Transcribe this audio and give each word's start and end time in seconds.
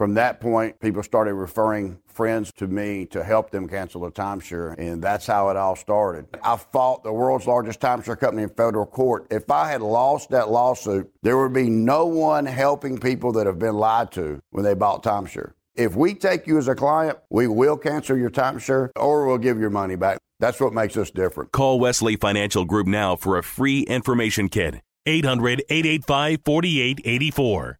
From 0.00 0.14
that 0.14 0.40
point, 0.40 0.80
people 0.80 1.02
started 1.02 1.34
referring 1.34 1.98
friends 2.06 2.50
to 2.54 2.66
me 2.66 3.04
to 3.10 3.22
help 3.22 3.50
them 3.50 3.68
cancel 3.68 4.00
their 4.00 4.10
timeshare, 4.10 4.74
and 4.78 5.02
that's 5.02 5.26
how 5.26 5.50
it 5.50 5.58
all 5.58 5.76
started. 5.76 6.26
I 6.42 6.56
fought 6.56 7.04
the 7.04 7.12
world's 7.12 7.46
largest 7.46 7.80
timeshare 7.80 8.18
company 8.18 8.44
in 8.44 8.48
federal 8.48 8.86
court. 8.86 9.26
If 9.30 9.50
I 9.50 9.70
had 9.70 9.82
lost 9.82 10.30
that 10.30 10.48
lawsuit, 10.48 11.12
there 11.20 11.36
would 11.36 11.52
be 11.52 11.68
no 11.68 12.06
one 12.06 12.46
helping 12.46 12.98
people 12.98 13.30
that 13.32 13.46
have 13.46 13.58
been 13.58 13.74
lied 13.74 14.10
to 14.12 14.40
when 14.52 14.64
they 14.64 14.72
bought 14.72 15.02
timeshare. 15.02 15.52
If 15.74 15.94
we 15.96 16.14
take 16.14 16.46
you 16.46 16.56
as 16.56 16.66
a 16.66 16.74
client, 16.74 17.18
we 17.28 17.46
will 17.46 17.76
cancel 17.76 18.16
your 18.16 18.30
timeshare 18.30 18.88
or 18.96 19.26
we'll 19.26 19.36
give 19.36 19.60
your 19.60 19.68
money 19.68 19.96
back. 19.96 20.16
That's 20.38 20.60
what 20.60 20.72
makes 20.72 20.96
us 20.96 21.10
different. 21.10 21.52
Call 21.52 21.78
Wesley 21.78 22.16
Financial 22.16 22.64
Group 22.64 22.86
now 22.86 23.16
for 23.16 23.36
a 23.36 23.42
free 23.42 23.80
information 23.80 24.48
kit. 24.48 24.80
800 25.04 25.62
885 25.68 26.38
4884. 26.42 27.79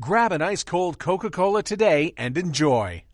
grab 0.00 0.32
an 0.32 0.40
ice 0.40 0.64
cold 0.64 0.98
Coca 0.98 1.28
Cola 1.28 1.62
today 1.62 2.14
and 2.16 2.38
enjoy. 2.38 3.04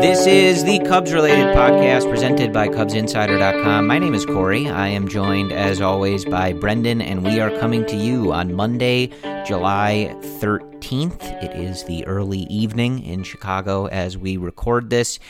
This 0.00 0.26
is 0.26 0.64
the 0.64 0.80
Cubs 0.80 1.12
related 1.12 1.54
podcast 1.54 2.10
presented 2.10 2.52
by 2.52 2.66
CubsInsider.com. 2.68 3.86
My 3.86 4.00
name 4.00 4.14
is 4.14 4.26
Corey. 4.26 4.68
I 4.68 4.88
am 4.88 5.06
joined, 5.06 5.52
as 5.52 5.80
always, 5.80 6.24
by 6.24 6.52
Brendan, 6.52 7.00
and 7.00 7.24
we 7.24 7.38
are 7.38 7.56
coming 7.58 7.86
to 7.86 7.96
you 7.96 8.32
on 8.32 8.54
Monday, 8.54 9.12
July 9.46 10.12
13th. 10.40 11.22
It 11.42 11.52
is 11.52 11.84
the 11.84 12.04
early 12.06 12.40
evening 12.50 13.04
in 13.04 13.22
Chicago 13.22 13.86
as 13.86 14.18
we 14.18 14.36
record 14.36 14.90
this. 14.90 15.20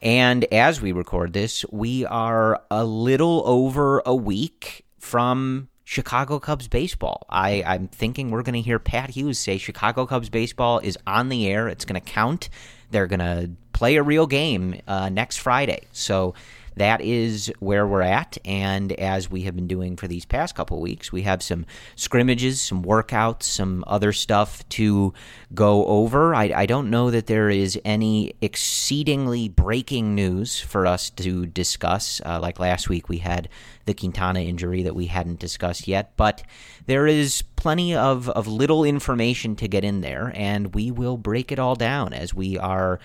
And 0.00 0.44
as 0.52 0.80
we 0.80 0.92
record 0.92 1.32
this, 1.32 1.64
we 1.72 2.06
are 2.06 2.62
a 2.70 2.84
little 2.84 3.42
over 3.46 4.00
a 4.06 4.14
week 4.14 4.84
from 4.98 5.68
Chicago 5.92 6.38
Cubs 6.38 6.68
baseball. 6.68 7.26
I, 7.28 7.62
I'm 7.66 7.86
thinking 7.86 8.30
we're 8.30 8.42
going 8.42 8.54
to 8.54 8.62
hear 8.62 8.78
Pat 8.78 9.10
Hughes 9.10 9.38
say 9.38 9.58
Chicago 9.58 10.06
Cubs 10.06 10.30
baseball 10.30 10.78
is 10.78 10.96
on 11.06 11.28
the 11.28 11.46
air. 11.46 11.68
It's 11.68 11.84
going 11.84 12.00
to 12.00 12.12
count. 12.12 12.48
They're 12.90 13.06
going 13.06 13.20
to 13.20 13.50
play 13.74 13.96
a 13.96 14.02
real 14.02 14.26
game 14.26 14.80
uh, 14.88 15.10
next 15.10 15.36
Friday. 15.36 15.82
So 15.92 16.32
that 16.76 17.00
is 17.00 17.52
where 17.60 17.86
we're 17.86 18.02
at. 18.02 18.38
And 18.44 18.92
as 18.92 19.30
we 19.30 19.42
have 19.42 19.54
been 19.54 19.66
doing 19.66 19.96
for 19.96 20.08
these 20.08 20.24
past 20.24 20.54
couple 20.54 20.80
weeks, 20.80 21.12
we 21.12 21.22
have 21.22 21.42
some 21.42 21.66
scrimmages, 21.96 22.60
some 22.60 22.84
workouts, 22.84 23.44
some 23.44 23.84
other 23.86 24.12
stuff 24.12 24.68
to 24.70 25.12
go 25.54 25.86
over. 25.86 26.34
I, 26.34 26.52
I, 26.54 26.66
don't 26.66 26.90
know 26.90 27.10
that 27.10 27.26
there 27.26 27.50
is 27.50 27.78
any 27.84 28.34
exceedingly 28.40 29.48
breaking 29.48 30.14
news 30.14 30.60
for 30.60 30.86
us 30.86 31.10
to 31.10 31.46
discuss. 31.46 32.20
Uh, 32.24 32.38
like 32.40 32.58
last 32.58 32.88
week, 32.88 33.08
we 33.08 33.18
had 33.18 33.48
the 33.84 33.94
Quintana 33.94 34.40
injury 34.40 34.82
that 34.82 34.94
we 34.94 35.06
hadn't 35.06 35.38
discussed 35.38 35.88
yet, 35.88 36.16
but 36.16 36.42
there 36.86 37.06
is 37.06 37.42
plenty 37.56 37.94
of, 37.94 38.28
of 38.30 38.46
little 38.46 38.84
information 38.84 39.56
to 39.56 39.68
get 39.68 39.84
in 39.84 40.00
there, 40.00 40.32
and 40.34 40.74
we 40.74 40.90
will 40.90 41.16
break 41.16 41.52
it 41.52 41.58
all 41.58 41.74
down 41.74 42.12
as 42.12 42.32
we 42.32 42.58
are 42.58 42.98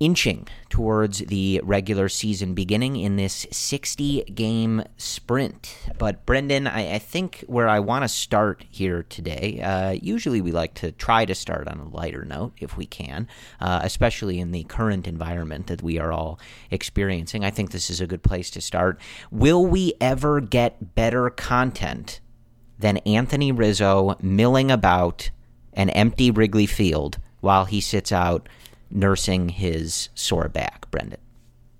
inching 0.00 0.46
towards 0.68 1.18
the 1.18 1.60
regular 1.64 2.08
season 2.08 2.54
beginning 2.54 2.96
in 2.96 3.16
this 3.16 3.46
60 3.50 4.22
game 4.24 4.82
sprint. 4.96 5.76
But, 5.98 6.24
Brendan, 6.24 6.66
I, 6.66 6.94
I 6.94 6.98
think 6.98 7.44
where 7.46 7.68
I 7.68 7.80
want 7.80 8.04
to 8.04 8.08
start 8.08 8.64
here 8.70 9.04
today, 9.08 9.60
uh, 9.60 9.90
usually 9.90 10.40
we 10.40 10.52
like 10.52 10.74
to 10.74 10.92
try 10.92 11.24
to 11.24 11.34
start 11.34 11.68
on 11.68 11.78
a 11.78 11.88
lighter 11.88 12.24
note 12.24 12.52
if 12.58 12.76
we 12.76 12.86
can, 12.86 13.26
uh, 13.60 13.80
especially 13.82 14.38
in 14.38 14.52
the 14.52 14.64
current 14.64 15.08
environment 15.08 15.66
that 15.66 15.82
we 15.82 15.98
are 15.98 16.12
all 16.12 16.38
experiencing. 16.70 17.44
I 17.44 17.50
think 17.50 17.70
this 17.70 17.90
is 17.90 18.00
a 18.00 18.06
good 18.06 18.22
place 18.22 18.50
to 18.50 18.60
start. 18.60 19.00
Will 19.30 19.66
we 19.66 19.94
ever 20.00 20.40
get 20.40 20.94
better 20.94 21.30
content 21.30 22.20
than 22.78 22.98
Anthony 22.98 23.50
Rizzo 23.50 24.16
milling 24.20 24.70
about 24.70 25.30
an 25.72 25.90
empty 25.90 26.30
Wrigley 26.30 26.66
Field 26.66 27.18
while 27.40 27.64
he 27.64 27.80
sits 27.80 28.12
out? 28.12 28.48
Nursing 28.90 29.50
his 29.50 30.08
sore 30.14 30.48
back, 30.48 30.90
Brendan. 30.90 31.20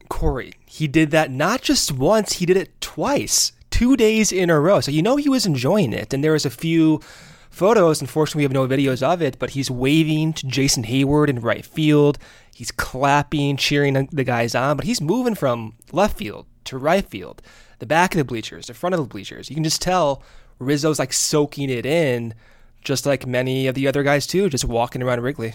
Corey, 0.08 0.52
he 0.66 0.88
did 0.88 1.10
that 1.10 1.30
not 1.30 1.62
just 1.62 1.92
once, 1.92 2.34
he 2.34 2.46
did 2.46 2.56
it 2.56 2.80
twice, 2.80 3.52
two 3.70 3.96
days 3.96 4.32
in 4.32 4.50
a 4.50 4.58
row. 4.58 4.80
So 4.80 4.90
you 4.90 5.02
know 5.02 5.16
he 5.16 5.28
was 5.28 5.46
enjoying 5.46 5.92
it. 5.92 6.12
And 6.12 6.24
there 6.24 6.32
was 6.32 6.46
a 6.46 6.50
few 6.50 7.00
photos. 7.50 8.00
Unfortunately, 8.00 8.40
we 8.40 8.44
have 8.44 8.52
no 8.52 8.66
videos 8.66 9.02
of 9.02 9.20
it, 9.22 9.38
but 9.38 9.50
he's 9.50 9.70
waving 9.70 10.32
to 10.34 10.46
Jason 10.46 10.84
Heyward 10.84 11.28
in 11.28 11.40
right 11.40 11.64
field. 11.64 12.18
He's 12.54 12.70
clapping, 12.70 13.56
cheering 13.56 14.08
the 14.12 14.24
guys 14.24 14.54
on, 14.54 14.76
but 14.76 14.84
he's 14.84 15.00
moving 15.00 15.34
from 15.34 15.74
left 15.92 16.16
field 16.16 16.46
to 16.64 16.78
right 16.78 17.08
field, 17.08 17.40
the 17.78 17.86
back 17.86 18.14
of 18.14 18.18
the 18.18 18.24
bleachers, 18.24 18.66
the 18.66 18.74
front 18.74 18.94
of 18.94 19.00
the 19.00 19.06
bleachers. 19.06 19.48
You 19.48 19.54
can 19.54 19.64
just 19.64 19.80
tell 19.82 20.22
Rizzo's 20.58 20.98
like 20.98 21.12
soaking 21.12 21.70
it 21.70 21.86
in, 21.86 22.34
just 22.82 23.06
like 23.06 23.26
many 23.26 23.66
of 23.66 23.74
the 23.74 23.86
other 23.88 24.02
guys 24.02 24.26
too, 24.26 24.48
just 24.48 24.64
walking 24.64 25.02
around 25.02 25.22
Wrigley. 25.22 25.54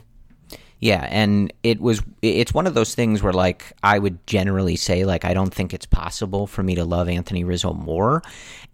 Yeah, 0.83 1.07
and 1.09 1.53
it 1.63 1.80
was 1.80 2.01
it's 2.21 2.53
one 2.53 2.68
of 2.68 2.74
those 2.74 2.94
things 2.94 3.24
where 3.24 3.31
like 3.31 3.71
I 3.83 3.97
would 3.97 4.27
generally 4.27 4.75
say 4.75 5.06
like 5.06 5.24
I 5.24 5.33
don't 5.33 5.53
think 5.53 5.74
it's 5.74 5.85
possible 5.85 6.45
for 6.45 6.62
me 6.62 6.75
to 6.75 6.83
love 6.83 7.07
Anthony 7.07 7.45
Rizzo 7.45 7.71
more. 7.71 8.21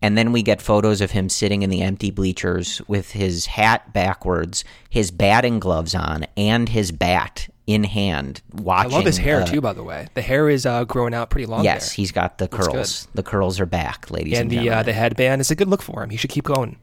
And 0.02 0.18
then 0.18 0.32
we 0.32 0.42
get 0.42 0.60
photos 0.60 1.02
of 1.02 1.12
him 1.12 1.30
sitting 1.30 1.62
in 1.62 1.70
the 1.70 1.84
empty 1.84 2.10
bleachers 2.10 2.82
with 2.88 3.12
his 3.12 3.46
hat 3.46 3.94
backwards, 3.94 4.64
his 4.90 5.12
batting 5.12 5.60
gloves 5.60 5.94
on, 5.94 6.26
and 6.36 6.68
his 6.68 6.92
bat 6.92 7.48
in 7.68 7.84
hand 7.84 8.42
watching. 8.54 8.92
I 8.92 8.96
love 8.96 9.06
his 9.06 9.20
hair 9.20 9.42
uh, 9.42 9.46
too, 9.46 9.62
by 9.62 9.74
the 9.74 9.84
way. 9.84 10.08
The 10.16 10.24
hair 10.24 10.50
is 10.50 10.66
uh, 10.66 10.86
growing 10.86 11.14
out 11.14 11.30
pretty 11.30 11.46
long. 11.46 11.64
Yes, 11.64 11.90
there. 11.90 11.96
he's 11.98 12.12
got 12.12 12.40
the 12.40 12.48
curls. 12.48 13.08
The 13.14 13.22
curls 13.22 13.60
are 13.60 13.68
back, 13.68 14.10
ladies 14.10 14.40
and, 14.40 14.50
gentlemen. 14.50 14.58
and 14.58 14.68
the 14.68 14.80
uh, 14.80 14.84
the 14.84 14.94
headband 14.94 15.42
is 15.42 15.52
a 15.52 15.56
good 15.56 15.68
look 15.68 15.84
for 15.84 16.02
him. 16.02 16.10
He 16.10 16.18
should 16.18 16.32
keep 16.32 16.46
going. 16.46 16.80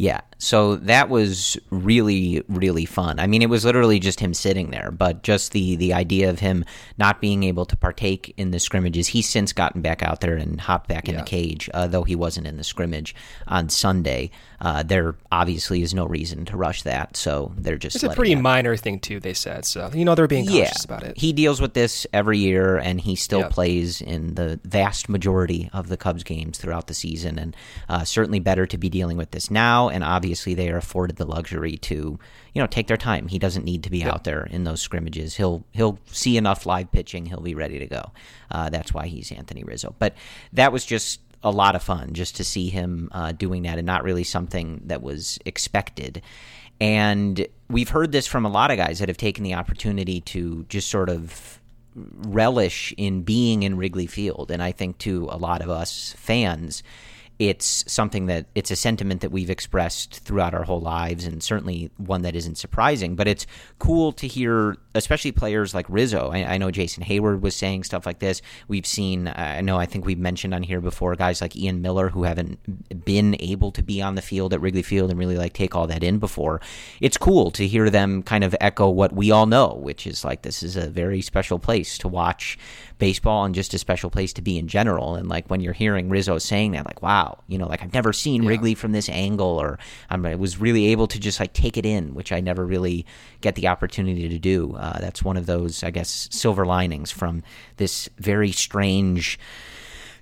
Yeah. 0.00 0.22
So 0.38 0.76
that 0.76 1.10
was 1.10 1.58
really, 1.68 2.42
really 2.48 2.86
fun. 2.86 3.20
I 3.20 3.26
mean, 3.26 3.42
it 3.42 3.50
was 3.50 3.66
literally 3.66 3.98
just 4.00 4.18
him 4.20 4.32
sitting 4.32 4.70
there, 4.70 4.90
but 4.90 5.22
just 5.22 5.52
the 5.52 5.76
the 5.76 5.92
idea 5.92 6.30
of 6.30 6.38
him 6.38 6.64
not 6.96 7.20
being 7.20 7.42
able 7.42 7.66
to 7.66 7.76
partake 7.76 8.32
in 8.38 8.50
the 8.50 8.58
scrimmages. 8.58 9.08
He's 9.08 9.28
since 9.28 9.52
gotten 9.52 9.82
back 9.82 10.02
out 10.02 10.22
there 10.22 10.36
and 10.36 10.58
hopped 10.58 10.88
back 10.88 11.06
in 11.08 11.14
Yeah. 11.16 11.20
the 11.20 11.26
cage, 11.26 11.68
uh, 11.74 11.86
though 11.86 12.04
he 12.04 12.16
wasn't 12.16 12.46
in 12.46 12.56
the 12.56 12.64
scrimmage 12.64 13.14
on 13.46 13.68
Sunday. 13.68 14.30
Uh, 14.62 14.82
there 14.82 15.14
obviously 15.30 15.82
is 15.82 15.92
no 15.92 16.06
reason 16.06 16.44
to 16.46 16.56
rush 16.56 16.82
that, 16.84 17.16
so 17.16 17.52
they're 17.58 17.76
just. 17.76 17.96
It's 17.96 18.04
a 18.04 18.10
pretty 18.10 18.34
minor 18.34 18.76
thing 18.78 19.00
too. 19.00 19.20
They 19.20 19.34
said 19.34 19.66
so. 19.66 19.90
You 19.92 20.06
know 20.06 20.14
they're 20.14 20.26
being 20.26 20.46
cautious 20.46 20.84
about 20.86 21.02
it. 21.02 21.18
he 21.18 21.34
deals 21.34 21.60
with 21.60 21.74
this 21.74 22.06
every 22.14 22.38
year, 22.38 22.78
and 22.78 22.98
he 23.02 23.16
still 23.16 23.40
Yep. 23.40 23.50
plays 23.50 24.00
in 24.00 24.34
the 24.36 24.58
vast 24.64 25.10
majority 25.10 25.68
of 25.74 25.88
the 25.88 25.98
Cubs 25.98 26.24
games 26.24 26.56
throughout 26.56 26.86
the 26.86 26.94
season. 26.94 27.38
And 27.38 27.54
uh, 27.90 28.04
certainly 28.04 28.38
better 28.40 28.64
to 28.66 28.78
be 28.78 28.88
dealing 28.88 29.18
with 29.18 29.32
this 29.32 29.50
now. 29.50 29.89
And 29.90 30.04
obviously, 30.04 30.54
they 30.54 30.70
are 30.70 30.76
afforded 30.76 31.16
the 31.16 31.24
luxury 31.24 31.76
to, 31.78 32.18
you 32.54 32.62
know, 32.62 32.66
take 32.66 32.86
their 32.86 32.96
time. 32.96 33.28
He 33.28 33.38
doesn't 33.38 33.64
need 33.64 33.82
to 33.84 33.90
be 33.90 34.02
out 34.04 34.24
there 34.24 34.44
in 34.50 34.64
those 34.64 34.80
scrimmages. 34.80 35.36
He'll 35.36 35.64
he'll 35.72 35.98
see 36.06 36.36
enough 36.36 36.66
live 36.66 36.90
pitching. 36.92 37.26
He'll 37.26 37.40
be 37.40 37.54
ready 37.54 37.78
to 37.78 37.86
go. 37.86 38.12
Uh, 38.50 38.70
that's 38.70 38.94
why 38.94 39.06
he's 39.06 39.30
Anthony 39.32 39.64
Rizzo. 39.64 39.94
But 39.98 40.14
that 40.52 40.72
was 40.72 40.84
just 40.84 41.20
a 41.42 41.50
lot 41.50 41.74
of 41.74 41.82
fun 41.82 42.12
just 42.12 42.36
to 42.36 42.44
see 42.44 42.68
him 42.68 43.08
uh, 43.12 43.32
doing 43.32 43.62
that, 43.62 43.78
and 43.78 43.86
not 43.86 44.04
really 44.04 44.24
something 44.24 44.82
that 44.86 45.02
was 45.02 45.38
expected. 45.44 46.22
And 46.80 47.46
we've 47.68 47.90
heard 47.90 48.12
this 48.12 48.26
from 48.26 48.46
a 48.46 48.50
lot 48.50 48.70
of 48.70 48.78
guys 48.78 49.00
that 49.00 49.08
have 49.08 49.18
taken 49.18 49.44
the 49.44 49.54
opportunity 49.54 50.20
to 50.22 50.64
just 50.68 50.88
sort 50.88 51.10
of 51.10 51.60
relish 51.94 52.94
in 52.96 53.22
being 53.22 53.62
in 53.62 53.76
Wrigley 53.76 54.06
Field. 54.06 54.50
And 54.50 54.62
I 54.62 54.72
think 54.72 54.98
to 54.98 55.28
a 55.30 55.36
lot 55.36 55.60
of 55.60 55.68
us 55.68 56.14
fans, 56.16 56.82
it's 57.40 57.90
something 57.90 58.26
that 58.26 58.44
it's 58.54 58.70
a 58.70 58.76
sentiment 58.76 59.22
that 59.22 59.32
we've 59.32 59.48
expressed 59.48 60.16
throughout 60.16 60.52
our 60.52 60.64
whole 60.64 60.82
lives, 60.82 61.24
and 61.24 61.42
certainly 61.42 61.90
one 61.96 62.20
that 62.20 62.36
isn't 62.36 62.58
surprising. 62.58 63.16
But 63.16 63.26
it's 63.26 63.46
cool 63.78 64.12
to 64.12 64.26
hear, 64.26 64.76
especially 64.94 65.32
players 65.32 65.72
like 65.72 65.86
Rizzo. 65.88 66.28
I, 66.30 66.44
I 66.44 66.58
know 66.58 66.70
Jason 66.70 67.02
Heyward 67.02 67.40
was 67.40 67.56
saying 67.56 67.84
stuff 67.84 68.04
like 68.04 68.18
this. 68.18 68.42
We've 68.68 68.84
seen, 68.84 69.26
I 69.26 69.62
know, 69.62 69.78
I 69.78 69.86
think 69.86 70.04
we've 70.04 70.18
mentioned 70.18 70.52
on 70.52 70.62
here 70.62 70.82
before 70.82 71.16
guys 71.16 71.40
like 71.40 71.56
Ian 71.56 71.80
Miller 71.80 72.10
who 72.10 72.24
haven't 72.24 73.06
been 73.06 73.34
able 73.40 73.72
to 73.72 73.82
be 73.82 74.02
on 74.02 74.16
the 74.16 74.22
field 74.22 74.52
at 74.52 74.60
Wrigley 74.60 74.82
Field 74.82 75.08
and 75.08 75.18
really 75.18 75.38
like 75.38 75.54
take 75.54 75.74
all 75.74 75.86
that 75.86 76.04
in 76.04 76.18
before. 76.18 76.60
It's 77.00 77.16
cool 77.16 77.50
to 77.52 77.66
hear 77.66 77.88
them 77.88 78.22
kind 78.22 78.44
of 78.44 78.54
echo 78.60 78.90
what 78.90 79.14
we 79.14 79.30
all 79.30 79.46
know, 79.46 79.78
which 79.80 80.06
is 80.06 80.26
like 80.26 80.42
this 80.42 80.62
is 80.62 80.76
a 80.76 80.90
very 80.90 81.22
special 81.22 81.58
place 81.58 81.96
to 81.96 82.08
watch 82.08 82.58
baseball 83.00 83.44
and 83.44 83.54
just 83.54 83.74
a 83.74 83.78
special 83.78 84.10
place 84.10 84.32
to 84.34 84.42
be 84.42 84.58
in 84.58 84.68
general. 84.68 85.16
And 85.16 85.28
like 85.28 85.48
when 85.48 85.60
you're 85.60 85.72
hearing 85.72 86.08
Rizzo 86.08 86.38
saying 86.38 86.72
that, 86.72 86.86
like, 86.86 87.02
wow, 87.02 87.42
you 87.48 87.58
know, 87.58 87.66
like 87.66 87.82
I've 87.82 87.92
never 87.92 88.12
seen 88.12 88.46
Wrigley 88.46 88.76
from 88.76 88.92
this 88.92 89.08
angle, 89.08 89.60
or 89.60 89.80
um, 90.10 90.24
I 90.24 90.36
was 90.36 90.60
really 90.60 90.86
able 90.86 91.08
to 91.08 91.18
just 91.18 91.40
like 91.40 91.52
take 91.52 91.76
it 91.76 91.84
in, 91.84 92.14
which 92.14 92.30
I 92.30 92.40
never 92.40 92.64
really 92.64 93.04
get 93.40 93.56
the 93.56 93.66
opportunity 93.66 94.28
to 94.28 94.38
do. 94.38 94.76
Uh, 94.76 95.00
that's 95.00 95.24
one 95.24 95.36
of 95.36 95.46
those, 95.46 95.82
I 95.82 95.90
guess, 95.90 96.28
silver 96.30 96.64
linings 96.64 97.10
from 97.10 97.42
this 97.78 98.08
very 98.18 98.52
strange 98.52 99.38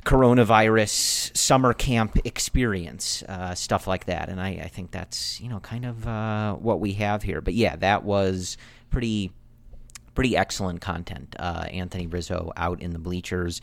coronavirus 0.04 1.36
summer 1.36 1.74
camp 1.74 2.18
experience, 2.24 3.22
uh, 3.24 3.54
stuff 3.54 3.86
like 3.86 4.06
that. 4.06 4.30
And 4.30 4.40
I, 4.40 4.48
I 4.62 4.68
think 4.68 4.90
that's 4.90 5.38
you 5.40 5.48
know 5.48 5.60
kind 5.60 5.84
of 5.84 6.06
uh, 6.06 6.54
what 6.54 6.80
we 6.80 6.94
have 6.94 7.22
here. 7.22 7.40
But 7.42 7.54
yeah, 7.54 7.76
that 7.76 8.04
was 8.04 8.56
pretty 8.90 9.32
pretty 10.18 10.36
excellent 10.36 10.80
content. 10.80 11.36
Uh, 11.38 11.64
Anthony 11.70 12.08
Rizzo 12.08 12.50
out 12.56 12.82
in 12.82 12.90
the 12.90 12.98
bleachers. 12.98 13.60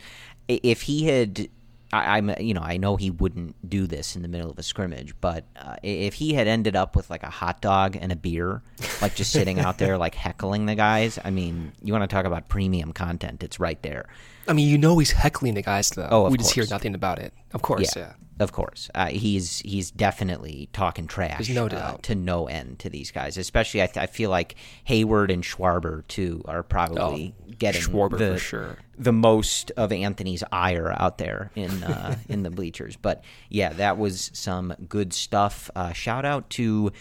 If 0.48 0.80
he 0.80 1.04
had, 1.04 1.50
I, 1.92 2.16
I'm 2.16 2.34
you 2.40 2.54
know 2.54 2.62
I 2.62 2.78
know 2.78 2.96
he 2.96 3.10
wouldn't 3.10 3.68
do 3.68 3.86
this 3.86 4.16
in 4.16 4.22
the 4.22 4.28
middle 4.28 4.50
of 4.50 4.58
a 4.58 4.62
scrimmage, 4.62 5.14
but 5.20 5.44
uh, 5.54 5.76
if 5.82 6.14
he 6.14 6.32
had 6.32 6.46
ended 6.46 6.74
up 6.74 6.96
with 6.96 7.10
like 7.10 7.24
a 7.24 7.28
hot 7.28 7.60
dog 7.60 7.94
and 8.00 8.10
a 8.10 8.16
beer, 8.16 8.62
like 9.02 9.14
just 9.14 9.32
sitting 9.32 9.60
out 9.60 9.76
there 9.76 9.98
like 9.98 10.14
heckling 10.14 10.64
the 10.64 10.74
guys, 10.74 11.18
I 11.22 11.28
mean, 11.30 11.72
you 11.82 11.92
want 11.92 12.08
to 12.08 12.14
talk 12.14 12.24
about 12.24 12.48
premium 12.48 12.94
content? 12.94 13.42
It's 13.42 13.60
right 13.60 13.82
there. 13.82 14.08
I 14.48 14.54
mean, 14.54 14.66
you 14.66 14.78
know 14.78 14.96
he's 14.96 15.10
heckling 15.10 15.52
the 15.52 15.62
guys 15.62 15.90
though. 15.90 16.08
Oh, 16.10 16.30
we 16.30 16.38
just 16.38 16.54
hear 16.54 16.64
nothing 16.70 16.94
about 16.94 17.18
it. 17.18 17.34
Of 17.52 17.60
course, 17.60 17.94
yeah. 17.94 18.14
Of 18.38 18.52
course, 18.52 18.90
uh, 18.94 19.06
he's 19.06 19.60
he's 19.60 19.90
definitely 19.90 20.68
talking 20.74 21.06
trash. 21.06 21.38
There's 21.38 21.48
no 21.48 21.64
uh, 21.66 21.68
doubt. 21.68 22.02
to 22.04 22.14
no 22.14 22.46
end 22.48 22.78
to 22.80 22.90
these 22.90 23.10
guys. 23.10 23.38
Especially, 23.38 23.82
I, 23.82 23.86
th- 23.86 23.96
I 23.96 24.06
feel 24.06 24.28
like 24.28 24.56
Heyward 24.86 25.32
and 25.32 25.42
Schwarber 25.42 26.06
too 26.06 26.42
are 26.46 26.62
probably 26.62 27.34
getting 27.58 27.80
Oh, 27.82 27.86
Schwarber 27.88 28.18
the, 28.18 28.32
for 28.34 28.38
sure. 28.38 28.78
the 28.98 29.12
most 29.12 29.70
of 29.78 29.90
Anthony's 29.90 30.44
ire 30.52 30.94
out 30.98 31.16
there 31.16 31.50
in 31.54 31.82
uh, 31.82 32.16
in 32.28 32.42
the 32.42 32.50
bleachers. 32.50 32.96
But 32.96 33.24
yeah, 33.48 33.72
that 33.72 33.96
was 33.96 34.30
some 34.34 34.74
good 34.86 35.14
stuff. 35.14 35.70
Uh, 35.74 35.92
shout 35.94 36.26
out 36.26 36.50
to 36.50 36.92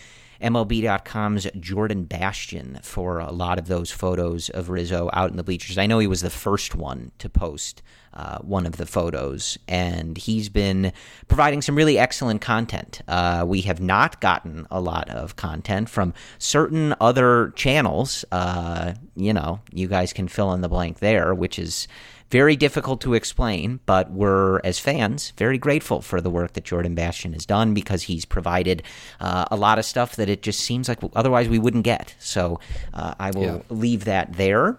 MLB.com's 0.41 1.47
Jordan 1.59 2.03
Bastian 2.03 2.79
for 2.83 3.19
a 3.19 3.31
lot 3.31 3.59
of 3.59 3.67
those 3.67 3.91
photos 3.91 4.49
of 4.49 4.69
Rizzo 4.69 5.09
out 5.13 5.31
in 5.31 5.37
the 5.37 5.43
bleachers. 5.43 5.77
I 5.77 5.87
know 5.87 5.99
he 5.99 6.07
was 6.07 6.21
the 6.21 6.29
first 6.29 6.75
one 6.75 7.11
to 7.19 7.29
post 7.29 7.81
uh, 8.15 8.39
one 8.39 8.65
of 8.65 8.77
the 8.77 8.85
photos, 8.85 9.57
and 9.67 10.17
he's 10.17 10.47
been 10.47 10.93
providing 11.27 11.61
some 11.61 11.75
really 11.75 11.97
excellent 11.97 12.41
content. 12.41 13.01
Uh, 13.07 13.43
we 13.45 13.61
have 13.61 13.81
not 13.81 14.21
gotten 14.21 14.65
a 14.71 14.79
lot 14.79 15.09
of 15.09 15.35
content 15.35 15.89
from 15.89 16.13
certain 16.39 16.95
other 17.01 17.51
channels. 17.55 18.23
Uh, 18.31 18.93
you 19.15 19.33
know, 19.33 19.59
you 19.71 19.87
guys 19.87 20.13
can 20.13 20.27
fill 20.27 20.53
in 20.53 20.61
the 20.61 20.69
blank 20.69 20.99
there, 20.99 21.33
which 21.33 21.59
is 21.59 21.87
very 22.31 22.55
difficult 22.55 23.01
to 23.01 23.13
explain, 23.13 23.79
but 23.85 24.11
we're, 24.11 24.59
as 24.63 24.79
fans, 24.79 25.31
very 25.37 25.57
grateful 25.57 26.01
for 26.01 26.19
the 26.21 26.29
work 26.29 26.53
that 26.53 26.63
Jordan 26.63 26.95
Bastian 26.95 27.33
has 27.33 27.45
done 27.45 27.73
because 27.73 28.03
he's 28.03 28.25
provided 28.25 28.81
uh, 29.19 29.45
a 29.51 29.55
lot 29.55 29.77
of 29.79 29.85
stuff 29.85 30.15
that 30.15 30.27
it 30.27 30.41
just 30.41 30.59
seems 30.59 30.89
like 30.89 30.99
otherwise 31.15 31.47
we 31.47 31.59
wouldn't 31.59 31.83
get. 31.83 32.15
So 32.19 32.59
uh, 32.93 33.13
I 33.19 33.31
will 33.31 33.43
Yeah. 33.43 33.59
leave 33.69 34.05
that 34.05 34.33
there. 34.33 34.77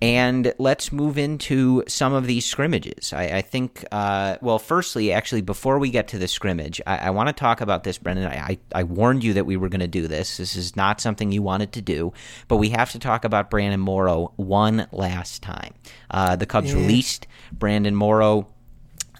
And 0.00 0.54
let's 0.58 0.92
move 0.92 1.18
into 1.18 1.82
some 1.88 2.12
of 2.12 2.26
these 2.26 2.46
scrimmages. 2.46 3.12
I, 3.12 3.38
I 3.38 3.42
think, 3.42 3.84
uh, 3.90 4.36
well, 4.40 4.60
firstly, 4.60 5.12
actually, 5.12 5.40
before 5.40 5.80
we 5.80 5.90
get 5.90 6.08
to 6.08 6.18
the 6.18 6.28
scrimmage, 6.28 6.80
I, 6.86 6.98
I 6.98 7.10
want 7.10 7.28
to 7.28 7.32
talk 7.32 7.60
about 7.60 7.82
this, 7.82 7.98
Brendan. 7.98 8.26
I, 8.26 8.58
I, 8.72 8.84
warned 8.84 9.24
you 9.24 9.34
that 9.34 9.44
we 9.44 9.56
were 9.56 9.68
going 9.68 9.80
to 9.80 9.88
do 9.88 10.06
this. 10.06 10.36
This 10.36 10.54
is 10.54 10.76
not 10.76 11.00
something 11.00 11.32
you 11.32 11.42
wanted 11.42 11.72
to 11.72 11.82
do, 11.82 12.12
but 12.46 12.58
we 12.58 12.68
have 12.70 12.92
to 12.92 13.00
talk 13.00 13.24
about 13.24 13.50
Brandon 13.50 13.80
Morrow 13.80 14.32
one 14.36 14.86
last 14.92 15.42
time. 15.42 15.74
Uh, 16.08 16.36
the 16.36 16.46
Cubs 16.46 16.72
released 16.72 17.26
Brandon 17.50 17.96
Morrow 17.96 18.46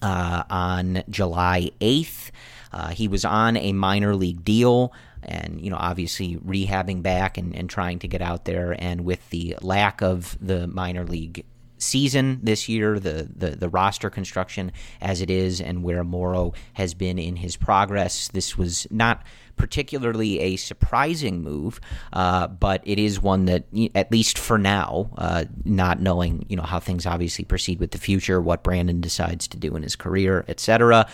uh, 0.01 0.45
on 0.49 1.03
July 1.11 1.73
8th. 1.81 2.31
Uh, 2.73 2.89
he 2.91 3.09
was 3.09 3.25
on 3.25 3.57
a 3.57 3.73
minor 3.73 4.15
league 4.15 4.45
deal 4.45 4.93
and, 5.29 5.61
you 5.61 5.71
know, 5.71 5.77
obviously 5.77 6.37
rehabbing 6.37 7.03
back 7.03 7.39
and, 7.39 7.55
and 7.55 7.69
trying 7.71 7.99
to 8.01 8.09
get 8.09 8.23
out 8.23 8.45
there. 8.45 8.75
And 8.79 9.05
with 9.05 9.29
the 9.31 9.57
lack 9.61 10.03
of 10.03 10.37
the 10.41 10.67
minor 10.67 11.05
league 11.05 11.45
season 11.79 12.41
this 12.43 12.69
year, 12.69 12.99
the, 12.99 13.29
the, 13.35 13.51
the 13.51 13.69
roster 13.69 14.11
construction 14.11 14.73
as 15.01 15.21
it 15.21 15.31
is, 15.31 15.61
and 15.61 15.83
where 15.83 16.05
Morrow 16.05 16.53
has 16.75 16.95
been 16.95 17.19
in 17.19 17.37
his 17.37 17.57
progress, 17.57 18.29
this 18.29 18.59
was 18.59 18.87
not 18.91 19.23
particularly 19.57 20.39
a 20.41 20.57
surprising 20.57 21.43
move, 21.43 21.81
uh, 22.13 22.47
but 22.47 22.81
it 22.85 22.99
is 22.99 23.21
one 23.21 23.47
that, 23.47 23.65
at 23.95 24.11
least 24.11 24.39
for 24.39 24.57
now, 24.57 25.11
uh, 25.19 25.45
not 25.65 26.01
knowing 26.01 26.47
you 26.49 26.57
know 26.57 26.63
how 26.63 26.81
things 26.81 27.07
obviously 27.07 27.45
proceed 27.45 27.81
with 27.81 27.91
the 27.91 27.99
future, 27.99 28.41
what 28.41 28.63
Brandon 28.63 29.01
decides 29.01 29.49
to 29.49 29.57
do 29.57 29.75
in 29.77 29.83
his 29.83 29.97
career, 29.97 30.45
etc., 30.49 31.09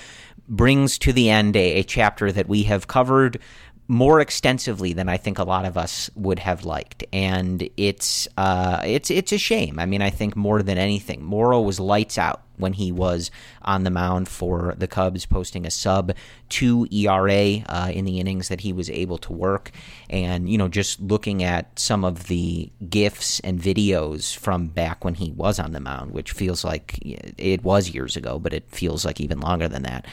brings 0.47 0.99
to 0.99 1.12
the 1.12 1.30
end 1.30 1.56
a, 1.56 1.80
a 1.80 1.83
chapter 1.83 2.30
that 2.30 2.49
we 2.49 2.64
have 2.64 2.87
covered 2.87 3.40
more 3.87 4.21
extensively 4.21 4.95
than 4.95 5.09
I 5.09 5.19
think 5.19 5.38
a 5.38 5.45
lot 5.45 5.67
of 5.67 5.76
us 5.76 6.09
would 6.14 6.38
have 6.38 6.64
liked, 6.64 7.05
and 7.12 7.69
it's 7.76 8.26
uh, 8.37 8.81
it's 8.85 9.11
it's 9.11 9.33
a 9.33 9.38
shame. 9.38 9.79
I 9.79 9.85
mean, 9.85 10.00
I 10.00 10.11
think 10.11 10.37
more 10.37 10.62
than 10.62 10.79
anything, 10.79 11.23
Morrow 11.23 11.61
was 11.61 11.79
lights 11.79 12.17
out 12.17 12.43
when 12.57 12.73
he 12.73 12.93
was 12.93 13.31
on 13.62 13.85
the 13.85 13.91
mound 13.91 14.29
for 14.29 14.75
the 14.79 14.87
Cubs, 14.87 15.26
posting 15.26 15.67
a 15.67 15.71
sub 15.71 16.14
two 16.49 16.87
ERA 16.91 17.62
uh, 17.69 17.91
in 17.93 18.07
the 18.07 18.21
innings 18.21 18.49
that 18.49 18.62
he 18.62 18.73
was 18.73 18.88
able 18.88 19.19
to 19.19 19.33
work, 19.35 19.71
and 20.09 20.49
you 20.49 20.57
know, 20.57 20.69
just 20.69 20.99
looking 21.00 21.43
at 21.43 21.79
some 21.79 22.05
of 22.05 22.29
the 22.29 22.73
gifs 22.88 23.38
and 23.41 23.61
videos 23.61 24.35
from 24.35 24.69
back 24.69 25.05
when 25.05 25.14
he 25.14 25.31
was 25.33 25.59
on 25.59 25.73
the 25.73 25.81
mound, 25.81 26.12
which 26.12 26.33
feels 26.33 26.64
like 26.64 26.99
it 27.03 27.62
was 27.62 27.91
years 27.91 28.17
ago, 28.17 28.38
but 28.38 28.55
it 28.55 28.64
feels 28.71 29.05
like 29.05 29.21
even 29.21 29.41
longer 29.41 29.69
than 29.69 29.83
that. 29.83 30.07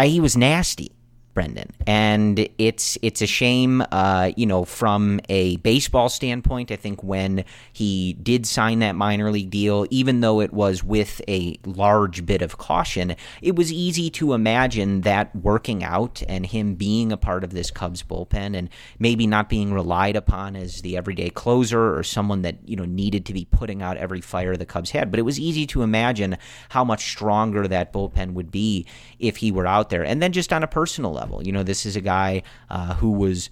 He 0.00 0.20
was 0.20 0.36
nasty 0.36 0.90
Brendan. 1.34 1.70
And 1.86 2.48
it's 2.58 2.98
it's 3.00 3.22
a 3.22 3.26
shame, 3.26 3.82
uh, 3.90 4.32
you 4.36 4.44
know, 4.46 4.64
from 4.64 5.20
a 5.28 5.56
baseball 5.58 6.08
standpoint. 6.08 6.70
I 6.70 6.76
think 6.76 7.02
when 7.02 7.44
he 7.72 8.12
did 8.14 8.46
sign 8.46 8.80
that 8.80 8.96
minor 8.96 9.30
league 9.30 9.50
deal, 9.50 9.86
even 9.90 10.20
though 10.20 10.40
it 10.40 10.52
was 10.52 10.84
with 10.84 11.22
a 11.28 11.58
large 11.64 12.26
bit 12.26 12.42
of 12.42 12.58
caution, 12.58 13.16
it 13.40 13.56
was 13.56 13.72
easy 13.72 14.10
to 14.10 14.34
imagine 14.34 15.02
that 15.02 15.34
working 15.34 15.82
out 15.82 16.22
and 16.28 16.44
him 16.46 16.74
being 16.74 17.12
a 17.12 17.16
part 17.16 17.44
of 17.44 17.52
this 17.52 17.70
Cubs 17.70 18.02
bullpen 18.02 18.56
and 18.56 18.68
maybe 18.98 19.26
not 19.26 19.48
being 19.48 19.72
relied 19.72 20.16
upon 20.16 20.54
as 20.54 20.82
the 20.82 20.96
everyday 20.96 21.30
closer 21.30 21.96
or 21.96 22.02
someone 22.02 22.42
that 22.42 22.56
you 22.68 22.76
know 22.76 22.84
needed 22.84 23.24
to 23.26 23.32
be 23.32 23.46
putting 23.46 23.80
out 23.80 23.96
every 23.96 24.20
fire 24.20 24.56
the 24.56 24.66
Cubs 24.66 24.90
had. 24.90 25.10
But 25.10 25.18
it 25.18 25.22
was 25.24 25.40
easy 25.40 25.66
to 25.68 25.82
imagine 25.82 26.36
how 26.68 26.84
much 26.84 27.10
stronger 27.10 27.66
that 27.68 27.92
bullpen 27.92 28.34
would 28.34 28.50
be 28.50 28.86
if 29.18 29.38
he 29.38 29.50
were 29.50 29.66
out 29.66 29.88
there. 29.88 30.04
And 30.04 30.20
then 30.20 30.32
just 30.32 30.52
on 30.52 30.62
a 30.62 30.66
personal 30.66 31.12
level 31.12 31.21
level. 31.22 31.44
You 31.46 31.52
know, 31.52 31.62
this 31.62 31.86
is 31.86 31.94
a 31.96 32.00
guy 32.00 32.42
uh, 32.68 32.94
who 32.94 33.12
was 33.12 33.50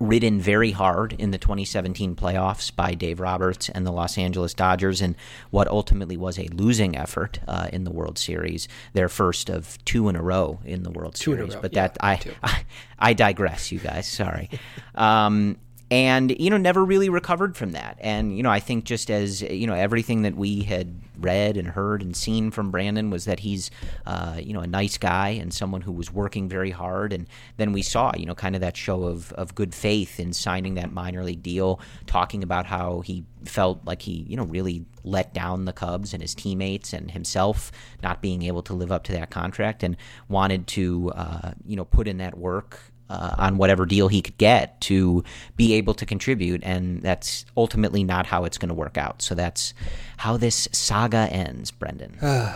ridden 0.00 0.40
very 0.40 0.72
hard 0.72 1.12
in 1.12 1.30
the 1.30 1.38
2017 1.38 2.16
playoffs 2.16 2.74
by 2.74 2.94
Dave 2.94 3.20
Roberts 3.20 3.68
and 3.68 3.86
the 3.86 3.92
Los 3.92 4.18
Angeles 4.18 4.54
Dodgers 4.54 5.00
in 5.00 5.14
what 5.50 5.68
ultimately 5.68 6.16
was 6.16 6.38
a 6.38 6.48
losing 6.48 6.96
effort 6.96 7.38
uh, 7.46 7.68
in 7.72 7.84
the 7.84 7.92
World 7.92 8.18
Series, 8.18 8.68
their 8.94 9.08
first 9.08 9.48
of 9.48 9.78
two 9.84 10.08
in 10.08 10.16
a 10.16 10.22
row 10.22 10.60
in 10.64 10.82
the 10.82 10.90
World 10.90 11.14
two 11.14 11.36
Series. 11.36 11.54
Row, 11.54 11.60
but 11.60 11.72
yeah, 11.72 11.88
that 11.88 11.96
I, 12.00 12.20
I, 12.42 12.64
I 12.98 13.12
digress, 13.12 13.70
you 13.70 13.78
guys. 13.78 14.08
Sorry. 14.08 14.50
um, 14.94 15.56
and 15.92 16.34
you 16.40 16.48
know 16.48 16.56
never 16.56 16.82
really 16.82 17.10
recovered 17.10 17.54
from 17.54 17.72
that. 17.72 17.98
And 18.00 18.34
you 18.34 18.42
know 18.42 18.50
i 18.50 18.60
think 18.60 18.84
just 18.84 19.10
as 19.10 19.42
you 19.42 19.66
know 19.66 19.74
everything 19.74 20.22
that 20.22 20.34
we 20.34 20.62
had 20.62 20.98
read 21.18 21.56
and 21.56 21.68
heard 21.68 22.02
and 22.02 22.16
seen 22.16 22.50
from 22.50 22.70
brandon 22.70 23.10
was 23.10 23.26
that 23.26 23.40
he's 23.40 23.70
uh, 24.06 24.36
you 24.42 24.54
know 24.54 24.60
a 24.60 24.66
nice 24.66 24.96
guy 24.96 25.28
and 25.28 25.52
someone 25.52 25.82
who 25.82 25.92
was 25.92 26.12
working 26.12 26.48
very 26.48 26.70
hard. 26.70 27.12
And 27.12 27.28
then 27.58 27.72
we 27.72 27.82
saw 27.82 28.12
you 28.16 28.24
know 28.24 28.34
kind 28.34 28.54
of 28.54 28.62
that 28.62 28.76
show 28.76 29.04
of, 29.04 29.32
of 29.34 29.54
good 29.54 29.74
faith 29.74 30.18
in 30.18 30.32
signing 30.32 30.74
that 30.74 30.92
minor 30.92 31.22
league 31.22 31.42
deal 31.42 31.78
talking 32.06 32.42
about 32.42 32.64
how 32.66 33.00
he 33.02 33.24
felt 33.44 33.80
like 33.84 34.02
he 34.02 34.24
you 34.28 34.36
know 34.36 34.44
really 34.44 34.86
let 35.04 35.34
down 35.34 35.66
the 35.66 35.72
cubs 35.72 36.14
and 36.14 36.22
his 36.22 36.34
teammates 36.34 36.94
and 36.94 37.10
himself 37.10 37.70
not 38.02 38.22
being 38.22 38.42
able 38.44 38.62
to 38.62 38.72
live 38.72 38.90
up 38.90 39.04
to 39.04 39.12
that 39.12 39.30
contract 39.30 39.82
and 39.82 39.96
wanted 40.28 40.66
to 40.66 41.12
uh, 41.14 41.52
you 41.66 41.76
know 41.76 41.84
put 41.84 42.08
in 42.08 42.16
that 42.16 42.38
work 42.38 42.80
uh, 43.12 43.34
on 43.38 43.58
whatever 43.58 43.84
deal 43.84 44.08
he 44.08 44.22
could 44.22 44.38
get 44.38 44.80
to 44.80 45.22
be 45.56 45.74
able 45.74 45.94
to 45.94 46.06
contribute. 46.06 46.62
And 46.64 47.02
that's 47.02 47.44
ultimately 47.56 48.02
not 48.02 48.26
how 48.26 48.44
it's 48.44 48.58
going 48.58 48.70
to 48.70 48.74
work 48.74 48.96
out. 48.96 49.20
So 49.20 49.34
that's 49.34 49.74
how 50.16 50.36
this 50.36 50.68
saga 50.72 51.28
ends, 51.30 51.70
Brendan. 51.70 52.18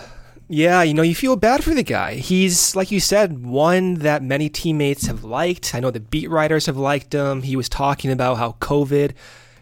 Yeah, 0.48 0.82
you 0.82 0.94
know, 0.94 1.02
you 1.02 1.16
feel 1.16 1.34
bad 1.34 1.64
for 1.64 1.74
the 1.74 1.82
guy. 1.82 2.14
He's, 2.14 2.76
like 2.76 2.92
you 2.92 3.00
said, 3.00 3.44
one 3.44 3.94
that 3.94 4.22
many 4.22 4.48
teammates 4.48 5.06
have 5.06 5.24
liked. 5.24 5.74
I 5.74 5.80
know 5.80 5.90
the 5.90 5.98
beat 5.98 6.30
writers 6.30 6.66
have 6.66 6.76
liked 6.76 7.12
him. 7.12 7.42
He 7.42 7.56
was 7.56 7.68
talking 7.68 8.12
about 8.12 8.36
how 8.36 8.52
COVID 8.60 9.14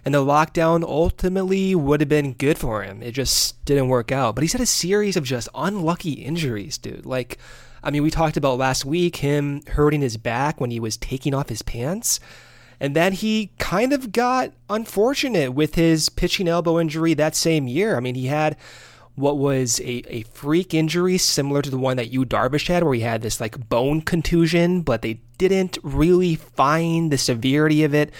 and 0.04 0.12
the 0.12 0.22
lockdown 0.22 0.84
ultimately 0.84 1.74
would 1.74 2.00
have 2.00 2.08
been 2.10 2.34
good 2.34 2.58
for 2.58 2.82
him. 2.82 3.02
It 3.02 3.12
just 3.12 3.64
didn't 3.64 3.88
work 3.88 4.12
out. 4.12 4.34
But 4.34 4.42
he's 4.42 4.52
had 4.52 4.60
a 4.60 4.66
series 4.66 5.16
of 5.16 5.24
just 5.24 5.48
unlucky 5.54 6.12
injuries, 6.12 6.76
dude. 6.76 7.06
Like, 7.06 7.38
I 7.84 7.90
mean, 7.90 8.02
we 8.02 8.10
talked 8.10 8.36
about 8.38 8.58
last 8.58 8.84
week 8.84 9.16
him 9.16 9.62
hurting 9.68 10.00
his 10.00 10.16
back 10.16 10.60
when 10.60 10.70
he 10.70 10.80
was 10.80 10.96
taking 10.96 11.34
off 11.34 11.50
his 11.50 11.62
pants. 11.62 12.18
And 12.80 12.96
then 12.96 13.12
he 13.12 13.50
kind 13.58 13.92
of 13.92 14.10
got 14.10 14.52
unfortunate 14.68 15.52
with 15.52 15.74
his 15.74 16.08
pitching 16.08 16.48
elbow 16.48 16.80
injury 16.80 17.14
that 17.14 17.36
same 17.36 17.68
year. 17.68 17.96
I 17.96 18.00
mean, 18.00 18.14
he 18.14 18.26
had 18.26 18.56
what 19.16 19.38
was 19.38 19.80
a, 19.80 20.02
a 20.12 20.22
freak 20.22 20.74
injury 20.74 21.18
similar 21.18 21.62
to 21.62 21.70
the 21.70 21.78
one 21.78 21.96
that 21.96 22.10
Yu 22.10 22.24
Darvish 22.24 22.66
had, 22.66 22.82
where 22.82 22.94
he 22.94 23.00
had 23.00 23.22
this 23.22 23.40
like 23.40 23.68
bone 23.68 24.00
contusion, 24.00 24.82
but 24.82 25.02
they 25.02 25.20
didn't 25.38 25.78
really 25.82 26.34
find 26.34 27.12
the 27.12 27.18
severity 27.18 27.84
of 27.84 27.94
it 27.94 28.12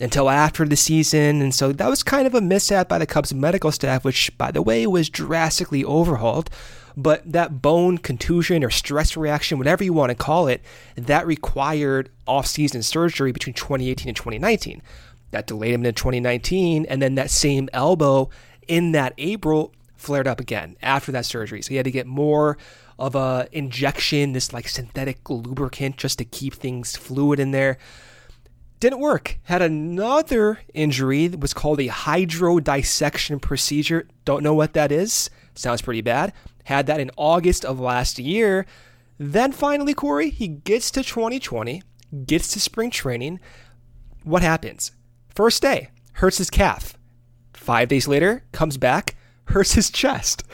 until 0.00 0.28
after 0.28 0.66
the 0.66 0.76
season. 0.76 1.40
And 1.40 1.54
so 1.54 1.72
that 1.72 1.88
was 1.88 2.02
kind 2.02 2.26
of 2.26 2.34
a 2.34 2.40
mishap 2.40 2.88
by 2.88 2.98
the 2.98 3.06
Cubs 3.06 3.32
medical 3.32 3.70
staff, 3.70 4.04
which, 4.04 4.36
by 4.38 4.50
the 4.50 4.62
way, 4.62 4.86
was 4.86 5.08
drastically 5.08 5.84
overhauled. 5.84 6.50
But 6.96 7.30
that 7.30 7.62
bone 7.62 7.98
contusion 7.98 8.64
or 8.64 8.70
stress 8.70 9.16
reaction, 9.16 9.58
whatever 9.58 9.84
you 9.84 9.92
want 9.92 10.10
to 10.10 10.16
call 10.16 10.48
it, 10.48 10.62
that 10.96 11.26
required 11.26 12.10
off-season 12.26 12.82
surgery 12.82 13.30
between 13.30 13.54
2018 13.54 14.08
and 14.08 14.16
2019. 14.16 14.82
That 15.30 15.46
delayed 15.46 15.74
him 15.74 15.86
into 15.86 15.92
2019, 15.92 16.86
and 16.86 17.00
then 17.00 17.14
that 17.14 17.30
same 17.30 17.68
elbow 17.72 18.30
in 18.66 18.90
that 18.92 19.14
April 19.16 19.72
flared 20.00 20.26
up 20.26 20.40
again 20.40 20.76
after 20.82 21.12
that 21.12 21.26
surgery. 21.26 21.62
So 21.62 21.68
he 21.68 21.76
had 21.76 21.84
to 21.84 21.90
get 21.90 22.06
more 22.06 22.58
of 22.98 23.14
a 23.14 23.48
injection, 23.52 24.32
this 24.32 24.52
like 24.52 24.68
synthetic 24.68 25.28
lubricant 25.28 25.96
just 25.96 26.18
to 26.18 26.24
keep 26.24 26.54
things 26.54 26.96
fluid 26.96 27.38
in 27.38 27.50
there. 27.50 27.78
Didn't 28.80 29.00
work. 29.00 29.38
Had 29.44 29.60
another 29.60 30.60
injury 30.72 31.26
that 31.26 31.40
was 31.40 31.52
called 31.52 31.80
a 31.80 31.88
hydrodissection 31.88 33.40
procedure. 33.42 34.08
Don't 34.24 34.42
know 34.42 34.54
what 34.54 34.72
that 34.72 34.90
is. 34.90 35.28
Sounds 35.54 35.82
pretty 35.82 36.00
bad. 36.00 36.32
Had 36.64 36.86
that 36.86 37.00
in 37.00 37.10
August 37.16 37.64
of 37.64 37.78
last 37.78 38.18
year. 38.18 38.64
Then 39.18 39.52
finally, 39.52 39.92
Corey, 39.92 40.30
he 40.30 40.48
gets 40.48 40.90
to 40.92 41.02
2020, 41.02 41.82
gets 42.24 42.48
to 42.48 42.60
spring 42.60 42.90
training. 42.90 43.38
What 44.24 44.40
happens? 44.40 44.92
First 45.28 45.60
day, 45.60 45.90
hurts 46.14 46.38
his 46.38 46.48
calf. 46.48 46.96
Five 47.52 47.88
days 47.88 48.08
later, 48.08 48.44
comes 48.52 48.78
back, 48.78 49.16
hurts 49.50 49.74
his 49.74 49.90
chest. 49.90 50.44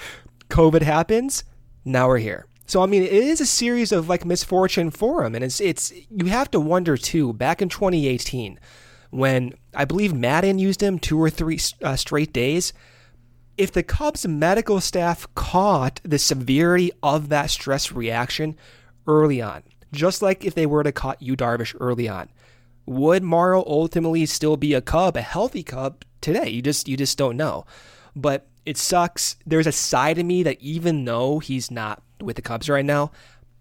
COVID 0.49 0.83
happens. 0.83 1.45
Now 1.85 2.09
we're 2.09 2.19
here. 2.19 2.47
So 2.67 2.83
I 2.83 2.87
mean, 2.87 3.03
it 3.03 3.13
is 3.13 3.41
a 3.41 3.47
series 3.47 3.93
of 3.93 4.09
like 4.09 4.25
misfortune 4.25 4.91
for 4.91 5.25
him, 5.25 5.35
and 5.35 5.45
it's 5.45 5.61
it's 5.61 5.93
you 6.11 6.27
have 6.27 6.51
to 6.51 6.61
wonder 6.61 6.97
too. 6.97 7.33
Back 7.33 7.63
in 7.63 7.69
2018, 7.69 8.59
when 9.11 9.55
I 9.75 9.85
believe 9.85 10.13
Maddon 10.13 10.59
used 10.59 10.83
him 10.83 10.99
two 10.99 11.21
or 11.21 11.31
three 11.31 11.61
uh, 11.83 11.95
straight 11.95 12.33
days, 12.33 12.73
if 13.57 13.71
the 13.71 13.85
Cubs 13.85 14.27
medical 14.27 14.81
staff 14.81 15.33
caught 15.35 16.01
the 16.03 16.19
severity 16.19 16.91
of 17.03 17.29
that 17.29 17.51
stress 17.51 17.93
reaction 17.93 18.57
early 19.07 19.41
on, 19.41 19.63
just 19.93 20.21
like 20.21 20.45
if 20.45 20.55
they 20.55 20.67
were 20.67 20.83
to 20.83 20.91
caught 20.91 21.23
Yu 21.23 21.37
Darvish 21.37 21.77
early 21.79 22.09
on, 22.09 22.29
would 22.85 23.23
Morrow 23.23 23.63
ultimately 23.65 24.27
still 24.27 24.57
be 24.57 24.75
a 24.75 24.81
Cub, 24.81 25.17
a 25.17 25.23
healthy 25.23 25.63
Cub 25.63 26.05
today? 26.21 26.49
You 26.49 26.63
just 26.63 26.89
you 26.89 26.97
just 26.97 27.17
don't 27.17 27.37
know. 27.37 27.65
But 28.17 28.49
it 28.67 28.77
sucks. 28.77 29.37
There's 29.47 29.67
a 29.67 29.73
side 29.73 30.19
of 30.19 30.27
me 30.27 30.43
that 30.43 30.61
even 30.61 31.05
though 31.05 31.39
he's 31.39 31.71
not 31.71 32.03
with 32.21 32.37
the 32.37 32.43
Cubs 32.43 32.69
right 32.69 32.85
now, 32.85 33.13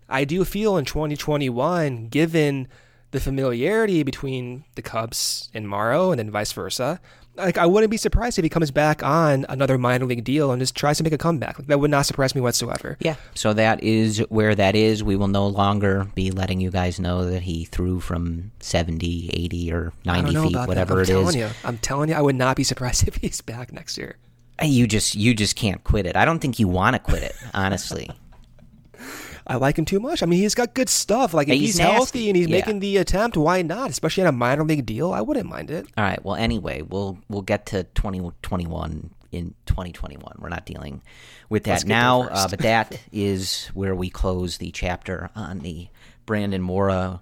I 0.10 0.26
do 0.26 0.44
feel 0.44 0.78
in 0.78 0.86
2021, 0.86 2.10
given 2.10 2.68
the 3.12 3.20
familiarity 3.20 4.04
between 4.04 4.66
the 4.76 4.82
Cubs 4.82 5.50
and 5.54 5.70
Morrow 5.70 6.12
and 6.12 6.20
then 6.20 6.32
vice 6.32 6.52
versa, 6.52 7.00
like 7.36 7.58
I 7.58 7.66
wouldn't 7.66 7.92
be 7.92 7.98
surprised 7.98 8.40
if 8.40 8.44
he 8.44 8.50
comes 8.50 8.72
back 8.72 9.04
on 9.04 9.46
another 9.50 9.78
minor 9.78 10.06
league 10.06 10.24
deal 10.24 10.52
and 10.52 10.60
just 10.60 10.76
tries 10.76 10.98
to 10.98 11.04
make 11.04 11.14
a 11.14 11.18
comeback. 11.18 11.60
Like, 11.60 11.68
that 11.68 11.80
would 11.80 11.92
not 11.92 12.06
surprise 12.06 12.34
me 12.34 12.42
whatsoever. 12.42 12.98
Yeah. 13.00 13.16
So 13.34 13.54
that 13.54 13.84
is 13.84 14.20
where 14.30 14.56
that 14.56 14.76
is. 14.76 15.04
We 15.04 15.16
will 15.16 15.28
no 15.28 15.48
longer 15.48 16.08
be 16.16 16.32
letting 16.32 16.62
you 16.62 16.72
guys 16.72 17.00
know 17.00 17.26
that 17.26 17.44
he 17.44 17.66
threw 17.66 18.00
from 18.00 18.52
70, 18.60 19.30
80, 19.34 19.74
or 19.74 19.94
90 20.06 20.36
feet, 20.36 20.68
whatever 20.68 21.02
it 21.02 21.10
is. 21.10 21.16
I'm 21.16 21.24
telling 21.24 21.40
You, 21.40 21.50
I'm 21.64 21.78
telling 21.78 22.10
you, 22.10 22.16
I 22.16 22.22
would 22.22 22.36
not 22.36 22.56
be 22.56 22.64
surprised 22.72 23.08
if 23.08 23.16
he's 23.16 23.42
back 23.42 23.74
next 23.74 23.98
year. 23.98 24.18
You 24.62 24.88
just 24.88 25.16
you 25.16 25.34
just 25.34 25.56
can't 25.56 25.84
quit 25.84 26.06
it. 26.06 26.16
I 26.16 26.26
don't 26.26 26.40
think 26.40 26.60
you 26.60 26.68
want 26.68 26.96
to 26.96 27.00
quit 27.00 27.24
it, 27.24 27.36
honestly. 27.54 28.10
I 29.48 29.58
like 29.58 29.78
him 29.78 29.86
too 29.86 30.00
much. 30.00 30.24
I 30.24 30.26
mean, 30.26 30.40
he's 30.40 30.56
got 30.56 30.74
good 30.74 30.90
stuff. 30.90 31.34
Like 31.34 31.48
if 31.48 31.54
he's 31.56 31.78
he's, 31.78 31.80
healthy 31.80 32.30
and 32.30 32.36
he's 32.36 32.48
Yeah. 32.48 32.58
making 32.58 32.80
the 32.80 32.98
attempt, 32.98 33.38
why 33.38 33.62
not? 33.62 33.92
Especially 33.92 34.24
on 34.24 34.30
a 34.30 34.32
minor 34.32 34.64
league 34.64 34.86
deal, 34.86 35.12
I 35.12 35.22
wouldn't 35.22 35.48
mind 35.48 35.70
it. 35.70 35.86
All 35.98 36.04
right. 36.04 36.24
Well, 36.24 36.36
anyway, 36.36 36.82
we'll 36.82 37.20
we'll 37.30 37.44
get 37.44 37.68
to 37.68 37.84
2021 37.84 39.12
in 39.32 39.54
2021. 39.68 40.38
We're 40.40 40.50
not 40.50 40.66
dealing 40.66 41.02
with 41.50 41.66
that 41.66 41.72
Let's 41.72 41.84
get 41.84 41.90
there 41.90 41.98
now, 42.00 42.22
uh, 42.24 42.48
but 42.48 42.60
that 42.60 43.00
is 43.12 43.68
where 43.74 43.94
we 43.94 44.10
close 44.10 44.58
the 44.58 44.72
chapter 44.72 45.30
on 45.36 45.60
the 45.60 45.90
Brandon 46.26 46.62
Morrow 46.62 47.22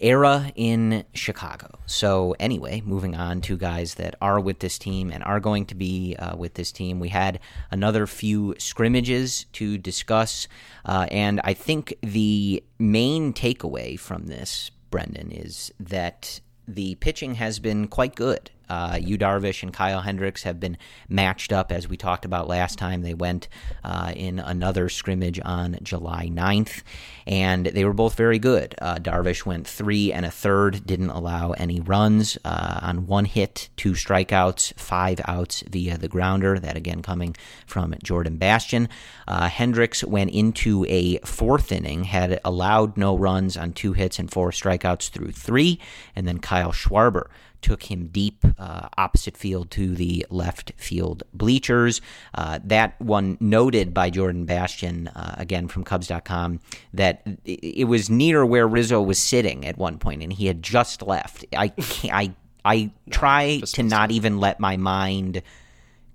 era 0.00 0.52
in 0.54 1.04
Chicago. 1.14 1.78
So, 1.86 2.34
anyway, 2.38 2.82
moving 2.84 3.14
on 3.14 3.40
to 3.42 3.56
guys 3.56 3.94
that 3.94 4.14
are 4.20 4.40
with 4.40 4.58
this 4.60 4.78
team 4.78 5.10
and 5.10 5.22
are 5.24 5.40
going 5.40 5.66
to 5.66 5.74
be 5.74 6.16
uh, 6.18 6.36
with 6.36 6.54
this 6.54 6.72
team. 6.72 7.00
We 7.00 7.08
had 7.08 7.40
another 7.70 8.06
few 8.06 8.54
scrimmages 8.58 9.46
to 9.54 9.78
discuss, 9.78 10.48
uh, 10.84 11.06
and 11.10 11.40
I 11.44 11.54
think 11.54 11.94
the 12.02 12.62
main 12.78 13.32
takeaway 13.32 13.98
from 13.98 14.26
this. 14.26 14.70
Brendan, 14.90 15.32
is 15.32 15.72
that 15.80 16.38
the 16.68 16.94
pitching 16.96 17.34
has 17.34 17.58
been 17.58 17.88
quite 17.88 18.14
good. 18.14 18.52
Uh, 18.68 18.98
Yu 19.00 19.18
Darvish 19.18 19.62
and 19.62 19.72
Kyle 19.72 20.00
Hendricks 20.00 20.42
have 20.44 20.60
been 20.60 20.76
matched 21.08 21.52
up, 21.52 21.70
as 21.72 21.88
we 21.88 21.96
talked 21.96 22.24
about 22.24 22.48
last 22.48 22.78
time. 22.78 23.02
They 23.02 23.14
went 23.14 23.48
uh, 23.82 24.12
in 24.14 24.38
another 24.38 24.88
scrimmage 24.88 25.40
on 25.44 25.78
July 25.82 26.30
9th, 26.32 26.82
and 27.26 27.66
they 27.66 27.84
were 27.84 27.92
both 27.92 28.14
very 28.14 28.38
good. 28.38 28.74
Uh, 28.80 28.96
Darvish 28.96 29.46
went 29.46 29.66
three 29.66 30.12
and 30.12 30.24
a 30.26 30.30
third, 30.30 30.86
didn't 30.86 31.10
allow 31.10 31.52
any 31.52 31.80
runs 31.80 32.38
uh, 32.44 32.80
on 32.82 33.06
one 33.06 33.24
hit, 33.24 33.68
two 33.76 33.92
strikeouts, 33.92 34.74
five 34.78 35.20
outs 35.26 35.62
via 35.68 35.98
the 35.98 36.08
grounder. 36.08 36.58
That 36.58 36.76
again 36.76 37.02
coming 37.02 37.36
from 37.66 37.94
Jordan 38.02 38.36
Bastian. 38.36 38.88
Uh, 39.26 39.48
Hendricks 39.48 40.04
went 40.04 40.30
into 40.30 40.84
a 40.88 41.18
fourth 41.18 41.72
inning, 41.72 42.04
had 42.04 42.40
allowed 42.44 42.96
no 42.96 43.16
runs 43.16 43.56
on 43.56 43.72
two 43.72 43.92
hits 43.92 44.18
and 44.18 44.30
four 44.30 44.50
strikeouts 44.50 45.10
through 45.10 45.32
three, 45.32 45.80
and 46.14 46.26
then 46.26 46.38
Kyle 46.38 46.72
Schwarber 46.72 47.28
took 47.64 47.84
him 47.84 48.08
deep 48.08 48.44
uh, 48.58 48.88
opposite 48.98 49.38
field 49.38 49.70
to 49.70 49.94
the 49.94 50.26
left 50.28 50.72
field 50.76 51.22
bleachers. 51.32 52.02
Uh, 52.34 52.58
that 52.62 53.00
one 53.00 53.38
noted 53.40 53.94
by 53.94 54.10
Jordan 54.10 54.44
Bastian, 54.44 55.08
uh, 55.08 55.34
again 55.38 55.66
from 55.66 55.82
Cubs.com, 55.82 56.60
that 56.92 57.26
it 57.46 57.88
was 57.88 58.10
near 58.10 58.44
where 58.44 58.68
Rizzo 58.68 59.00
was 59.00 59.18
sitting 59.18 59.64
at 59.64 59.78
one 59.78 59.98
point, 59.98 60.22
and 60.22 60.30
he 60.30 60.46
had 60.46 60.62
just 60.62 61.00
left. 61.00 61.46
I 61.56 61.72
I 62.12 62.34
I 62.66 62.90
try 63.08 63.60
to 63.64 63.82
not 63.82 64.10
even 64.10 64.38
let 64.38 64.60
my 64.60 64.76
mind 64.76 65.40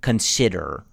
consider 0.02 0.84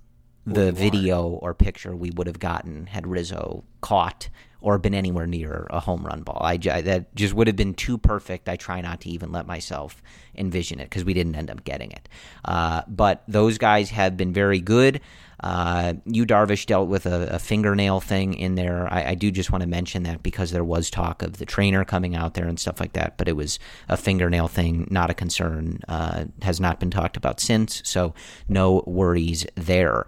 the 0.48 0.72
video 0.72 1.28
or 1.28 1.54
picture 1.54 1.96
we 1.96 2.10
would 2.12 2.26
have 2.26 2.40
gotten 2.40 2.88
had 2.88 3.06
Rizzo 3.06 3.64
caught 3.82 4.30
or 4.62 4.78
been 4.78 4.94
anywhere 4.94 5.28
near 5.28 5.68
a 5.70 5.80
home 5.80 6.06
run 6.06 6.24
ball. 6.24 6.42
I, 6.42 6.58
that 6.58 7.16
just 7.16 7.34
would 7.34 7.48
have 7.48 7.56
been 7.56 7.74
too 7.74 7.98
perfect. 7.98 8.50
I 8.50 8.56
try 8.56 8.82
not 8.82 9.02
to 9.02 9.10
even 9.10 9.32
let 9.32 9.46
myself 9.46 10.02
envision 10.36 10.80
it 10.80 10.86
because 10.86 11.06
we 11.06 11.14
didn't 11.14 11.36
end 11.36 11.50
up 11.50 11.64
getting 11.64 11.92
it. 11.92 12.10
Uh, 12.46 12.82
but 12.88 13.24
those 13.28 13.58
guys 13.58 13.90
have 13.92 14.18
been 14.18 14.34
very 14.34 14.60
good. 14.60 15.02
Uh, 15.40 15.94
Yu 16.06 16.26
Darvish 16.26 16.66
dealt 16.66 16.90
with 16.90 17.06
a, 17.06 17.36
a 17.36 17.40
fingernail 17.40 18.00
thing 18.00 18.34
in 18.34 18.56
there. 18.56 18.92
I, 18.92 19.10
I, 19.10 19.16
do 19.16 19.30
just 19.30 19.52
want 19.52 19.62
to 19.62 19.68
mention 19.68 20.02
that 20.04 20.24
because 20.24 20.50
there 20.50 20.64
was 20.64 20.90
talk 20.90 21.22
of 21.22 21.38
the 21.38 21.46
trainer 21.46 21.86
coming 21.86 22.16
out 22.16 22.34
there 22.34 22.48
and 22.48 22.60
stuff 22.60 22.80
like 22.80 22.94
that, 22.94 23.20
but 23.20 23.28
it 23.28 23.34
was 23.34 23.60
a 23.88 23.98
fingernail 23.98 24.48
thing, 24.48 24.88
not 24.90 25.12
a 25.12 25.14
concern. 25.14 25.82
Uh, 25.88 26.26
has 26.42 26.60
not 26.60 26.80
been 26.80 26.90
talked 26.90 27.18
about 27.18 27.40
since, 27.40 27.84
so 27.86 28.16
no 28.50 28.84
worries 28.88 29.46
there 29.54 30.08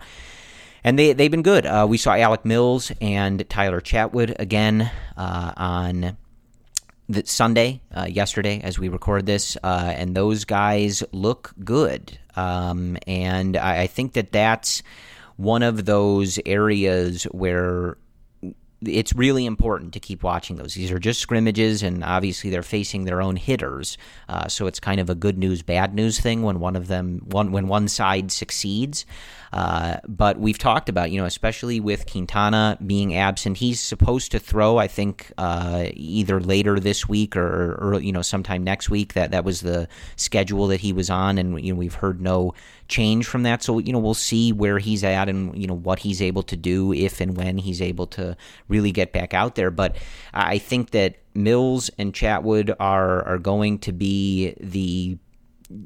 and 0.84 0.98
they 0.98 1.14
they've 1.14 1.32
been 1.32 1.44
good. 1.44 1.66
Uh, 1.66 1.86
we 1.90 1.98
saw 1.98 2.16
Alec 2.16 2.46
Mills 2.46 2.92
and 3.02 3.48
Tyler 3.50 3.82
Chatwood 3.82 4.36
again 4.40 4.90
uh, 5.18 5.54
on 5.58 6.18
the 7.10 7.26
Sunday, 7.26 7.82
uh, 7.96 8.06
yesterday, 8.08 8.62
as 8.62 8.78
we 8.78 8.88
record 8.88 9.26
this, 9.26 9.58
uh, 9.64 9.94
and 9.96 10.16
those 10.16 10.46
guys 10.46 11.04
look 11.12 11.54
good. 11.64 12.18
Um, 12.36 12.98
and 13.08 13.58
I, 13.58 13.82
I, 13.82 13.88
think 13.88 14.14
that 14.14 14.32
that's 14.32 14.84
one 15.36 15.64
of 15.64 15.86
those 15.86 16.40
areas 16.46 17.24
where 17.24 17.98
it's 18.82 19.14
really 19.14 19.46
important 19.46 19.94
to 19.94 20.00
keep 20.00 20.24
watching 20.24 20.56
those. 20.56 20.74
These 20.74 20.92
are 20.92 21.00
just 21.00 21.20
scrimmages, 21.20 21.84
and 21.84 22.04
obviously 22.04 22.50
they're 22.50 22.64
facing 22.64 23.06
their 23.06 23.22
own 23.22 23.36
hitters. 23.36 23.98
Uh, 24.30 24.48
so 24.48 24.68
it's 24.68 24.80
kind 24.80 25.02
of 25.02 25.10
a 25.10 25.16
good 25.16 25.38
news, 25.38 25.64
bad 25.64 25.94
news 25.94 26.20
thing 26.20 26.44
when 26.44 26.60
one 26.60 26.76
of 26.76 26.88
them, 26.88 27.22
one 27.26 27.52
when 27.52 27.68
one 27.68 27.88
side 27.88 28.32
succeeds. 28.32 29.06
Uh, 29.52 29.98
but 30.08 30.40
we've 30.40 30.58
talked 30.58 30.90
about, 30.90 31.12
you 31.12 31.20
know, 31.20 31.26
especially 31.26 31.80
with 31.80 32.10
Quintana 32.10 32.78
being 32.86 33.16
absent, 33.16 33.58
he's 33.58 33.82
supposed 33.82 34.32
to 34.32 34.40
throw. 34.40 34.78
I 34.78 34.88
think 34.88 35.32
uh, 35.38 35.88
either 35.94 36.40
later 36.40 36.80
this 36.80 37.10
week 37.10 37.36
or, 37.36 37.74
or, 37.76 38.00
you 38.00 38.12
know 38.12 38.22
sometime 38.22 38.64
next 38.64 38.90
week. 38.90 39.14
That 39.14 39.32
that 39.32 39.44
was 39.44 39.62
the 39.62 39.88
schedule 40.16 40.68
that 40.68 40.82
he 40.82 40.94
was 40.94 41.10
on, 41.10 41.38
and 41.38 41.64
you 41.64 41.74
know 41.74 41.80
we've 41.80 41.96
heard 41.96 42.22
no 42.22 42.54
change 42.88 43.26
from 43.26 43.44
that. 43.44 43.64
So 43.64 43.80
you 43.80 43.92
know 43.92 44.00
we'll 44.00 44.14
see 44.14 44.52
where 44.52 44.80
he's 44.80 45.04
at 45.04 45.30
and 45.30 45.60
you 45.60 45.68
know 45.68 45.76
what 45.76 46.00
he's 46.00 46.22
able 46.22 46.44
to 46.44 46.56
do 46.56 46.94
if 46.94 47.20
and 47.20 47.36
when 47.36 47.58
he's 47.58 47.82
able 47.82 48.08
to 48.08 48.38
really 48.68 48.92
get 48.92 49.14
back 49.14 49.34
out 49.34 49.56
there. 49.56 49.72
But 49.72 49.98
I 50.34 50.58
think 50.60 50.92
that 50.92 51.16
Mills 51.34 51.90
and 51.98 52.14
Chatwood 52.14 52.76
are 52.80 53.24
are 53.26 53.40
going 53.40 53.80
to 53.80 53.92
be 53.92 54.54
the 54.60 55.18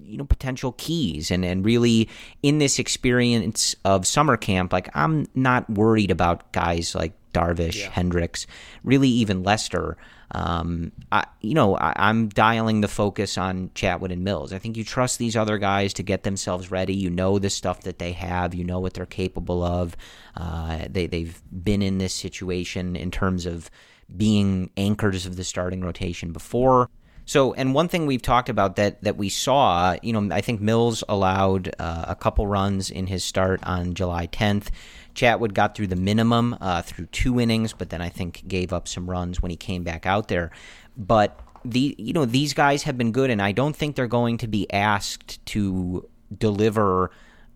you 0.03 0.17
know 0.17 0.25
potential 0.25 0.73
keys 0.77 1.29
and 1.31 1.43
and 1.43 1.65
really 1.65 2.09
in 2.41 2.57
this 2.59 2.79
experience 2.79 3.75
of 3.83 4.07
summer 4.07 4.37
camp 4.37 4.71
like 4.71 4.89
I'm 4.95 5.27
not 5.35 5.69
worried 5.69 6.11
about 6.11 6.51
guys 6.53 6.95
like 6.95 7.13
Darvish, 7.33 7.79
yeah. 7.79 7.89
Hendricks, 7.89 8.47
really 8.83 9.09
even 9.09 9.43
Lester. 9.43 9.97
Um, 10.31 10.91
I, 11.11 11.25
you 11.41 11.53
know, 11.53 11.75
I, 11.75 12.09
am 12.09 12.29
dialing 12.29 12.81
the 12.81 12.87
focus 12.87 13.37
on 13.37 13.69
Chatwood 13.69 14.11
and 14.11 14.23
Mills. 14.23 14.53
I 14.53 14.57
think 14.57 14.77
you 14.77 14.83
trust 14.83 15.19
these 15.19 15.35
other 15.35 15.57
guys 15.57 15.93
to 15.95 16.03
get 16.03 16.23
themselves 16.23 16.71
ready. 16.71 16.95
You 16.95 17.09
know 17.09 17.37
the 17.37 17.49
stuff 17.49 17.81
that 17.81 17.99
they 17.99 18.13
have. 18.13 18.55
You 18.55 18.63
know 18.63 18.79
what 18.79 18.93
they're 18.93 19.05
capable 19.05 19.63
of. 19.63 19.95
Uh, 20.35 20.87
they 20.89 21.07
they've 21.07 21.41
been 21.51 21.81
in 21.81 21.97
this 21.97 22.13
situation 22.13 22.95
in 22.95 23.11
terms 23.11 23.45
of 23.45 23.69
being 24.15 24.69
anchors 24.77 25.25
of 25.25 25.35
the 25.35 25.43
starting 25.43 25.81
rotation 25.81 26.31
before. 26.31 26.89
So, 27.25 27.53
and 27.53 27.73
one 27.73 27.87
thing 27.87 28.05
we've 28.05 28.21
talked 28.21 28.49
about 28.49 28.75
that 28.75 29.01
that 29.03 29.17
we 29.17 29.29
saw, 29.29 29.95
you 30.01 30.13
know, 30.13 30.33
I 30.35 30.41
think 30.41 30.59
Mills 30.59 31.03
allowed 31.07 31.73
uh, 31.79 32.05
a 32.07 32.15
couple 32.15 32.47
runs 32.47 32.91
in 32.91 33.07
his 33.07 33.23
start 33.23 33.61
on 33.63 33.93
July 33.93 34.27
10th. 34.27 34.69
Chatwood 35.15 35.53
got 35.53 35.75
through 35.75 35.87
the 35.87 35.95
minimum 35.95 36.57
uh, 36.59 36.81
through 36.81 37.05
two 37.07 37.39
innings, 37.39 37.71
but 37.71 37.89
then 37.89 38.01
I 38.01 38.09
think 38.09 38.47
gave 38.47 38.73
up 38.73 38.87
some 38.87 39.09
runs 39.09 39.41
when 39.41 39.51
he 39.51 39.57
came 39.57 39.83
back 39.83 40.05
out 40.05 40.27
there. 40.27 40.51
But 40.97 41.39
the 41.63 41.95
you 41.97 42.13
know 42.13 42.25
these 42.25 42.53
guys 42.53 42.83
have 42.83 42.97
been 42.97 43.11
good, 43.11 43.29
and 43.29 43.41
I 43.41 43.51
don't 43.51 43.75
think 43.75 43.95
they're 43.95 44.07
going 44.07 44.37
to 44.39 44.47
be 44.47 44.71
asked 44.71 45.43
to 45.47 46.09
deliver 46.37 47.11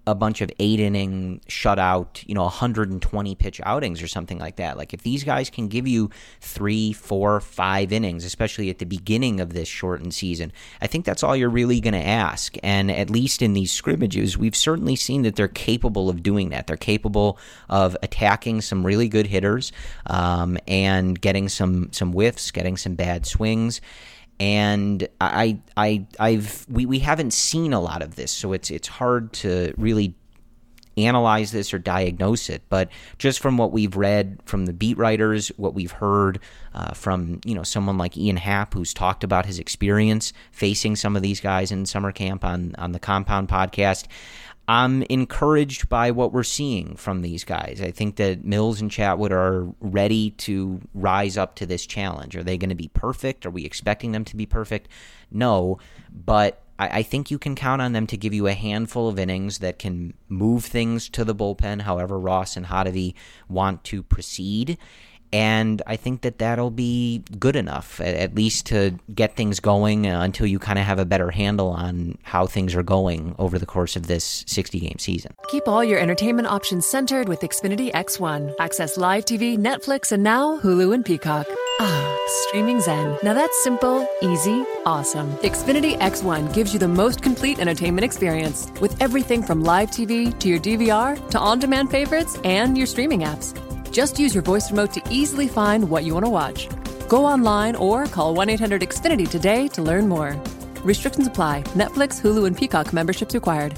a 0.07 0.15
bunch 0.15 0.39
of 0.39 0.49
eight 0.57 0.79
inning 0.79 1.41
shutout, 1.49 2.25
you 2.25 2.33
know, 2.33 2.43
120 2.43 3.35
pitch 3.35 3.59
outings 3.65 4.01
or 4.01 4.07
something 4.07 4.39
like 4.39 4.55
that. 4.55 4.77
Like 4.77 4.93
if 4.93 5.03
these 5.03 5.25
guys 5.25 5.49
can 5.49 5.67
give 5.67 5.85
you 5.85 6.09
three, 6.39 6.93
four, 6.93 7.41
five 7.41 7.91
innings, 7.91 8.23
especially 8.23 8.69
at 8.69 8.79
the 8.79 8.85
beginning 8.85 9.41
of 9.41 9.51
this 9.51 9.67
shortened 9.67 10.13
season, 10.13 10.53
I 10.81 10.87
think 10.87 11.03
that's 11.03 11.23
all 11.23 11.35
you're 11.35 11.49
really 11.49 11.81
going 11.81 11.93
to 11.93 11.99
ask. 12.07 12.55
And 12.63 12.89
at 12.89 13.09
least 13.09 13.41
in 13.41 13.51
these 13.51 13.73
scrimmages, 13.73 14.37
we've 14.37 14.55
certainly 14.55 14.95
seen 14.95 15.23
that 15.23 15.35
they're 15.35 15.49
capable 15.49 16.09
of 16.09 16.23
doing 16.23 16.49
that. 16.51 16.67
They're 16.67 16.77
capable 16.77 17.37
of 17.69 17.97
attacking 18.01 18.61
some 18.61 18.85
really 18.85 19.09
good 19.09 19.27
hitters 19.27 19.73
um, 20.05 20.57
and 20.69 21.19
getting 21.19 21.49
some 21.49 21.89
some 21.91 22.13
whiffs, 22.13 22.51
getting 22.51 22.77
some 22.77 22.95
bad 22.95 23.25
swings 23.25 23.81
and 24.39 25.07
I, 25.19 25.59
I, 25.75 26.05
I've 26.19 26.65
we, 26.69 26.85
we 26.85 26.99
haven't 26.99 27.31
seen 27.31 27.73
a 27.73 27.79
lot 27.79 28.01
of 28.01 28.15
this, 28.15 28.31
so 28.31 28.53
it's 28.53 28.69
it's 28.69 28.87
hard 28.87 29.33
to 29.33 29.73
really 29.77 30.15
analyze 30.97 31.51
this 31.51 31.73
or 31.73 31.79
diagnose 31.79 32.49
it. 32.49 32.63
But 32.69 32.89
just 33.17 33.39
from 33.39 33.57
what 33.57 33.71
we've 33.71 33.95
read 33.95 34.39
from 34.45 34.65
the 34.65 34.73
beat 34.73 34.97
writers, 34.97 35.49
what 35.57 35.73
we've 35.73 35.91
heard 35.91 36.39
uh, 36.73 36.93
from 36.93 37.39
you 37.45 37.55
know 37.55 37.63
someone 37.63 37.97
like 37.97 38.17
Ian 38.17 38.37
Happ, 38.37 38.73
who's 38.73 38.93
talked 38.93 39.23
about 39.23 39.45
his 39.45 39.59
experience 39.59 40.33
facing 40.51 40.95
some 40.95 41.15
of 41.15 41.21
these 41.21 41.39
guys 41.39 41.71
in 41.71 41.85
summer 41.85 42.11
camp 42.11 42.43
on 42.43 42.75
on 42.77 42.91
the 42.91 42.99
Compound 42.99 43.47
podcast. 43.49 44.05
I'm 44.67 45.03
encouraged 45.03 45.87
by 45.87 46.11
what 46.11 46.33
we're 46.33 46.43
seeing 46.43 46.97
from 46.97 47.21
these 47.21 47.45
guys. 47.45 47.81
I 47.81 47.91
think 47.91 48.17
that 48.17 48.43
Mills 48.43 48.81
and 48.81 48.91
Chatwood 48.91 49.31
are 49.31 49.67
ready 49.79 50.31
to 50.31 50.81
rise 50.93 51.37
up 51.37 51.55
to 51.55 51.65
this 51.65 51.85
challenge. 51.85 52.35
Are 52.35 52.43
they 52.43 52.57
going 52.57 52.69
to 52.69 52.75
be 52.75 52.89
perfect? 52.89 53.45
Are 53.45 53.49
we 53.49 53.63
expecting 53.63 54.11
them 54.11 54.25
to 54.25 54.35
be 54.35 54.45
perfect? 54.45 54.89
No, 55.31 55.79
but 56.11 56.63
I, 56.77 56.99
I, 56.99 57.03
think 57.03 57.31
you 57.31 57.39
can 57.39 57.55
count 57.55 57.81
on 57.81 57.93
them 57.93 58.07
to 58.07 58.17
give 58.17 58.33
you 58.33 58.47
a 58.47 58.53
handful 58.53 59.07
of 59.07 59.17
innings 59.17 59.59
that 59.59 59.79
can 59.79 60.13
move 60.27 60.65
things 60.65 61.07
to 61.09 61.23
the 61.23 61.35
bullpen, 61.35 61.81
however 61.81 62.19
Ross 62.19 62.57
and 62.57 62.65
Hottovy 62.65 63.13
want 63.47 63.85
to 63.85 64.03
proceed 64.03 64.77
and 65.33 65.81
I 65.85 65.95
think 65.95 66.21
that 66.21 66.39
that'll 66.39 66.71
be 66.71 67.23
good 67.39 67.55
enough, 67.55 67.99
at, 67.99 68.35
least 68.35 68.67
to 68.67 68.97
get 69.15 69.35
things 69.35 69.59
going 69.59 70.05
uh, 70.05 70.21
until 70.21 70.45
you 70.45 70.59
kind 70.59 70.77
of 70.77 70.85
have 70.85 70.99
a 70.99 71.05
better 71.05 71.31
handle 71.31 71.69
on 71.69 72.17
how 72.23 72.45
things 72.45 72.75
are 72.75 72.83
going 72.83 73.35
over 73.39 73.57
the 73.57 73.65
course 73.65 73.95
of 73.95 74.07
this 74.07 74.43
60 74.47 74.79
game 74.79 74.97
season. 74.99 75.33
Keep 75.49 75.67
all 75.67 75.83
your 75.83 75.99
entertainment 75.99 76.47
options 76.47 76.85
centered 76.85 77.27
with 77.27 77.39
Xfinity 77.41 77.91
X1. 77.93 78.53
Access 78.59 78.97
live 78.97 79.25
TV, 79.25 79.57
Netflix, 79.57 80.11
and 80.11 80.23
now 80.23 80.59
Hulu 80.59 80.93
and 80.93 81.03
Peacock. 81.03 81.47
Ah, 81.79 82.17
streaming 82.27 82.81
Zen. 82.81 83.17
Now 83.23 83.33
that's 83.33 83.63
simple, 83.63 84.07
easy, 84.21 84.63
awesome. 84.85 85.31
Xfinity 85.37 85.97
X1 85.99 86.53
gives 86.53 86.73
you 86.73 86.79
the 86.79 86.87
most 86.87 87.21
complete 87.21 87.59
entertainment 87.59 88.03
experience 88.03 88.71
with 88.81 88.99
everything 89.01 89.43
from 89.43 89.63
live 89.63 89.89
TV 89.89 90.37
to 90.39 90.49
your 90.49 90.59
DVR 90.59 91.29
to 91.29 91.39
on 91.39 91.59
demand 91.59 91.91
favorites 91.91 92.39
and 92.43 92.77
your 92.77 92.87
streaming 92.87 93.21
apps. 93.21 93.55
Just 93.91 94.19
use 94.19 94.33
your 94.33 94.43
voice 94.43 94.69
remote 94.71 94.93
to 94.93 95.01
easily 95.09 95.47
find 95.47 95.89
what 95.89 96.03
you 96.03 96.13
want 96.13 96.25
to 96.25 96.29
watch. 96.29 96.69
Go 97.07 97.25
online 97.25 97.75
or 97.75 98.05
call 98.05 98.33
1 98.35 98.49
800 98.49 98.81
Xfinity 98.81 99.29
today 99.29 99.67
to 99.69 99.81
learn 99.81 100.07
more. 100.07 100.35
Restrictions 100.83 101.27
apply. 101.27 101.63
Netflix, 101.73 102.21
Hulu, 102.21 102.45
and 102.45 102.55
Peacock 102.55 102.93
memberships 102.93 103.33
required. 103.33 103.77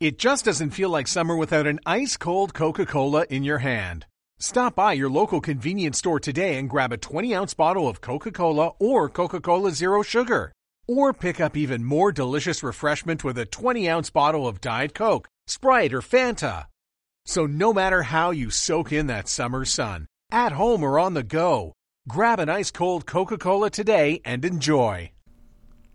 It 0.00 0.18
just 0.18 0.44
doesn't 0.44 0.70
feel 0.70 0.90
like 0.90 1.08
summer 1.08 1.36
without 1.36 1.66
an 1.66 1.80
ice 1.86 2.16
cold 2.16 2.52
Coca 2.52 2.84
Cola 2.84 3.24
in 3.30 3.44
your 3.44 3.58
hand. 3.58 4.06
Stop 4.38 4.74
by 4.74 4.92
your 4.92 5.08
local 5.08 5.40
convenience 5.40 5.98
store 5.98 6.20
today 6.20 6.58
and 6.58 6.68
grab 6.68 6.92
a 6.92 6.98
20 6.98 7.34
ounce 7.34 7.54
bottle 7.54 7.88
of 7.88 8.00
Coca 8.00 8.30
Cola 8.30 8.72
or 8.78 9.08
Coca 9.08 9.40
Cola 9.40 9.70
Zero 9.70 10.02
Sugar. 10.02 10.52
Or 10.86 11.14
pick 11.14 11.40
up 11.40 11.56
even 11.56 11.84
more 11.84 12.12
delicious 12.12 12.62
refreshment 12.62 13.24
with 13.24 13.38
a 13.38 13.46
20 13.46 13.88
ounce 13.88 14.10
bottle 14.10 14.46
of 14.46 14.60
Diet 14.60 14.94
Coke, 14.94 15.28
Sprite, 15.46 15.94
or 15.94 16.02
Fanta. 16.02 16.66
So, 17.26 17.46
no 17.46 17.72
matter 17.72 18.02
how 18.02 18.32
you 18.32 18.50
soak 18.50 18.92
in 18.92 19.06
that 19.06 19.28
summer 19.28 19.64
sun, 19.64 20.06
at 20.30 20.52
home 20.52 20.82
or 20.82 20.98
on 20.98 21.14
the 21.14 21.22
go, 21.22 21.72
grab 22.06 22.38
an 22.38 22.50
ice 22.50 22.70
cold 22.70 23.06
Coca 23.06 23.38
Cola 23.38 23.70
today 23.70 24.20
and 24.26 24.44
enjoy. 24.44 25.10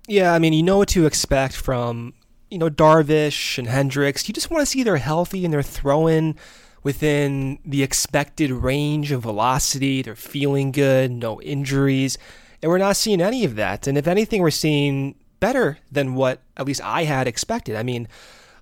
Yeah, 0.07 0.33
I 0.33 0.39
mean, 0.39 0.53
you 0.53 0.63
know 0.63 0.79
what 0.79 0.89
to 0.89 1.05
expect 1.05 1.55
from, 1.55 2.15
you 2.49 2.57
know, 2.57 2.69
Darvish 2.69 3.59
and 3.59 3.67
Hendricks. 3.67 4.27
You 4.27 4.33
just 4.33 4.49
want 4.49 4.63
to 4.63 4.65
see 4.65 4.81
they're 4.81 4.97
healthy 4.97 5.45
and 5.45 5.53
they're 5.53 5.61
throwing 5.61 6.35
within 6.81 7.59
the 7.63 7.83
expected 7.83 8.49
range 8.49 9.11
of 9.11 9.21
velocity. 9.21 10.01
They're 10.01 10.15
feeling 10.15 10.71
good, 10.71 11.11
no 11.11 11.39
injuries. 11.41 12.17
And 12.63 12.71
we're 12.71 12.79
not 12.79 12.97
seeing 12.97 13.21
any 13.21 13.45
of 13.45 13.55
that. 13.55 13.85
And 13.85 13.99
if 13.99 14.07
anything, 14.07 14.41
we're 14.41 14.49
seeing 14.49 15.13
better 15.39 15.77
than 15.91 16.15
what 16.15 16.41
at 16.57 16.65
least 16.65 16.81
I 16.83 17.03
had 17.03 17.27
expected. 17.27 17.75
I 17.75 17.83
mean, 17.83 18.07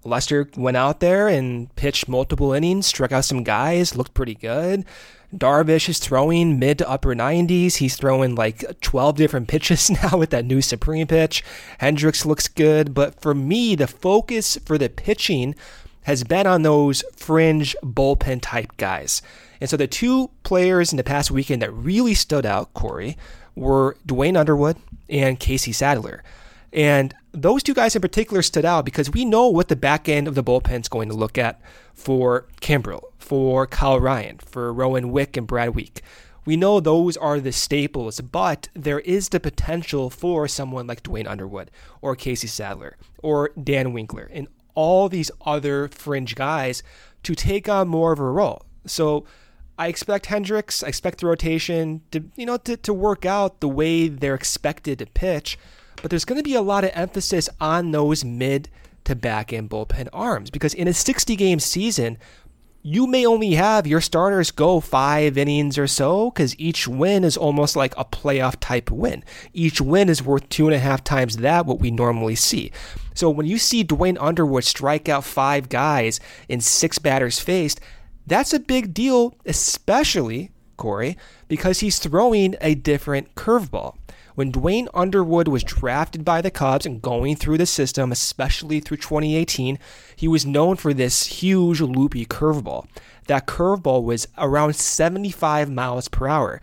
Lester 0.04 0.50
went 0.56 0.78
out 0.78 1.00
there 1.00 1.28
and 1.28 1.74
pitched 1.76 2.08
multiple 2.08 2.54
innings, 2.54 2.88
struck 2.88 3.12
out 3.12 3.26
some 3.26 3.44
guys, 3.44 3.96
looked 3.96 4.14
pretty 4.14 4.36
good. 4.36 4.86
Darvish 5.36 5.90
is 5.90 6.00
throwing 6.00 6.58
mid 6.58 6.78
to 6.78 6.90
upper 6.90 7.14
90s. 7.14 7.76
He's 7.76 7.98
throwing 7.98 8.36
like 8.36 8.80
12 8.82 9.18
different 9.18 9.48
pitches 9.50 9.90
now 9.90 10.18
with 10.18 10.30
that 10.30 10.46
new 10.46 10.62
Supreme 10.62 11.08
pitch. 11.08 11.44
Hendricks 11.80 12.26
looks 12.26 12.48
good. 12.48 12.94
But 12.94 13.20
for 13.20 13.36
me, 13.36 13.76
the 13.76 13.88
focus 13.88 14.58
for 14.66 14.78
the 14.78 14.90
pitching 14.90 15.56
has 16.04 16.24
been 16.24 16.48
on 16.48 16.62
those 16.62 17.04
fringe 17.16 17.76
bullpen 17.84 18.40
type 18.42 18.78
guys. 18.78 19.22
And 19.60 19.70
so 19.70 19.76
the 19.76 19.88
two 19.88 20.30
players 20.44 20.94
in 20.94 20.98
the 20.98 21.04
past 21.04 21.32
weekend 21.32 21.62
that 21.62 21.74
really 21.74 22.14
stood 22.14 22.46
out, 22.46 22.74
Corey, 22.74 23.18
were 23.56 23.98
Duane 24.06 24.38
Underwood 24.38 24.78
and 25.10 25.40
Casey 25.40 25.74
Sadler. 25.74 26.24
And 26.74 27.16
those 27.32 27.64
two 27.64 27.74
guys 27.74 27.96
in 27.96 28.02
particular 28.02 28.42
stood 28.42 28.66
out 28.66 28.86
because 28.86 29.12
we 29.12 29.26
know 29.26 29.48
what 29.48 29.68
the 29.68 29.76
back 29.76 30.10
end 30.10 30.28
of 30.28 30.36
the 30.36 30.44
bullpen 30.44 30.82
is 30.82 30.90
going 30.90 31.10
to 31.10 31.16
look 31.16 31.38
at 31.38 31.62
for 31.94 32.48
Kimbrel, 32.62 33.04
for 33.18 33.68
Kyle 33.68 34.00
Ryan, 34.00 34.40
for 34.40 34.74
Rowan 34.74 35.12
Wick 35.12 35.38
and 35.38 35.48
Brad 35.48 35.76
Wieck. 35.76 36.02
We 36.46 36.56
know 36.56 36.80
those 36.80 37.18
are 37.18 37.42
the 37.42 37.52
staples, 37.52 38.22
but 38.22 38.70
there 38.74 39.02
is 39.02 39.30
the 39.30 39.40
potential 39.40 40.10
for 40.10 40.48
someone 40.48 40.88
like 40.88 41.04
Duane 41.04 41.28
Underwood 41.28 41.72
or 42.02 42.16
Casey 42.16 42.48
Sadler 42.48 42.96
or 43.22 43.52
Dan 43.62 43.92
Winkler 43.92 44.30
and 44.32 44.48
all 44.74 45.10
these 45.10 45.30
other 45.42 45.90
fringe 45.90 46.36
guys 46.36 46.84
to 47.24 47.36
take 47.36 47.68
on 47.68 47.90
more 47.90 48.14
of 48.14 48.20
a 48.20 48.24
role. 48.24 48.62
So 48.86 49.26
I 49.78 49.88
expect 49.88 50.28
Hendricks, 50.28 50.84
I 50.84 50.88
expect 50.88 51.20
the 51.20 51.28
rotation 51.28 52.02
to 52.12 52.24
you 52.36 52.46
know 52.46 52.58
to, 52.58 52.78
to 52.78 52.94
work 52.94 53.26
out 53.26 53.60
the 53.60 53.68
way 53.68 54.08
they're 54.08 54.36
expected 54.36 55.00
to 55.00 55.06
pitch, 55.06 55.58
but 56.02 56.10
there's 56.10 56.26
going 56.26 56.40
to 56.40 56.44
be 56.44 56.56
a 56.56 56.62
lot 56.62 56.84
of 56.84 56.92
emphasis 56.94 57.50
on 57.60 57.92
those 57.92 58.24
mid 58.24 58.70
to 59.04 59.16
back 59.16 59.54
end 59.54 59.70
bullpen 59.70 60.10
arms 60.12 60.50
because 60.50 60.74
in 60.74 60.88
a 60.88 60.94
60 60.94 61.36
game 61.36 61.60
season, 61.60 62.18
you 62.84 63.06
may 63.06 63.26
only 63.26 63.54
have 63.56 63.86
your 63.86 64.00
starters 64.00 64.52
go 64.52 64.80
five 64.80 65.38
innings 65.38 65.78
or 65.78 65.88
so 65.88 66.32
because 66.32 66.58
each 66.60 66.88
win 66.88 67.24
is 67.24 67.36
almost 67.36 67.76
like 67.76 67.94
a 67.98 68.06
playoff 68.06 68.56
type 68.60 68.90
win. 68.90 69.24
Each 69.52 69.82
win 69.82 70.08
is 70.08 70.24
worth 70.24 70.48
two 70.48 70.68
and 70.68 70.76
a 70.76 70.80
half 70.80 71.04
times 71.04 71.38
that 71.38 71.66
what 71.66 71.80
we 71.80 71.92
normally 71.92 72.36
see. 72.36 72.72
So 73.14 73.30
when 73.30 73.46
you 73.46 73.58
see 73.58 73.84
Duane 73.84 74.18
Underwood 74.20 74.64
strike 74.64 75.10
out 75.10 75.24
five 75.26 75.70
guys 75.70 76.20
in 76.48 76.62
six 76.62 77.00
batters 77.00 77.40
faced, 77.40 77.82
that's 78.26 78.54
a 78.54 78.60
big 78.60 78.94
deal, 78.94 79.36
especially, 79.46 80.52
Corey, 80.78 81.18
because 81.48 81.80
he's 81.80 82.00
throwing 82.00 82.56
a 82.62 82.76
different 82.76 83.36
curveball. 83.36 83.98
When 84.38 84.52
Duane 84.52 84.88
Underwood 84.94 85.48
was 85.48 85.64
drafted 85.64 86.24
by 86.24 86.42
the 86.42 86.52
Cubs 86.52 86.86
and 86.86 87.02
going 87.02 87.36
through 87.36 87.58
the 87.58 87.66
system, 87.66 88.12
especially 88.12 88.80
through 88.80 88.98
2018, 88.98 89.80
he 90.16 90.28
was 90.28 90.46
known 90.46 90.76
for 90.76 90.94
this 90.94 91.26
huge 91.26 91.82
loopy 91.82 92.24
curveball. 92.24 92.86
That 93.26 93.48
curveball 93.48 94.04
was 94.04 94.28
around 94.38 94.76
75 94.76 95.72
miles 95.72 96.08
per 96.08 96.28
hour. 96.28 96.62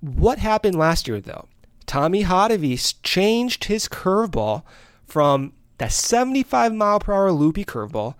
What 0.00 0.40
happened 0.40 0.76
last 0.76 1.08
year, 1.08 1.22
though? 1.22 1.48
Tommy 1.86 2.24
Hottovy 2.24 2.94
changed 3.02 3.64
his 3.64 3.88
curveball 3.88 4.62
from 5.06 5.54
that 5.78 5.92
75 5.92 6.74
mile 6.74 7.00
per 7.00 7.14
hour 7.14 7.32
loopy 7.32 7.64
curveball 7.64 8.14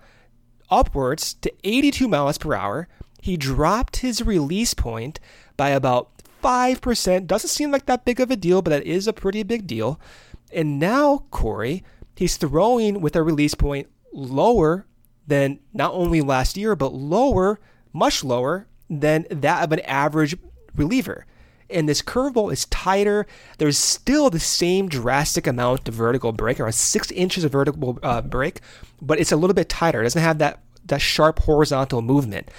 upwards 0.71 1.35
to 1.35 1.53
82 1.63 2.07
miles 2.07 2.39
per 2.39 2.55
hour. 2.55 2.87
He 3.21 3.37
dropped 3.37 3.97
his 3.97 4.25
release 4.25 4.73
point 4.73 5.19
by 5.55 5.69
about 5.69 6.20
5%. 6.41 7.27
Doesn't 7.27 7.49
seem 7.49 7.71
like 7.71 7.85
that 7.85 8.05
big 8.05 8.19
of 8.19 8.31
a 8.31 8.35
deal, 8.35 8.61
but 8.61 8.71
that 8.71 8.83
is 8.83 9.07
a 9.07 9.13
pretty 9.13 9.43
big 9.43 9.67
deal. 9.67 9.99
And 10.51 10.79
now, 10.79 11.25
Corey, 11.31 11.83
he's 12.15 12.37
throwing 12.37 13.01
with 13.01 13.15
a 13.15 13.23
release 13.23 13.55
point 13.55 13.87
lower 14.11 14.85
than 15.27 15.59
not 15.73 15.93
only 15.93 16.21
last 16.21 16.57
year, 16.57 16.75
but 16.75 16.93
lower, 16.93 17.59
much 17.93 18.23
lower 18.23 18.67
than 18.89 19.25
that 19.29 19.63
of 19.63 19.71
an 19.71 19.79
average 19.81 20.35
reliever. 20.75 21.25
And 21.69 21.87
this 21.87 22.01
curveball 22.01 22.51
is 22.51 22.65
tighter. 22.65 23.25
There's 23.57 23.77
still 23.77 24.29
the 24.29 24.39
same 24.39 24.89
drastic 24.89 25.47
amount 25.47 25.87
of 25.87 25.93
vertical 25.93 26.33
break, 26.33 26.59
around 26.59 26.73
six 26.73 27.11
inches 27.11 27.45
of 27.45 27.53
vertical 27.53 27.97
uh, 28.03 28.21
break, 28.21 28.59
but 29.01 29.19
it's 29.19 29.31
a 29.31 29.37
little 29.37 29.53
bit 29.53 29.69
tighter. 29.69 30.01
It 30.01 30.03
doesn't 30.03 30.21
have 30.21 30.39
that, 30.39 30.59
that 30.85 31.01
sharp 31.01 31.39
horizontal 31.39 32.01
movement. 32.01 32.49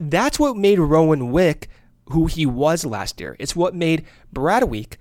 That's 0.00 0.40
what 0.40 0.56
made 0.56 0.80
Rowan 0.80 1.30
Wick 1.30 1.68
who 2.06 2.26
he 2.26 2.46
was 2.46 2.84
last 2.84 3.20
year. 3.20 3.36
It's 3.38 3.56
what 3.56 3.74
made 3.74 4.04
Brad 4.32 4.64
Wieck 4.64 4.98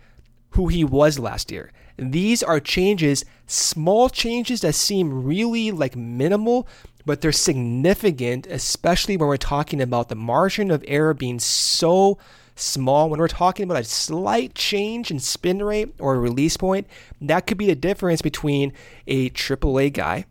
who 0.52 0.68
he 0.68 0.84
was 0.84 1.20
last 1.20 1.52
year. 1.52 1.72
These 1.98 2.42
are 2.44 2.60
changes, 2.60 3.26
small 3.48 4.10
changes 4.10 4.62
that 4.62 4.76
seem 4.76 5.24
really 5.24 5.72
like 5.72 5.96
minimal, 5.96 6.68
but 7.06 7.22
they're 7.22 7.32
significant, 7.32 8.48
especially 8.48 9.18
when 9.18 9.28
we're 9.28 9.38
talking 9.38 9.82
about 9.82 10.10
the 10.10 10.16
margin 10.16 10.72
of 10.72 10.84
error 10.88 11.14
being 11.14 11.40
so 11.40 12.18
small. 12.56 13.10
When 13.10 13.20
we're 13.20 13.28
talking 13.28 13.64
about 13.64 13.82
a 13.82 13.86
slight 13.86 14.56
change 14.56 15.10
in 15.10 15.20
spin 15.20 15.64
rate 15.64 15.94
or 16.00 16.20
release 16.20 16.58
point, 16.58 16.88
that 17.22 17.48
could 17.48 17.58
be 17.58 17.68
the 17.68 17.76
difference 17.76 18.22
between 18.22 18.74
a 19.08 19.30
AAA 19.30 19.94
guy 19.94 20.26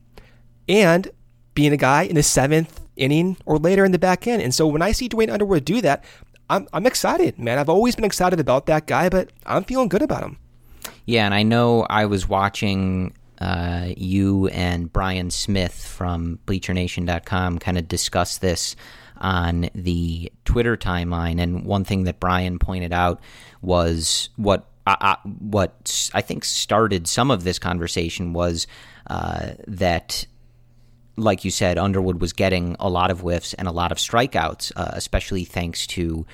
and 0.69 1.11
being 1.55 1.73
a 1.73 1.79
guy 1.79 2.03
in 2.03 2.15
the 2.15 2.23
seventh 2.23 2.81
inning 2.97 3.37
or 3.47 3.59
later 3.59 3.85
in 3.85 3.93
the 3.93 3.99
back 3.99 4.27
end. 4.27 4.43
And 4.43 4.55
so 4.55 4.67
when 4.67 4.83
I 4.83 4.93
see 4.93 5.09
Duane 5.09 5.31
Underwood 5.31 5.65
do 5.65 5.81
that, 5.81 6.05
I'm 6.51 6.69
I'm 6.73 6.85
excited, 6.85 7.39
man. 7.39 7.59
I've 7.59 7.69
always 7.69 7.95
been 7.95 8.05
excited 8.05 8.41
about 8.41 8.67
that 8.67 8.87
guy, 8.87 9.09
but 9.09 9.31
I'm 9.47 9.65
feeling 9.65 9.89
good 9.89 10.03
about 10.03 10.25
him. 10.25 10.37
Yeah, 11.07 11.25
and 11.25 11.33
I 11.33 11.45
know 11.45 11.87
I 11.89 12.07
was 12.07 12.29
watching 12.29 13.15
uh, 13.39 13.91
you 13.97 14.49
and 14.49 14.93
Brian 14.93 15.31
Smith 15.31 15.87
from 15.87 16.41
BleacherNation.com 16.47 17.61
kind 17.61 17.79
of 17.79 17.89
discuss 17.89 18.39
this 18.39 18.77
on 19.19 19.71
the 19.75 20.33
Twitter 20.45 20.77
timeline, 20.77 21.41
and 21.41 21.65
one 21.65 21.85
thing 21.85 22.05
that 22.05 22.19
Brian 22.19 22.59
pointed 22.59 22.93
out 22.93 23.21
was 23.63 24.31
what 24.37 24.67
uh, 24.87 25.17
what 25.39 26.11
I 26.15 26.21
think 26.21 26.45
started 26.45 27.07
some 27.07 27.31
of 27.31 27.45
this 27.45 27.61
conversation 27.61 28.33
was 28.33 28.67
uh, 29.07 29.51
that 29.69 30.27
like 31.17 31.45
you 31.45 31.51
said, 31.51 31.79
Underwood 31.79 32.21
was 32.21 32.33
getting 32.33 32.77
a 32.81 32.89
lot 32.89 33.11
of 33.11 33.21
whiffs 33.21 33.55
and 33.55 33.69
a 33.69 33.73
lot 33.73 33.93
of 33.93 33.99
strikeouts, 33.99 34.73
uh, 34.77 34.91
especially 34.93 35.45
thanks 35.45 35.87
to 35.89 36.27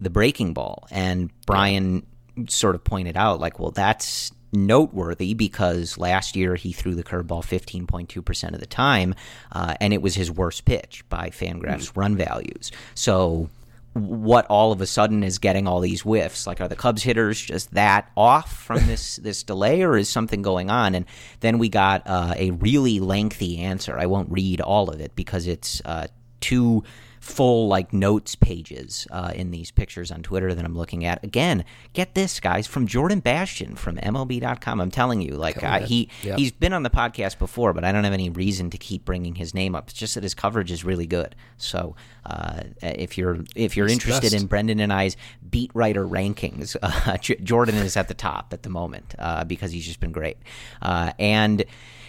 the 0.00 0.10
breaking 0.10 0.54
ball. 0.54 0.86
And 0.90 1.30
Brian 1.46 2.06
sort 2.48 2.74
of 2.74 2.84
pointed 2.84 3.16
out, 3.16 3.40
like, 3.40 3.58
well, 3.58 3.70
that's 3.70 4.32
noteworthy 4.52 5.34
because 5.34 5.98
last 5.98 6.36
year 6.36 6.54
he 6.54 6.72
threw 6.72 6.94
the 6.94 7.02
curveball 7.02 7.44
15.2% 7.44 8.54
of 8.54 8.60
the 8.60 8.66
time, 8.66 9.14
uh, 9.52 9.74
and 9.80 9.92
it 9.92 10.02
was 10.02 10.14
his 10.14 10.30
worst 10.30 10.64
pitch 10.64 11.04
by 11.08 11.30
Fangraphs 11.30 11.92
mm. 11.92 11.96
run 11.96 12.16
values. 12.16 12.70
So 12.94 13.50
what 13.94 14.46
all 14.46 14.72
of 14.72 14.80
a 14.80 14.86
sudden 14.86 15.22
is 15.22 15.38
getting 15.38 15.66
all 15.66 15.80
these 15.80 16.02
whiffs? 16.02 16.46
Like, 16.46 16.60
are 16.60 16.68
the 16.68 16.76
Cubs 16.76 17.02
hitters 17.02 17.40
just 17.40 17.72
that 17.74 18.10
off 18.16 18.52
from 18.52 18.78
this 18.86 19.16
this 19.16 19.42
delay, 19.42 19.82
or 19.82 19.96
is 19.96 20.08
something 20.08 20.42
going 20.42 20.70
on? 20.70 20.94
And 20.94 21.06
then 21.40 21.58
we 21.58 21.68
got 21.68 22.02
uh, 22.06 22.34
a 22.36 22.50
really 22.52 23.00
lengthy 23.00 23.58
answer. 23.58 23.98
I 23.98 24.06
won't 24.06 24.30
read 24.30 24.60
all 24.60 24.90
of 24.90 25.00
it 25.00 25.14
because 25.16 25.46
it's 25.46 25.80
uh, 25.84 26.08
too 26.40 26.84
full 27.24 27.68
like 27.68 27.92
notes 27.94 28.34
pages 28.34 29.08
uh, 29.10 29.32
in 29.34 29.50
these 29.50 29.70
pictures 29.70 30.12
on 30.12 30.22
Twitter 30.22 30.54
that 30.54 30.62
I'm 30.62 30.76
looking 30.76 31.06
at. 31.06 31.24
Again, 31.24 31.64
get 31.94 32.14
this, 32.14 32.38
guys, 32.38 32.66
from 32.66 32.86
Jordan 32.86 33.20
Bastian 33.20 33.76
from 33.76 33.96
MLB.com. 33.96 34.78
I'm 34.78 34.90
telling 34.90 35.22
you, 35.22 35.32
like 35.32 35.62
I, 35.64 35.80
he 35.80 36.10
he's 36.20 36.52
been 36.52 36.74
on 36.74 36.82
the 36.82 36.90
podcast 36.90 37.38
before, 37.38 37.72
but 37.72 37.82
I 37.82 37.92
don't 37.92 38.04
have 38.04 38.12
any 38.12 38.28
reason 38.28 38.68
to 38.70 38.78
keep 38.78 39.06
bringing 39.06 39.36
his 39.36 39.54
name 39.54 39.74
up. 39.74 39.88
It's 39.88 39.98
just 39.98 40.14
that 40.16 40.22
his 40.22 40.34
coverage 40.34 40.70
is 40.70 40.84
really 40.84 41.06
good. 41.06 41.34
So 41.56 41.96
uh, 42.26 42.64
if 42.82 43.16
you're 43.16 43.38
if 43.56 43.74
you're 43.74 43.86
he's 43.86 43.94
interested 43.94 44.32
best. 44.32 44.42
in 44.42 44.46
Brendan 44.46 44.78
and 44.78 44.92
I's 44.92 45.16
beat 45.48 45.70
writer 45.72 46.06
rankings, 46.06 46.76
uh, 46.82 47.16
Jordan 47.42 47.76
is 47.76 47.96
at 47.96 48.08
the 48.08 48.14
top 48.14 48.52
at 48.52 48.62
the 48.64 48.70
moment 48.70 49.14
uh, 49.18 49.44
because 49.44 49.72
he's 49.72 49.86
just 49.86 50.00
been 50.00 50.12
great 50.12 50.36
uh, 50.82 51.12
and. 51.18 51.64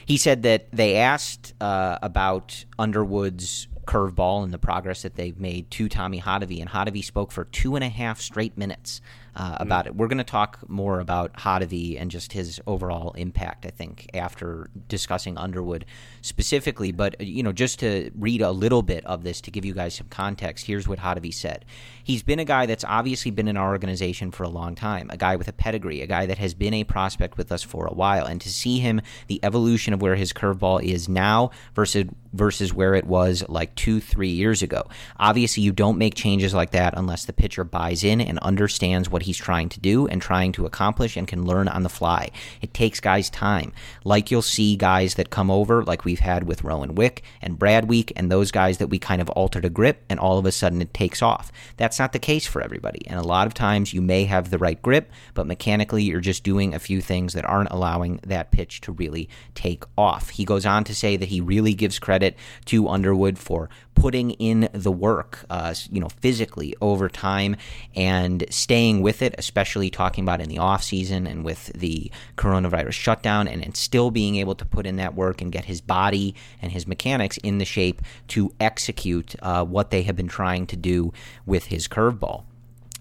He 0.08 0.18
said 0.18 0.44
that 0.44 0.68
they 0.72 0.98
asked 0.98 1.56
uh, 1.60 1.98
about 2.04 2.64
Underwood's 2.78 3.68
curveball 3.86 4.44
and 4.44 4.54
the 4.54 4.58
progress 4.58 5.02
that 5.04 5.16
they've 5.16 5.40
made 5.40 5.70
to 5.72 5.88
Tommy 5.88 6.22
Hottovy. 6.22 6.60
And 6.60 6.70
Hottovy 6.70 7.04
spoke 7.04 7.32
for 7.32 7.46
two 7.46 7.76
and 7.76 7.84
a 7.84 7.90
half 7.90 8.20
straight 8.20 8.58
minutes 8.58 9.02
uh, 9.36 9.58
about 9.60 9.86
mm. 9.86 9.88
it. 9.90 9.96
We're 9.96 10.08
going 10.08 10.18
to 10.18 10.24
talk 10.24 10.60
more 10.70 11.00
about 11.00 11.34
Hottovy 11.34 12.00
and 12.00 12.10
just 12.10 12.34
his 12.34 12.62
overall 12.66 13.12
impact, 13.14 13.66
I 13.66 13.70
think, 13.70 14.10
after 14.14 14.70
discussing 14.88 15.38
Underwood 15.38 15.86
specifically. 16.22 16.92
But, 16.92 17.20
you 17.22 17.44
know, 17.44 17.52
just 17.52 17.80
to 17.80 18.12
read 18.16 18.42
a 18.42 18.52
little 18.52 18.82
bit 18.82 19.06
of 19.06 19.24
this 19.24 19.42
to 19.42 19.52
give 19.52 19.66
you 19.66 19.74
guys 19.74 19.96
some 19.96 20.08
context, 20.08 20.66
here's 20.66 20.88
what 20.88 21.00
Hottovy 21.00 21.34
said. 21.34 21.66
He's 22.06 22.22
been 22.22 22.38
a 22.38 22.46
guy 22.46 22.68
that's 22.68 22.86
obviously 22.88 23.32
been 23.32 23.48
in 23.48 23.58
our 23.58 23.72
organization 23.72 24.30
for 24.30 24.44
a 24.44 24.50
long 24.50 24.76
time, 24.76 25.10
a 25.10 25.18
guy 25.18 25.38
with 25.38 25.48
a 25.48 25.54
pedigree, 25.54 26.04
a 26.04 26.08
guy 26.08 26.28
that 26.28 26.38
has 26.38 26.54
been 26.54 26.76
a 26.76 26.84
prospect 26.84 27.36
with 27.36 27.52
us 27.52 27.64
for 27.64 27.88
a 27.88 27.94
while. 27.94 28.28
And 28.28 28.40
to 28.42 28.50
see 28.50 28.78
him, 28.78 29.02
the 29.26 29.40
evolution 29.42 29.92
of 29.92 30.04
where 30.04 30.16
his 30.16 30.32
curveball 30.32 30.84
is 30.84 31.10
now 31.10 31.50
versus 31.74 32.06
versus 32.36 32.74
where 32.74 32.94
it 32.96 33.06
was 33.06 33.44
like 33.48 33.74
two, 33.76 34.00
three 34.00 34.30
years 34.30 34.62
ago. 34.62 34.88
Obviously, 35.18 35.64
you 35.64 35.72
don't 35.72 35.98
make 35.98 36.14
changes 36.14 36.54
like 36.54 36.72
that 36.72 36.94
unless 36.96 37.26
the 37.26 37.34
pitcher 37.34 37.64
buys 37.64 38.04
in 38.04 38.22
and 38.22 38.38
understands 38.40 39.10
what 39.10 39.24
he's 39.24 39.38
trying 39.38 39.70
to 39.70 39.80
do 39.80 40.06
and 40.08 40.22
trying 40.22 40.52
to 40.52 40.66
accomplish 40.66 41.16
and 41.16 41.28
can 41.28 41.46
learn 41.46 41.68
on 41.68 41.84
the 41.84 41.90
fly. 41.90 42.30
It 42.62 42.74
takes 42.74 43.00
guys 43.00 43.30
time. 43.30 43.72
Like 44.04 44.30
you'll 44.30 44.42
see 44.42 44.76
guys 44.76 45.16
that 45.16 45.30
come 45.30 45.50
over, 45.50 45.84
like 45.84 46.06
we've 46.06 46.20
had 46.20 46.44
with 46.44 46.64
Rowan 46.64 46.96
Wick 46.96 47.24
and 47.42 47.58
Brad 47.58 47.88
Wieck, 47.88 48.12
and 48.16 48.30
those 48.30 48.52
guys 48.52 48.78
that 48.78 48.88
we 48.88 49.00
kind 49.00 49.22
of 49.22 49.30
altered 49.30 49.66
a 49.66 49.70
grip 49.70 50.04
and 50.10 50.20
all 50.20 50.38
of 50.38 50.46
a 50.46 50.52
sudden 50.52 50.82
it 50.82 50.94
takes 50.94 51.22
off. 51.22 51.52
That's 51.78 51.95
not 52.00 52.14
the 52.14 52.20
case 52.20 52.46
for 52.46 52.62
everybody. 52.62 53.06
And 53.08 53.20
a 53.20 53.28
lot 53.28 53.48
of 53.48 53.54
times 53.54 53.94
you 53.94 54.02
may 54.02 54.26
have 54.26 54.50
the 54.50 54.58
right 54.58 54.82
grip, 54.82 55.12
but 55.34 55.48
mechanically 55.48 56.04
you're 56.04 56.20
just 56.20 56.44
doing 56.44 56.74
a 56.74 56.80
few 56.80 57.02
things 57.02 57.34
that 57.34 57.46
aren't 57.46 57.72
allowing 57.72 58.20
that 58.24 58.52
pitch 58.52 58.82
to 58.82 58.92
really 58.92 59.30
take 59.54 59.84
off. 59.98 60.30
He 60.30 60.46
goes 60.46 60.66
on 60.66 60.84
to 60.86 60.96
say 60.96 61.18
that 61.18 61.30
he 61.30 61.42
really 61.42 61.74
gives 61.74 62.00
credit 62.00 62.36
to 62.66 62.88
Underwood 62.88 63.38
for 63.38 63.70
putting 63.96 64.32
in 64.32 64.70
the 64.74 64.92
work, 64.92 65.46
uh, 65.50 65.74
you 65.92 66.00
know, 66.00 66.10
physically 66.10 66.76
over 66.82 67.10
time 67.10 67.56
and 67.96 68.46
staying 68.50 69.02
with 69.02 69.22
it, 69.22 69.34
especially 69.38 69.90
talking 69.90 70.24
about 70.24 70.42
in 70.42 70.50
the 70.50 70.60
off 70.60 70.84
season 70.84 71.26
and 71.26 71.44
with 71.44 71.68
the 71.74 72.12
coronavirus 72.38 72.92
shutdown, 72.92 73.48
and, 73.48 73.64
and 73.64 73.76
still 73.76 74.12
being 74.12 74.36
able 74.36 74.54
to 74.54 74.66
put 74.66 74.86
in 74.86 74.98
that 74.98 75.16
work 75.16 75.42
and 75.42 75.52
get 75.52 75.66
his 75.66 75.82
body 75.82 76.36
and 76.62 76.72
his 76.72 76.86
mechanics 76.86 77.38
in 77.38 77.58
the 77.58 77.66
shape 77.66 78.02
to 78.28 78.54
execute 78.60 79.36
uh, 79.42 79.64
what 79.64 79.90
they 79.90 80.04
have 80.04 80.16
been 80.16 80.28
trying 80.28 80.68
to 80.68 80.76
do 80.76 81.12
with 81.46 81.66
his 81.66 81.88
curveball. 81.88 82.44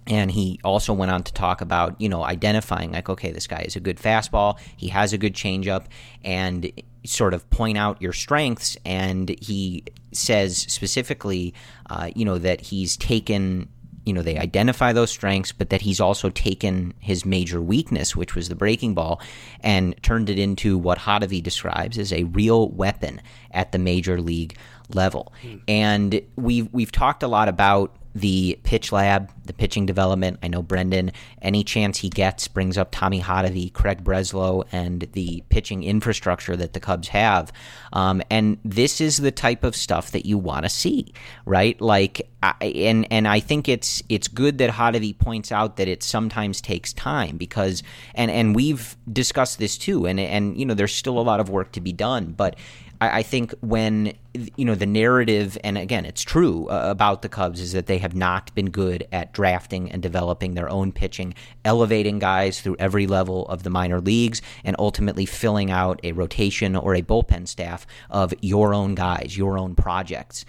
And 0.07 0.31
he 0.31 0.61
also 0.63 0.93
went 0.93 1.11
on 1.11 1.23
to 1.23 1.33
talk 1.33 1.61
about, 1.61 1.99
you 2.01 2.09
know, 2.09 2.25
identifying 2.25 2.93
like, 2.93 3.09
okay, 3.09 3.33
this 3.33 3.47
guy 3.47 3.63
is 3.63 3.75
a 3.75 3.81
good 3.81 3.99
fastball, 3.99 4.59
he 4.77 4.89
has 4.89 5.13
a 5.13 5.19
good 5.19 5.35
changeup, 5.35 5.87
and 6.23 6.71
sort 7.05 7.35
of 7.35 7.49
point 7.51 7.79
out 7.79 8.01
your 8.01 8.13
strengths. 8.13 8.77
And 8.85 9.29
he 9.41 9.85
says 10.13 10.59
specifically, 10.59 11.55
uh, 11.91 12.11
you 12.15 12.25
know, 12.25 12.39
that 12.39 12.61
he's 12.61 12.97
taken, 12.97 13.69
you 14.05 14.13
know, 14.13 14.23
they 14.23 14.39
identify 14.39 14.93
those 14.93 15.11
strengths, 15.11 15.53
but 15.53 15.71
that 15.71 15.83
he's 15.83 16.01
also 16.01 16.31
taken 16.31 16.95
his 17.01 17.25
major 17.25 17.61
weakness, 17.61 18.17
which 18.17 18.35
was 18.35 18.49
the 18.49 18.55
breaking 18.55 18.95
ball, 18.95 19.21
and 19.61 19.95
turned 20.03 20.31
it 20.31 20.39
into 20.39 20.79
what 20.79 20.99
Hottovy 20.99 21.43
describes 21.43 21.99
as 21.99 22.13
a 22.13 22.25
real 22.25 22.69
weapon 22.71 23.21
at 23.51 23.73
the 23.73 23.79
major 23.79 24.21
league 24.21 24.57
level. 24.93 25.33
Hmm. 25.43 25.57
And 25.69 26.21
we've 26.37 26.73
we've 26.73 26.93
talked 26.93 27.23
a 27.23 27.29
lot 27.29 27.49
about 27.49 27.97
the 28.15 28.59
pitch 28.63 28.93
lab, 28.93 29.31
the 29.45 29.53
pitching 29.53 29.87
development. 29.87 30.39
I 30.43 30.49
know 30.49 30.63
Brendan, 30.63 31.13
any 31.43 31.65
chance 31.65 31.99
he 31.99 32.09
gets, 32.09 32.47
brings 32.47 32.79
up 32.79 32.91
Tommy 32.93 33.21
Hottovy, 33.21 33.73
Craig 33.73 34.05
Breslow, 34.05 34.65
and 34.71 35.09
the 35.13 35.43
pitching 35.49 35.83
infrastructure 35.83 36.57
that 36.57 36.73
the 36.75 36.81
Cubs 36.81 37.09
have. 37.09 37.53
Um, 37.93 38.23
and 38.31 38.59
this 38.65 39.01
is 39.01 39.17
the 39.17 39.33
type 39.33 39.65
of 39.65 39.75
stuff 39.75 40.13
that 40.13 40.27
you 40.27 40.39
want 40.39 40.65
to 40.65 40.69
see, 40.69 41.13
right? 41.45 41.81
Like, 41.81 42.29
I, 42.43 42.55
and 42.61 43.07
and 43.11 43.27
I 43.27 43.41
think 43.41 43.69
it's 43.69 44.03
it's 44.09 44.29
good 44.29 44.59
that 44.59 44.71
Hottovy 44.71 45.19
points 45.19 45.51
out 45.51 45.77
that 45.77 45.89
it 45.89 46.03
sometimes 46.03 46.61
takes 46.61 46.93
time 46.93 47.37
because, 47.37 47.83
and 48.15 48.31
and 48.31 48.55
we've 48.55 48.97
discussed 49.11 49.59
this 49.59 49.77
too, 49.79 50.07
and 50.07 50.21
and 50.21 50.59
you 50.59 50.67
know 50.67 50.75
there's 50.75 50.95
still 50.95 51.19
a 51.19 51.23
lot 51.23 51.41
of 51.41 51.49
work 51.49 51.73
to 51.73 51.81
be 51.81 51.93
done, 51.93 52.33
but 52.33 52.57
I, 53.05 53.19
I 53.19 53.23
think 53.23 53.55
when 53.61 54.15
you 54.57 54.65
know 54.65 54.75
the 54.75 54.87
narrative, 54.87 55.57
and 55.63 55.79
again, 55.79 56.05
it's 56.05 56.23
true 56.23 56.67
uh, 56.69 56.91
about 56.91 57.23
the 57.23 57.29
Cubs 57.29 57.61
is 57.61 57.73
that 57.73 57.87
they 57.87 57.99
have 57.99 58.15
not 58.15 58.55
been 58.55 58.71
good 58.71 59.07
at 59.13 59.33
drafting 59.33 59.91
and 59.91 60.03
developing 60.03 60.55
their 60.55 60.69
own 60.69 60.93
pitching, 60.93 61.35
elevating 61.65 62.19
guys 62.19 62.61
through 62.61 62.77
every 62.79 63.07
level 63.07 63.47
of 63.49 63.63
the 63.63 63.71
minor 63.71 64.01
leagues, 64.01 64.43
and 64.65 64.75
ultimately 64.79 65.27
filling 65.27 65.71
out 65.71 66.01
a 66.03 66.13
rotation 66.13 66.77
or 66.77 66.95
a 66.95 67.03
bullpen 67.03 67.47
staff 67.47 67.87
of 68.11 68.35
your 68.41 68.75
own 68.75 68.95
guys, 68.95 69.37
your 69.37 69.59
own 69.59 69.75
projects. 69.75 70.45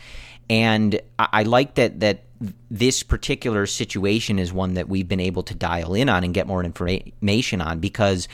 And 0.50 1.00
I, 1.20 1.28
I 1.32 1.44
like 1.44 1.76
that 1.76 2.00
that 2.00 2.24
this 2.70 3.04
particular 3.04 3.66
situation 3.66 4.40
is 4.40 4.52
one 4.52 4.74
that 4.74 4.90
we've 4.90 5.08
been 5.08 5.20
able 5.22 5.44
to 5.44 5.56
dial 5.56 5.94
in 5.94 6.10
on 6.10 6.24
and 6.24 6.34
get 6.34 6.48
more 6.48 6.64
information 6.64 7.62
on 7.62 7.80
because 7.80 8.28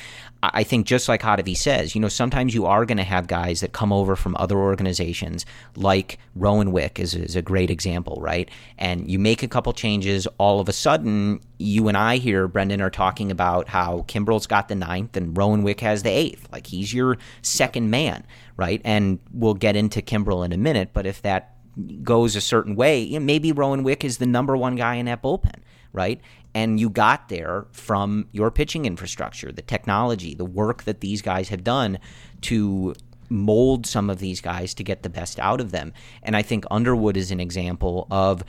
I 0.44 0.64
think 0.64 0.88
just 0.88 1.08
like 1.08 1.22
Hottovy 1.22 1.56
says, 1.56 1.94
you 1.94 2.02
know, 2.02 2.08
sometimes 2.08 2.56
you 2.56 2.66
are 2.66 2.84
going 2.86 2.98
to 2.98 3.04
have 3.04 3.28
guys 3.28 3.60
that 3.60 3.74
come 3.74 3.94
over 3.94 4.16
from 4.16 4.36
other 4.40 4.58
organizations, 4.58 5.46
like 5.76 6.18
Rowan 6.36 6.72
Wick 6.72 7.00
is, 7.00 7.14
is 7.14 7.36
a 7.36 7.44
great 7.44 7.70
example, 7.70 8.18
right? 8.20 8.50
And 8.80 9.10
you 9.10 9.20
make 9.20 9.44
a 9.44 9.48
couple 9.48 9.72
changes, 9.74 10.28
all 10.40 10.60
of 10.60 10.68
a 10.68 10.74
sudden, 10.74 11.42
you 11.60 11.88
and 11.88 11.96
I 11.96 12.18
here, 12.18 12.48
Brendan, 12.48 12.82
are 12.82 12.90
talking 12.90 13.30
about 13.30 13.68
how 13.68 14.04
Kimbrel's 14.08 14.48
got 14.48 14.68
the 14.68 14.76
ninth 14.76 15.16
and 15.16 15.38
Rowan 15.38 15.62
Wick 15.62 15.80
has 15.82 16.02
the 16.02 16.10
eighth. 16.10 16.48
Like 16.52 16.66
he's 16.66 16.92
your 16.92 17.20
second 17.44 17.92
man, 17.92 18.26
right? 18.58 18.82
And 18.84 19.20
we'll 19.32 19.54
get 19.54 19.76
into 19.76 20.02
Kimbrel 20.02 20.44
in 20.44 20.54
a 20.54 20.58
minute, 20.58 20.90
but 20.92 21.06
if 21.06 21.22
that 21.22 21.56
goes 22.04 22.36
a 22.36 22.42
certain 22.42 22.76
way, 22.76 23.00
you 23.00 23.20
know, 23.20 23.26
maybe 23.26 23.52
Rowan 23.52 23.84
Wick 23.84 24.04
is 24.04 24.18
the 24.18 24.26
number 24.26 24.58
one 24.58 24.76
guy 24.76 24.96
in 24.96 25.06
that 25.06 25.22
bullpen, 25.22 25.62
right? 25.94 26.20
And 26.54 26.80
you 26.80 26.90
got 26.90 27.30
there 27.30 27.66
from 27.72 28.28
your 28.32 28.52
pitching 28.52 28.86
infrastructure, 28.86 29.52
the 29.52 29.62
technology, 29.62 30.36
the 30.36 30.46
work 30.46 30.84
that 30.84 31.00
these 31.00 31.22
guys 31.22 31.50
have 31.50 31.64
done 31.64 32.00
to 32.42 32.94
mold 33.30 33.86
some 33.86 34.10
of 34.10 34.20
these 34.20 34.42
guys 34.42 34.74
to 34.74 34.84
get 34.84 35.04
the 35.04 35.10
best 35.10 35.40
out 35.40 35.62
of 35.62 35.72
them. 35.72 35.94
And 36.22 36.36
I 36.36 36.42
think 36.42 36.66
Underwood 36.70 37.16
is 37.16 37.32
an 37.32 37.40
example 37.40 38.08
of 38.12 38.44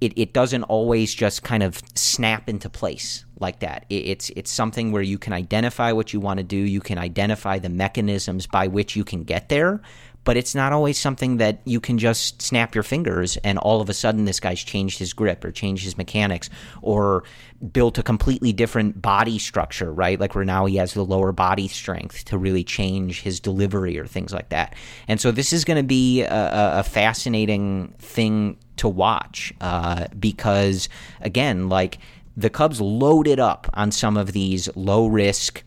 it, 0.00 0.12
it 0.16 0.32
doesn't 0.32 0.64
always 0.64 1.14
just 1.14 1.44
kind 1.44 1.62
of 1.62 1.80
snap 1.94 2.48
into 2.48 2.68
place 2.68 3.24
like 3.38 3.60
that. 3.60 3.86
It, 3.88 4.06
it's 4.06 4.30
it's 4.30 4.50
something 4.50 4.90
where 4.90 5.02
you 5.02 5.16
can 5.16 5.32
identify 5.32 5.92
what 5.92 6.12
you 6.12 6.18
want 6.18 6.38
to 6.38 6.44
do, 6.44 6.56
you 6.56 6.80
can 6.80 6.98
identify 6.98 7.60
the 7.60 7.68
mechanisms 7.68 8.48
by 8.48 8.66
which 8.66 8.96
you 8.96 9.04
can 9.04 9.22
get 9.22 9.48
there, 9.48 9.80
but 10.24 10.36
it's 10.36 10.54
not 10.54 10.72
always 10.72 10.98
something 10.98 11.38
that 11.38 11.60
you 11.64 11.80
can 11.80 11.98
just 11.98 12.40
snap 12.40 12.74
your 12.74 12.84
fingers 12.84 13.36
and 13.38 13.58
all 13.58 13.80
of 13.80 13.88
a 13.88 13.94
sudden 13.94 14.24
this 14.24 14.40
guy's 14.40 14.62
changed 14.62 14.98
his 14.98 15.12
grip 15.12 15.44
or 15.44 15.50
changed 15.50 15.84
his 15.84 15.96
mechanics 15.96 16.48
or 16.80 17.24
built 17.72 17.98
a 17.98 18.02
completely 18.02 18.52
different 18.52 19.00
body 19.00 19.38
structure, 19.38 19.92
right? 19.92 20.18
Like 20.18 20.34
where 20.34 20.44
now 20.44 20.66
he 20.66 20.76
has 20.76 20.94
the 20.94 21.04
lower 21.04 21.32
body 21.32 21.68
strength 21.68 22.24
to 22.26 22.38
really 22.38 22.64
change 22.64 23.22
his 23.22 23.40
delivery 23.40 23.98
or 23.98 24.06
things 24.06 24.32
like 24.32 24.48
that. 24.50 24.74
And 25.08 25.20
so 25.20 25.30
this 25.30 25.52
is 25.52 25.64
going 25.64 25.76
to 25.76 25.82
be 25.82 26.22
a, 26.22 26.78
a, 26.78 26.82
fascinating 26.82 27.94
thing 27.98 28.58
to 28.76 28.88
watch 28.88 29.52
uh, 29.60 30.06
because, 30.18 30.88
again, 31.20 31.68
like 31.68 31.98
the 32.36 32.50
Cubs 32.50 32.80
loaded 32.80 33.38
up 33.38 33.70
on 33.74 33.90
some 33.90 34.16
of 34.16 34.32
these 34.32 34.68
low 34.74 35.06
risk 35.06 35.62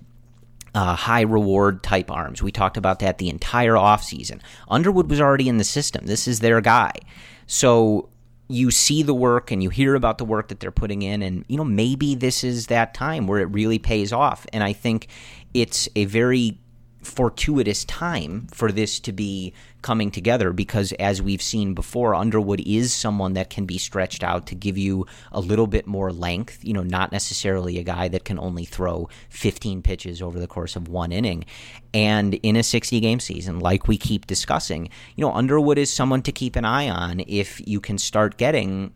uh, 0.76 0.96
high 0.96 1.22
reward 1.22 1.82
type 1.82 2.12
arms. 2.12 2.44
We 2.44 2.52
talked 2.52 2.78
about 2.78 3.00
that 3.00 3.18
the 3.18 3.30
entire 3.30 3.74
offseason. 3.74 4.42
Underwood 4.68 5.10
was 5.10 5.22
already 5.22 5.48
in 5.48 5.58
the 5.58 5.64
system. 5.64 6.06
This 6.06 6.28
is 6.28 6.42
their 6.42 6.62
guy. 6.62 6.92
So 7.48 8.10
you 8.50 8.70
see 8.70 9.02
the 9.02 9.14
work 9.14 9.52
and 9.52 9.64
you 9.64 9.70
hear 9.70 9.96
about 9.96 10.18
the 10.18 10.26
work 10.26 10.50
that 10.50 10.60
they're 10.60 10.72
putting 10.72 11.02
in 11.02 11.24
and 11.24 11.44
you 11.48 11.58
know 11.58 11.64
maybe 11.64 12.14
this 12.14 12.44
is 12.44 12.68
that 12.68 12.94
time 12.94 13.26
where 13.26 13.40
it 13.40 13.46
really 13.46 13.80
pays 13.80 14.14
off 14.14 14.46
and 14.54 14.64
i 14.64 14.72
think 14.72 15.08
it's 15.56 15.90
a 15.96 16.06
very 16.06 16.60
fortuitous 17.06 17.86
time 17.86 18.48
for 18.52 18.72
this 18.72 19.00
to 19.00 19.14
be 19.14 19.54
coming 19.82 20.10
together 20.10 20.52
because 20.52 20.92
as 20.94 21.22
we've 21.22 21.42
seen 21.42 21.74
before 21.74 22.16
Underwood 22.16 22.62
is 22.66 22.92
someone 22.92 23.34
that 23.34 23.52
can 23.52 23.66
be 23.66 23.78
stretched 23.78 24.24
out 24.24 24.48
to 24.48 24.56
give 24.56 24.78
you 24.78 25.06
a 25.32 25.40
little 25.40 25.68
bit 25.68 25.86
more 25.86 26.12
length 26.12 26.66
you 26.66 26.74
know 26.74 26.84
not 26.84 27.12
necessarily 27.12 27.78
a 27.78 27.84
guy 27.84 28.08
that 28.08 28.26
can 28.26 28.40
only 28.40 28.66
throw 28.66 29.08
15 29.30 29.84
pitches 29.84 30.22
over 30.22 30.40
the 30.40 30.48
course 30.48 30.76
of 30.76 30.88
one 30.88 31.12
inning. 31.12 31.46
And 31.94 32.34
in 32.36 32.56
a 32.56 32.64
60 32.64 33.00
game 33.00 33.20
season 33.20 33.60
like 33.60 33.88
we 33.88 33.98
keep 33.98 34.26
discussing 34.26 34.90
you 35.16 35.24
know 35.24 35.32
Underwood 35.32 35.78
is 35.78 35.94
someone 35.94 36.24
to 36.24 36.32
keep 36.32 36.56
an 36.56 36.66
eye 36.66 36.90
on 36.90 37.22
if 37.28 37.62
you 37.68 37.80
can 37.80 37.98
start 37.98 38.38
getting 38.38 38.94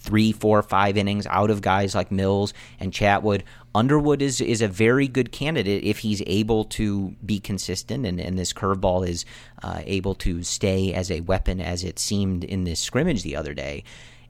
three, 0.00 0.32
four, 0.32 0.62
five 0.62 0.96
innings 0.96 1.26
out 1.26 1.50
of 1.50 1.62
guys 1.62 1.94
like 1.94 2.10
Mills 2.10 2.52
and 2.78 2.92
Chatwood. 2.92 3.42
Underwood 3.74 4.20
is 4.20 4.40
is 4.40 4.62
a 4.62 4.68
very 4.68 5.06
good 5.06 5.30
candidate 5.30 5.84
if 5.84 5.98
he's 5.98 6.22
able 6.26 6.64
to 6.64 7.10
be 7.24 7.38
consistent 7.38 8.04
and, 8.04 8.20
and 8.20 8.38
this 8.38 8.52
curveball 8.52 9.06
is 9.06 9.24
uh, 9.62 9.82
able 9.84 10.14
to 10.16 10.42
stay 10.42 10.92
as 10.92 11.10
a 11.10 11.20
weapon 11.20 11.60
as 11.60 11.84
it 11.84 11.98
seemed 11.98 12.42
in 12.42 12.64
this 12.64 12.80
scrimmage 12.80 13.22
the 13.22 13.36
other 13.36 13.54
day. 13.54 13.84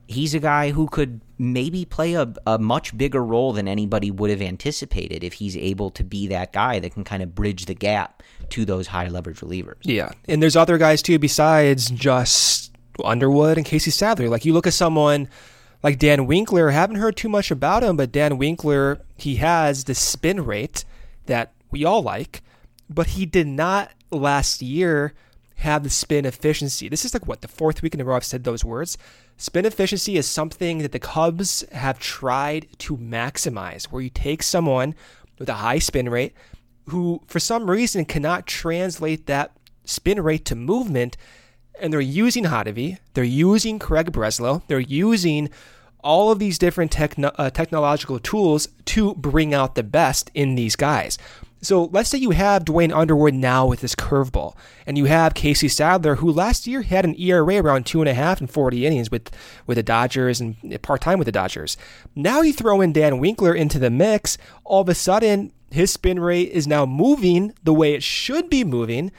He's 0.07 0.35
a 0.35 0.41
guy 0.41 0.73
who 0.73 0.89
could 0.89 1.21
maybe 1.39 1.85
play 1.85 2.15
a, 2.15 2.35
a 2.45 2.59
much 2.59 2.99
bigger 2.99 3.25
role 3.25 3.53
than 3.53 3.69
anybody 3.69 4.11
would 4.11 4.29
have 4.29 4.43
anticipated 4.43 5.23
if 5.23 5.35
he's 5.35 5.57
able 5.57 5.91
to 5.93 6.03
be 6.03 6.27
that 6.27 6.53
guy 6.53 6.81
that 6.81 6.93
can 6.95 7.05
kind 7.05 7.23
of 7.23 7.33
bridge 7.33 7.67
the 7.67 7.75
gap 7.75 8.23
to 8.51 8.65
those 8.65 8.89
high 8.89 9.07
leverage 9.07 9.39
relievers. 9.39 9.79
Yeah. 9.83 10.11
And 10.27 10.43
there's 10.43 10.57
other 10.57 10.79
guys 10.79 11.01
too 11.01 11.21
besides 11.21 11.91
just 11.91 12.73
Underwood 13.05 13.57
and 13.57 13.65
Casey 13.65 13.91
Sadler. 13.91 14.29
Like 14.29 14.45
you 14.45 14.53
look 14.53 14.67
at 14.67 14.75
someone 14.75 15.29
like 15.83 15.99
Dan 15.99 16.27
Winkler, 16.27 16.71
haven't 16.71 16.97
heard 16.97 17.17
too 17.17 17.29
much 17.29 17.51
about 17.51 17.83
him, 17.83 17.97
but 17.97 18.13
Dan 18.13 18.39
Winkler, 18.39 19.01
he 19.17 19.37
has 19.37 19.85
the 19.85 19.95
spin 19.95 20.45
rate 20.45 20.85
that 21.27 21.53
we 21.71 21.85
all 21.85 22.03
like, 22.03 22.43
but 22.89 23.09
he 23.09 23.25
did 23.27 23.47
not 23.47 23.93
last 24.11 24.61
year 24.61 25.15
have 25.57 25.83
the 25.83 25.91
spin 25.91 26.25
efficiency. 26.25 26.89
This 26.89 27.05
is 27.05 27.15
like 27.15 27.27
what 27.27 27.43
the 27.43 27.49
fourth 27.49 27.83
week 27.83 27.95
in 27.95 28.01
a 28.01 28.05
row 28.05 28.17
I've 28.17 28.25
said 28.25 28.45
those 28.45 28.65
words. 28.65 28.97
Spin 29.37 29.65
efficiency 29.67 30.17
is 30.17 30.27
something 30.27 30.79
that 30.79 30.93
the 30.93 30.99
Cubs 30.99 31.65
have 31.73 31.99
tried 31.99 32.67
to 32.79 32.97
maximize, 32.97 33.85
where 33.85 34.03
you 34.03 34.11
take 34.11 34.43
someone 34.43 34.95
with 35.39 35.49
a 35.49 35.55
high 35.55 35.79
spin 35.79 36.09
rate 36.09 36.35
who, 36.89 37.23
for 37.27 37.39
some 37.41 37.71
reason, 37.71 38.05
cannot 38.05 38.47
translate 38.47 39.27
that 39.27 39.53
spin 39.85 40.21
rate 40.21 40.45
to 40.47 40.55
movement, 40.55 41.17
and 41.81 41.93
they're 41.93 42.01
using 42.01 42.45
Hottovy, 42.45 42.99
they're 43.15 43.25
using 43.25 43.79
Craig 43.79 44.13
Breslow, 44.13 44.63
they're 44.69 44.81
using 44.81 45.51
all 46.03 46.31
of 46.31 46.39
these 46.39 46.59
different 46.59 46.91
techno- 46.91 47.33
uh, 47.37 47.51
technological 47.51 48.19
tools 48.19 48.69
to 48.87 49.15
bring 49.15 49.53
out 49.53 49.75
the 49.75 49.83
best 49.83 50.31
in 50.35 50.55
these 50.55 50.77
guys. 50.77 51.19
So 51.63 51.85
let's 51.93 52.09
say 52.09 52.17
you 52.17 52.31
have 52.31 52.65
Duane 52.65 52.93
Underwood 52.93 53.35
now 53.35 53.67
with 53.67 53.81
this 53.83 53.95
curveball, 53.95 54.55
and 54.87 54.97
you 54.97 55.05
have 55.05 55.35
Casey 55.35 55.69
Sadler, 55.69 56.17
who 56.17 56.33
last 56.33 56.67
year 56.67 56.81
had 56.81 57.05
an 57.05 57.15
ERA 57.21 57.57
around 57.57 57.85
two 57.85 58.01
and 58.01 58.09
a 58.09 58.15
half 58.15 58.41
and 58.41 58.51
40 58.51 58.87
innings 58.87 59.11
with, 59.11 59.31
with 59.67 59.77
the 59.77 59.83
Dodgers 59.83 60.41
and 60.41 60.57
part 60.81 61.03
time 61.03 61.19
with 61.19 61.27
the 61.27 61.33
Dodgers. 61.33 61.77
Now 62.15 62.41
you 62.41 62.55
throw 62.55 62.81
in 62.81 62.95
Dan 62.95 63.19
Winkler 63.19 63.55
into 63.55 63.79
the 63.79 63.91
mix, 63.91 64.39
all 64.65 64.81
of 64.81 64.89
a 64.89 64.95
sudden 64.95 65.53
his 65.71 65.93
spin 65.93 66.19
rate 66.19 66.51
is 66.51 66.67
now 66.67 66.87
moving 66.87 67.53
the 67.63 67.75
way 67.75 67.95
it 67.95 68.03
should 68.03 68.49
be 68.49 68.65
moving. 68.65 69.13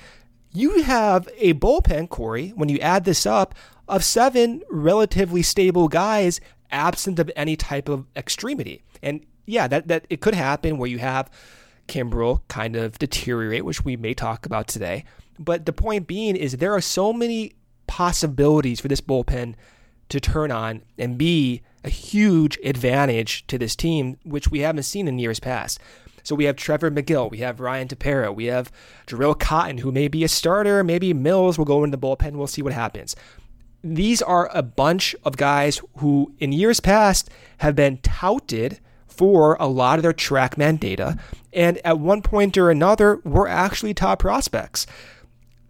You 0.53 0.83
have 0.83 1.29
a 1.37 1.53
bullpen, 1.53 2.09
Corey, 2.09 2.49
when 2.49 2.69
you 2.69 2.77
add 2.79 3.05
this 3.05 3.25
up, 3.25 3.55
of 3.87 4.03
seven 4.03 4.61
relatively 4.69 5.41
stable 5.41 5.87
guys 5.87 6.41
absent 6.71 7.19
of 7.19 7.31
any 7.35 7.55
type 7.55 7.89
of 7.89 8.05
extremity. 8.15 8.83
And 9.01 9.25
yeah, 9.45 9.67
that, 9.67 9.87
that 9.87 10.05
it 10.09 10.21
could 10.21 10.35
happen 10.35 10.77
where 10.77 10.89
you 10.89 10.99
have 10.99 11.29
Kimbrel 11.87 12.41
kind 12.47 12.75
of 12.75 12.97
deteriorate, 12.99 13.65
which 13.65 13.83
we 13.83 13.97
may 13.97 14.13
talk 14.13 14.45
about 14.45 14.67
today. 14.67 15.03
But 15.39 15.65
the 15.65 15.73
point 15.73 16.07
being 16.07 16.35
is 16.35 16.53
there 16.53 16.73
are 16.73 16.81
so 16.81 17.11
many 17.11 17.53
possibilities 17.87 18.79
for 18.79 18.87
this 18.87 19.01
bullpen 19.01 19.55
to 20.09 20.19
turn 20.19 20.51
on 20.51 20.83
and 20.97 21.17
be 21.17 21.61
a 21.83 21.89
huge 21.89 22.57
advantage 22.63 23.47
to 23.47 23.57
this 23.57 23.75
team, 23.75 24.17
which 24.23 24.49
we 24.49 24.59
haven't 24.59 24.83
seen 24.83 25.07
in 25.07 25.19
years 25.19 25.39
past. 25.39 25.79
So 26.23 26.35
we 26.35 26.45
have 26.45 26.55
Trevor 26.55 26.91
Megill, 26.91 27.29
we 27.31 27.39
have 27.39 27.59
Ryan 27.59 27.87
Tepera, 27.87 28.33
we 28.33 28.45
have 28.45 28.71
Jharel 29.07 29.37
Cotton, 29.37 29.79
who 29.79 29.91
may 29.91 30.07
be 30.07 30.23
a 30.23 30.27
starter, 30.27 30.83
maybe 30.83 31.13
Mills 31.13 31.57
will 31.57 31.65
go 31.65 31.83
into 31.83 31.97
the 31.97 32.01
bullpen. 32.01 32.33
We'll 32.33 32.47
see 32.47 32.61
what 32.61 32.73
happens. 32.73 33.15
These 33.83 34.21
are 34.21 34.49
a 34.53 34.61
bunch 34.61 35.15
of 35.23 35.37
guys 35.37 35.81
who, 35.97 36.33
in 36.39 36.51
years 36.51 36.79
past, 36.79 37.29
have 37.57 37.75
been 37.75 37.97
touted 37.97 38.79
for 39.07 39.57
a 39.59 39.67
lot 39.67 39.99
of 39.99 40.03
their 40.03 40.13
TrackMan 40.13 40.79
data, 40.79 41.17
and 41.51 41.79
at 41.85 41.99
one 41.99 42.21
point 42.21 42.57
or 42.57 42.69
another, 42.69 43.19
were 43.23 43.47
actually 43.47 43.93
top 43.93 44.19
prospects. 44.19 44.87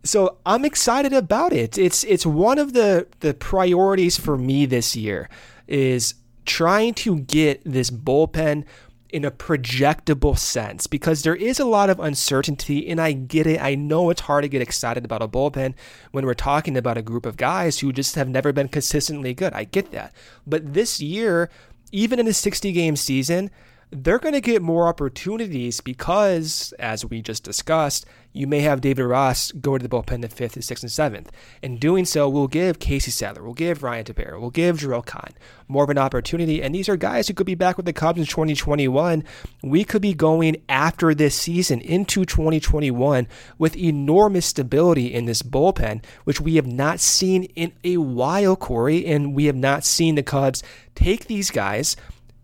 So 0.04 0.38
I'm 0.46 0.66
excited 0.66 1.14
about 1.14 1.54
it. 1.54 1.78
It's 1.78 2.04
it's 2.04 2.26
one 2.26 2.58
of 2.58 2.74
the 2.74 3.08
the 3.20 3.34
priorities 3.34 4.18
for 4.18 4.38
me 4.38 4.66
this 4.66 4.96
year 4.96 5.30
is 5.68 6.16
trying 6.46 6.94
to 6.96 7.20
get 7.20 7.62
this 7.64 7.90
bullpen 7.90 8.66
in 9.12 9.26
a 9.26 9.32
projectable 9.32 10.38
sense 10.38 10.88
because 10.88 11.24
there 11.24 11.36
is 11.36 11.60
a 11.60 11.66
lot 11.66 11.90
of 11.90 12.00
uncertainty 12.00 12.88
and 12.88 13.00
I 13.00 13.12
get 13.12 13.46
it. 13.46 13.62
I 13.62 13.76
know 13.76 14.10
it's 14.10 14.22
hard 14.22 14.44
to 14.44 14.50
get 14.50 14.62
excited 14.62 15.06
about 15.06 15.22
a 15.22 15.28
bullpen 15.28 15.74
when 16.12 16.26
we're 16.26 16.34
talking 16.34 16.78
about 16.78 16.98
a 16.98 17.02
group 17.02 17.26
of 17.26 17.38
guys 17.38 17.80
who 17.80 17.92
just 17.92 18.16
have 18.16 18.30
never 18.30 18.54
been 18.54 18.68
consistently 18.68 19.34
good. 19.34 19.54
I 19.54 19.66
get 19.66 19.92
that. 19.92 20.14
But 20.48 20.74
this 20.74 21.02
year, 21.02 21.50
even 21.92 22.20
in 22.20 22.28
a 22.28 22.34
60 22.34 22.72
game 22.72 22.96
season, 22.96 23.52
they're 23.92 24.20
going 24.20 24.34
to 24.34 24.42
get 24.42 24.62
more 24.62 24.88
opportunities 24.88 25.82
because, 25.82 26.74
as 26.80 27.06
we 27.06 27.22
just 27.22 27.44
discussed, 27.44 28.06
you 28.34 28.48
may 28.48 28.62
have 28.62 28.80
David 28.80 29.04
Ross 29.04 29.52
go 29.52 29.78
to 29.78 29.86
the 29.86 29.90
bullpen 29.90 30.22
the 30.22 30.30
fifth, 30.30 30.54
the 30.54 30.62
sixth, 30.62 30.84
and 30.84 30.92
seventh. 30.92 31.30
In 31.62 31.78
doing 31.78 32.06
so, 32.06 32.30
we'll 32.30 32.48
give 32.48 32.80
Casey 32.80 33.12
Sadler, 33.12 33.44
we'll 33.44 33.54
give 33.54 33.84
Ryan 33.84 34.06
Tepera, 34.06 34.40
we'll 34.40 34.50
give 34.50 34.78
Jharel 34.78 35.06
Cotton 35.06 35.36
more 35.68 35.84
of 35.84 35.90
an 35.90 35.98
opportunity. 35.98 36.64
And 36.64 36.74
these 36.74 36.88
are 36.88 36.96
guys 36.96 37.28
who 37.28 37.34
could 37.34 37.46
be 37.46 37.56
back 37.56 37.76
with 37.76 37.86
the 37.86 37.92
Cubs 37.92 38.20
in 38.20 38.26
2021. 38.26 39.26
We 39.62 39.84
could 39.84 40.02
be 40.02 40.14
going 40.14 40.62
after 40.70 41.14
this 41.14 41.36
season 41.36 41.82
into 41.82 42.24
2021 42.24 43.28
with 43.58 43.76
enormous 43.76 44.46
stability 44.46 45.14
in 45.14 45.26
this 45.26 45.42
bullpen, 45.42 46.04
which 46.24 46.40
we 46.40 46.56
have 46.56 46.68
not 46.68 47.02
seen 47.02 47.44
in 47.56 47.74
a 47.84 47.98
while, 47.98 48.56
Corey. 48.56 49.06
And 49.06 49.36
we 49.36 49.46
have 49.46 49.56
not 49.56 49.84
seen 49.84 50.16
the 50.16 50.24
Cubs 50.24 50.64
take 50.96 51.26
these 51.26 51.52
guys 51.52 51.98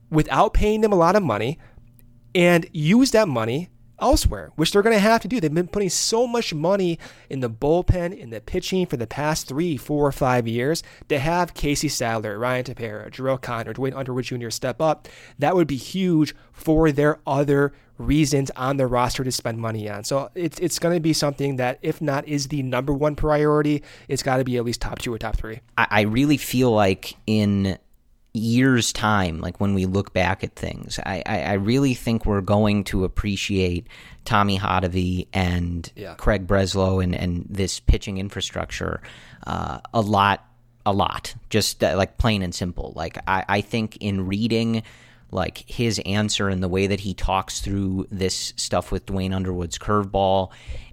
without 0.09 0.53
paying 0.53 0.81
them 0.81 0.91
a 0.91 0.95
lot 0.95 1.15
of 1.15 1.23
money 1.23 1.59
and 2.33 2.67
use 2.71 3.11
that 3.11 3.27
money 3.27 3.69
elsewhere, 3.99 4.51
which 4.55 4.71
they're 4.71 4.81
going 4.81 4.95
to 4.95 4.99
have 4.99 5.21
to 5.21 5.27
do. 5.27 5.39
They've 5.39 5.53
been 5.53 5.67
putting 5.67 5.89
so 5.89 6.27
much 6.27 6.53
money 6.53 6.99
in 7.29 7.39
the 7.39 7.49
bullpen, 7.49 8.17
in 8.17 8.29
the 8.29 8.41
pitching 8.41 8.85
for 8.85 8.97
the 8.97 9.07
past 9.07 9.47
three, 9.47 9.77
four, 9.77 10.05
or 10.05 10.11
five 10.11 10.47
years. 10.47 10.83
To 11.09 11.19
have 11.19 11.53
Casey 11.53 11.89
Sadler, 11.89 12.37
Ryan 12.37 12.65
Tepera, 12.65 13.11
Jharel 13.11 13.41
Cotton, 13.41 13.73
Duane 13.73 13.93
Underwood 13.93 14.25
Jr. 14.25 14.49
step 14.49 14.81
up, 14.81 15.07
that 15.39 15.55
would 15.55 15.67
be 15.67 15.77
huge 15.77 16.35
for 16.51 16.91
their 16.91 17.19
other 17.25 17.73
reasons 17.97 18.51
on 18.51 18.77
their 18.77 18.87
roster 18.87 19.23
to 19.23 19.31
spend 19.31 19.57
money 19.57 19.89
on. 19.89 20.03
So 20.03 20.29
it's 20.35 20.59
it's 20.59 20.77
going 20.77 20.95
to 20.95 20.99
be 20.99 21.13
something 21.13 21.55
that, 21.55 21.79
if 21.81 21.99
not 22.01 22.27
is 22.27 22.49
the 22.49 22.61
number 22.61 22.93
one 22.93 23.15
priority, 23.15 23.83
it's 24.07 24.21
got 24.21 24.37
to 24.37 24.43
be 24.43 24.57
at 24.57 24.65
least 24.65 24.81
top 24.81 24.99
two 24.99 25.13
or 25.13 25.17
top 25.17 25.35
three. 25.37 25.61
I 25.77 26.01
really 26.01 26.37
feel 26.37 26.71
like 26.71 27.15
in 27.25 27.79
years' 28.33 28.93
time, 28.93 29.39
like 29.39 29.59
when 29.59 29.73
we 29.73 29.85
look 29.85 30.13
back 30.13 30.43
at 30.43 30.55
things, 30.55 30.99
I, 31.05 31.23
I, 31.25 31.41
I 31.41 31.53
really 31.53 31.93
think 31.93 32.25
we're 32.25 32.41
going 32.41 32.83
to 32.85 33.03
appreciate 33.03 33.87
Tommy 34.25 34.59
Hottovy 34.59 35.27
and 35.33 35.91
yeah. 35.95 36.15
Craig 36.15 36.47
Breslow 36.47 37.03
and, 37.03 37.15
and 37.15 37.45
this 37.49 37.79
pitching 37.79 38.17
infrastructure 38.17 39.01
uh, 39.45 39.79
a 39.93 40.01
lot, 40.01 40.45
a 40.85 40.93
lot. 40.93 41.35
Just 41.49 41.83
uh, 41.83 41.95
like 41.97 42.17
plain 42.17 42.41
and 42.41 42.53
simple. 42.53 42.93
Like 42.95 43.17
I, 43.27 43.45
I 43.47 43.61
think 43.61 43.97
in 43.97 44.27
reading 44.27 44.83
like 45.31 45.65
his 45.67 45.99
answer 46.05 46.47
and 46.47 46.63
the 46.63 46.69
way 46.69 46.87
that 46.87 47.01
he 47.01 47.13
talks 47.13 47.59
through 47.59 48.07
this 48.09 48.53
stuff 48.55 48.91
with 48.91 49.05
Duane 49.05 49.33
Underwood's 49.33 49.77
curveball 49.77 50.51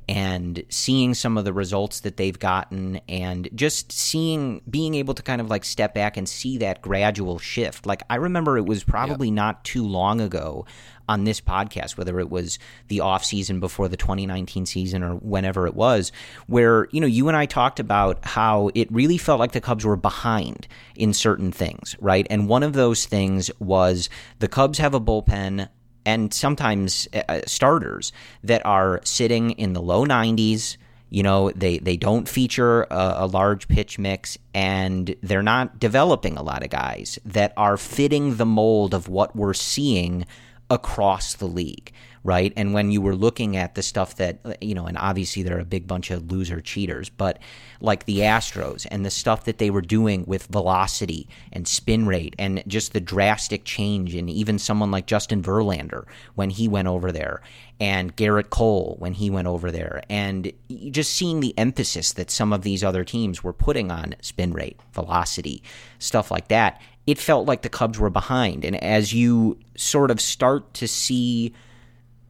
and 0.09 0.63
seeing 0.69 1.15
some 1.15 1.39
of 1.39 1.45
the 1.45 1.53
results 1.53 2.01
that 2.01 2.17
they've 2.17 2.39
gotten 2.39 3.01
and 3.09 3.49
just 3.55 3.91
seeing 3.91 4.61
being 4.69 4.95
able 4.95 5.15
to 5.15 5.23
kind 5.23 5.41
of 5.41 5.49
like 5.49 5.65
step 5.65 5.95
back 5.95 6.17
and 6.17 6.29
see 6.29 6.59
that 6.59 6.83
gradual 6.83 7.39
shift 7.39 7.87
like 7.87 8.03
i 8.11 8.17
remember 8.17 8.59
it 8.59 8.67
was 8.67 8.85
probably 8.85 9.29
yep. 9.29 9.35
not 9.35 9.65
too 9.65 9.87
long 9.87 10.21
ago 10.21 10.67
on 11.09 11.25
this 11.25 11.41
podcast 11.41 11.97
whether 11.97 12.21
it 12.21 12.31
was 12.31 12.59
the 12.89 13.01
off 13.01 13.25
season 13.25 13.61
before 13.61 13.89
the 13.89 13.97
2019 13.97 14.67
season 14.67 15.03
or 15.03 15.15
whenever 15.17 15.67
it 15.67 15.75
was 15.75 16.13
where 16.47 16.89
you 16.91 17.01
know 17.01 17.07
you 17.07 17.29
and 17.29 17.37
I 17.37 17.47
talked 17.47 17.81
about 17.81 18.25
how 18.25 18.71
it 18.75 18.91
really 18.93 19.19
felt 19.19 19.41
like 19.41 19.53
the 19.53 19.61
Cubs 19.61 19.85
were 19.85 19.97
behind 19.97 20.67
in 20.97 21.13
certain 21.13 21.53
things 21.53 21.97
right 22.01 22.27
and 22.31 22.49
one 22.49 22.63
of 22.63 22.73
those 22.73 23.07
things 23.07 23.51
was 23.59 24.09
the 24.39 24.49
Cubs 24.49 24.79
have 24.79 24.95
a 24.95 25.01
bullpen 25.01 25.69
and 26.07 26.33
sometimes 26.33 27.09
uh, 27.13 27.23
uh, 27.29 27.41
starters 27.47 28.13
that 28.43 28.65
are 28.65 29.01
sitting 29.05 29.53
in 29.53 29.73
the 29.73 29.83
low 29.83 30.05
90s. 30.05 30.77
You 31.11 31.23
know, 31.23 31.51
they, 31.53 31.79
they 31.79 31.97
don't 31.97 32.29
feature 32.29 32.83
a, 32.85 33.15
a, 33.19 33.27
large 33.27 33.69
pitch 33.69 34.01
mix 34.01 34.37
and 34.53 35.15
they're 35.23 35.45
not 35.45 35.79
developing 35.79 36.37
a 36.37 36.43
lot 36.43 36.65
of 36.65 36.71
guys 36.71 37.21
that 37.25 37.53
are 37.57 37.77
fitting 37.77 38.37
the 38.37 38.47
mold 38.47 38.95
of 38.95 39.09
what 39.09 39.37
we're 39.37 39.55
seeing 39.55 40.27
across 40.71 41.35
the 41.35 41.47
league 41.47 41.93
right? 42.25 42.55
And 42.57 42.73
when 42.73 42.91
you 42.91 43.03
were 43.03 43.15
looking 43.15 43.57
at 43.57 43.75
the 43.75 43.83
stuff 43.83 44.17
that, 44.17 44.39
uh, 44.45 44.55
you 44.61 44.75
know, 44.75 44.87
and 44.87 44.97
obviously 44.97 45.43
they're 45.43 45.61
a 45.61 45.65
big 45.65 45.87
bunch 45.87 46.11
of 46.11 46.33
loser 46.33 46.61
cheaters, 46.61 47.11
but 47.11 47.39
like 47.81 48.07
the 48.07 48.21
Astros 48.21 48.87
and 48.91 49.05
the 49.05 49.11
stuff 49.11 49.45
that 49.45 49.59
they 49.59 49.71
were 49.71 49.83
doing 49.83 50.25
with 50.27 50.47
velocity 50.47 51.29
and 51.53 51.69
spin 51.69 52.07
rate 52.07 52.35
and 52.39 52.65
just 52.67 52.95
the 52.95 53.01
drastic 53.01 53.65
change 53.65 54.15
in 54.15 54.31
even 54.31 54.59
someone 54.59 54.91
like 54.91 55.07
Justin 55.07 55.43
Verlander 55.43 56.07
when 56.35 56.49
he 56.49 56.67
went 56.67 56.89
over 56.89 57.13
there 57.13 57.43
and 57.79 58.17
Gerrit 58.17 58.49
Cole 58.49 58.97
when 58.99 59.13
he 59.13 59.29
went 59.29 59.49
over 59.49 59.71
there 59.71 60.03
and 60.09 60.51
just 60.91 61.13
seeing 61.13 61.41
the 61.41 61.57
emphasis 61.59 62.13
that 62.15 62.31
some 62.31 62.55
of 62.55 62.63
these 62.63 62.83
other 62.83 63.05
teams 63.05 63.45
were 63.45 63.53
putting 63.53 63.91
on 63.91 64.15
spin 64.23 64.55
rate, 64.55 64.81
velocity, 64.95 65.63
stuff 65.99 66.31
like 66.31 66.49
that. 66.49 66.81
It 67.07 67.19
felt 67.19 67.47
like 67.47 67.61
the 67.61 67.69
Cubs 67.69 67.99
were 67.99 68.09
behind. 68.09 68.65
And 68.65 68.83
as 68.83 69.13
you 69.13 69.59
sort 69.77 70.11
of 70.11 70.23
start 70.23 70.73
to 70.75 70.89
see 70.89 71.53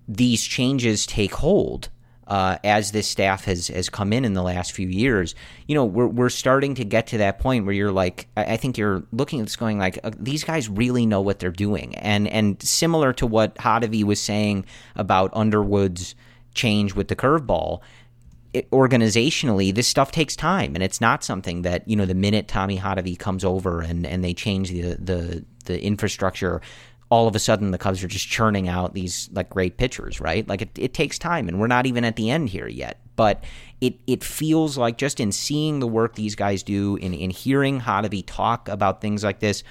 these 0.08 0.42
changes 0.42 1.06
take 1.06 1.34
hold 1.34 1.88
uh, 2.26 2.56
as 2.64 2.92
this 2.92 3.06
staff 3.06 3.44
has 3.44 3.68
has 3.68 3.88
come 3.88 4.12
in 4.12 4.24
in 4.24 4.32
the 4.32 4.42
last 4.42 4.72
few 4.72 4.88
years, 4.88 5.34
you 5.68 5.74
know, 5.74 5.84
we're 5.84 6.06
we're 6.06 6.30
starting 6.30 6.74
to 6.74 6.84
get 6.84 7.06
to 7.08 7.18
that 7.18 7.38
point 7.38 7.66
where 7.66 7.74
you're 7.74 7.92
like, 7.92 8.28
I, 8.36 8.56
think 8.56 8.78
you're 8.78 9.02
looking 9.12 9.40
at 9.40 9.46
this 9.46 9.56
going 9.56 9.78
like, 9.78 9.98
uh, 10.04 10.10
these 10.18 10.42
guys 10.42 10.68
really 10.68 11.04
know 11.04 11.20
what 11.20 11.38
they're 11.38 11.50
doing, 11.50 11.94
and 11.96 12.26
and 12.28 12.60
similar 12.62 13.12
to 13.14 13.26
what 13.26 13.54
Hottovy 13.56 14.04
was 14.04 14.20
saying 14.20 14.64
about 14.96 15.30
Underwood's 15.34 16.14
change 16.54 16.94
with 16.94 17.08
the 17.08 17.16
curveball, 17.16 17.80
it, 18.54 18.70
organizationally, 18.70 19.74
this 19.74 19.88
stuff 19.88 20.10
takes 20.10 20.34
time, 20.34 20.74
and 20.74 20.82
it's 20.82 21.00
not 21.00 21.22
something 21.22 21.62
that 21.62 21.86
you 21.86 21.96
know 21.96 22.06
the 22.06 22.14
minute 22.14 22.48
Tommy 22.48 22.78
Hottovy 22.78 23.18
comes 23.18 23.44
over 23.44 23.82
and 23.82 24.06
and 24.06 24.24
they 24.24 24.32
change 24.32 24.70
the 24.70 24.94
the 24.94 25.44
the 25.66 25.82
infrastructure. 25.82 26.62
All 27.14 27.28
of 27.28 27.36
a 27.36 27.38
sudden, 27.38 27.70
the 27.70 27.78
Cubs 27.78 28.02
are 28.02 28.08
just 28.08 28.26
churning 28.26 28.68
out 28.68 28.92
these 28.92 29.30
like 29.32 29.48
great 29.50 29.76
pitchers, 29.76 30.20
right? 30.20 30.46
Like 30.48 30.62
it, 30.62 30.70
it 30.76 30.94
takes 30.94 31.16
time, 31.16 31.48
and 31.48 31.60
we're 31.60 31.68
not 31.68 31.86
even 31.86 32.04
at 32.04 32.16
the 32.16 32.28
end 32.28 32.48
here 32.48 32.66
yet. 32.66 33.00
But 33.14 33.44
it 33.80 33.94
it 34.06 34.24
feels 34.24 34.76
like 34.76 34.98
just 34.98 35.20
in 35.20 35.30
seeing 35.30 35.78
the 35.78 35.86
work 35.86 36.16
these 36.16 36.34
guys 36.34 36.64
do, 36.64 36.96
in 36.96 37.14
in 37.14 37.30
hearing 37.30 37.80
Hottovy 37.80 38.24
talk 38.26 38.68
about 38.68 39.00
things 39.00 39.22
like 39.22 39.38
this, 39.38 39.62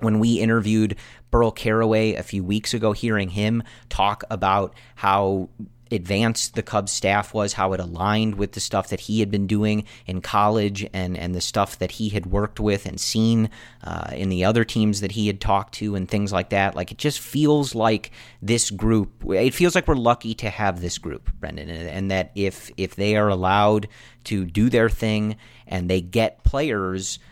when 0.00 0.18
we 0.18 0.40
interviewed 0.40 0.96
Burl 1.30 1.50
Carraway 1.50 2.14
a 2.14 2.22
few 2.22 2.42
weeks 2.42 2.72
ago, 2.72 2.92
hearing 2.92 3.28
him 3.28 3.62
talk 3.90 4.24
about 4.30 4.74
how 4.94 5.50
advanced 5.92 6.54
the 6.54 6.62
Cubs 6.62 6.92
staff 6.92 7.34
was, 7.34 7.52
how 7.54 7.72
it 7.72 7.80
aligned 7.80 8.36
with 8.36 8.52
the 8.52 8.60
stuff 8.60 8.88
that 8.88 9.00
he 9.00 9.20
had 9.20 9.30
been 9.30 9.46
doing 9.46 9.84
in 10.06 10.20
college 10.20 10.88
and, 10.92 11.16
and 11.16 11.34
the 11.34 11.40
stuff 11.40 11.78
that 11.78 11.92
he 11.92 12.08
had 12.08 12.26
worked 12.26 12.58
with 12.58 12.86
and 12.86 13.00
seen 13.00 13.50
uh, 13.84 14.10
in 14.12 14.28
the 14.28 14.44
other 14.44 14.64
teams 14.64 15.00
that 15.00 15.12
he 15.12 15.26
had 15.26 15.40
talked 15.40 15.74
to 15.74 15.94
and 15.94 16.08
things 16.08 16.32
like 16.32 16.50
that. 16.50 16.74
Like 16.74 16.92
it 16.92 16.98
just 16.98 17.20
feels 17.20 17.74
like 17.74 18.10
this 18.40 18.70
group, 18.70 19.10
it 19.28 19.54
feels 19.54 19.74
like 19.74 19.86
we're 19.86 19.94
lucky 19.94 20.34
to 20.34 20.50
have 20.50 20.80
this 20.80 20.98
group, 20.98 21.30
Brendan, 21.40 21.68
and, 21.68 21.88
and 21.88 22.10
that 22.10 22.32
if 22.34 22.70
if 22.76 22.96
they 22.96 23.16
are 23.16 23.28
allowed 23.28 23.88
to 24.24 24.44
do 24.44 24.70
their 24.70 24.88
thing 24.88 25.36
and 25.66 25.88
they 25.88 26.00
get 26.00 26.44
players– 26.44 27.18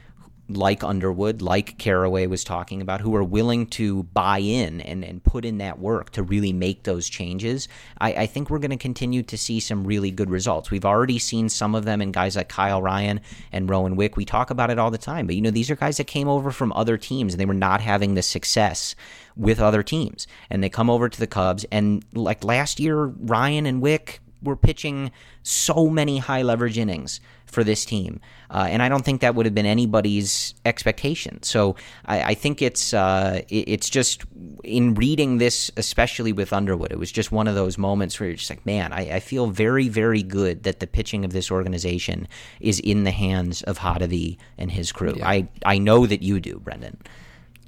like 0.57 0.83
Underwood, 0.83 1.43
like 1.43 1.79
Carraway 1.79 2.27
was 2.27 2.45
talking 2.45 2.83
about, 2.83 3.01
who 3.01 3.15
are 3.15 3.25
willing 3.25 3.67
to 3.67 4.03
buy 4.05 4.39
in 4.39 4.81
and, 4.81 5.05
and 5.05 5.23
put 5.23 5.45
in 5.45 5.59
that 5.59 5.79
work 5.79 6.11
to 6.11 6.23
really 6.23 6.53
make 6.53 6.83
those 6.83 7.09
changes, 7.09 7.69
I, 8.01 8.13
I 8.13 8.27
think 8.27 8.51
we're 8.51 8.59
going 8.59 8.71
to 8.71 8.77
continue 8.77 9.23
to 9.23 9.39
see 9.39 9.61
some 9.61 9.87
really 9.87 10.11
good 10.11 10.31
results. 10.31 10.71
We've 10.71 10.85
already 10.85 11.19
seen 11.19 11.49
some 11.49 11.75
of 11.75 11.85
them 11.85 12.03
in 12.03 12.13
guys 12.13 12.37
like 12.37 12.49
Kyle 12.49 12.83
Ryan 12.83 13.21
and 13.53 13.69
Rowan 13.69 13.97
Wick. 13.97 14.17
We 14.17 14.25
talk 14.25 14.51
about 14.51 14.71
it 14.71 14.79
all 14.79 14.91
the 14.91 14.99
time, 14.99 15.27
but 15.27 15.37
you 15.37 15.43
know, 15.43 15.51
these 15.51 15.71
are 15.71 15.77
guys 15.77 15.97
that 15.99 16.07
came 16.07 16.29
over 16.29 16.51
from 16.51 16.73
other 16.73 16.97
teams 16.97 17.33
and 17.33 17.41
they 17.41 17.47
were 17.47 17.55
not 17.55 17.81
having 17.81 18.15
the 18.15 18.23
success 18.23 18.95
with 19.37 19.61
other 19.61 19.83
teams. 19.83 20.27
And 20.51 20.63
they 20.63 20.69
come 20.69 20.91
over 20.91 21.09
to 21.09 21.21
the 21.21 21.27
Cubs, 21.27 21.65
and 21.71 22.05
like 22.15 22.45
last 22.45 22.81
year, 22.81 23.05
Ryan 23.05 23.67
and 23.67 23.81
Wick 23.81 24.21
were 24.43 24.57
pitching 24.57 25.11
so 25.43 25.89
many 25.89 26.19
high 26.19 26.43
leverage 26.43 26.79
innings 26.79 27.21
for 27.51 27.65
this 27.65 27.85
team. 27.85 28.21
Uh, 28.51 28.67
and 28.69 28.83
I 28.83 28.89
don't 28.89 29.05
think 29.05 29.21
that 29.21 29.35
would 29.35 29.47
have 29.47 29.55
been 29.55 29.67
anybody's 29.67 30.55
expectation. 30.65 31.43
So 31.43 31.77
I, 32.07 32.23
I 32.23 32.35
think 32.35 32.63
it's 32.63 32.95
uh, 32.95 33.43
it, 33.49 33.69
it's 33.69 33.91
just 33.91 34.25
in 34.65 34.95
reading 34.95 35.39
this, 35.39 35.71
especially 35.77 36.33
with 36.33 36.53
Underwood, 36.53 36.93
it 36.93 36.99
was 36.99 37.13
just 37.13 37.33
one 37.33 37.47
of 37.47 37.55
those 37.55 37.79
moments 37.79 38.19
where 38.19 38.29
you're 38.29 38.37
just 38.37 38.51
like, 38.51 38.65
man, 38.67 38.93
I, 38.93 39.17
I 39.17 39.21
feel 39.21 39.47
very, 39.49 39.89
very 39.89 40.23
good 40.23 40.63
that 40.65 40.81
the 40.81 40.87
pitching 40.87 41.25
of 41.25 41.33
this 41.33 41.51
organization 41.51 42.29
is 42.61 42.81
in 42.81 43.05
the 43.05 43.11
hands 43.11 43.63
of 43.63 43.79
Hottovy 43.79 44.39
and 44.59 44.71
his 44.71 44.93
crew. 44.93 45.15
Yeah. 45.17 45.29
I, 45.29 45.49
I 45.65 45.79
know 45.79 46.07
that 46.07 46.23
you 46.23 46.41
do, 46.41 46.59
Brendan. 46.59 46.99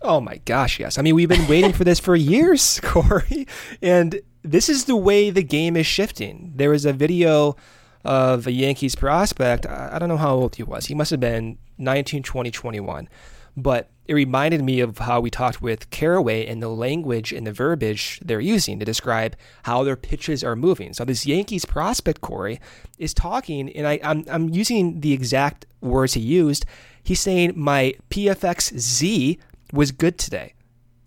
Oh 0.02 0.20
my 0.20 0.38
gosh, 0.44 0.80
yes. 0.80 0.98
I 0.98 1.02
mean, 1.02 1.14
we've 1.14 1.28
been 1.28 1.46
waiting 1.46 1.72
for 1.72 1.84
this 1.84 2.00
for 2.00 2.16
years, 2.16 2.80
Corey. 2.82 3.46
And 3.80 4.20
this 4.42 4.68
is 4.68 4.84
the 4.84 4.96
way 4.96 5.30
the 5.30 5.44
game 5.44 5.76
is 5.76 5.86
shifting. 5.86 6.52
There 6.56 6.70
was 6.70 6.84
a 6.84 6.92
video 6.92 7.56
of 8.04 8.46
a 8.46 8.52
Yankees 8.52 8.94
prospect. 8.94 9.66
I 9.66 9.98
don't 9.98 10.08
know 10.08 10.16
how 10.16 10.34
old 10.34 10.56
he 10.56 10.62
was. 10.62 10.86
He 10.86 10.94
must 10.94 11.10
have 11.10 11.20
been 11.20 11.58
19, 11.78 12.22
20, 12.22 12.50
21. 12.50 13.08
But 13.56 13.90
it 14.06 14.14
reminded 14.14 14.62
me 14.64 14.80
of 14.80 14.98
how 14.98 15.20
we 15.20 15.30
talked 15.30 15.62
with 15.62 15.90
Carraway 15.90 16.46
and 16.46 16.62
the 16.62 16.68
language 16.68 17.32
and 17.32 17.46
the 17.46 17.52
verbiage 17.52 18.18
they're 18.24 18.40
using 18.40 18.78
to 18.78 18.84
describe 18.84 19.36
how 19.64 19.84
their 19.84 19.96
pitches 19.96 20.42
are 20.42 20.56
moving. 20.56 20.92
So 20.92 21.04
this 21.04 21.26
Yankees 21.26 21.64
prospect, 21.64 22.20
Corey, 22.20 22.60
is 22.98 23.14
talking, 23.14 23.70
and 23.70 23.86
I, 23.86 24.00
I'm, 24.02 24.24
I'm 24.28 24.48
using 24.48 25.00
the 25.00 25.12
exact 25.12 25.66
words 25.80 26.14
he 26.14 26.20
used. 26.20 26.64
He's 27.02 27.20
saying, 27.20 27.52
My 27.56 27.94
PFX 28.10 28.76
Z 28.78 29.38
was 29.72 29.92
good 29.92 30.18
today. 30.18 30.54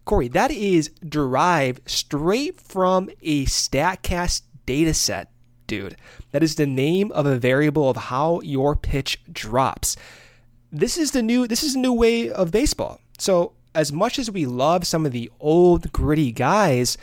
Corey, 0.05 0.27
that 0.29 0.51
is 0.51 0.91
derived 1.07 1.89
straight 1.89 2.61
from 2.61 3.09
a 3.21 3.45
StatCast 3.45 4.43
data 4.65 4.93
set, 4.93 5.31
dude. 5.67 5.95
That 6.31 6.43
is 6.43 6.55
the 6.55 6.65
name 6.65 7.11
of 7.11 7.25
a 7.25 7.37
variable 7.37 7.89
of 7.89 7.97
how 7.97 8.41
your 8.41 8.75
pitch 8.75 9.21
drops. 9.31 9.95
This 10.71 10.97
is 10.97 11.11
the 11.11 11.21
new 11.21 11.47
this 11.47 11.63
is 11.63 11.75
a 11.75 11.79
new 11.79 11.93
way 11.93 12.29
of 12.29 12.51
baseball. 12.51 12.99
So 13.17 13.53
as 13.73 13.91
much 13.91 14.19
as 14.19 14.31
we 14.31 14.45
love 14.45 14.87
some 14.87 15.05
of 15.05 15.11
the 15.11 15.31
old 15.39 15.91
gritty 15.91 16.31
guys, 16.31 16.97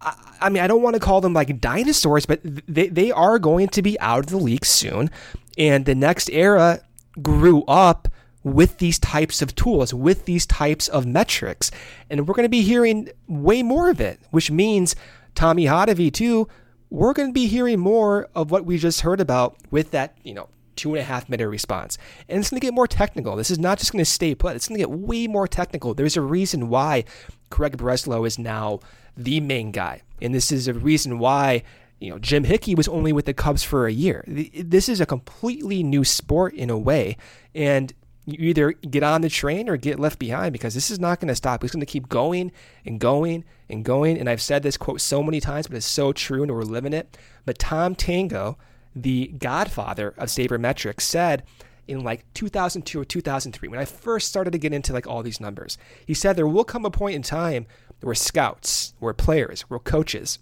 I, 0.00 0.14
I 0.40 0.48
mean 0.48 0.62
I 0.62 0.66
don't 0.66 0.82
want 0.82 0.94
to 0.94 1.00
call 1.00 1.20
them 1.20 1.32
like 1.32 1.60
dinosaurs, 1.60 2.26
but 2.26 2.40
they, 2.42 2.88
they 2.88 3.10
are 3.10 3.38
going 3.38 3.68
to 3.68 3.82
be 3.82 3.98
out 4.00 4.20
of 4.20 4.30
the 4.30 4.36
league 4.36 4.64
soon. 4.64 5.10
And 5.58 5.84
the 5.84 5.94
next 5.94 6.30
era 6.30 6.80
grew 7.20 7.64
up 7.64 8.08
with 8.42 8.78
these 8.78 8.98
types 8.98 9.42
of 9.42 9.54
tools, 9.54 9.92
with 9.92 10.24
these 10.24 10.46
types 10.46 10.88
of 10.88 11.06
metrics. 11.06 11.70
And 12.08 12.26
we're 12.26 12.34
going 12.34 12.44
to 12.44 12.48
be 12.48 12.62
hearing 12.62 13.10
way 13.28 13.62
more 13.62 13.90
of 13.90 14.00
it, 14.00 14.18
which 14.30 14.50
means 14.50 14.96
Tommy 15.34 15.66
Hottovy, 15.66 16.12
too, 16.12 16.48
we're 16.90 17.12
going 17.12 17.28
to 17.28 17.32
be 17.32 17.46
hearing 17.46 17.78
more 17.78 18.28
of 18.34 18.50
what 18.50 18.64
we 18.64 18.76
just 18.76 19.00
heard 19.00 19.20
about 19.20 19.56
with 19.70 19.92
that, 19.92 20.18
you 20.22 20.34
know, 20.34 20.48
two 20.76 20.90
and 20.94 21.00
a 21.00 21.04
half 21.04 21.28
minute 21.28 21.48
response. 21.48 21.98
And 22.28 22.40
it's 22.40 22.50
going 22.50 22.60
to 22.60 22.66
get 22.66 22.74
more 22.74 22.86
technical. 22.86 23.36
This 23.36 23.50
is 23.50 23.58
not 23.58 23.78
just 23.78 23.92
going 23.92 24.04
to 24.04 24.10
stay 24.10 24.34
put, 24.34 24.56
it's 24.56 24.68
going 24.68 24.80
to 24.80 24.86
get 24.86 24.90
way 24.90 25.26
more 25.26 25.46
technical. 25.46 25.94
There's 25.94 26.16
a 26.16 26.20
reason 26.20 26.68
why 26.68 27.04
Craig 27.50 27.76
Breslow 27.76 28.26
is 28.26 28.38
now 28.38 28.80
the 29.16 29.40
main 29.40 29.70
guy. 29.70 30.02
And 30.20 30.34
this 30.34 30.50
is 30.50 30.68
a 30.68 30.74
reason 30.74 31.18
why 31.18 31.62
you 32.00 32.08
know, 32.08 32.18
Jim 32.18 32.44
Hickey 32.44 32.74
was 32.74 32.88
only 32.88 33.12
with 33.12 33.26
the 33.26 33.34
Cubs 33.34 33.62
for 33.62 33.86
a 33.86 33.92
year. 33.92 34.24
This 34.26 34.88
is 34.88 35.02
a 35.02 35.06
completely 35.06 35.82
new 35.82 36.02
sport 36.02 36.54
in 36.54 36.70
a 36.70 36.78
way. 36.78 37.18
And 37.54 37.92
you 38.26 38.36
either 38.38 38.72
get 38.72 39.02
on 39.02 39.22
the 39.22 39.28
train 39.28 39.68
or 39.68 39.76
get 39.76 39.98
left 39.98 40.18
behind 40.18 40.52
because 40.52 40.74
this 40.74 40.90
is 40.90 41.00
not 41.00 41.20
going 41.20 41.28
to 41.28 41.34
stop. 41.34 41.64
It's 41.64 41.72
going 41.72 41.80
to 41.80 41.86
keep 41.86 42.08
going 42.08 42.52
and 42.84 43.00
going 43.00 43.44
and 43.68 43.84
going. 43.84 44.18
And 44.18 44.28
I've 44.28 44.42
said 44.42 44.62
this 44.62 44.76
quote 44.76 45.00
so 45.00 45.22
many 45.22 45.40
times, 45.40 45.66
but 45.66 45.76
it's 45.76 45.86
so 45.86 46.12
true 46.12 46.42
and 46.42 46.52
we're 46.52 46.62
living 46.62 46.92
it. 46.92 47.16
But 47.44 47.58
Tom 47.58 47.94
Tango, 47.94 48.58
the 48.94 49.28
godfather 49.38 50.14
of 50.16 50.28
sabermetrics, 50.28 51.00
said 51.00 51.44
in 51.88 52.04
like 52.04 52.24
2002 52.34 53.00
or 53.00 53.04
2003, 53.04 53.68
when 53.68 53.80
I 53.80 53.84
first 53.84 54.28
started 54.28 54.52
to 54.52 54.58
get 54.58 54.72
into 54.72 54.92
like 54.92 55.06
all 55.06 55.22
these 55.22 55.40
numbers, 55.40 55.78
he 56.06 56.14
said 56.14 56.36
there 56.36 56.46
will 56.46 56.64
come 56.64 56.84
a 56.84 56.90
point 56.90 57.16
in 57.16 57.22
time 57.22 57.66
where 58.00 58.14
scouts, 58.14 58.94
where 58.98 59.12
players, 59.14 59.62
where 59.62 59.80
coaches, 59.80 60.38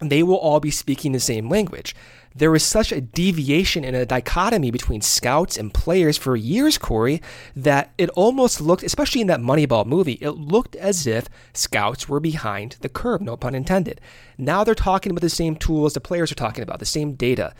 they 0.00 0.22
will 0.22 0.36
all 0.36 0.60
be 0.60 0.70
speaking 0.70 1.12
the 1.12 1.20
same 1.20 1.48
language 1.48 1.94
there 2.34 2.50
was 2.50 2.62
such 2.62 2.92
a 2.92 3.00
deviation 3.00 3.84
and 3.84 3.96
a 3.96 4.06
dichotomy 4.06 4.70
between 4.70 5.00
scouts 5.00 5.56
and 5.56 5.74
players 5.74 6.16
for 6.16 6.36
years, 6.36 6.78
Corey, 6.78 7.20
that 7.56 7.92
it 7.98 8.08
almost 8.10 8.60
looked, 8.60 8.82
especially 8.82 9.20
in 9.20 9.26
that 9.26 9.40
Moneyball 9.40 9.84
movie, 9.84 10.18
it 10.20 10.30
looked 10.30 10.76
as 10.76 11.06
if 11.06 11.28
scouts 11.52 12.08
were 12.08 12.20
behind 12.20 12.76
the 12.80 12.88
curve, 12.88 13.20
no 13.20 13.36
pun 13.36 13.54
intended. 13.54 14.00
Now 14.38 14.62
they're 14.62 14.74
talking 14.74 15.10
about 15.10 15.22
the 15.22 15.28
same 15.28 15.56
tools 15.56 15.94
the 15.94 16.00
players 16.00 16.30
are 16.30 16.36
talking 16.36 16.62
about, 16.62 16.78
the 16.78 16.86
same 16.86 17.14
data. 17.14 17.52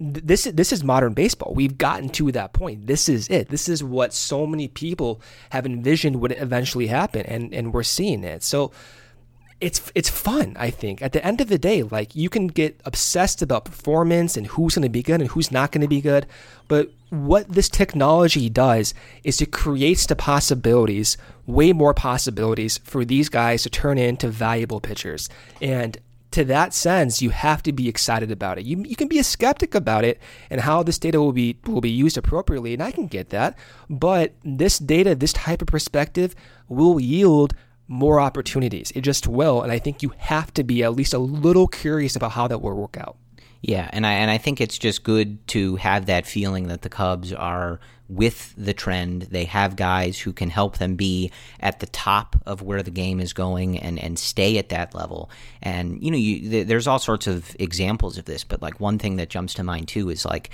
This, 0.00 0.44
this 0.44 0.72
is 0.72 0.84
modern 0.84 1.12
baseball. 1.12 1.52
We've 1.54 1.76
gotten 1.76 2.08
to 2.10 2.30
that 2.32 2.52
point. 2.52 2.86
This 2.86 3.08
is 3.08 3.28
it. 3.28 3.48
This 3.48 3.68
is 3.68 3.82
what 3.82 4.14
so 4.14 4.46
many 4.46 4.68
people 4.68 5.20
have 5.50 5.66
envisioned 5.66 6.20
would 6.20 6.32
eventually 6.32 6.86
happen, 6.86 7.26
and, 7.26 7.52
and 7.52 7.74
we're 7.74 7.82
seeing 7.82 8.22
it. 8.22 8.44
So, 8.44 8.70
it's 9.60 9.90
it's 9.94 10.08
fun. 10.08 10.56
I 10.58 10.70
think 10.70 11.02
at 11.02 11.12
the 11.12 11.24
end 11.24 11.40
of 11.40 11.48
the 11.48 11.58
day, 11.58 11.82
like 11.82 12.14
you 12.14 12.28
can 12.28 12.46
get 12.46 12.80
obsessed 12.84 13.42
about 13.42 13.64
performance 13.64 14.36
and 14.36 14.46
who's 14.46 14.76
going 14.76 14.84
to 14.84 14.88
be 14.88 15.02
good 15.02 15.20
and 15.20 15.30
who's 15.30 15.50
not 15.50 15.72
going 15.72 15.82
to 15.82 15.88
be 15.88 16.00
good, 16.00 16.26
but 16.68 16.92
what 17.10 17.48
this 17.48 17.68
technology 17.68 18.48
does 18.48 18.94
is 19.24 19.40
it 19.40 19.50
creates 19.50 20.06
the 20.06 20.14
possibilities, 20.14 21.16
way 21.46 21.72
more 21.72 21.94
possibilities 21.94 22.78
for 22.78 23.04
these 23.04 23.28
guys 23.28 23.62
to 23.62 23.70
turn 23.70 23.98
into 23.98 24.28
valuable 24.28 24.80
pitchers. 24.80 25.28
And 25.60 25.98
to 26.30 26.44
that 26.44 26.74
sense, 26.74 27.22
you 27.22 27.30
have 27.30 27.62
to 27.62 27.72
be 27.72 27.88
excited 27.88 28.30
about 28.30 28.58
it. 28.58 28.66
You, 28.66 28.84
you 28.84 28.94
can 28.94 29.08
be 29.08 29.18
a 29.18 29.24
skeptic 29.24 29.74
about 29.74 30.04
it 30.04 30.20
and 30.50 30.60
how 30.60 30.82
this 30.82 30.98
data 30.98 31.20
will 31.20 31.32
be 31.32 31.58
will 31.66 31.80
be 31.80 31.90
used 31.90 32.18
appropriately, 32.18 32.74
and 32.74 32.82
I 32.82 32.92
can 32.92 33.06
get 33.06 33.30
that. 33.30 33.56
But 33.88 34.34
this 34.44 34.78
data, 34.78 35.14
this 35.14 35.32
type 35.32 35.62
of 35.62 35.68
perspective, 35.68 36.34
will 36.68 37.00
yield 37.00 37.54
more 37.88 38.20
opportunities. 38.20 38.92
It 38.94 39.00
just 39.00 39.26
will. 39.26 39.62
And 39.62 39.72
I 39.72 39.78
think 39.78 40.02
you 40.02 40.12
have 40.18 40.52
to 40.54 40.62
be 40.62 40.84
at 40.84 40.94
least 40.94 41.14
a 41.14 41.18
little 41.18 41.66
curious 41.66 42.14
about 42.14 42.32
how 42.32 42.46
that 42.48 42.60
will 42.60 42.74
work 42.74 42.96
out. 42.98 43.16
Yeah, 43.60 43.90
and 43.92 44.06
I 44.06 44.12
and 44.12 44.30
I 44.30 44.38
think 44.38 44.60
it's 44.60 44.78
just 44.78 45.02
good 45.02 45.44
to 45.48 45.76
have 45.76 46.06
that 46.06 46.26
feeling 46.26 46.68
that 46.68 46.82
the 46.82 46.88
Cubs 46.88 47.32
are 47.32 47.80
with 48.08 48.54
the 48.56 48.72
trend. 48.72 49.22
They 49.22 49.44
have 49.44 49.76
guys 49.76 50.18
who 50.18 50.32
can 50.32 50.48
help 50.50 50.78
them 50.78 50.94
be 50.96 51.30
at 51.60 51.80
the 51.80 51.86
top 51.86 52.36
of 52.46 52.62
where 52.62 52.82
the 52.82 52.90
game 52.90 53.20
is 53.20 53.32
going 53.32 53.78
and 53.78 53.98
and 53.98 54.18
stay 54.18 54.58
at 54.58 54.70
that 54.70 54.94
level. 54.94 55.30
And 55.62 56.02
you 56.02 56.10
know, 56.10 56.16
you, 56.16 56.64
there's 56.64 56.86
all 56.86 56.98
sorts 56.98 57.26
of 57.26 57.54
examples 57.58 58.16
of 58.18 58.24
this, 58.24 58.44
but 58.44 58.62
like 58.62 58.80
one 58.80 58.98
thing 58.98 59.16
that 59.16 59.28
jumps 59.28 59.54
to 59.54 59.62
mind 59.64 59.88
too 59.88 60.08
is 60.10 60.24
like 60.24 60.50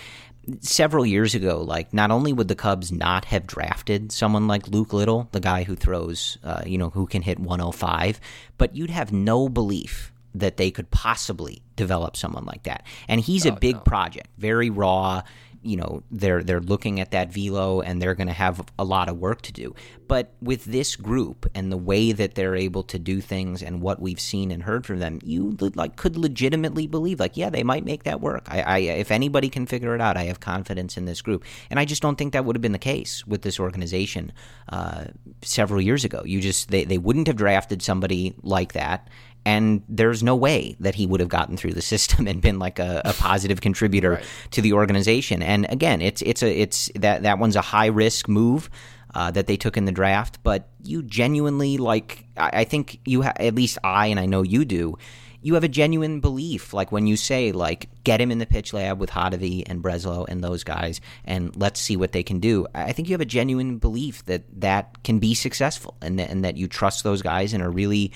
several 0.60 1.06
years 1.06 1.34
ago, 1.34 1.62
like 1.62 1.94
not 1.94 2.10
only 2.10 2.32
would 2.32 2.48
the 2.48 2.54
Cubs 2.54 2.92
not 2.92 3.24
have 3.26 3.46
drafted 3.46 4.12
someone 4.12 4.46
like 4.46 4.68
Luke 4.68 4.92
Little, 4.92 5.28
the 5.32 5.40
guy 5.40 5.62
who 5.64 5.74
throws, 5.74 6.36
uh, 6.44 6.62
you 6.66 6.76
know, 6.76 6.90
who 6.90 7.06
can 7.06 7.22
hit 7.22 7.38
105, 7.38 8.20
but 8.58 8.76
you'd 8.76 8.90
have 8.90 9.10
no 9.12 9.48
belief 9.48 10.12
that 10.34 10.56
they 10.58 10.70
could 10.70 10.90
possibly 10.90 11.62
develop 11.76 12.16
someone 12.16 12.44
like 12.44 12.64
that. 12.64 12.84
And 13.08 13.20
he's 13.20 13.46
a 13.46 13.52
Oh, 13.52 13.56
big 13.56 13.76
no. 13.76 13.80
project, 13.82 14.28
very 14.36 14.68
raw. 14.68 15.22
You 15.64 15.76
know, 15.78 16.02
they're 16.10 16.42
they're 16.42 16.60
looking 16.60 17.00
at 17.00 17.10
that 17.12 17.32
velo 17.32 17.80
and 17.80 18.00
they're 18.00 18.14
going 18.14 18.28
to 18.28 18.32
have 18.32 18.64
a 18.78 18.84
lot 18.84 19.08
of 19.08 19.18
work 19.18 19.42
to 19.42 19.52
do. 19.52 19.74
But 20.06 20.34
with 20.40 20.66
this 20.66 20.96
group 20.96 21.46
and 21.54 21.72
the 21.72 21.76
way 21.76 22.12
that 22.12 22.34
they're 22.34 22.54
able 22.54 22.82
to 22.84 22.98
do 22.98 23.20
things 23.20 23.62
and 23.62 23.80
what 23.80 24.00
we've 24.00 24.20
seen 24.20 24.50
and 24.50 24.62
heard 24.62 24.86
from 24.86 24.98
them, 24.98 25.18
you 25.24 25.56
like 25.74 25.96
could 25.96 26.16
legitimately 26.16 26.86
believe 26.86 27.20
like, 27.20 27.36
yeah, 27.36 27.50
they 27.50 27.62
might 27.62 27.84
make 27.84 28.02
that 28.04 28.20
work. 28.20 28.46
I, 28.48 28.62
I 28.62 28.78
if 28.78 29.10
anybody 29.10 29.48
can 29.48 29.66
figure 29.66 29.94
it 29.94 30.00
out, 30.00 30.16
I 30.16 30.24
have 30.24 30.40
confidence 30.40 30.96
in 30.96 31.06
this 31.06 31.22
group. 31.22 31.44
And 31.70 31.80
I 31.80 31.84
just 31.84 32.02
don't 32.02 32.16
think 32.16 32.32
that 32.34 32.44
would 32.44 32.56
have 32.56 32.62
been 32.62 32.72
the 32.72 32.78
case 32.78 33.26
with 33.26 33.42
this 33.42 33.58
organization 33.58 34.32
uh, 34.68 35.06
several 35.42 35.80
years 35.80 36.04
ago. 36.04 36.22
You 36.24 36.40
just 36.40 36.70
they 36.70 36.84
they 36.84 36.98
wouldn't 36.98 37.26
have 37.26 37.36
drafted 37.36 37.82
somebody 37.82 38.34
like 38.42 38.74
that 38.74 39.08
and 39.46 39.82
there's 39.88 40.22
no 40.22 40.34
way 40.34 40.76
that 40.80 40.94
he 40.94 41.06
would 41.06 41.20
have 41.20 41.28
gotten 41.28 41.56
through 41.56 41.72
the 41.72 41.82
system 41.82 42.26
and 42.28 42.40
been 42.40 42.58
like 42.58 42.78
a, 42.78 43.02
a 43.04 43.12
positive 43.12 43.60
contributor 43.60 44.20
to 44.52 44.62
the 44.62 44.72
organization. 44.72 45.42
And 45.42 45.66
again, 45.70 46.00
it's 46.00 46.22
it's 46.22 46.42
a 46.42 46.60
it's 46.60 46.90
that 46.96 47.22
that 47.22 47.38
one's 47.38 47.56
a 47.56 47.62
high 47.62 47.86
risk 47.86 48.28
move. 48.28 48.70
Uh, 49.16 49.30
that 49.30 49.46
they 49.46 49.56
took 49.56 49.76
in 49.76 49.84
the 49.84 49.92
draft, 49.92 50.40
but 50.42 50.70
you 50.82 51.00
genuinely 51.00 51.78
like. 51.78 52.26
I, 52.36 52.50
I 52.52 52.64
think 52.64 52.98
you 53.04 53.22
ha- 53.22 53.32
at 53.36 53.54
least 53.54 53.78
I 53.84 54.08
and 54.08 54.18
I 54.18 54.26
know 54.26 54.42
you 54.42 54.64
do. 54.64 54.98
You 55.40 55.54
have 55.54 55.62
a 55.62 55.68
genuine 55.68 56.18
belief, 56.18 56.74
like 56.74 56.90
when 56.90 57.06
you 57.06 57.16
say, 57.16 57.52
like, 57.52 57.88
get 58.02 58.20
him 58.20 58.32
in 58.32 58.38
the 58.38 58.46
pitch 58.46 58.72
lab 58.72 58.98
with 58.98 59.10
Hottovy 59.10 59.62
and 59.66 59.84
Breslow 59.84 60.26
and 60.28 60.42
those 60.42 60.64
guys, 60.64 61.00
and 61.24 61.54
let's 61.54 61.78
see 61.78 61.96
what 61.96 62.10
they 62.10 62.24
can 62.24 62.40
do. 62.40 62.66
I 62.74 62.90
think 62.90 63.08
you 63.08 63.12
have 63.12 63.20
a 63.20 63.24
genuine 63.24 63.78
belief 63.78 64.24
that 64.24 64.42
that 64.60 65.04
can 65.04 65.20
be 65.20 65.34
successful, 65.34 65.96
and 66.02 66.18
that, 66.18 66.30
and 66.30 66.44
that 66.44 66.56
you 66.56 66.66
trust 66.66 67.04
those 67.04 67.22
guys 67.22 67.52
and 67.52 67.62
are 67.62 67.70
really 67.70 68.10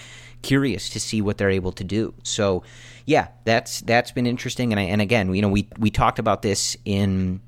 curious 0.49 0.89
to 0.89 0.99
see 0.99 1.21
what 1.21 1.37
they're 1.37 1.51
able 1.51 1.73
to 1.73 1.85
do. 1.85 2.15
So, 2.23 2.63
yeah, 3.05 3.29
that's 3.45 3.83
that's 3.83 4.13
been 4.13 4.27
interesting. 4.27 4.73
And 4.73 4.81
I, 4.81 4.85
and 4.85 5.03
again, 5.03 5.35
you 5.35 5.43
know, 5.43 5.49
we 5.49 5.69
we 5.79 5.91
talked 5.91 6.19
about 6.19 6.41
this 6.41 6.77
in 6.85 7.41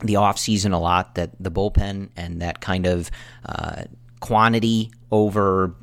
the 0.00 0.16
off 0.16 0.38
season 0.38 0.72
a 0.72 0.80
lot 0.80 1.14
that 1.14 1.30
the 1.40 1.50
bullpen 1.50 2.10
and 2.16 2.42
that 2.42 2.60
kind 2.60 2.86
of 2.86 3.10
uh, 3.46 3.84
quantity 4.20 4.92
over 5.10 5.74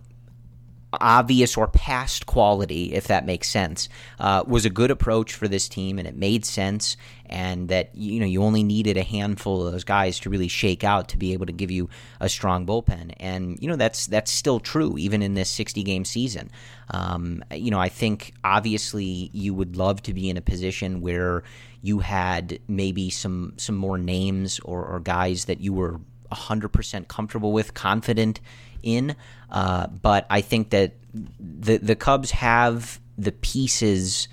obvious 0.94 1.58
or 1.58 1.68
past 1.68 2.26
quality, 2.26 2.94
if 2.94 3.08
that 3.08 3.26
makes 3.26 3.50
sense, 3.50 3.90
uh, 4.20 4.44
was 4.46 4.66
a 4.66 4.70
good 4.70 4.92
approach 4.92 5.34
for 5.34 5.48
this 5.48 5.70
team, 5.70 5.98
and 5.98 6.08
it 6.08 6.16
made 6.16 6.46
sense. 6.46 6.98
And 7.32 7.70
that 7.70 7.96
you 7.96 8.20
know 8.20 8.26
you 8.26 8.44
only 8.44 8.64
needed 8.64 8.98
a 8.98 9.04
handful 9.04 9.66
of 9.66 9.72
those 9.72 9.84
guys 9.84 10.20
to 10.20 10.30
really 10.30 10.48
shake 10.48 10.84
out 10.84 11.10
to 11.10 11.18
be 11.18 11.34
able 11.34 11.46
to 11.46 11.54
give 11.54 11.72
you 11.72 11.90
a 12.20 12.28
strong 12.28 12.66
bullpen, 12.66 13.14
and 13.20 13.58
you 13.62 13.70
know 13.70 13.76
that's 13.76 14.08
that's 14.08 14.32
still 14.32 14.60
true 14.60 14.98
even 14.98 15.22
in 15.22 15.34
this 15.34 15.50
sixty 15.50 15.84
game 15.84 16.06
season. 16.06 16.52
Um, 16.90 17.44
you 17.52 17.72
know 17.72 17.80
I 17.80 17.90
think 17.90 18.34
obviously 18.44 19.30
you 19.34 19.54
would 19.54 19.78
love 19.78 20.02
to 20.04 20.14
be 20.14 20.30
in 20.30 20.38
a 20.38 20.42
position 20.42 21.02
where 21.02 21.44
you 21.82 22.00
had 22.00 22.60
maybe 22.68 23.10
some 23.10 23.54
some 23.58 23.76
more 23.76 23.98
names 23.98 24.60
or, 24.60 24.86
or 24.86 25.00
guys 25.00 25.46
that 25.46 25.62
you 25.62 25.74
were 25.74 26.00
100% 26.32 27.08
comfortable 27.08 27.52
with, 27.52 27.74
confident 27.74 28.40
in. 28.84 29.16
Uh, 29.50 29.88
but 29.88 30.26
I 30.30 30.42
think 30.42 30.70
that 30.72 30.94
the 31.14 31.78
the 31.78 31.96
Cubs 31.96 32.32
have 32.32 33.00
the 33.18 33.32
pieces 33.32 34.28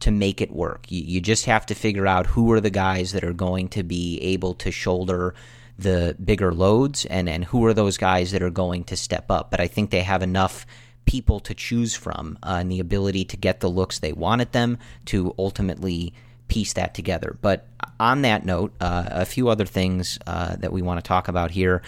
to 0.00 0.10
make 0.10 0.40
it 0.40 0.50
work. 0.50 0.90
You, 0.90 1.02
you 1.02 1.20
just 1.20 1.46
have 1.46 1.66
to 1.66 1.74
figure 1.74 2.06
out 2.06 2.26
who 2.26 2.50
are 2.52 2.60
the 2.60 2.70
guys 2.70 3.12
that 3.12 3.24
are 3.24 3.32
going 3.32 3.68
to 3.70 3.82
be 3.82 4.18
able 4.20 4.54
to 4.54 4.70
shoulder 4.70 5.34
the 5.78 6.16
bigger 6.22 6.52
loads 6.52 7.04
and, 7.06 7.28
and 7.28 7.44
who 7.44 7.64
are 7.66 7.74
those 7.74 7.96
guys 7.96 8.30
that 8.32 8.42
are 8.42 8.50
going 8.50 8.84
to 8.84 8.96
step 8.96 9.30
up. 9.30 9.50
But 9.50 9.60
I 9.60 9.66
think 9.66 9.90
they 9.90 10.02
have 10.02 10.22
enough 10.22 10.66
people 11.04 11.40
to 11.40 11.54
choose 11.54 11.94
from 11.94 12.38
uh, 12.42 12.58
and 12.60 12.70
the 12.70 12.80
ability 12.80 13.24
to 13.26 13.36
get 13.36 13.60
the 13.60 13.70
looks 13.70 13.98
they 13.98 14.12
wanted 14.12 14.52
them 14.52 14.78
to 15.06 15.34
ultimately 15.38 16.12
piece 16.48 16.72
that 16.74 16.94
together. 16.94 17.36
But 17.40 17.66
on 17.98 18.22
that 18.22 18.44
note, 18.44 18.74
uh, 18.80 19.04
a 19.10 19.24
few 19.24 19.48
other 19.48 19.66
things 19.66 20.18
uh, 20.26 20.56
that 20.56 20.72
we 20.72 20.82
want 20.82 21.02
to 21.02 21.06
talk 21.06 21.28
about 21.28 21.50
here. 21.50 21.82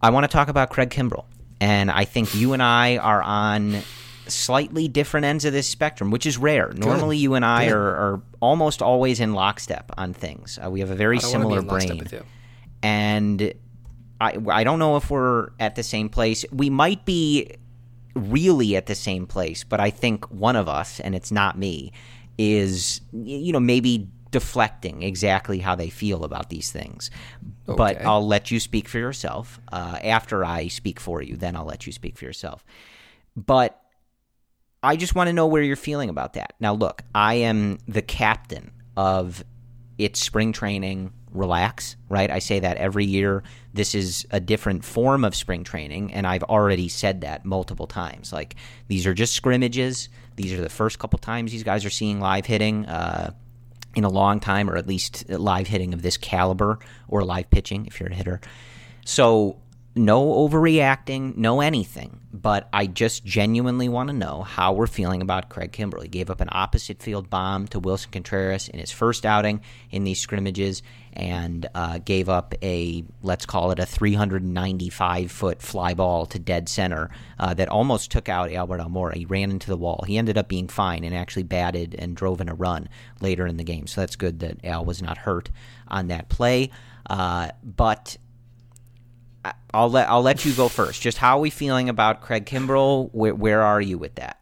I 0.00 0.10
want 0.10 0.24
to 0.24 0.28
talk 0.28 0.48
about 0.48 0.70
Craig 0.70 0.90
Kimbrel. 0.90 1.24
And 1.60 1.90
I 1.90 2.04
think 2.04 2.34
you 2.34 2.54
and 2.54 2.62
I 2.62 2.96
are 2.96 3.22
on 3.22 3.82
slightly 4.28 4.88
different 4.88 5.26
ends 5.26 5.44
of 5.44 5.52
this 5.52 5.68
spectrum, 5.68 6.10
which 6.10 6.26
is 6.26 6.38
rare. 6.38 6.72
Normally, 6.74 7.18
you 7.18 7.34
and 7.34 7.44
I 7.44 7.68
are, 7.68 7.80
are 7.80 8.22
almost 8.40 8.82
always 8.82 9.20
in 9.20 9.34
lockstep 9.34 9.90
on 9.96 10.12
things. 10.14 10.58
Uh, 10.64 10.70
we 10.70 10.80
have 10.80 10.90
a 10.90 10.94
very 10.94 11.18
I 11.18 11.20
don't 11.20 11.32
wanna 11.32 11.44
be 11.44 11.54
similar 11.54 11.62
brain. 11.62 11.88
And 12.82 13.54
I, 14.20 14.36
I 14.48 14.64
don't 14.64 14.78
know 14.78 14.96
if 14.96 15.10
we're 15.10 15.50
at 15.58 15.74
the 15.74 15.82
same 15.82 16.08
place. 16.08 16.44
We 16.52 16.70
might 16.70 17.04
be 17.04 17.56
really 18.14 18.76
at 18.76 18.86
the 18.86 18.94
same 18.94 19.26
place, 19.26 19.64
but 19.64 19.80
I 19.80 19.90
think 19.90 20.30
one 20.30 20.56
of 20.56 20.68
us, 20.68 21.00
and 21.00 21.14
it's 21.14 21.32
not 21.32 21.58
me, 21.58 21.92
is, 22.38 23.00
you 23.12 23.52
know, 23.52 23.60
maybe 23.60 24.08
deflecting 24.30 25.02
exactly 25.02 25.58
how 25.58 25.74
they 25.74 25.90
feel 25.90 26.24
about 26.24 26.48
these 26.48 26.72
things. 26.72 27.10
But 27.66 28.04
I'll 28.04 28.26
let 28.26 28.50
you 28.50 28.60
speak 28.60 28.88
for 28.88 28.98
yourself. 28.98 29.60
Uh, 29.70 29.98
after 30.02 30.44
I 30.44 30.68
speak 30.68 31.00
for 31.00 31.22
you, 31.22 31.36
then 31.36 31.54
I'll 31.54 31.66
let 31.66 31.86
you 31.86 31.92
speak 31.92 32.16
for 32.16 32.24
yourself. 32.24 32.64
But 33.36 33.81
I 34.82 34.96
just 34.96 35.14
want 35.14 35.28
to 35.28 35.32
know 35.32 35.46
where 35.46 35.62
you're 35.62 35.76
feeling 35.76 36.08
about 36.08 36.34
that. 36.34 36.54
Now, 36.58 36.74
look, 36.74 37.02
I 37.14 37.34
am 37.34 37.78
the 37.86 38.02
captain 38.02 38.72
of 38.96 39.44
it's 39.96 40.20
spring 40.20 40.52
training, 40.52 41.12
relax, 41.30 41.96
right? 42.08 42.30
I 42.30 42.40
say 42.40 42.60
that 42.60 42.76
every 42.78 43.04
year. 43.04 43.42
This 43.74 43.94
is 43.94 44.26
a 44.30 44.40
different 44.40 44.84
form 44.84 45.24
of 45.24 45.34
spring 45.34 45.64
training, 45.64 46.12
and 46.12 46.26
I've 46.26 46.42
already 46.42 46.88
said 46.88 47.22
that 47.22 47.44
multiple 47.44 47.86
times. 47.86 48.32
Like, 48.32 48.56
these 48.88 49.06
are 49.06 49.14
just 49.14 49.34
scrimmages. 49.34 50.08
These 50.36 50.52
are 50.52 50.60
the 50.60 50.68
first 50.68 50.98
couple 50.98 51.18
times 51.18 51.52
these 51.52 51.62
guys 51.62 51.84
are 51.84 51.90
seeing 51.90 52.20
live 52.20 52.46
hitting. 52.46 52.86
Uh, 52.86 53.32
in 53.94 54.04
a 54.04 54.08
long 54.08 54.40
time, 54.40 54.70
or 54.70 54.76
at 54.76 54.86
least 54.86 55.28
live 55.28 55.66
hitting 55.66 55.92
of 55.92 56.00
this 56.00 56.16
caliber, 56.16 56.78
or 57.08 57.22
live 57.24 57.50
pitching 57.50 57.84
if 57.84 58.00
you're 58.00 58.08
a 58.08 58.14
hitter. 58.14 58.40
So, 59.04 59.58
no 59.94 60.48
overreacting, 60.48 61.36
no 61.36 61.60
anything. 61.60 62.20
But 62.32 62.68
I 62.72 62.86
just 62.86 63.24
genuinely 63.24 63.90
want 63.90 64.08
to 64.08 64.14
know 64.14 64.42
how 64.42 64.72
we're 64.72 64.86
feeling 64.86 65.20
about 65.20 65.50
Craig 65.50 65.70
Kimbrel. 65.70 66.02
He 66.02 66.08
gave 66.08 66.30
up 66.30 66.40
an 66.40 66.48
opposite 66.50 67.02
field 67.02 67.28
bomb 67.28 67.66
to 67.68 67.80
Willson 67.80 68.10
Contreras 68.10 68.68
in 68.68 68.78
his 68.80 68.90
first 68.90 69.26
outing 69.26 69.60
in 69.90 70.04
these 70.04 70.18
scrimmages 70.18 70.82
and 71.12 71.68
uh, 71.74 71.98
gave 71.98 72.30
up 72.30 72.54
a, 72.62 73.04
let's 73.22 73.44
call 73.44 73.70
it 73.70 73.78
a 73.78 73.84
395 73.84 75.30
foot 75.30 75.60
fly 75.60 75.92
ball 75.92 76.24
to 76.24 76.38
dead 76.38 76.70
center 76.70 77.10
uh, 77.38 77.52
that 77.52 77.68
almost 77.68 78.10
took 78.10 78.30
out 78.30 78.50
Albert 78.50 78.80
Almora. 78.80 79.14
He 79.14 79.26
ran 79.26 79.50
into 79.50 79.68
the 79.68 79.76
wall. 79.76 80.04
He 80.06 80.16
ended 80.16 80.38
up 80.38 80.48
being 80.48 80.68
fine 80.68 81.04
and 81.04 81.14
actually 81.14 81.42
batted 81.42 81.94
and 81.98 82.16
drove 82.16 82.40
in 82.40 82.48
a 82.48 82.54
run 82.54 82.88
later 83.20 83.46
in 83.46 83.58
the 83.58 83.64
game. 83.64 83.86
So 83.86 84.00
that's 84.00 84.16
good 84.16 84.40
that 84.40 84.64
Al 84.64 84.86
was 84.86 85.02
not 85.02 85.18
hurt 85.18 85.50
on 85.86 86.08
that 86.08 86.30
play. 86.30 86.70
Uh, 87.08 87.50
but 87.62 88.16
I'll 89.74 89.90
let 89.90 90.08
I'll 90.08 90.22
let 90.22 90.44
you 90.44 90.52
go 90.52 90.68
first. 90.68 91.02
Just 91.02 91.18
how 91.18 91.38
are 91.38 91.40
we 91.40 91.50
feeling 91.50 91.88
about 91.88 92.20
Craig 92.20 92.46
Kimbrel? 92.46 93.10
Where, 93.12 93.34
where 93.34 93.62
are 93.62 93.80
you 93.80 93.98
with 93.98 94.14
that? 94.16 94.40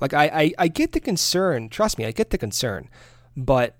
Like 0.00 0.14
I, 0.14 0.24
I, 0.26 0.52
I 0.58 0.68
get 0.68 0.92
the 0.92 1.00
concern. 1.00 1.68
Trust 1.68 1.98
me, 1.98 2.04
I 2.06 2.12
get 2.12 2.30
the 2.30 2.38
concern. 2.38 2.88
But 3.36 3.76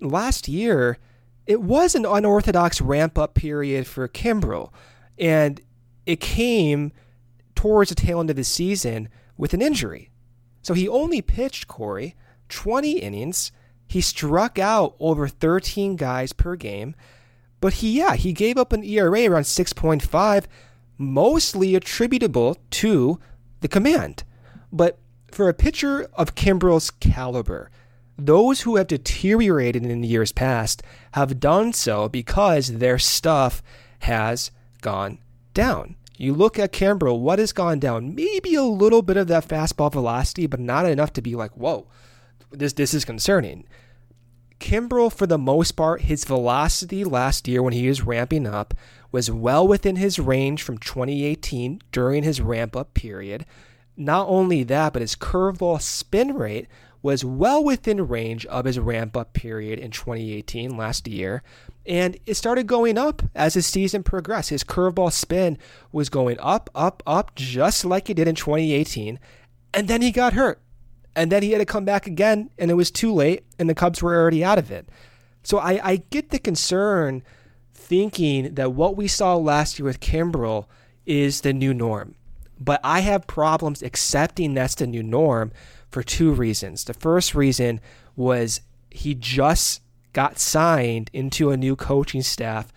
last 0.00 0.48
year, 0.48 0.98
it 1.46 1.62
was 1.62 1.94
an 1.94 2.04
unorthodox 2.04 2.80
ramp 2.80 3.18
up 3.18 3.34
period 3.34 3.86
for 3.86 4.06
Kimbrel, 4.08 4.72
and 5.18 5.60
it 6.06 6.20
came 6.20 6.92
towards 7.54 7.88
the 7.90 7.94
tail 7.94 8.20
end 8.20 8.30
of 8.30 8.36
the 8.36 8.44
season 8.44 9.08
with 9.36 9.54
an 9.54 9.62
injury. 9.62 10.10
So 10.62 10.74
he 10.74 10.88
only 10.88 11.22
pitched 11.22 11.68
Corey 11.68 12.14
20 12.48 12.98
innings. 12.98 13.52
He 13.86 14.00
struck 14.00 14.58
out 14.58 14.96
over 14.98 15.28
13 15.28 15.96
guys 15.96 16.32
per 16.32 16.56
game. 16.56 16.94
But 17.64 17.80
he, 17.80 17.96
yeah, 17.96 18.14
he 18.14 18.34
gave 18.34 18.58
up 18.58 18.74
an 18.74 18.84
ERA 18.84 19.24
around 19.24 19.44
6.5, 19.44 20.44
mostly 20.98 21.74
attributable 21.74 22.58
to 22.72 23.18
the 23.60 23.68
command. 23.68 24.22
But 24.70 24.98
for 25.32 25.48
a 25.48 25.54
pitcher 25.54 26.06
of 26.12 26.34
Kimbrel's 26.34 26.90
caliber, 26.90 27.70
those 28.18 28.60
who 28.60 28.76
have 28.76 28.88
deteriorated 28.88 29.82
in 29.82 30.02
the 30.02 30.08
years 30.08 30.30
past 30.30 30.82
have 31.12 31.40
done 31.40 31.72
so 31.72 32.06
because 32.06 32.68
their 32.68 32.98
stuff 32.98 33.62
has 34.00 34.50
gone 34.82 35.16
down. 35.54 35.96
You 36.18 36.34
look 36.34 36.58
at 36.58 36.70
Kimbrel, 36.70 37.20
what 37.20 37.38
has 37.38 37.52
gone 37.52 37.78
down? 37.78 38.14
Maybe 38.14 38.54
a 38.54 38.62
little 38.62 39.00
bit 39.00 39.16
of 39.16 39.28
that 39.28 39.48
fastball 39.48 39.90
velocity, 39.90 40.46
but 40.46 40.60
not 40.60 40.84
enough 40.84 41.14
to 41.14 41.22
be 41.22 41.34
like, 41.34 41.56
whoa, 41.56 41.86
this 42.50 42.74
this 42.74 42.92
is 42.92 43.06
concerning. 43.06 43.66
Kimbrel, 44.64 45.12
for 45.12 45.26
the 45.26 45.36
most 45.36 45.72
part, 45.72 46.00
his 46.00 46.24
velocity 46.24 47.04
last 47.04 47.46
year 47.46 47.62
when 47.62 47.74
he 47.74 47.86
was 47.86 48.00
ramping 48.00 48.46
up 48.46 48.72
was 49.12 49.30
well 49.30 49.68
within 49.68 49.96
his 49.96 50.18
range 50.18 50.62
from 50.62 50.78
2018 50.78 51.82
during 51.92 52.22
his 52.22 52.40
ramp 52.40 52.74
up 52.74 52.94
period. 52.94 53.44
Not 53.94 54.26
only 54.26 54.62
that, 54.62 54.94
but 54.94 55.02
his 55.02 55.16
curveball 55.16 55.82
spin 55.82 56.32
rate 56.32 56.66
was 57.02 57.26
well 57.26 57.62
within 57.62 58.08
range 58.08 58.46
of 58.46 58.64
his 58.64 58.78
ramp 58.78 59.18
up 59.18 59.34
period 59.34 59.78
in 59.78 59.90
2018 59.90 60.74
last 60.78 61.06
year. 61.06 61.42
And 61.84 62.16
it 62.24 62.32
started 62.32 62.66
going 62.66 62.96
up 62.96 63.22
as 63.34 63.52
his 63.52 63.66
season 63.66 64.02
progressed. 64.02 64.48
His 64.48 64.64
curveball 64.64 65.12
spin 65.12 65.58
was 65.92 66.08
going 66.08 66.38
up, 66.40 66.70
up, 66.74 67.02
up, 67.06 67.34
just 67.34 67.84
like 67.84 68.08
it 68.08 68.14
did 68.14 68.28
in 68.28 68.34
2018. 68.34 69.20
And 69.74 69.88
then 69.88 70.00
he 70.00 70.10
got 70.10 70.32
hurt. 70.32 70.62
And 71.16 71.30
then 71.30 71.42
he 71.42 71.52
had 71.52 71.58
to 71.58 71.64
come 71.64 71.84
back 71.84 72.06
again, 72.06 72.50
and 72.58 72.70
it 72.70 72.74
was 72.74 72.90
too 72.90 73.12
late, 73.12 73.44
and 73.58 73.68
the 73.68 73.74
Cubs 73.74 74.02
were 74.02 74.14
already 74.14 74.44
out 74.44 74.58
of 74.58 74.70
it. 74.70 74.88
So 75.44 75.58
I, 75.58 75.80
I 75.82 75.96
get 76.10 76.30
the 76.30 76.38
concern 76.38 77.22
thinking 77.72 78.54
that 78.54 78.72
what 78.72 78.96
we 78.96 79.06
saw 79.06 79.36
last 79.36 79.78
year 79.78 79.86
with 79.86 80.00
Kimbrel 80.00 80.66
is 81.06 81.42
the 81.42 81.52
new 81.52 81.74
norm. 81.74 82.14
But 82.58 82.80
I 82.82 83.00
have 83.00 83.26
problems 83.26 83.82
accepting 83.82 84.54
that's 84.54 84.74
the 84.74 84.86
new 84.86 85.02
norm 85.02 85.52
for 85.90 86.02
two 86.02 86.32
reasons. 86.32 86.84
The 86.84 86.94
first 86.94 87.34
reason 87.34 87.80
was 88.16 88.60
he 88.90 89.14
just 89.14 89.82
got 90.12 90.38
signed 90.38 91.10
into 91.12 91.50
a 91.50 91.56
new 91.56 91.76
coaching 91.76 92.22
staff 92.22 92.72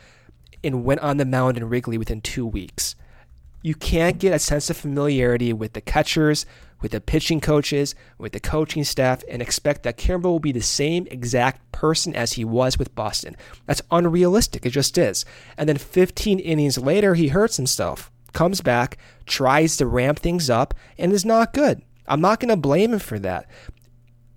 and 0.63 0.83
went 0.83 0.99
on 1.01 1.17
the 1.17 1.25
mound 1.25 1.57
in 1.57 1.69
Wrigley 1.69 1.97
within 1.97 2.21
two 2.21 2.45
weeks. 2.45 2.95
You 3.61 3.75
can't 3.75 4.19
get 4.19 4.33
a 4.33 4.39
sense 4.39 4.69
of 4.69 4.77
familiarity 4.77 5.53
with 5.53 5.73
the 5.73 5.81
catchers, 5.81 6.45
with 6.81 6.91
the 6.91 7.01
pitching 7.01 7.41
coaches, 7.41 7.95
with 8.17 8.33
the 8.33 8.39
coaching 8.39 8.83
staff, 8.83 9.23
and 9.29 9.41
expect 9.41 9.83
that 9.83 9.97
Kimbrel 9.97 10.23
will 10.23 10.39
be 10.39 10.51
the 10.51 10.61
same 10.61 11.07
exact 11.09 11.71
person 11.71 12.15
as 12.15 12.33
he 12.33 12.45
was 12.45 12.77
with 12.77 12.95
Boston. 12.95 13.35
That's 13.65 13.81
unrealistic. 13.91 14.65
It 14.65 14.71
just 14.71 14.97
is. 14.97 15.25
And 15.57 15.67
then 15.67 15.77
15 15.77 16.39
innings 16.39 16.77
later, 16.77 17.15
he 17.15 17.29
hurts 17.29 17.57
himself, 17.57 18.11
comes 18.33 18.61
back, 18.61 18.97
tries 19.25 19.77
to 19.77 19.85
ramp 19.85 20.19
things 20.19 20.49
up, 20.49 20.73
and 20.97 21.11
is 21.11 21.25
not 21.25 21.53
good. 21.53 21.81
I'm 22.07 22.21
not 22.21 22.39
going 22.39 22.49
to 22.49 22.57
blame 22.57 22.93
him 22.93 22.99
for 22.99 23.19
that. 23.19 23.49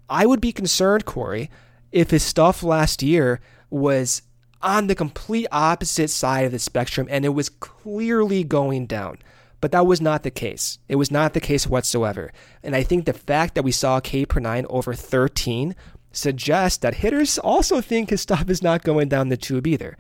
I 0.09 0.27
would 0.27 0.41
be 0.41 0.53
concerned, 0.53 1.05
Corey, 1.05 1.51
if 1.93 2.11
his 2.11 2.23
stuff 2.23 2.63
last 2.63 3.03
year 3.03 3.41
was 3.71 4.23
on 4.63 4.89
the 4.89 4.95
complete 4.95 5.47
opposite 5.51 6.11
side 6.11 6.45
of 6.45 6.53
the 6.53 6.59
spectrum 6.59 7.07
and 7.11 7.25
it 7.25 7.31
was 7.31 7.49
clearly 7.49 8.45
going 8.45 8.87
down. 8.87 9.19
But 9.61 9.73
that 9.73 9.87
was 9.87 10.01
not 10.01 10.23
the 10.23 10.31
case. 10.31 10.79
It 10.89 10.97
was 10.97 11.11
not 11.11 11.35
the 11.35 11.41
case 11.41 11.67
whatsoever. 11.67 12.33
And 12.63 12.75
I 12.75 12.83
think 12.83 13.05
the 13.05 13.13
fact 13.13 13.55
that 13.55 13.63
we 13.63 13.73
saw 13.73 14.01
K 14.01 14.25
per 14.25 14.41
nine 14.41 14.67
over 14.71 14.95
13 14.95 15.75
suggests 16.13 16.79
that 16.79 16.97
hitters 16.97 17.39
also 17.39 17.81
think 17.81 18.11
his 18.11 18.21
stuff 18.21 18.49
is 18.49 18.63
not 18.63 18.83
going 18.83 19.09
down 19.09 19.29
the 19.29 19.37
tube 19.37 19.67
either. 19.67 19.97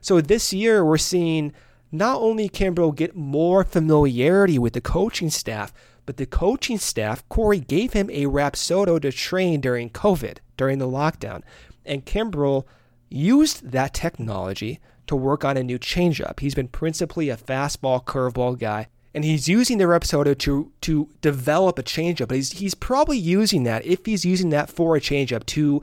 So 0.00 0.20
this 0.20 0.52
year, 0.52 0.84
we're 0.84 0.98
seeing 0.98 1.52
not 1.92 2.20
only 2.20 2.48
Kimbrel 2.48 2.94
get 2.94 3.14
more 3.14 3.62
familiarity 3.64 4.58
with 4.58 4.72
the 4.72 4.80
coaching 4.80 5.30
staff, 5.30 5.72
but 6.06 6.16
the 6.16 6.26
coaching 6.26 6.78
staff, 6.78 7.26
Corey 7.28 7.60
gave 7.60 7.92
him 7.92 8.10
a 8.10 8.24
Rapsodo 8.24 9.00
to 9.00 9.12
train 9.12 9.60
during 9.60 9.90
COVID, 9.90 10.38
during 10.56 10.78
the 10.78 10.88
lockdown. 10.88 11.42
And 11.84 12.04
Kimbrel 12.04 12.64
used 13.08 13.70
that 13.70 13.94
technology 13.94 14.80
to 15.06 15.14
work 15.14 15.44
on 15.44 15.56
a 15.56 15.62
new 15.62 15.78
changeup. 15.78 16.40
He's 16.40 16.54
been 16.54 16.68
principally 16.68 17.28
a 17.28 17.36
fastball 17.36 18.04
curveball 18.04 18.58
guy, 18.58 18.88
and 19.14 19.24
he's 19.24 19.48
using 19.48 19.78
the 19.78 19.84
Rapsodo 19.84 20.36
to 20.38 20.72
to 20.82 21.08
develop 21.20 21.78
a 21.78 21.82
changeup. 21.82 22.28
But 22.28 22.36
he's 22.36 22.52
he's 22.52 22.74
probably 22.74 23.18
using 23.18 23.64
that 23.64 23.84
if 23.84 24.04
he's 24.06 24.24
using 24.24 24.50
that 24.50 24.70
for 24.70 24.96
a 24.96 25.00
changeup 25.00 25.46
to 25.46 25.82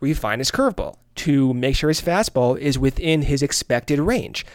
refine 0.00 0.38
his 0.38 0.50
curveball, 0.50 0.96
to 1.16 1.52
make 1.54 1.76
sure 1.76 1.88
his 1.90 2.00
fastball 2.00 2.58
is 2.58 2.78
within 2.78 3.22
his 3.22 3.42
expected 3.42 3.98
range. 3.98 4.46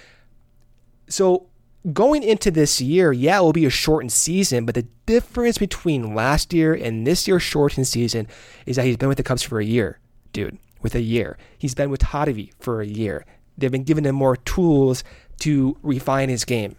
So 1.08 1.48
going 1.94 2.24
into 2.24 2.50
this 2.50 2.82
year, 2.82 3.12
yeah, 3.14 3.38
it 3.38 3.42
will 3.42 3.54
be 3.54 3.66
a 3.66 3.70
shortened 3.70 4.12
season, 4.12 4.66
but 4.66 4.74
the 4.74 4.88
difference 5.06 5.60
between 5.60 6.16
last 6.16 6.52
year 6.52 6.74
and 6.74 7.06
this 7.06 7.28
year's 7.28 7.44
shortened 7.44 7.88
season 7.88 8.28
is 8.66 8.76
that 8.76 8.86
he's 8.86 8.98
been 8.98 9.10
with 9.10 9.18
the 9.18 9.24
Cubs 9.24 9.44
for 9.44 9.60
a 9.60 9.66
year, 9.66 10.00
dude 10.34 10.58
with 10.86 10.94
a 10.94 11.02
year. 11.02 11.36
He's 11.58 11.74
been 11.74 11.90
with 11.90 12.02
Hottovy 12.02 12.52
for 12.60 12.80
a 12.80 12.86
year. 12.86 13.26
They've 13.58 13.72
been 13.72 13.84
giving 13.84 14.06
him 14.06 14.14
more 14.14 14.38
tools 14.38 15.04
to 15.40 15.76
refine 15.82 16.30
his 16.30 16.46
game. 16.46 16.76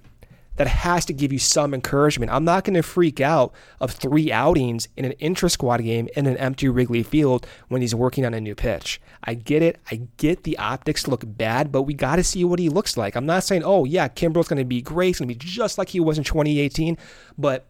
That 0.56 0.66
has 0.66 1.04
to 1.06 1.12
give 1.12 1.32
you 1.32 1.38
some 1.38 1.74
encouragement. 1.74 2.32
I'm 2.32 2.44
not 2.44 2.64
going 2.64 2.74
to 2.74 2.82
freak 2.82 3.20
out 3.20 3.52
of 3.80 3.92
three 3.92 4.32
outings 4.32 4.88
in 4.96 5.04
an 5.04 5.12
intra 5.12 5.50
squad 5.50 5.82
game 5.82 6.08
in 6.16 6.26
an 6.26 6.36
empty 6.38 6.68
Wrigley 6.68 7.02
Field 7.02 7.46
when 7.68 7.82
he's 7.82 7.94
working 7.94 8.24
on 8.24 8.34
a 8.34 8.40
new 8.40 8.54
pitch. 8.54 9.00
I 9.24 9.34
get 9.34 9.62
it. 9.62 9.78
I 9.90 10.02
get 10.16 10.44
the 10.44 10.56
optics 10.58 11.06
look 11.06 11.24
bad, 11.26 11.70
but 11.70 11.82
we 11.82 11.94
got 11.94 12.16
to 12.16 12.24
see 12.24 12.44
what 12.44 12.58
he 12.58 12.68
looks 12.68 12.96
like. 12.96 13.16
I'm 13.16 13.26
not 13.26 13.44
saying, 13.44 13.62
oh, 13.64 13.84
yeah, 13.84 14.08
Kimbrel's 14.08 14.48
going 14.48 14.58
to 14.58 14.64
be 14.64 14.82
great. 14.82 15.08
He's 15.08 15.18
going 15.18 15.28
to 15.28 15.34
be 15.34 15.38
just 15.38 15.78
like 15.78 15.90
he 15.90 16.00
was 16.00 16.18
in 16.18 16.24
2018, 16.24 16.96
but 17.36 17.66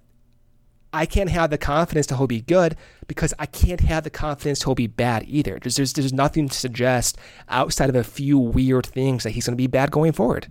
I 0.93 1.05
can't 1.05 1.29
have 1.31 1.51
the 1.51 1.59
confidence 1.59 2.07
that 2.07 2.17
he'll 2.17 2.27
be 2.27 2.41
good 2.41 2.77
because 3.07 3.35
I 3.39 3.47
can't 3.47 3.81
have 3.81 4.05
the 4.05 4.11
confidence 4.11 4.63
he'll 4.63 4.75
be 4.75 4.87
bad 4.87 5.25
either. 5.27 5.59
There's, 5.61 5.77
there's, 5.77 5.93
there's 5.93 6.13
nothing 6.13 6.49
to 6.49 6.55
suggest 6.55 7.19
outside 7.49 7.91
of 7.91 7.97
a 7.97 8.05
few 8.05 8.39
weird 8.39 8.87
things 8.87 9.23
that 9.25 9.31
he's 9.31 9.47
going 9.47 9.53
to 9.53 9.63
be 9.63 9.67
bad 9.67 9.91
going 9.91 10.13
forward. 10.13 10.51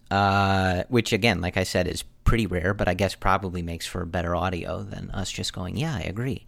Uh, 0.11 0.83
which, 0.89 1.13
again, 1.13 1.39
like 1.39 1.55
I 1.55 1.63
said, 1.63 1.87
is 1.87 2.03
pretty 2.25 2.45
rare, 2.45 2.73
but 2.73 2.87
I 2.87 2.93
guess 2.93 3.15
probably 3.15 3.61
makes 3.61 3.87
for 3.87 4.05
better 4.05 4.35
audio 4.35 4.83
than 4.83 5.09
us 5.11 5.31
just 5.31 5.53
going, 5.53 5.77
yeah, 5.77 5.95
I 5.95 6.01
agree. 6.01 6.45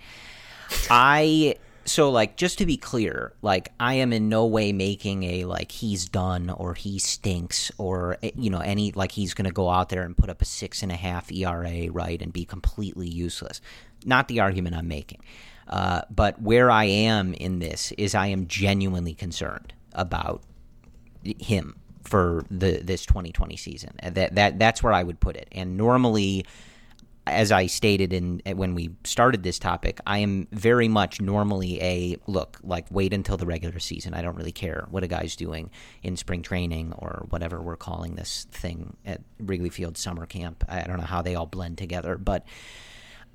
I 0.89 1.55
so 1.85 2.09
like 2.09 2.37
just 2.37 2.57
to 2.59 2.65
be 2.65 2.77
clear 2.77 3.33
like 3.41 3.69
i 3.79 3.95
am 3.95 4.13
in 4.13 4.29
no 4.29 4.45
way 4.45 4.71
making 4.71 5.23
a 5.23 5.43
like 5.43 5.71
he's 5.71 6.07
done 6.07 6.49
or 6.49 6.73
he 6.73 6.97
stinks 6.97 7.71
or 7.77 8.17
eh, 8.23 8.31
you 8.35 8.49
know 8.49 8.59
any 8.59 8.91
like 8.93 9.11
he's 9.11 9.33
gonna 9.33 9.51
go 9.51 9.69
out 9.69 9.89
there 9.89 10.03
and 10.03 10.15
put 10.15 10.29
up 10.29 10.41
a 10.41 10.45
six 10.45 10.81
and 10.81 10.91
a 10.91 10.95
half 10.95 11.31
era 11.31 11.87
right 11.91 12.21
and 12.21 12.31
be 12.31 12.45
completely 12.45 13.09
useless. 13.09 13.59
Not 14.05 14.27
the 14.27 14.39
argument 14.39 14.75
i'm 14.75 14.87
making. 14.87 15.21
Uh, 15.67 16.01
but 16.09 16.41
where 16.41 16.69
i 16.71 16.85
am 16.85 17.33
in 17.33 17.59
this 17.59 17.91
is 17.97 18.15
i 18.15 18.27
am 18.27 18.47
genuinely 18.47 19.13
concerned 19.13 19.73
about 19.93 20.41
him 21.23 21.75
for 22.03 22.45
the 22.49 22.81
this 22.83 23.05
2020 23.05 23.55
season 23.57 23.91
that 24.03 24.35
that 24.35 24.59
that's 24.59 24.83
where 24.83 24.93
i 24.93 25.03
would 25.03 25.19
put 25.19 25.35
it 25.35 25.47
and 25.51 25.77
normally 25.77 26.45
as 27.25 27.51
I 27.51 27.67
stated 27.67 28.11
in 28.11 28.41
when 28.45 28.75
we 28.75 28.91
started 29.03 29.43
this 29.43 29.57
topic, 29.57 29.99
I 30.05 30.19
am 30.19 30.47
very 30.51 30.87
much 30.87 31.21
normally 31.21 31.81
a 31.81 32.17
look 32.27 32.59
like 32.63 32.85
wait 32.91 33.13
until 33.13 33.37
the 33.37 33.45
regular 33.45 33.79
season. 33.79 34.13
I 34.13 34.21
don't 34.21 34.35
really 34.35 34.51
care 34.51 34.87
what 34.89 35.03
a 35.03 35.07
guy's 35.07 35.35
doing 35.35 35.69
in 36.01 36.17
spring 36.17 36.41
training 36.41 36.93
or 36.97 37.25
whatever 37.29 37.61
we're 37.61 37.77
calling 37.77 38.15
this 38.15 38.45
thing 38.51 38.97
at 39.05 39.21
Wrigley 39.39 39.69
Field 39.69 39.97
summer 39.97 40.25
camp. 40.25 40.65
I 40.67 40.81
don't 40.81 40.97
know 40.97 41.05
how 41.05 41.21
they 41.21 41.35
all 41.35 41.45
blend 41.45 41.77
together, 41.77 42.17
but 42.17 42.45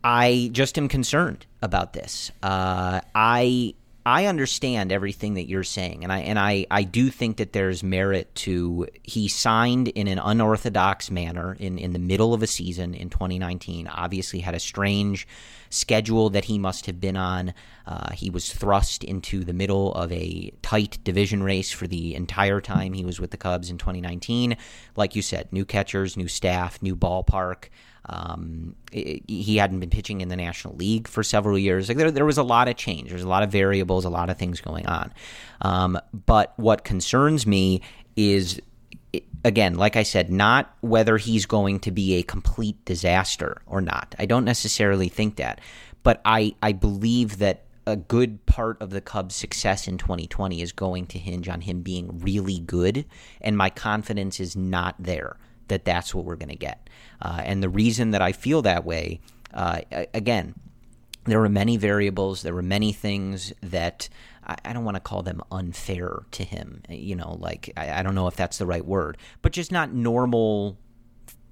I 0.05 0.51
just 0.53 0.77
am 0.77 0.89
concerned 0.89 1.47
about 1.63 1.95
this. 1.95 2.31
Uh, 2.43 3.01
I 3.15 3.75
I 4.09 4.25
understand 4.25 4.91
everything 4.91 5.35
that 5.35 5.49
you're 5.49 5.63
saying, 5.63 6.03
and 6.03 6.11
I 6.11 6.21
and 6.21 6.39
I, 6.39 6.65
I 6.71 6.83
do 6.83 7.11
think 7.11 7.37
that 7.37 7.53
there's 7.53 7.83
merit 7.83 8.35
to 8.37 8.87
he 9.03 9.29
signed 9.29 9.89
in 9.89 10.09
an 10.09 10.19
unorthodox 10.19 11.11
manner 11.11 11.55
in, 11.61 11.77
in 11.77 11.93
the 11.93 11.99
middle 11.99 12.33
of 12.33 12.43
a 12.43 12.47
season 12.47 12.95
in 12.95 13.11
2019. 13.11 13.87
Obviously, 13.87 14.41
had 14.41 14.55
a 14.55 14.61
strange 14.61 15.29
schedule 15.69 16.31
that 16.31 16.47
he 16.47 16.59
must 16.59 16.87
have 16.87 16.99
been 16.99 17.19
on. 17.19 17.53
Uh, 17.87 18.11
he 18.13 18.31
was 18.31 18.51
thrust 18.51 19.05
into 19.05 19.45
the 19.45 19.53
middle 19.53 19.93
of 19.93 20.11
a 20.11 20.53
tight 20.63 20.99
division 21.05 21.43
race 21.43 21.71
for 21.71 21.87
the 21.87 22.15
entire 22.15 22.63
time 22.63 22.95
he 22.95 23.05
was 23.05 23.21
with 23.21 23.31
the 23.31 23.37
Cubs 23.37 23.69
in 23.69 23.77
2019. 23.77 24.57
Like 24.97 25.17
you 25.17 25.21
said, 25.21 25.53
new 25.53 25.67
catchers, 25.67 26.17
new 26.17 26.29
staff, 26.29 26.81
new 26.81 26.97
ballpark. 26.97 27.69
Um, 28.09 28.75
he 28.91 29.57
hadn't 29.59 29.81
been 29.81 29.91
pitching 29.91 30.21
in 30.21 30.29
the 30.29 30.37
National 30.37 30.75
League 30.77 31.07
for 31.07 31.23
several 31.23 31.59
years. 31.59 31.89
Like 31.89 31.99
there, 31.99 32.11
there 32.11 32.25
was 32.25 32.39
a 32.39 32.43
lot 32.43 32.69
of 32.69 32.77
change. 32.77 33.11
There's 33.11 33.23
a 33.23 33.29
lot 33.29 33.43
of 33.43 33.53
variables, 33.53 34.05
a 34.05 34.11
lot 34.11 34.31
of 34.31 34.39
things 34.39 34.61
going 34.61 34.87
on. 34.87 35.13
Um, 35.61 35.99
but 36.27 36.55
what 36.57 36.85
concerns 36.85 37.47
me 37.47 37.83
is, 38.17 38.61
again, 39.45 39.75
like 39.75 39.97
I 39.97 40.05
said, 40.05 40.31
not 40.31 40.75
whether 40.81 41.19
he's 41.19 41.45
going 41.45 41.81
to 41.81 41.91
be 41.91 42.15
a 42.15 42.23
complete 42.23 42.83
disaster 42.85 43.61
or 43.67 43.81
not. 43.83 44.15
I 44.19 44.27
don't 44.27 44.45
necessarily 44.45 45.09
think 45.09 45.37
that, 45.37 45.61
but 46.03 46.23
I 46.25 46.55
I 46.63 46.73
believe 46.73 47.39
that 47.39 47.65
a 47.87 47.97
good 47.97 48.45
part 48.45 48.81
of 48.83 48.91
the 48.91 49.01
Cubs' 49.01 49.35
success 49.35 49.89
in 49.89 49.97
2020 49.97 50.61
is 50.61 50.73
going 50.73 51.07
to 51.07 51.19
hinge 51.19 51.49
on 51.49 51.63
him 51.63 51.83
being 51.83 52.21
really 52.21 52.59
good, 52.59 53.05
and 53.41 53.57
my 53.57 53.71
confidence 53.71 54.41
is 54.41 54.57
not 54.57 54.95
there 54.99 55.37
that 55.69 55.85
that's 55.85 56.15
what 56.15 56.25
we're 56.25 56.37
going 56.37 56.49
to 56.49 56.57
get. 56.57 56.89
Uh, 57.21 57.43
and 57.45 57.63
the 57.63 57.69
reason 57.69 58.11
that 58.13 58.23
I 58.23 58.33
feel 58.33 58.63
that 58.63 58.85
way, 58.85 59.21
uh, 59.55 59.81
again, 60.15 60.55
there 61.25 61.41
were 61.41 61.49
many 61.49 61.77
variables, 61.77 62.43
there 62.43 62.55
were 62.55 62.63
many 62.63 62.93
things 62.93 63.53
that 63.63 64.09
I, 64.65 64.73
don't 64.73 64.85
want 64.85 64.97
to 64.97 65.01
call 65.01 65.23
them 65.23 65.43
unfair 65.53 66.23
to 66.33 66.43
him. 66.43 66.83
You 66.89 67.17
know, 67.17 67.37
like 67.39 67.71
I, 67.77 68.01
I 68.01 68.03
don't 68.03 68.15
know 68.15 68.29
if 68.29 68.37
that's 68.37 68.59
the 68.59 68.67
right 68.67 68.85
word, 68.85 69.19
but 69.43 69.53
just 69.53 69.71
not 69.71 69.93
normal 69.93 70.79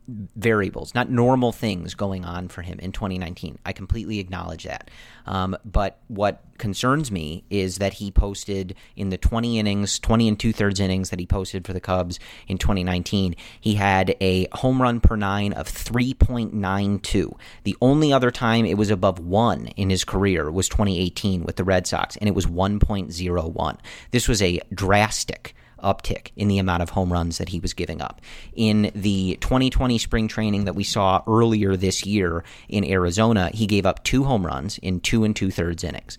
variables, 0.09 0.95
not 0.95 1.11
normal 1.11 1.53
things 1.53 1.95
going 1.95 2.25
on 2.25 2.49
for 2.49 2.63
him 2.63 2.79
in 2.79 2.93
2019. 2.93 3.59
I 3.65 3.73
completely 3.73 4.21
acknowledge 4.21 4.65
that. 4.65 4.91
Um, 5.27 5.57
but 5.65 5.99
what 6.07 6.45
concerns 6.59 7.11
me 7.11 7.45
is 7.51 7.79
that 7.79 7.95
he 7.95 8.11
posted 8.11 8.77
in 8.95 9.11
the 9.11 9.19
20 9.19 9.59
innings, 9.59 9.99
20 9.99 10.29
and 10.29 10.39
two 10.39 10.53
thirds 10.53 10.79
innings 10.79 11.11
that 11.11 11.19
he 11.19 11.27
posted 11.27 11.67
for 11.67 11.73
the 11.73 11.81
Cubs 11.81 12.21
in 12.47 12.57
2019, 12.57 13.35
he 13.61 13.75
had 13.75 14.15
a 14.21 14.47
home 14.53 14.81
run 14.81 15.01
per 15.01 15.17
nine 15.17 15.53
of 15.53 15.67
3.92. 15.67 17.37
The 17.65 17.77
only 17.81 18.13
other 18.13 18.31
time 18.31 18.65
it 18.65 18.79
was 18.79 18.91
above 18.91 19.19
one 19.19 19.67
in 19.69 19.91
his 19.91 20.05
career 20.05 20.51
was 20.51 20.69
2018 20.69 21.43
with 21.43 21.57
the 21.57 21.65
Red 21.65 21.87
Sox, 21.87 22.17
and 22.17 22.29
it 22.29 22.35
was 22.35 22.47
1.01. 22.47 23.79
This 24.13 24.29
was 24.29 24.41
a 24.41 24.61
drastic 24.73 25.56
uptick 25.83 26.31
in 26.37 26.49
the 26.49 26.59
amount 26.59 26.83
of 26.83 26.91
home 26.91 27.12
runs 27.12 27.39
that 27.39 27.51
he 27.51 27.61
was 27.61 27.74
giving 27.74 28.01
up. 28.01 28.20
In 28.55 28.91
the 28.95 29.37
2020 29.41 29.99
spring 29.99 30.29
training 30.29 30.64
that 30.64 30.74
we 30.74 30.85
saw 30.85 31.22
earlier 31.27 31.77
this 31.77 32.05
year 32.05 32.45
in 32.68 32.85
Arizona, 32.85 33.51
he 33.53 33.66
gave 33.66 33.87
up 33.87 34.03
two 34.05 34.24
home 34.24 34.47
runs 34.47 34.79
in 34.79 35.01
two 35.01 35.24
and 35.24 35.35
two 35.35 35.51
thirds 35.51 35.85
innings. 35.85 36.18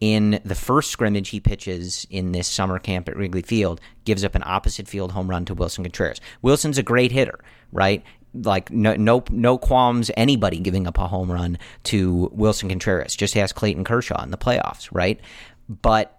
In 0.00 0.40
the 0.44 0.54
first 0.54 0.90
scrimmage 0.90 1.30
he 1.30 1.40
pitches 1.40 2.06
in 2.10 2.32
this 2.32 2.48
summer 2.48 2.78
camp 2.78 3.08
at 3.08 3.16
Wrigley 3.16 3.40
Field, 3.42 3.80
gives 4.04 4.24
up 4.24 4.34
an 4.34 4.42
opposite 4.44 4.86
field 4.88 5.12
home 5.12 5.30
run 5.30 5.46
to 5.46 5.54
Willson 5.54 5.84
Contreras. 5.84 6.20
Willson's 6.42 6.76
a 6.76 6.82
great 6.82 7.12
hitter, 7.12 7.40
right? 7.72 8.04
like 8.44 8.70
no, 8.70 8.94
no 8.94 9.24
no 9.30 9.56
qualms 9.56 10.10
anybody 10.16 10.58
giving 10.58 10.86
up 10.86 10.98
a 10.98 11.06
home 11.06 11.30
run 11.30 11.58
to 11.84 12.30
Willson 12.34 12.68
Contreras. 12.68 13.16
Just 13.16 13.36
ask 13.36 13.54
Clayton 13.54 13.84
Kershaw 13.84 14.22
in 14.22 14.30
the 14.30 14.36
playoffs, 14.38 14.88
right? 14.92 15.20
But 15.68 16.18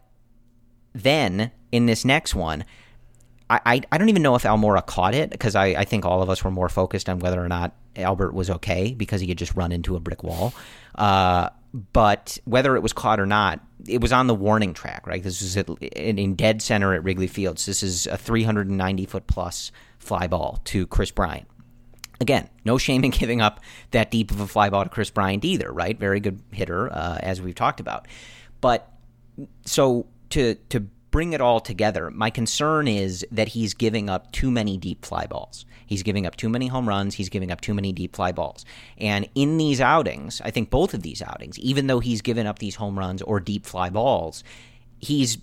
then 0.93 1.51
in 1.71 1.85
this 1.85 2.05
next 2.05 2.35
one, 2.35 2.65
I, 3.49 3.59
I, 3.65 3.81
I 3.91 3.97
don't 3.97 4.09
even 4.09 4.21
know 4.21 4.35
if 4.35 4.43
Almora 4.43 4.85
caught 4.85 5.15
it 5.15 5.29
because 5.29 5.55
I, 5.55 5.67
I 5.67 5.85
think 5.85 6.05
all 6.05 6.21
of 6.21 6.29
us 6.29 6.43
were 6.43 6.51
more 6.51 6.69
focused 6.69 7.09
on 7.09 7.19
whether 7.19 7.43
or 7.43 7.47
not 7.47 7.73
Albert 7.95 8.33
was 8.33 8.49
okay 8.49 8.93
because 8.93 9.21
he 9.21 9.27
had 9.27 9.37
just 9.37 9.55
run 9.55 9.71
into 9.71 9.95
a 9.95 9.99
brick 9.99 10.23
wall. 10.23 10.53
Uh, 10.95 11.49
but 11.93 12.37
whether 12.45 12.75
it 12.75 12.81
was 12.81 12.93
caught 12.93 13.19
or 13.19 13.25
not, 13.25 13.59
it 13.87 14.01
was 14.01 14.11
on 14.11 14.27
the 14.27 14.35
warning 14.35 14.73
track, 14.73 15.05
right? 15.05 15.21
This 15.21 15.41
is 15.41 15.55
in, 15.57 16.35
dead 16.35 16.61
center 16.61 16.93
at 16.93 17.03
Wrigley 17.03 17.27
Fields. 17.27 17.65
This 17.65 17.83
is 17.83 18.07
a 18.07 18.17
390 18.17 19.05
foot 19.05 19.27
plus 19.27 19.71
fly 19.99 20.27
ball 20.27 20.61
to 20.65 20.87
Kris 20.87 21.11
Bryant. 21.11 21.47
Again, 22.19 22.49
no 22.65 22.77
shame 22.77 23.03
in 23.03 23.11
giving 23.11 23.41
up 23.41 23.59
that 23.91 24.11
deep 24.11 24.31
of 24.31 24.39
a 24.39 24.47
fly 24.47 24.69
ball 24.69 24.83
to 24.83 24.89
Kris 24.89 25.09
Bryant 25.09 25.45
either, 25.45 25.71
right? 25.71 25.97
Very 25.97 26.19
good 26.19 26.41
hitter, 26.51 26.91
uh, 26.91 27.19
as 27.21 27.41
we've 27.41 27.55
talked 27.55 27.79
about. 27.79 28.07
But 28.59 28.91
so 29.65 30.07
to 30.31 30.55
to 30.69 30.87
bring 31.11 31.33
it 31.33 31.41
all 31.41 31.59
together, 31.59 32.11
my 32.11 32.29
concern 32.29 32.87
is 32.87 33.25
that 33.31 33.49
he's 33.49 33.73
giving 33.73 34.09
up 34.09 34.31
too 34.31 34.51
many 34.51 34.77
deep 34.77 35.05
fly 35.05 35.25
balls. 35.25 35.65
He's 35.85 36.03
giving 36.03 36.25
up 36.25 36.35
too 36.35 36.49
many 36.49 36.67
home 36.67 36.87
runs. 36.87 37.15
He's 37.15 37.29
giving 37.29 37.51
up 37.51 37.61
too 37.61 37.73
many 37.73 37.93
deep 37.93 38.15
fly 38.15 38.31
balls. 38.31 38.65
And 38.97 39.27
in 39.35 39.57
these 39.57 39.79
outings, 39.79 40.41
I 40.43 40.51
think 40.51 40.69
both 40.69 40.93
of 40.93 41.01
these 41.01 41.21
outings, 41.21 41.57
even 41.59 41.87
though 41.87 41.99
he's 41.99 42.21
given 42.21 42.45
up 42.45 42.59
these 42.59 42.75
home 42.75 42.99
runs 42.99 43.21
or 43.21 43.39
deep 43.39 43.65
fly 43.65 43.89
balls, 43.89 44.43
he's 44.99 45.37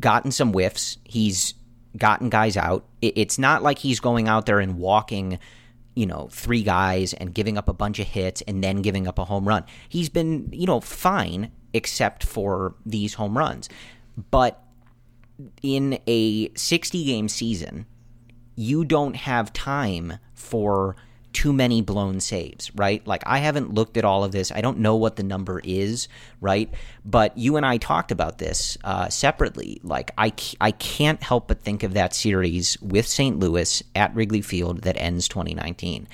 gotten 0.00 0.32
some 0.32 0.52
whiffs. 0.52 0.98
He's 1.04 1.54
gotten 1.96 2.28
guys 2.30 2.56
out. 2.56 2.84
It's 3.00 3.38
not 3.38 3.62
like 3.62 3.78
he's 3.78 4.00
going 4.00 4.28
out 4.28 4.46
there 4.46 4.58
and 4.58 4.78
walking 4.78 5.38
you 5.94 6.06
know, 6.06 6.28
three 6.30 6.62
guys 6.62 7.14
and 7.14 7.32
giving 7.32 7.56
up 7.56 7.68
a 7.68 7.72
bunch 7.72 7.98
of 7.98 8.06
hits 8.06 8.42
and 8.42 8.62
then 8.62 8.82
giving 8.82 9.06
up 9.06 9.18
a 9.18 9.24
home 9.24 9.46
run. 9.46 9.64
He's 9.88 10.08
been, 10.08 10.48
you 10.52 10.66
know, 10.66 10.80
fine 10.80 11.52
except 11.72 12.24
for 12.24 12.74
these 12.84 13.14
home 13.14 13.38
runs. 13.38 13.68
But 14.30 14.60
in 15.62 15.98
a 16.06 16.52
60 16.54 17.04
game 17.04 17.28
season, 17.28 17.86
you 18.56 18.84
don't 18.84 19.16
have 19.16 19.52
time 19.52 20.18
for 20.34 20.96
too 21.32 21.52
many 21.52 21.82
blown 21.82 22.20
saves, 22.20 22.72
right? 22.76 23.04
Like, 23.06 23.22
I 23.26 23.38
haven't 23.38 23.74
looked 23.74 23.96
at 23.96 24.04
all 24.04 24.22
of 24.22 24.32
this. 24.32 24.52
I 24.52 24.60
don't 24.60 24.78
know 24.78 24.94
what 24.94 25.16
the 25.16 25.24
number 25.24 25.60
is, 25.64 26.08
right? 26.40 26.72
But 27.04 27.36
you 27.36 27.56
and 27.56 27.66
I 27.66 27.76
talked 27.76 28.12
about 28.12 28.38
this 28.38 28.78
uh, 28.84 29.08
separately. 29.08 29.80
Like, 29.82 30.12
I, 30.16 30.32
I 30.60 30.70
can't 30.70 31.22
help 31.22 31.48
but 31.48 31.60
think 31.60 31.82
of 31.82 31.94
that 31.94 32.14
series 32.14 32.80
with 32.80 33.06
St. 33.06 33.38
Louis 33.38 33.82
at 33.96 34.14
Wrigley 34.14 34.42
Field 34.42 34.82
that 34.82 34.96
ends 34.96 35.26
2019. 35.26 36.06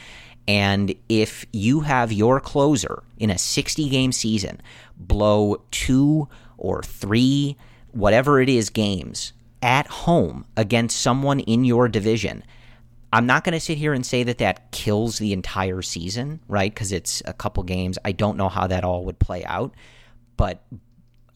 And 0.49 0.95
if 1.09 1.45
you 1.53 1.81
have 1.81 2.11
your 2.13 2.41
closer 2.41 3.05
in 3.19 3.31
a 3.31 3.39
60 3.39 3.89
game 3.91 4.11
season 4.11 4.61
blow 4.97 5.63
two 5.71 6.29
or 6.57 6.83
three 6.83 7.57
whatever 7.93 8.41
it 8.41 8.49
is 8.49 8.71
games 8.71 9.33
at 9.63 9.87
home 9.87 10.45
against 10.57 11.01
someone 11.01 11.41
in 11.41 11.65
your 11.65 11.89
division. 11.89 12.43
I'm 13.13 13.27
not 13.27 13.45
going 13.45 13.55
to 13.55 13.61
sit 13.61 13.77
here 13.79 13.93
and 13.93 14.07
say 14.07 14.23
that 14.23 14.39
that 14.39 14.71
kills 14.71 15.19
the 15.19 15.33
entire 15.33 15.83
season, 15.83 16.41
right? 16.49 16.73
Because 16.73 16.93
it's 16.93 17.23
a 17.25 17.33
couple 17.33 17.63
games. 17.65 17.99
I 18.05 18.13
don't 18.13 18.37
know 18.37 18.49
how 18.49 18.69
that 18.69 18.85
all 18.85 19.05
would 19.07 19.19
play 19.19 19.45
out. 19.45 19.75
But 20.37 20.65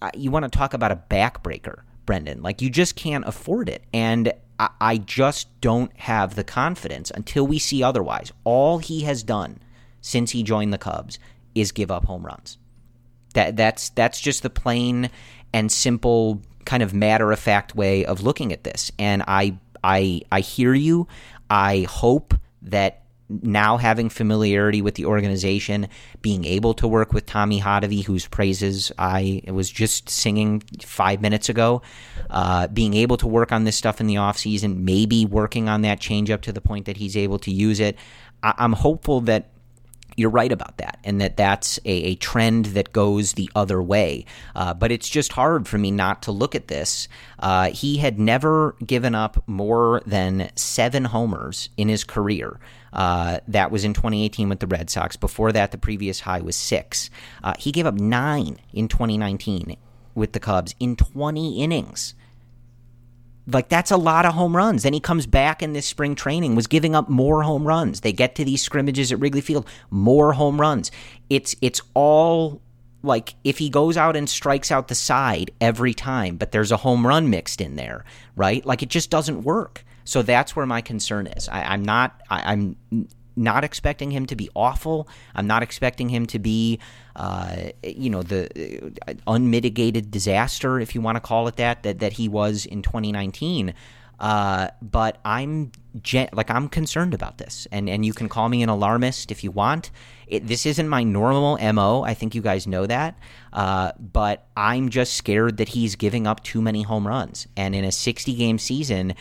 uh, 0.00 0.10
you 0.14 0.30
want 0.30 0.44
to 0.44 0.56
talk 0.56 0.72
about 0.72 0.92
a 0.92 0.96
backbreaker, 0.96 1.82
Brendan. 2.06 2.42
Like, 2.42 2.62
you 2.62 2.70
just 2.70 2.94
can't 2.94 3.26
afford 3.26 3.68
it. 3.68 3.82
And 3.92 4.32
I 4.58 4.98
just 4.98 5.60
don't 5.60 5.94
have 5.98 6.36
the 6.36 6.44
confidence 6.44 7.10
until 7.10 7.46
we 7.46 7.58
see 7.58 7.82
otherwise. 7.82 8.32
All 8.44 8.78
he 8.78 9.02
has 9.02 9.22
done 9.22 9.58
since 10.00 10.30
he 10.30 10.42
joined 10.42 10.72
the 10.72 10.78
Cubs 10.78 11.18
is 11.54 11.72
give 11.72 11.90
up 11.90 12.04
home 12.04 12.24
runs. 12.24 12.58
That 13.34 13.56
that's 13.56 13.88
that's 13.90 14.20
just 14.20 14.44
the 14.44 14.50
plain 14.50 15.10
and 15.54 15.72
simple 15.72 16.42
kind 16.66 16.82
of 16.82 16.92
matter 16.92 17.32
of 17.32 17.38
fact 17.38 17.74
way 17.74 18.04
of 18.04 18.22
looking 18.22 18.52
at 18.52 18.64
this. 18.64 18.90
And 18.98 19.22
I 19.26 19.56
I 19.82 20.20
I 20.30 20.40
hear 20.40 20.74
you. 20.74 21.06
I 21.48 21.86
hope 21.88 22.34
that 22.62 23.02
now 23.28 23.78
having 23.78 24.10
familiarity 24.10 24.82
with 24.82 24.96
the 24.96 25.06
organization, 25.06 25.88
being 26.20 26.44
able 26.44 26.74
to 26.74 26.86
work 26.86 27.12
with 27.12 27.24
Tommy 27.24 27.60
Hottovy, 27.60 28.04
whose 28.04 28.26
praises 28.26 28.92
I 28.98 29.42
was 29.46 29.70
just 29.70 30.10
singing 30.10 30.62
five 30.82 31.22
minutes 31.22 31.48
ago, 31.48 31.80
uh, 32.28 32.68
being 32.68 32.94
able 32.94 33.16
to 33.18 33.26
work 33.26 33.50
on 33.50 33.64
this 33.64 33.76
stuff 33.76 34.00
in 34.00 34.06
the 34.06 34.16
offseason, 34.16 34.78
maybe 34.78 35.24
working 35.24 35.68
on 35.68 35.82
that 35.82 36.00
change 36.00 36.30
up 36.30 36.42
to 36.42 36.52
the 36.52 36.60
point 36.60 36.84
that 36.84 36.98
he's 36.98 37.16
able 37.16 37.38
to 37.40 37.50
use 37.50 37.80
it. 37.80 37.96
I- 38.42 38.54
I'm 38.58 38.74
hopeful 38.74 39.22
that 39.22 39.53
you're 40.16 40.30
right 40.30 40.52
about 40.52 40.78
that, 40.78 40.98
and 41.04 41.20
that 41.20 41.36
that's 41.36 41.78
a, 41.84 41.90
a 41.90 42.14
trend 42.16 42.66
that 42.66 42.92
goes 42.92 43.34
the 43.34 43.50
other 43.54 43.82
way. 43.82 44.24
Uh, 44.54 44.74
but 44.74 44.92
it's 44.92 45.08
just 45.08 45.32
hard 45.32 45.66
for 45.66 45.78
me 45.78 45.90
not 45.90 46.22
to 46.22 46.32
look 46.32 46.54
at 46.54 46.68
this. 46.68 47.08
Uh, 47.38 47.70
he 47.70 47.98
had 47.98 48.18
never 48.18 48.76
given 48.84 49.14
up 49.14 49.42
more 49.46 50.02
than 50.06 50.50
seven 50.54 51.06
homers 51.06 51.68
in 51.76 51.88
his 51.88 52.04
career. 52.04 52.58
Uh, 52.92 53.40
that 53.48 53.70
was 53.70 53.84
in 53.84 53.92
2018 53.92 54.48
with 54.48 54.60
the 54.60 54.66
Red 54.66 54.88
Sox. 54.88 55.16
Before 55.16 55.50
that, 55.52 55.72
the 55.72 55.78
previous 55.78 56.20
high 56.20 56.40
was 56.40 56.54
six. 56.54 57.10
Uh, 57.42 57.54
he 57.58 57.72
gave 57.72 57.86
up 57.86 57.94
nine 57.94 58.58
in 58.72 58.86
2019 58.88 59.76
with 60.14 60.32
the 60.32 60.40
Cubs 60.40 60.74
in 60.78 60.94
20 60.94 61.60
innings. 61.62 62.14
Like 63.46 63.68
that's 63.68 63.90
a 63.90 63.96
lot 63.96 64.24
of 64.24 64.34
home 64.34 64.56
runs. 64.56 64.82
Then 64.82 64.92
he 64.92 65.00
comes 65.00 65.26
back 65.26 65.62
in 65.62 65.72
this 65.74 65.86
spring 65.86 66.14
training, 66.14 66.54
was 66.54 66.66
giving 66.66 66.94
up 66.94 67.08
more 67.08 67.42
home 67.42 67.66
runs. 67.66 68.00
They 68.00 68.12
get 68.12 68.34
to 68.36 68.44
these 68.44 68.62
scrimmages 68.62 69.12
at 69.12 69.20
Wrigley 69.20 69.42
Field, 69.42 69.68
more 69.90 70.32
home 70.32 70.60
runs. 70.60 70.90
It's 71.28 71.54
it's 71.60 71.82
all 71.92 72.62
like 73.02 73.34
if 73.44 73.58
he 73.58 73.68
goes 73.68 73.96
out 73.96 74.16
and 74.16 74.28
strikes 74.28 74.72
out 74.72 74.88
the 74.88 74.94
side 74.94 75.50
every 75.60 75.92
time, 75.92 76.36
but 76.36 76.52
there's 76.52 76.72
a 76.72 76.78
home 76.78 77.06
run 77.06 77.28
mixed 77.28 77.60
in 77.60 77.76
there, 77.76 78.04
right? 78.34 78.64
Like 78.64 78.82
it 78.82 78.88
just 78.88 79.10
doesn't 79.10 79.42
work. 79.42 79.84
So 80.04 80.22
that's 80.22 80.56
where 80.56 80.66
my 80.66 80.80
concern 80.80 81.26
is. 81.26 81.48
I, 81.48 81.74
am 81.74 81.82
not. 81.82 82.20
I, 82.30 82.52
I'm 82.52 82.76
not 83.36 83.64
expecting 83.64 84.10
him 84.10 84.26
to 84.26 84.36
be 84.36 84.48
awful. 84.54 85.08
I'm 85.34 85.46
not 85.46 85.62
expecting 85.62 86.08
him 86.08 86.26
to 86.26 86.38
be, 86.38 86.78
uh, 87.16 87.56
you 87.82 88.10
know, 88.10 88.22
the 88.22 88.92
uh, 89.06 89.14
unmitigated 89.26 90.10
disaster, 90.10 90.80
if 90.80 90.94
you 90.94 91.00
want 91.00 91.16
to 91.16 91.20
call 91.20 91.46
it 91.48 91.56
that, 91.56 91.82
that, 91.84 92.00
that 92.00 92.14
he 92.14 92.28
was 92.28 92.66
in 92.66 92.82
2019. 92.82 93.74
Uh, 94.18 94.68
but 94.80 95.20
I'm 95.24 95.72
gen- 96.00 96.28
like 96.32 96.50
I'm 96.50 96.68
concerned 96.68 97.14
about 97.14 97.38
this, 97.38 97.66
and 97.72 97.90
and 97.90 98.06
you 98.06 98.12
can 98.14 98.28
call 98.28 98.48
me 98.48 98.62
an 98.62 98.68
alarmist 98.68 99.32
if 99.32 99.42
you 99.42 99.50
want. 99.50 99.90
It, 100.28 100.46
this 100.46 100.66
isn't 100.66 100.88
my 100.88 101.02
normal 101.02 101.58
mo. 101.72 102.04
I 102.04 102.14
think 102.14 102.34
you 102.34 102.40
guys 102.40 102.66
know 102.66 102.86
that, 102.86 103.18
uh, 103.52 103.90
but 103.98 104.46
I'm 104.56 104.88
just 104.88 105.14
scared 105.14 105.56
that 105.56 105.70
he's 105.70 105.96
giving 105.96 106.28
up 106.28 106.44
too 106.44 106.62
many 106.62 106.82
home 106.82 107.08
runs, 107.08 107.48
and 107.56 107.74
in 107.74 107.84
a 107.84 107.90
60 107.90 108.34
game 108.34 108.58
season, 108.58 109.14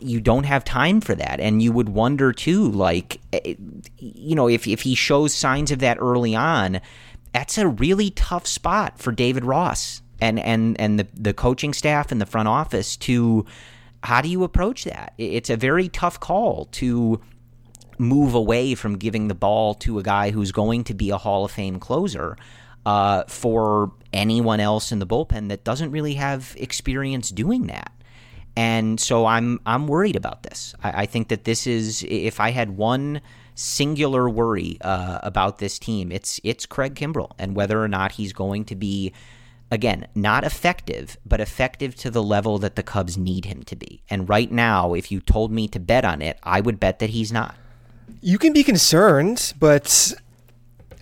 you 0.00 0.20
don't 0.20 0.44
have 0.44 0.64
time 0.64 1.00
for 1.00 1.14
that 1.14 1.38
and 1.40 1.62
you 1.62 1.70
would 1.70 1.88
wonder 1.88 2.32
too 2.32 2.68
like 2.70 3.20
eh, 3.32 3.54
you 3.98 4.34
know 4.34 4.48
if 4.48 4.66
if 4.66 4.82
he 4.82 4.94
shows 4.94 5.32
signs 5.32 5.70
of 5.70 5.78
that 5.78 5.96
early 6.00 6.34
on 6.34 6.80
that's 7.36 7.58
a 7.58 7.68
really 7.68 8.08
tough 8.12 8.46
spot 8.46 8.98
for 8.98 9.12
David 9.12 9.44
Ross 9.44 10.00
and 10.22 10.40
and 10.40 10.80
and 10.80 10.98
the 10.98 11.06
the 11.12 11.34
coaching 11.34 11.74
staff 11.74 12.10
and 12.10 12.18
the 12.18 12.24
front 12.24 12.48
office 12.48 12.96
to 12.96 13.44
how 14.02 14.22
do 14.22 14.30
you 14.30 14.42
approach 14.42 14.84
that? 14.84 15.12
It's 15.18 15.50
a 15.50 15.56
very 15.56 15.90
tough 15.90 16.18
call 16.18 16.64
to 16.80 17.20
move 17.98 18.32
away 18.32 18.74
from 18.74 18.96
giving 18.96 19.28
the 19.28 19.34
ball 19.34 19.74
to 19.74 19.98
a 19.98 20.02
guy 20.02 20.30
who's 20.30 20.50
going 20.50 20.84
to 20.84 20.94
be 20.94 21.10
a 21.10 21.18
Hall 21.18 21.44
of 21.44 21.50
Fame 21.50 21.78
closer 21.78 22.38
uh, 22.86 23.24
for 23.24 23.92
anyone 24.14 24.60
else 24.60 24.90
in 24.90 24.98
the 24.98 25.06
bullpen 25.06 25.50
that 25.50 25.62
doesn't 25.62 25.90
really 25.90 26.14
have 26.14 26.54
experience 26.58 27.28
doing 27.28 27.66
that. 27.66 27.92
And 28.56 28.98
so 28.98 29.26
I'm 29.26 29.60
I'm 29.66 29.88
worried 29.88 30.16
about 30.16 30.42
this. 30.42 30.74
I, 30.82 31.02
I 31.02 31.06
think 31.06 31.28
that 31.28 31.44
this 31.44 31.66
is 31.66 32.02
if 32.08 32.40
I 32.40 32.50
had 32.50 32.78
one 32.78 33.20
singular 33.56 34.28
worry 34.28 34.78
uh, 34.82 35.18
about 35.24 35.58
this 35.58 35.78
team, 35.80 36.12
it's 36.12 36.40
it's 36.44 36.66
Craig 36.66 36.94
Kimbrel 36.94 37.32
and 37.38 37.56
whether 37.56 37.82
or 37.82 37.88
not 37.88 38.12
he's 38.12 38.32
going 38.32 38.64
to 38.66 38.76
be 38.76 39.12
again, 39.70 40.06
not 40.14 40.44
effective, 40.44 41.16
but 41.26 41.40
effective 41.40 41.96
to 41.96 42.10
the 42.10 42.22
level 42.22 42.58
that 42.58 42.76
the 42.76 42.82
Cubs 42.82 43.18
need 43.18 43.46
him 43.46 43.62
to 43.64 43.74
be. 43.74 44.02
And 44.08 44.28
right 44.28 44.50
now, 44.50 44.94
if 44.94 45.10
you 45.10 45.20
told 45.20 45.50
me 45.50 45.66
to 45.68 45.80
bet 45.80 46.04
on 46.04 46.22
it, 46.22 46.38
I 46.42 46.60
would 46.60 46.78
bet 46.78 47.00
that 47.00 47.10
he's 47.10 47.32
not. 47.32 47.56
You 48.20 48.38
can 48.38 48.52
be 48.52 48.62
concerned, 48.62 49.54
but 49.58 50.14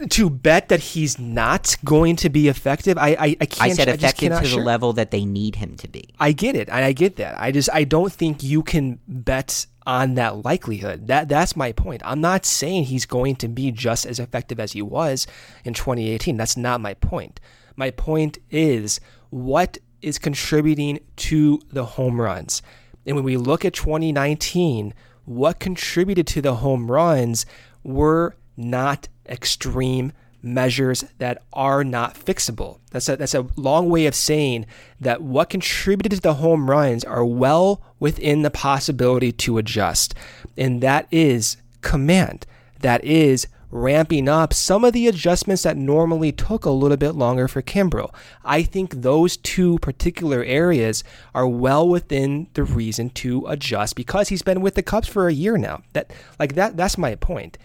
to 0.09 0.30
bet 0.30 0.68
that 0.68 0.80
he's 0.80 1.18
not 1.18 1.76
going 1.84 2.16
to 2.16 2.30
be 2.30 2.48
effective, 2.48 2.98
I 2.98 3.09
I, 3.09 3.36
I 3.40 3.46
can't. 3.46 3.62
I 3.62 3.68
said 3.74 3.88
I 3.88 3.92
effective 3.92 4.32
to 4.32 4.40
the 4.40 4.48
sure. 4.48 4.62
level 4.62 4.92
that 4.94 5.11
they 5.11 5.24
need 5.24 5.57
him 5.57 5.76
to 5.76 5.88
be. 5.88 6.09
I 6.18 6.32
get 6.32 6.57
it. 6.57 6.70
I, 6.70 6.86
I 6.86 6.92
get 6.92 7.16
that. 7.16 7.38
I 7.40 7.52
just 7.52 7.68
I 7.72 7.84
don't 7.84 8.12
think 8.12 8.42
you 8.42 8.62
can 8.62 8.98
bet 9.07 9.66
on 9.87 10.14
that 10.14 10.45
likelihood. 10.45 11.07
That 11.07 11.28
that's 11.28 11.57
my 11.57 11.72
point. 11.72 12.03
I'm 12.05 12.20
not 12.20 12.47
saying 12.47 12.85
he's 12.85 13.07
going 13.07 13.37
to 13.37 13.49
be 13.49 13.70
just 13.70 14.07
as 14.07 14.18
effective 14.18 14.59
as 14.59 14.72
he 14.72 14.82
was 14.82 15.26
in 15.64 15.74
2018. 15.74 16.37
That's 16.37 16.57
not 16.57 16.80
my 16.80 16.95
point. 16.95 17.41
My 17.76 17.91
point 17.91 18.39
is 18.51 19.01
what 19.30 19.78
is 20.01 20.18
contributing 20.18 21.01
to 21.16 21.61
the 21.72 21.85
home 21.85 22.20
runs. 22.20 22.62
And 23.07 23.16
when 23.16 23.24
we 23.24 23.37
look 23.37 23.64
at 23.64 23.74
2019, 23.74 24.95
what 25.24 25.59
contributed 25.59 26.26
to 26.28 26.43
the 26.43 26.57
home 26.57 26.91
runs 26.91 27.47
were 27.82 28.37
not 28.57 29.09
extreme 29.28 30.12
measures 30.45 31.05
that 31.18 31.42
are 31.53 31.82
not 31.82 32.14
fixable. 32.14 32.78
That's 32.90 33.09
a, 33.09 33.16
that's 33.16 33.34
a 33.34 33.47
long 33.57 33.88
way 33.88 34.07
of 34.07 34.14
saying 34.14 34.66
that 35.01 35.22
what 35.22 35.51
contributed 35.51 36.12
to 36.12 36.20
the 36.20 36.34
home 36.34 36.70
runs 36.70 37.05
are 37.05 37.24
well 37.24 37.82
within 37.99 38.42
the 38.42 38.51
possibility 38.51 39.32
to 39.32 39.59
adjust. 39.59 40.14
And 40.57 40.80
that 40.82 41.09
is 41.11 41.57
command. 41.80 42.47
That 42.80 43.03
is 43.05 43.47
ramping 43.74 44.28
up 44.28 44.55
some 44.55 44.84
of 44.84 44.92
the 44.92 45.09
adjustments 45.09 45.64
that 45.64 45.76
normally 45.76 46.30
took 46.30 46.64
a 46.64 46.70
little 46.70 46.97
bit 46.97 47.16
longer 47.16 47.49
for 47.49 47.61
Kimbrel. 47.61 48.14
I 48.45 48.62
think 48.62 49.03
those 49.03 49.36
two 49.36 49.80
particular 49.80 50.45
areas 50.45 51.03
are 51.34 51.49
well 51.49 51.88
within 51.88 52.47
the 52.55 52.62
reason 52.62 53.11
to 53.11 53.45
adjust 53.49 53.97
because 53.97 54.28
he's 54.28 54.42
been 54.42 54.61
with 54.61 54.76
the 54.76 54.82
Cubs 54.84 55.09
for 55.09 55.26
a 55.26 55.32
year 55.32 55.59
now. 55.59 55.82
That 55.92 56.12
like 56.38 56.55
that 56.55 56.76
that's 56.76 56.97
my 56.97 57.16
point. 57.16 57.59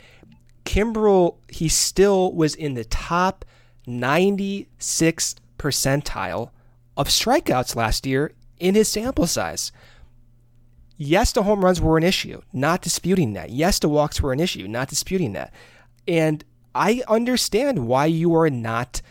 Kimbrel, 0.65 1.37
he 1.49 1.67
still 1.67 2.33
was 2.33 2.55
in 2.55 2.73
the 2.73 2.85
top 2.85 3.45
96 3.87 5.35
percentile 5.57 6.51
of 6.95 7.07
strikeouts 7.07 7.75
last 7.75 8.05
year 8.05 8.33
in 8.59 8.75
his 8.75 8.87
sample 8.87 9.27
size. 9.27 9.71
Yes, 10.97 11.31
the 11.31 11.43
home 11.43 11.63
runs 11.63 11.79
were 11.79 11.97
an 11.97 12.03
issue, 12.03 12.41
not 12.51 12.81
disputing 12.81 13.33
that. 13.33 13.51
Yes, 13.51 13.79
the 13.79 13.87
walks 13.87 14.21
were 14.21 14.33
an 14.33 14.39
issue, 14.39 14.67
not 14.67 14.89
disputing 14.89 15.33
that. 15.33 15.53
And 16.07 16.43
I 16.75 17.01
understand 17.07 17.87
why 17.87 18.07
you 18.07 18.35
are 18.35 18.49
not 18.49 19.01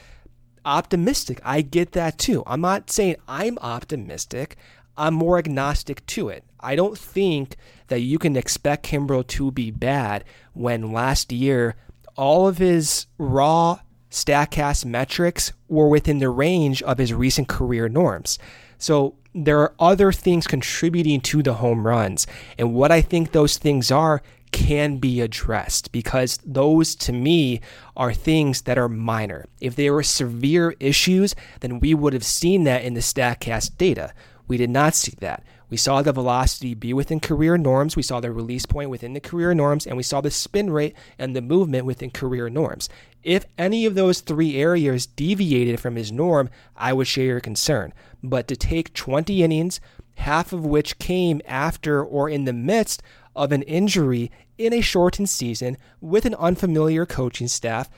optimistic. 0.65 1.41
I 1.45 1.63
get 1.63 1.93
that 1.93 2.19
too. 2.19 2.43
I'm 2.47 2.61
not 2.61 2.91
saying 2.91 3.17
I'm 3.27 3.59
optimistic. 3.59 4.57
I'm 4.99 5.15
more 5.15 5.39
agnostic 5.39 6.05
to 6.07 6.29
it. 6.29 6.45
I 6.61 6.77
don't 6.77 6.99
think 6.99 7.57
that 7.87 8.01
you 8.01 8.19
can 8.19 8.37
expect 8.37 8.85
Kimbrel 8.85 9.27
to 9.29 9.51
be 9.51 9.71
bad 9.71 10.25
when 10.59 10.93
last 10.93 11.33
year 11.33 11.77
all 12.17 12.49
of 12.49 12.59
his 12.59 13.07
raw 13.17 13.79
StatCast 14.11 14.85
metrics 14.85 15.53
were 15.69 15.89
within 15.89 16.19
the 16.19 16.29
range 16.29 16.83
of 16.83 16.99
his 16.99 17.15
recent 17.15 17.47
career 17.47 17.89
norms. 17.89 18.39
So 18.79 19.17
there 19.35 19.61
are 19.61 19.75
other 19.79 20.13
things 20.13 20.47
contributing 20.47 21.21
to 21.21 21.43
the 21.43 21.55
home 21.55 21.87
runs. 21.87 22.27
And 22.59 22.75
what 22.75 22.91
I 22.91 23.03
think 23.03 23.31
those 23.31 23.59
things 23.59 23.91
are 23.91 24.23
can 24.51 24.97
be 24.97 25.21
addressed 25.21 25.93
because 25.93 26.39
those 26.45 26.97
to 26.97 27.13
me 27.13 27.61
are 27.97 28.15
things 28.15 28.63
that 28.63 28.79
are 28.79 28.89
minor. 28.89 29.45
If 29.61 29.77
they 29.77 29.91
were 29.91 30.03
severe 30.03 30.75
issues, 30.81 31.35
then 31.61 31.81
we 31.81 31.95
would 31.95 32.15
have 32.15 32.25
seen 32.25 32.65
that 32.65 32.83
in 32.83 32.95
the 32.95 33.01
StatCast 33.01 33.77
data. 33.77 34.13
We 34.49 34.57
did 34.57 34.71
not 34.71 34.95
see 34.95 35.15
that. 35.21 35.45
We 35.71 35.77
saw 35.77 36.03
the 36.03 36.13
velocity 36.13 36.75
be 36.75 36.93
within 36.95 37.21
career 37.21 37.59
norms, 37.59 37.97
we 37.97 38.03
saw 38.03 38.21
the 38.21 38.33
release 38.33 38.67
point 38.67 38.91
within 38.91 39.13
the 39.13 39.21
career 39.21 39.55
norms, 39.55 39.87
and 39.87 39.97
we 39.97 40.03
saw 40.03 40.21
the 40.21 40.31
spin 40.31 40.71
rate 40.71 40.95
and 41.19 41.35
the 41.35 41.43
movement 41.43 41.85
within 41.85 42.11
career 42.11 42.49
norms. 42.49 42.89
If 43.23 43.45
any 43.59 43.85
of 43.85 43.95
those 43.95 44.21
three 44.21 44.57
areas 44.57 45.07
deviated 45.07 45.81
from 45.81 45.97
his 45.97 46.11
norm, 46.11 46.49
I 46.77 46.93
would 46.93 47.07
share 47.07 47.27
your 47.27 47.41
concern. 47.41 47.93
But 48.23 48.49
to 48.49 48.57
take 48.57 48.95
20 48.95 49.43
innings, 49.43 49.81
half 50.15 50.53
of 50.53 50.65
which 50.65 50.99
came 50.99 51.41
after 51.47 52.03
or 52.03 52.29
in 52.31 52.45
the 52.45 52.53
midst 52.53 53.03
of 53.37 53.53
an 53.53 53.63
injury 53.63 54.31
in 54.57 54.73
a 54.73 54.81
shortened 54.81 55.29
season 55.29 55.77
with 56.01 56.25
an 56.25 56.35
unfamiliar 56.35 57.07
coaching 57.07 57.47
staff 57.47 57.89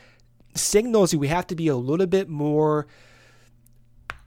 signals 0.55 1.14
we 1.14 1.29
have 1.29 1.47
to 1.47 1.55
be 1.55 1.68
a 1.68 1.77
little 1.77 2.07
bit 2.07 2.29
more 2.29 2.87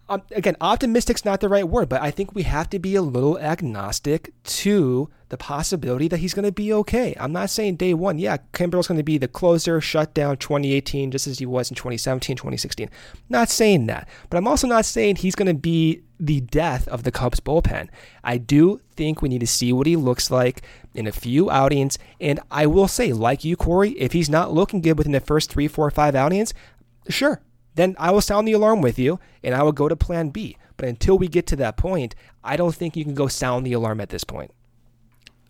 um, 0.10 0.22
again, 0.32 0.58
optimistic's 0.60 1.24
not 1.24 1.40
the 1.40 1.48
right 1.48 1.68
word, 1.68 1.88
but 1.88 2.02
I 2.02 2.12
think 2.12 2.36
we 2.36 2.44
have 2.44 2.70
to 2.72 2.80
be 2.80 2.96
a 2.96 3.02
little 3.02 3.40
agnostic 3.40 4.34
to 4.44 5.10
the 5.30 5.38
possibility 5.38 6.10
that 6.10 6.18
he's 6.18 6.34
going 6.34 6.46
to 6.46 6.52
be 6.52 6.74
okay. 6.74 7.16
I'm 7.20 7.32
not 7.32 7.50
saying 7.50 7.78
day 7.78 7.94
one, 7.94 8.20
yeah, 8.20 8.38
Kimbrel's 8.52 8.88
going 8.88 8.98
to 8.98 9.04
be 9.04 9.18
the 9.18 9.30
closer, 9.30 9.80
shut 9.80 10.14
down 10.14 10.38
2018, 10.38 11.10
just 11.10 11.26
as 11.26 11.40
he 11.40 11.46
was 11.46 11.72
in 11.72 11.76
2017, 11.76 12.36
2016. 12.36 12.90
Not 13.30 13.50
saying 13.50 13.86
that, 13.88 14.08
but 14.30 14.38
I'm 14.38 14.48
also 14.48 14.68
not 14.68 14.84
saying 14.86 15.18
he's 15.18 15.36
going 15.36 15.48
to 15.48 15.54
be 15.54 16.04
the 16.20 16.42
death 16.42 16.88
of 16.90 17.04
the 17.04 17.12
Cubs 17.12 17.40
bullpen. 17.40 17.88
I 18.24 18.38
do 18.38 18.82
think 18.96 19.22
we 19.22 19.30
need 19.30 19.40
to 19.40 19.48
see 19.48 19.72
what 19.72 19.88
he 19.88 19.96
looks 19.96 20.30
like 20.30 20.64
in 20.94 21.08
a 21.08 21.12
few 21.12 21.50
outings. 21.50 21.98
And 22.20 22.42
I 22.52 22.66
will 22.66 22.88
say, 22.90 23.14
like 23.14 23.44
you, 23.44 23.56
Corey, 23.56 23.92
if 23.92 24.12
he's 24.12 24.30
not 24.30 24.54
looking 24.54 24.82
good 24.82 24.98
within 24.98 25.14
the 25.14 25.20
first 25.20 25.50
three, 25.50 25.68
four, 25.68 25.90
five 25.92 26.14
outings, 26.14 26.54
sure, 27.10 27.42
then 27.76 27.96
I 28.00 28.12
will 28.12 28.22
sound 28.22 28.48
the 28.48 28.54
alarm 28.54 28.82
with 28.82 29.00
you 29.00 29.20
and 29.44 29.56
I 29.56 29.64
will 29.64 29.72
go 29.72 29.88
to 29.88 29.96
plan 29.96 30.30
B. 30.30 30.58
But 30.78 30.88
until 30.90 31.18
we 31.18 31.28
get 31.28 31.48
to 31.48 31.56
that 31.58 31.78
point, 31.78 32.16
I 32.44 32.58
don't 32.58 32.74
think 32.76 32.96
you 32.96 33.04
can 33.04 33.14
go 33.14 33.28
sound 33.28 33.66
the 33.66 33.74
alarm 33.74 34.02
at 34.02 34.10
this 34.10 34.24
point. 34.24 34.52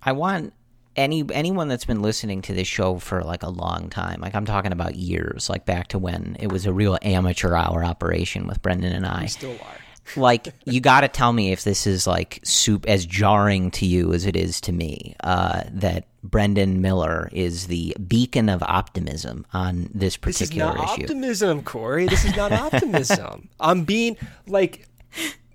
I 0.01 0.11
want 0.11 0.53
any 0.95 1.25
anyone 1.33 1.67
that's 1.67 1.85
been 1.85 2.01
listening 2.01 2.41
to 2.43 2.53
this 2.53 2.67
show 2.67 2.99
for 2.99 3.23
like 3.23 3.43
a 3.43 3.49
long 3.49 3.89
time, 3.89 4.21
like 4.21 4.35
I'm 4.35 4.45
talking 4.45 4.71
about 4.71 4.95
years, 4.95 5.49
like 5.49 5.65
back 5.65 5.87
to 5.89 5.99
when 5.99 6.35
it 6.39 6.51
was 6.51 6.65
a 6.65 6.73
real 6.73 6.97
amateur 7.01 7.55
hour 7.55 7.83
operation 7.83 8.47
with 8.47 8.61
Brendan 8.61 8.93
and 8.93 9.05
I. 9.05 9.21
We 9.21 9.27
still 9.27 9.51
are 9.53 9.77
like 10.15 10.53
you 10.65 10.81
got 10.81 11.01
to 11.01 11.07
tell 11.07 11.31
me 11.33 11.51
if 11.51 11.63
this 11.63 11.87
is 11.87 12.05
like 12.05 12.39
soup 12.43 12.85
as 12.87 13.05
jarring 13.05 13.71
to 13.71 13.85
you 13.85 14.13
as 14.13 14.25
it 14.25 14.35
is 14.35 14.59
to 14.61 14.71
me 14.71 15.15
uh, 15.23 15.63
that 15.71 16.05
Brendan 16.23 16.81
Miller 16.81 17.29
is 17.31 17.67
the 17.67 17.95
beacon 18.07 18.49
of 18.49 18.61
optimism 18.63 19.45
on 19.53 19.89
this 19.93 20.17
particular 20.17 20.73
this 20.73 20.75
is 20.75 20.79
not 20.87 20.93
issue. 20.93 21.03
Optimism, 21.03 21.63
Corey. 21.63 22.07
This 22.07 22.25
is 22.25 22.35
not 22.35 22.51
optimism. 22.51 23.49
I'm 23.59 23.83
being 23.83 24.17
like. 24.47 24.87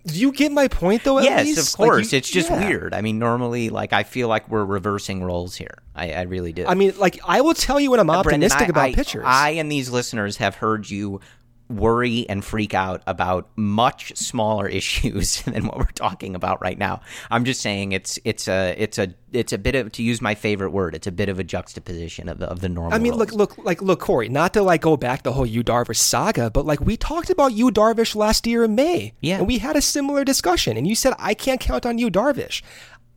Do 0.07 0.15
you 0.19 0.33
get 0.33 0.53
my 0.53 0.69
point 0.69 1.05
though? 1.05 1.21
yes, 1.21 1.45
least? 1.45 1.75
of 1.75 1.77
course. 1.77 2.07
Like 2.07 2.13
you, 2.13 2.19
it's 2.19 2.31
just 2.31 2.49
yeah. 2.49 2.67
weird. 2.67 2.95
I 2.95 3.03
mean, 3.03 3.19
normally, 3.19 3.69
like 3.69 3.93
I 3.93 4.05
feel 4.05 4.29
like 4.29 4.49
we're 4.49 4.65
reversing 4.65 5.23
roles 5.23 5.55
here. 5.55 5.83
I, 5.95 6.13
I 6.13 6.23
really 6.23 6.53
do. 6.55 6.65
I 6.67 6.75
mean, 6.75 6.95
like 6.97 7.19
I 7.27 7.43
will 7.43 7.53
tell 7.53 7.79
you 7.79 7.91
when 7.91 8.01
I'm 8.01 8.09
Uh, 8.09 8.23
Brendan, 8.23 8.51
optimistic 8.51 8.69
I- 8.69 8.71
about 8.71 8.89
I- 8.89 8.95
pitchers. 8.95 9.25
I 9.27 9.51
and 9.51 9.71
these 9.71 9.91
listeners 9.91 10.39
have 10.39 10.55
heard 10.55 10.89
you 10.89 11.21
worry 11.69 12.27
and 12.29 12.45
freak 12.45 12.73
out 12.75 13.03
about 13.07 13.49
much 13.57 14.17
smaller 14.17 14.67
issues 14.79 15.43
than 15.43 15.67
what 15.67 15.79
we're 15.79 15.85
talking 15.95 16.35
about 16.35 16.61
right 16.63 16.79
now. 16.79 17.01
I'm 17.31 17.45
just 17.45 17.61
saying 17.61 17.93
it's 17.93 18.19
it's 18.25 18.49
a 18.49 18.75
it's 18.79 18.99
a 18.99 19.15
it's 19.33 19.53
a 19.53 19.59
bit 19.59 19.75
of 19.75 19.93
to 19.93 20.03
use 20.03 20.23
my 20.23 20.35
favorite 20.35 20.71
word. 20.71 20.95
It's 20.95 21.07
a 21.07 21.13
bit 21.13 21.29
of 21.29 21.39
a 21.39 21.45
juxtaposition 21.45 22.29
of 22.29 22.39
the 22.39 22.47
of 22.47 22.61
the 22.61 22.69
normal. 22.69 22.95
I 22.95 22.99
mean, 22.99 23.13
roles. 23.13 23.33
look, 23.33 23.57
look, 23.57 23.65
like, 23.65 23.83
look, 23.83 24.01
Corey. 24.01 24.29
Not 24.29 24.55
to 24.55 24.63
like 24.63 24.81
go 24.81 24.97
back 24.97 25.23
the 25.23 25.33
whole 25.33 25.47
Yu 25.47 25.63
Darvish 25.63 25.97
saga, 25.97 26.51
but 26.51 26.65
like 26.65 26.81
we 26.81 26.97
talked 26.97 27.31
about 27.31 27.53
Yu 27.53 27.71
Darvish 27.71 28.15
last 28.17 28.47
year 28.47 28.65
in 28.65 28.75
May, 28.75 29.13
Yeah. 29.21 29.39
and 29.39 29.47
we 29.47 29.59
had 29.59 29.77
a 29.77 29.83
similar 29.83 30.25
discussion, 30.25 30.77
and 30.77 30.87
you 30.87 30.95
said 30.95 31.13
I 31.19 31.35
can't 31.35 31.61
count 31.61 31.85
on 31.85 31.99
Yu 31.99 32.11
Darvish. 32.11 32.63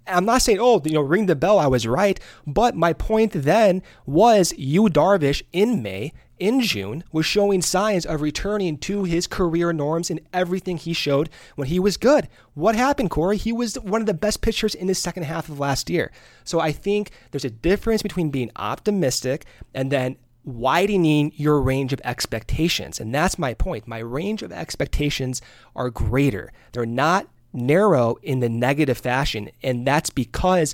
I'm 0.07 0.25
not 0.25 0.41
saying, 0.41 0.57
oh, 0.59 0.81
you 0.83 0.93
know, 0.93 1.01
ring 1.01 1.27
the 1.27 1.35
bell. 1.35 1.59
I 1.59 1.67
was 1.67 1.85
right, 1.87 2.19
but 2.47 2.75
my 2.75 2.91
point 2.91 3.31
then 3.33 3.83
was 4.05 4.51
Yu 4.57 4.85
Darvish 4.89 5.43
in 5.53 5.81
May, 5.83 6.11
in 6.41 6.59
June, 6.59 7.03
was 7.11 7.25
showing 7.25 7.61
signs 7.61 8.03
of 8.05 8.19
returning 8.19 8.77
to 8.79 9.03
his 9.03 9.27
career 9.27 9.71
norms 9.71 10.09
in 10.09 10.19
everything 10.33 10.75
he 10.75 10.91
showed 10.91 11.29
when 11.55 11.67
he 11.67 11.79
was 11.79 11.97
good. 11.97 12.27
What 12.55 12.75
happened, 12.75 13.11
Corey? 13.11 13.37
He 13.37 13.53
was 13.53 13.75
one 13.79 14.01
of 14.01 14.07
the 14.07 14.13
best 14.15 14.41
pitchers 14.41 14.73
in 14.73 14.87
his 14.87 14.97
second 14.97 15.23
half 15.23 15.49
of 15.49 15.59
last 15.59 15.89
year. 15.89 16.11
So 16.43 16.59
I 16.59 16.71
think 16.71 17.11
there's 17.29 17.45
a 17.45 17.51
difference 17.51 18.01
between 18.01 18.31
being 18.31 18.49
optimistic 18.55 19.45
and 19.75 19.91
then 19.91 20.17
widening 20.43 21.31
your 21.35 21.61
range 21.61 21.93
of 21.93 22.01
expectations. 22.03 22.99
And 22.99 23.13
that's 23.13 23.37
my 23.37 23.53
point. 23.53 23.87
My 23.87 23.99
range 23.99 24.41
of 24.41 24.51
expectations 24.51 25.43
are 25.75 25.91
greater. 25.91 26.51
They're 26.71 26.87
not 26.87 27.27
narrow 27.53 28.17
in 28.23 28.39
the 28.39 28.49
negative 28.49 28.97
fashion. 28.97 29.51
And 29.61 29.85
that's 29.85 30.09
because 30.09 30.73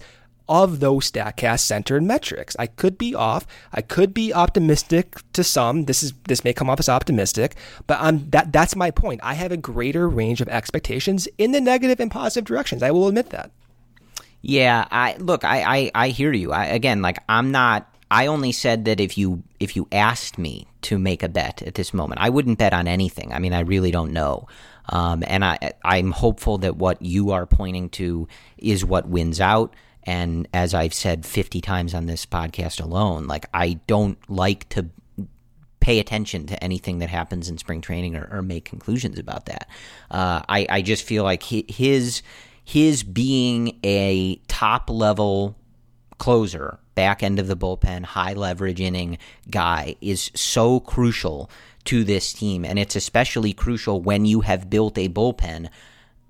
of 0.49 0.79
those 0.79 1.11
StatCast 1.11 1.59
centered 1.59 2.03
metrics. 2.03 2.55
I 2.57 2.67
could 2.67 2.97
be 2.97 3.13
off. 3.13 3.45
I 3.73 3.81
could 3.81 4.13
be 4.13 4.33
optimistic 4.33 5.15
to 5.33 5.43
some. 5.43 5.85
This 5.85 6.03
is 6.03 6.13
this 6.27 6.43
may 6.43 6.53
come 6.53 6.69
off 6.69 6.79
as 6.79 6.89
optimistic, 6.89 7.55
but 7.85 7.99
I'm 7.99 8.29
that 8.29 8.51
that's 8.51 8.75
my 8.75 8.91
point. 8.91 9.21
I 9.23 9.33
have 9.33 9.51
a 9.51 9.57
greater 9.57 10.07
range 10.07 10.41
of 10.41 10.49
expectations 10.49 11.27
in 11.37 11.51
the 11.51 11.61
negative 11.61 11.99
and 11.99 12.11
positive 12.11 12.45
directions. 12.45 12.83
I 12.83 12.91
will 12.91 13.07
admit 13.07 13.29
that. 13.31 13.51
Yeah, 14.41 14.87
I 14.91 15.15
look, 15.17 15.43
I 15.43 15.61
I, 15.63 15.91
I 15.95 16.09
hear 16.09 16.31
you. 16.33 16.51
I 16.51 16.65
again 16.65 17.01
like 17.01 17.17
I'm 17.27 17.51
not 17.51 17.91
I 18.09 18.27
only 18.27 18.51
said 18.51 18.85
that 18.85 18.99
if 18.99 19.17
you 19.17 19.43
if 19.59 19.75
you 19.75 19.87
asked 19.91 20.37
me 20.37 20.67
to 20.83 20.97
make 20.97 21.23
a 21.23 21.29
bet 21.29 21.61
at 21.61 21.75
this 21.75 21.93
moment, 21.93 22.21
I 22.21 22.29
wouldn't 22.29 22.57
bet 22.57 22.73
on 22.73 22.87
anything. 22.87 23.33
I 23.33 23.39
mean, 23.39 23.53
I 23.53 23.61
really 23.61 23.91
don't 23.91 24.13
know. 24.13 24.47
Um, 24.89 25.23
and 25.27 25.43
I 25.43 25.73
I'm 25.83 26.11
hopeful 26.11 26.59
that 26.59 26.77
what 26.77 27.01
you 27.01 27.31
are 27.31 27.45
pointing 27.45 27.89
to 27.91 28.27
is 28.57 28.85
what 28.85 29.07
wins 29.07 29.41
out. 29.41 29.75
And 30.07 30.47
as 30.53 30.73
I've 30.73 30.93
said 30.93 31.25
50 31.25 31.59
times 31.61 31.93
on 31.93 32.05
this 32.05 32.25
podcast 32.25 32.81
alone, 32.81 33.27
like 33.27 33.45
I 33.53 33.73
don't 33.85 34.17
like 34.29 34.67
to 34.69 34.87
pay 35.81 35.99
attention 35.99 36.47
to 36.47 36.63
anything 36.63 36.99
that 36.99 37.09
happens 37.09 37.49
in 37.49 37.57
spring 37.57 37.81
training 37.81 38.15
or, 38.15 38.27
or 38.31 38.41
make 38.41 38.65
conclusions 38.65 39.19
about 39.19 39.45
that. 39.45 39.69
Uh, 40.09 40.41
I, 40.47 40.65
I 40.69 40.81
just 40.81 41.03
feel 41.03 41.23
like 41.23 41.43
his 41.43 42.23
his 42.63 43.03
being 43.03 43.79
a 43.83 44.35
top 44.47 44.89
level 44.89 45.55
closer, 46.17 46.79
back 46.95 47.23
end 47.23 47.39
of 47.39 47.47
the 47.47 47.55
bullpen, 47.55 48.03
high 48.03 48.33
leverage 48.33 48.81
inning 48.81 49.17
guy 49.49 49.95
is 50.01 50.31
so 50.35 50.79
crucial 50.79 51.49
to 51.85 52.03
this 52.03 52.33
team. 52.33 52.65
And 52.65 52.77
it's 52.77 52.95
especially 52.95 53.53
crucial 53.53 54.01
when 54.01 54.25
you 54.25 54.41
have 54.41 54.69
built 54.69 54.97
a 54.97 55.07
bullpen 55.07 55.69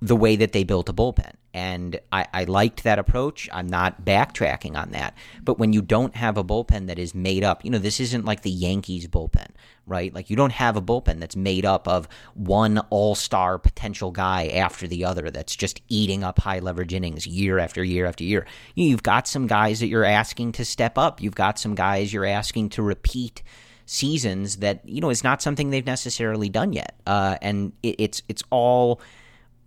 the 0.02 0.16
way 0.16 0.36
that 0.36 0.52
they 0.52 0.64
built 0.64 0.90
a 0.90 0.94
bullpen. 0.94 1.34
And 1.58 2.00
I, 2.12 2.28
I, 2.36 2.44
liked 2.44 2.84
that 2.84 3.00
approach. 3.00 3.50
I'm 3.52 3.66
not 3.66 4.06
backtracking 4.06 4.76
on 4.76 4.92
that. 4.92 5.18
But 5.44 5.58
when 5.58 5.74
you 5.74 5.82
don't 5.82 6.16
have 6.16 6.38
a 6.38 6.44
bullpen 6.44 6.86
that 6.86 7.00
is 7.00 7.16
made 7.16 7.44
up, 7.44 7.66
you 7.66 7.72
know, 7.72 7.80
this 7.80 8.00
isn't 8.00 8.26
like 8.26 8.44
the 8.44 8.52
Yankees 8.52 9.08
bullpen, 9.08 9.48
right? 9.88 10.14
Like 10.14 10.30
you 10.30 10.36
don't 10.36 10.52
have 10.52 10.78
a 10.78 10.84
bullpen 10.84 11.20
that's 11.20 11.36
made 11.36 11.66
up 11.66 11.88
of 11.88 12.08
one 12.36 12.78
all 12.92 13.16
star 13.16 13.58
potential 13.58 14.12
guy 14.12 14.50
after 14.50 14.86
the 14.86 15.04
other 15.04 15.32
that's 15.32 15.56
just 15.56 15.82
eating 15.90 16.24
up 16.24 16.38
high 16.38 16.60
leverage 16.60 16.94
innings 16.94 17.26
year 17.26 17.58
after 17.58 17.84
year 17.84 18.06
after 18.06 18.24
year. 18.24 18.46
You've 18.76 19.02
got 19.02 19.28
some 19.28 19.48
guys 19.48 19.80
that 19.80 19.88
you're 19.88 20.06
asking 20.06 20.52
to 20.54 20.64
step 20.64 20.96
up. 20.96 21.24
You've 21.24 21.34
got 21.34 21.58
some 21.58 21.74
guys 21.74 22.14
you're 22.14 22.24
asking 22.24 22.70
to 22.70 22.84
repeat 22.84 23.42
seasons 23.88 24.58
that, 24.58 24.88
you 24.88 25.02
know, 25.02 25.10
is 25.10 25.24
not 25.24 25.42
something 25.42 25.72
they've 25.72 25.88
necessarily 25.88 26.50
done 26.50 26.72
yet. 26.72 27.00
Uh, 27.08 27.38
and 27.42 27.74
it, 27.82 27.96
it's, 27.98 28.22
it's 28.30 28.44
all 28.52 29.02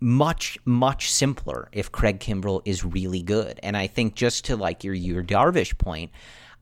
much 0.00 0.58
much 0.64 1.10
simpler 1.10 1.68
if 1.72 1.92
Craig 1.92 2.20
Kimbrel 2.20 2.62
is 2.64 2.84
really 2.84 3.22
good. 3.22 3.60
And 3.62 3.76
I 3.76 3.86
think 3.86 4.14
just 4.14 4.46
to 4.46 4.56
like 4.56 4.82
your 4.82 4.94
your 4.94 5.22
Darvish 5.22 5.76
point, 5.76 6.10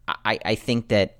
I, 0.08 0.38
I 0.44 0.54
think 0.54 0.88
that 0.88 1.18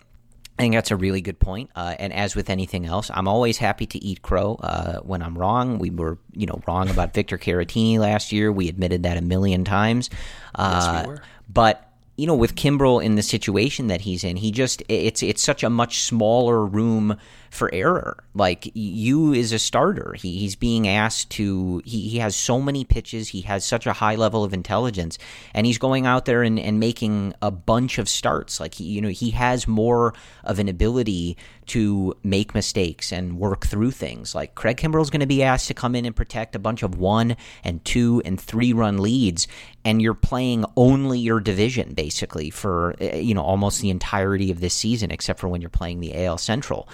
I 0.59 0.63
think 0.63 0.75
that's 0.75 0.91
a 0.91 0.97
really 0.97 1.21
good 1.21 1.39
point. 1.39 1.71
Uh, 1.77 1.95
and 1.99 2.13
as 2.13 2.35
with 2.35 2.51
anything 2.51 2.85
else, 2.85 3.11
I'm 3.15 3.29
always 3.29 3.59
happy 3.59 3.87
to 3.87 4.05
eat 4.05 4.23
crow 4.23 4.57
uh, 4.57 4.99
when 5.01 5.23
I'm 5.23 5.39
wrong. 5.39 5.79
We 5.79 5.91
were, 5.91 6.19
you 6.33 6.47
know, 6.47 6.61
wrong 6.67 6.91
about 6.91 7.15
Victor 7.15 7.39
Caratini 7.39 7.99
last 7.99 8.33
year. 8.33 8.51
We 8.51 8.69
admitted 8.69 9.05
that 9.05 9.17
a 9.17 9.23
million 9.23 9.65
times. 9.65 10.11
Uh, 10.57 10.81
yes, 10.83 11.07
we 11.07 11.13
were. 11.13 11.23
But 11.49 11.85
you 12.17 12.27
know, 12.27 12.35
with 12.35 12.57
Kimbrel 12.57 13.03
in 13.03 13.15
the 13.15 13.23
situation 13.23 13.87
that 13.87 14.01
he's 14.01 14.25
in, 14.25 14.37
he 14.37 14.51
just 14.51 14.83
it's 14.89 15.23
it's 15.23 15.41
such 15.41 15.63
a 15.63 15.71
much 15.71 16.01
smaller 16.03 16.67
room 16.67 17.17
for 17.51 17.73
error. 17.73 18.25
Like 18.35 18.71
Yu 18.75 19.33
is 19.33 19.53
a 19.53 19.59
starter. 19.59 20.15
He, 20.19 20.39
he's 20.39 20.57
being 20.57 20.87
asked 20.87 21.31
to 21.31 21.83
he, 21.85 22.09
he 22.09 22.19
has 22.19 22.37
so 22.37 22.61
many 22.61 22.85
pitches, 22.85 23.29
he 23.29 23.43
has 23.43 23.65
such 23.65 23.87
a 23.87 23.93
high 23.93 24.15
level 24.15 24.45
of 24.45 24.53
intelligence, 24.53 25.19
and 25.55 25.67
he's 25.67 25.79
going 25.79 26.07
out 26.07 26.25
there 26.25 26.43
and, 26.43 26.59
and 26.59 26.79
making 26.79 27.35
a 27.43 27.51
bunch 27.51 27.99
of 27.99 28.09
starts. 28.09 28.61
Like 28.61 28.75
he 28.75 28.85
you 28.85 29.01
know, 29.01 29.09
he 29.09 29.31
has 29.31 29.67
more 29.67 30.15
of 30.45 30.59
an 30.59 30.69
ability 30.69 31.37
to 31.69 32.15
make 32.23 32.55
mistakes 32.55 33.13
and 33.13 33.39
work 33.39 33.67
through 33.67 33.91
things. 33.91 34.35
Like 34.35 34.55
Craig 34.55 34.79
Kimbrel's 34.79 35.11
going 35.11 35.21
to 35.21 35.27
be 35.27 35.43
asked 35.43 35.69
to 35.69 35.75
come 35.75 35.95
in 35.95 36.07
and 36.07 36.17
protect 36.17 36.57
a 36.57 36.59
bunch 36.59 36.83
of 36.83 36.99
one 36.99 37.37
and 37.63 37.85
two 37.85 38.23
and 38.25 38.41
three 38.41 38.73
run 38.73 38.99
leads, 38.99 39.47
and 39.85 40.01
you're 40.03 40.15
playing 40.15 40.65
only 40.77 41.19
your 41.19 41.41
division 41.41 41.95
basically 41.95 42.51
for 42.51 42.95
eh, 43.01 43.19
you 43.19 43.35
know 43.35 43.43
almost 43.43 43.81
the 43.81 43.91
entirety 43.91 44.51
of 44.51 44.61
this 44.61 44.75
season, 44.75 45.11
except 45.11 45.39
for 45.39 45.49
when 45.49 45.61
you're 45.61 45.71
playing 45.71 46.01
the 46.01 46.25
AL 46.25 46.39
Central. 46.39 46.89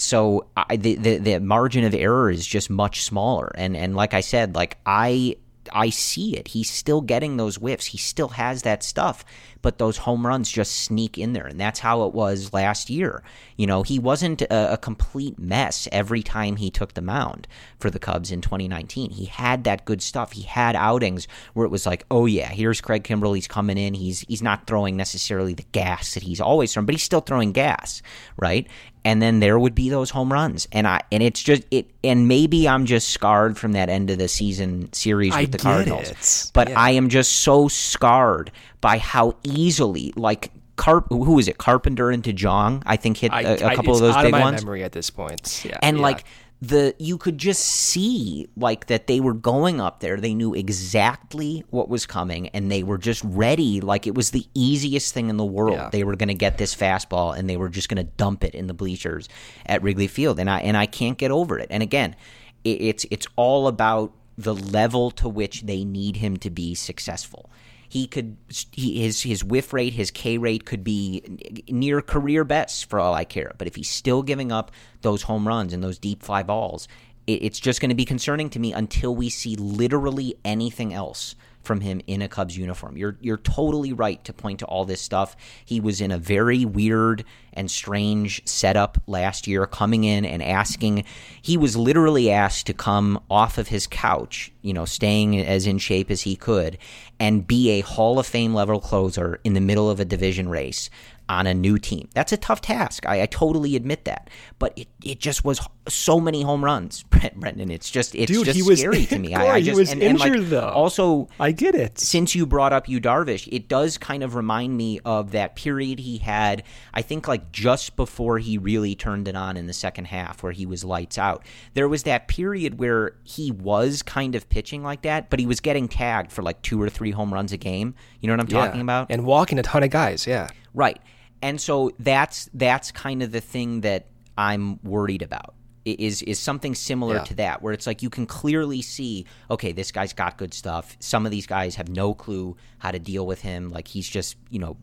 So 0.00 0.46
I, 0.56 0.76
the, 0.76 0.94
the 0.94 1.16
the 1.18 1.40
margin 1.40 1.84
of 1.84 1.94
error 1.94 2.30
is 2.30 2.46
just 2.46 2.70
much 2.70 3.02
smaller, 3.02 3.52
and 3.54 3.76
and 3.76 3.94
like 3.94 4.14
I 4.14 4.20
said, 4.20 4.54
like 4.54 4.78
I 4.86 5.36
I 5.72 5.90
see 5.90 6.36
it. 6.36 6.48
He's 6.48 6.70
still 6.70 7.00
getting 7.00 7.36
those 7.36 7.56
whiffs. 7.56 7.86
He 7.86 7.98
still 7.98 8.28
has 8.28 8.62
that 8.62 8.82
stuff, 8.82 9.24
but 9.62 9.78
those 9.78 9.98
home 9.98 10.26
runs 10.26 10.50
just 10.50 10.74
sneak 10.74 11.18
in 11.18 11.32
there. 11.32 11.46
And 11.46 11.60
that's 11.60 11.80
how 11.80 12.04
it 12.04 12.14
was 12.14 12.52
last 12.52 12.90
year. 12.90 13.22
You 13.56 13.66
know, 13.66 13.82
he 13.82 13.98
wasn't 13.98 14.42
a, 14.42 14.74
a, 14.74 14.76
complete 14.78 15.38
mess 15.38 15.86
every 15.92 16.22
time 16.22 16.56
he 16.56 16.70
took 16.70 16.94
the 16.94 17.02
mound 17.02 17.46
for 17.78 17.90
the 17.90 17.98
Cubs 17.98 18.30
in 18.30 18.40
2019. 18.40 19.10
He 19.10 19.26
had 19.26 19.64
that 19.64 19.84
good 19.84 20.02
stuff. 20.02 20.32
He 20.32 20.42
had 20.42 20.74
outings 20.76 21.28
where 21.52 21.66
it 21.66 21.70
was 21.70 21.86
like, 21.86 22.04
oh 22.10 22.26
yeah, 22.26 22.48
here's 22.48 22.80
Craig 22.80 23.04
Kimbrel. 23.04 23.34
He's 23.34 23.48
coming 23.48 23.78
in. 23.78 23.94
He's 23.94 24.20
he's 24.20 24.42
not 24.42 24.66
throwing 24.66 24.96
necessarily 24.96 25.54
the 25.54 25.66
gas 25.72 26.14
that 26.14 26.22
he's 26.22 26.40
always 26.40 26.72
thrown, 26.72 26.86
but 26.86 26.94
he's 26.94 27.02
still 27.02 27.20
throwing 27.20 27.52
gas, 27.52 28.02
right? 28.36 28.66
And 29.04 29.20
then 29.22 29.40
there 29.40 29.58
would 29.58 29.74
be 29.74 29.88
those 29.88 30.10
home 30.10 30.32
runs 30.32 30.68
and 30.72 30.86
i 30.86 31.00
and 31.10 31.22
it's 31.22 31.42
just 31.42 31.62
it 31.70 31.90
and 32.04 32.28
maybe 32.28 32.68
i'm 32.68 32.86
just 32.86 33.08
scarred 33.08 33.56
from 33.56 33.72
that 33.72 33.88
end 33.88 34.10
of 34.10 34.18
the 34.18 34.28
season 34.28 34.92
series 34.92 35.32
with 35.32 35.38
I 35.38 35.46
the 35.46 35.58
cardinals 35.58 36.10
it. 36.10 36.50
but 36.52 36.68
yeah. 36.68 36.78
i 36.78 36.90
am 36.90 37.08
just 37.08 37.32
so 37.40 37.68
scarred 37.68 38.50
by 38.80 38.98
how 38.98 39.36
easily 39.42 40.12
like 40.16 40.52
Carp, 40.76 41.08
who 41.10 41.38
is 41.38 41.46
it? 41.46 41.58
Carpenter 41.58 42.10
and 42.10 42.22
DeJong, 42.22 42.82
I 42.86 42.96
think 42.96 43.18
hit 43.18 43.30
a, 43.32 43.70
a 43.70 43.76
couple 43.76 43.92
of 43.92 44.00
those 44.00 44.16
big 44.16 44.32
of 44.32 44.40
ones. 44.40 44.64
Memory 44.64 44.82
at 44.82 44.92
this 44.92 45.10
point, 45.10 45.62
yeah. 45.62 45.76
And 45.82 45.98
yeah. 45.98 46.02
like 46.02 46.24
the 46.62 46.94
you 46.98 47.16
could 47.16 47.38
just 47.38 47.64
see 47.64 48.46
like 48.54 48.86
that 48.86 49.06
they 49.06 49.18
were 49.18 49.32
going 49.32 49.80
up 49.80 50.00
there. 50.00 50.18
They 50.18 50.34
knew 50.34 50.54
exactly 50.54 51.64
what 51.70 51.88
was 51.88 52.04
coming 52.04 52.48
and 52.48 52.70
they 52.70 52.82
were 52.82 52.98
just 52.98 53.22
ready. 53.24 53.80
Like 53.80 54.06
it 54.06 54.14
was 54.14 54.30
the 54.30 54.46
easiest 54.54 55.14
thing 55.14 55.30
in 55.30 55.38
the 55.38 55.44
world. 55.44 55.76
Yeah. 55.76 55.88
they 55.90 56.04
were 56.04 56.16
going 56.16 56.28
to 56.28 56.34
get 56.34 56.58
this 56.58 56.74
fastball 56.74 57.36
and 57.36 57.48
they 57.48 57.56
were 57.56 57.70
just 57.70 57.88
going 57.88 58.04
to 58.04 58.12
dump 58.12 58.44
it 58.44 58.54
in 58.54 58.66
the 58.66 58.74
bleachers 58.74 59.28
at 59.64 59.82
Wrigley 59.82 60.06
Field 60.06 60.38
and 60.38 60.50
I 60.50 60.60
and 60.60 60.76
I 60.76 60.84
can't 60.84 61.16
get 61.16 61.30
over 61.30 61.58
it. 61.58 61.68
And 61.70 61.82
again 61.82 62.14
it, 62.62 62.82
it's 62.82 63.06
it's 63.10 63.26
all 63.36 63.66
about 63.66 64.12
the 64.36 64.54
level 64.54 65.10
to 65.12 65.28
which 65.28 65.62
they 65.62 65.84
need 65.84 66.16
him 66.16 66.36
to 66.38 66.50
be 66.50 66.74
successful 66.74 67.50
he 67.90 68.06
could 68.06 68.36
he, 68.70 69.02
his 69.02 69.22
his 69.22 69.42
whiff 69.42 69.72
rate, 69.72 69.94
his 69.94 70.12
K 70.12 70.38
rate 70.38 70.64
could 70.64 70.84
be 70.84 71.64
near 71.68 72.00
career 72.00 72.44
best 72.44 72.88
for 72.88 73.00
all 73.00 73.12
I 73.14 73.24
care. 73.24 73.52
But 73.58 73.66
if 73.66 73.74
he's 73.74 73.90
still 73.90 74.22
giving 74.22 74.52
up 74.52 74.70
those 75.02 75.22
home 75.22 75.46
runs 75.46 75.72
and 75.72 75.82
those 75.82 75.98
deep 75.98 76.22
fly 76.22 76.44
balls, 76.44 76.86
it, 77.26 77.42
it's 77.42 77.58
just 77.58 77.80
going 77.80 77.88
to 77.88 77.96
be 77.96 78.04
concerning 78.04 78.48
to 78.50 78.60
me 78.60 78.72
until 78.72 79.16
we 79.16 79.28
see 79.28 79.56
literally 79.56 80.36
anything 80.44 80.94
else 80.94 81.34
from 81.62 81.80
him 81.80 82.00
in 82.06 82.22
a 82.22 82.28
Cubs 82.28 82.56
uniform. 82.56 82.96
You're 82.96 83.16
you're 83.20 83.36
totally 83.36 83.92
right 83.92 84.22
to 84.24 84.32
point 84.32 84.60
to 84.60 84.66
all 84.66 84.84
this 84.84 85.00
stuff. 85.00 85.36
He 85.64 85.80
was 85.80 86.00
in 86.00 86.10
a 86.10 86.18
very 86.18 86.64
weird 86.64 87.24
and 87.52 87.70
strange 87.70 88.46
setup 88.46 88.98
last 89.06 89.46
year 89.46 89.66
coming 89.66 90.04
in 90.04 90.24
and 90.24 90.42
asking 90.42 91.04
he 91.42 91.56
was 91.56 91.76
literally 91.76 92.30
asked 92.30 92.66
to 92.66 92.74
come 92.74 93.20
off 93.30 93.58
of 93.58 93.68
his 93.68 93.86
couch, 93.86 94.52
you 94.62 94.72
know, 94.72 94.84
staying 94.84 95.38
as 95.38 95.66
in 95.66 95.78
shape 95.78 96.10
as 96.10 96.22
he 96.22 96.36
could 96.36 96.78
and 97.18 97.46
be 97.46 97.70
a 97.70 97.80
Hall 97.80 98.18
of 98.18 98.26
Fame 98.26 98.54
level 98.54 98.80
closer 98.80 99.40
in 99.44 99.54
the 99.54 99.60
middle 99.60 99.90
of 99.90 100.00
a 100.00 100.04
division 100.04 100.48
race 100.48 100.88
on 101.30 101.46
a 101.46 101.54
new 101.54 101.78
team. 101.78 102.08
That's 102.12 102.32
a 102.32 102.36
tough 102.36 102.60
task. 102.60 103.06
I, 103.06 103.22
I, 103.22 103.26
totally 103.26 103.76
admit 103.76 104.04
that. 104.04 104.28
But 104.58 104.76
it, 104.76 104.88
it 105.04 105.20
just 105.20 105.44
was 105.44 105.60
so 105.86 106.18
many 106.18 106.42
home 106.42 106.64
runs, 106.64 107.04
Brendan. 107.36 107.70
It's 107.70 107.88
just 107.88 108.16
it's 108.16 108.32
Dude, 108.32 108.46
just 108.46 108.56
he 108.56 108.62
was, 108.62 108.80
scary 108.80 109.06
to 109.06 109.18
me. 109.20 109.34
I, 109.34 109.54
I 109.54 109.60
just, 109.60 109.70
he 109.70 109.80
was 109.80 109.92
and, 109.92 110.02
injured 110.02 110.32
and 110.32 110.40
like, 110.42 110.50
though. 110.50 110.68
Also, 110.70 111.28
I 111.38 111.52
get 111.52 111.76
it. 111.76 112.00
Since 112.00 112.34
you 112.34 112.46
brought 112.46 112.72
up 112.72 112.88
Yu 112.88 113.00
Darvish, 113.00 113.48
it 113.52 113.68
does 113.68 113.96
kind 113.96 114.24
of 114.24 114.34
remind 114.34 114.76
me 114.76 114.98
of 115.04 115.30
that 115.30 115.54
period 115.54 116.00
he 116.00 116.18
had. 116.18 116.64
I 116.92 117.02
think 117.02 117.28
like 117.28 117.52
just 117.52 117.94
before 117.94 118.40
he 118.40 118.58
really 118.58 118.96
turned 118.96 119.28
it 119.28 119.36
on 119.36 119.56
in 119.56 119.68
the 119.68 119.72
second 119.72 120.06
half, 120.06 120.42
where 120.42 120.52
he 120.52 120.66
was 120.66 120.82
lights 120.82 121.16
out. 121.16 121.44
There 121.74 121.88
was 121.88 122.02
that 122.02 122.26
period 122.26 122.80
where 122.80 123.14
he 123.22 123.52
was 123.52 124.02
kind 124.02 124.34
of 124.34 124.48
pitching 124.48 124.82
like 124.82 125.02
that, 125.02 125.30
but 125.30 125.38
he 125.38 125.46
was 125.46 125.60
getting 125.60 125.86
tagged 125.86 126.32
for 126.32 126.42
like 126.42 126.60
two 126.62 126.82
or 126.82 126.88
three 126.88 127.12
home 127.12 127.32
runs 127.32 127.52
a 127.52 127.56
game. 127.56 127.94
You 128.20 128.26
know 128.26 128.32
what 128.32 128.40
I'm 128.40 128.48
yeah. 128.48 128.66
talking 128.66 128.80
about? 128.80 129.06
And 129.10 129.24
walking 129.24 129.60
a 129.60 129.62
ton 129.62 129.84
of 129.84 129.90
guys. 129.90 130.26
Yeah. 130.26 130.48
Right 130.74 131.00
and 131.42 131.60
so 131.60 131.90
that's 131.98 132.48
that's 132.54 132.90
kind 132.92 133.22
of 133.22 133.32
the 133.32 133.40
thing 133.40 133.82
that 133.82 134.06
I'm 134.36 134.82
worried 134.82 135.22
about 135.22 135.54
is 135.84 136.22
is 136.22 136.38
something 136.38 136.74
similar 136.74 137.16
yeah. 137.16 137.24
to 137.24 137.34
that 137.36 137.62
where 137.62 137.72
it's 137.72 137.86
like 137.86 138.02
you 138.02 138.10
can 138.10 138.26
clearly 138.26 138.82
see 138.82 139.24
okay 139.50 139.72
this 139.72 139.90
guy's 139.90 140.12
got 140.12 140.36
good 140.36 140.52
stuff 140.52 140.94
some 141.00 141.24
of 141.24 141.32
these 141.32 141.46
guys 141.46 141.74
have 141.76 141.88
no 141.88 142.12
clue 142.12 142.54
how 142.78 142.90
to 142.90 142.98
deal 142.98 143.26
with 143.26 143.40
him 143.40 143.70
like 143.70 143.88
he's 143.88 144.06
just 144.06 144.36
you 144.50 144.58
know 144.58 144.76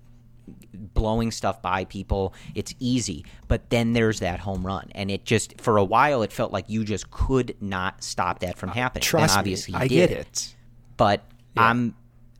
blowing 0.74 1.32
stuff 1.32 1.62
by 1.62 1.86
people. 1.86 2.34
It's 2.55 2.74
easy. 2.80 3.26
But 3.47 3.70
then 3.70 3.93
there's 3.93 4.20
that 4.20 4.39
home 4.39 4.66
run. 4.66 4.89
And 4.93 5.12
it 5.12 5.26
just, 5.26 5.60
for 5.60 5.78
a 5.78 5.84
while, 5.84 6.22
it 6.24 6.32
felt 6.32 6.51
like 6.51 6.70
you 6.70 6.84
just 6.84 7.12
could 7.12 7.55
not 7.62 8.03
stop 8.03 8.39
that 8.39 8.58
from 8.58 8.70
uh, 8.70 8.74
happening. 8.74 9.03
Trust 9.03 9.34
and 9.34 9.39
obviously 9.39 9.74
me, 9.74 9.80
you 9.80 9.84
I 9.84 9.88
did. 9.88 10.10
get 10.10 10.18
it. 10.20 10.55
But 10.95 11.24
I'm. 11.55 11.95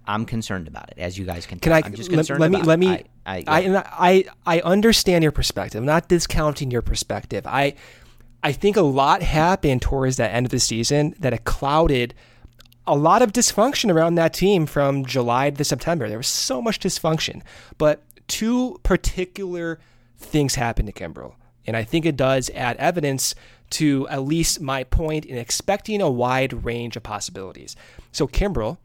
I'm 0.08 0.26
concerned 0.26 0.68
about 0.68 0.89
it, 0.89 0.97
as 0.97 1.18
you 1.18 1.26
guys 1.26 1.45
can. 1.45 1.60
Can 1.60 1.72
tell. 1.72 1.84
I 1.84 1.86
I'm 1.86 1.93
just 1.93 2.10
let, 2.10 2.18
concerned 2.18 2.39
let 2.39 2.51
me 2.51 2.58
about 2.58 2.68
let 2.68 2.74
it. 2.76 2.80
me 2.80 2.88
I, 2.88 3.03
I, 3.26 3.43
I, 3.47 3.60
and 3.62 3.78
I 3.78 4.26
I 4.45 4.60
understand 4.62 5.24
your 5.24 5.32
perspective. 5.32 5.80
I'm 5.80 5.86
not 5.86 6.08
discounting 6.08 6.72
your 6.72 6.82
perspective. 6.82 7.45
I 7.45 7.76
I 8.43 8.53
think 8.53 8.78
a 8.78 8.82
lot 8.82 9.22
happened 9.22 9.82
towards 9.82 10.18
that 10.18 10.34
end 10.34 10.45
of 10.45 10.51
the 10.51 10.60
season 10.60 11.16
that 11.20 11.34
it 11.34 11.43
clouded 11.43 12.14
a 12.86 12.95
lot 12.95 13.22
of 13.22 13.34
dysfunction 13.34 13.93
around 13.93 14.16
that 14.16 14.34
team 14.34 14.66
from 14.66 15.05
July 15.05 15.49
to 15.49 15.64
September. 15.64 16.08
There 16.08 16.18
was 16.18 16.28
so 16.28 16.62
much 16.62 16.80
dysfunction, 16.80 17.41
but 17.78 18.01
two 18.28 18.80
particular 18.84 19.80
things 20.18 20.55
happened 20.55 20.88
to 20.88 20.93
Kimbrel, 20.93 21.36
and 21.66 21.76
I 21.76 21.84
think 21.84 22.05
it 22.05 22.16
does 22.16 22.49
add 22.55 22.78
evidence 22.78 23.36
to 23.72 24.08
at 24.08 24.24
least 24.24 24.62
my 24.62 24.86
point 24.86 25.26
in 25.26 25.38
expecting 25.38 26.01
a 26.01 26.10
wide 26.10 26.64
range 26.64 26.95
of 26.95 27.03
possibilities. 27.03 27.76
So 28.14 28.26
Kimbrel 28.28 28.78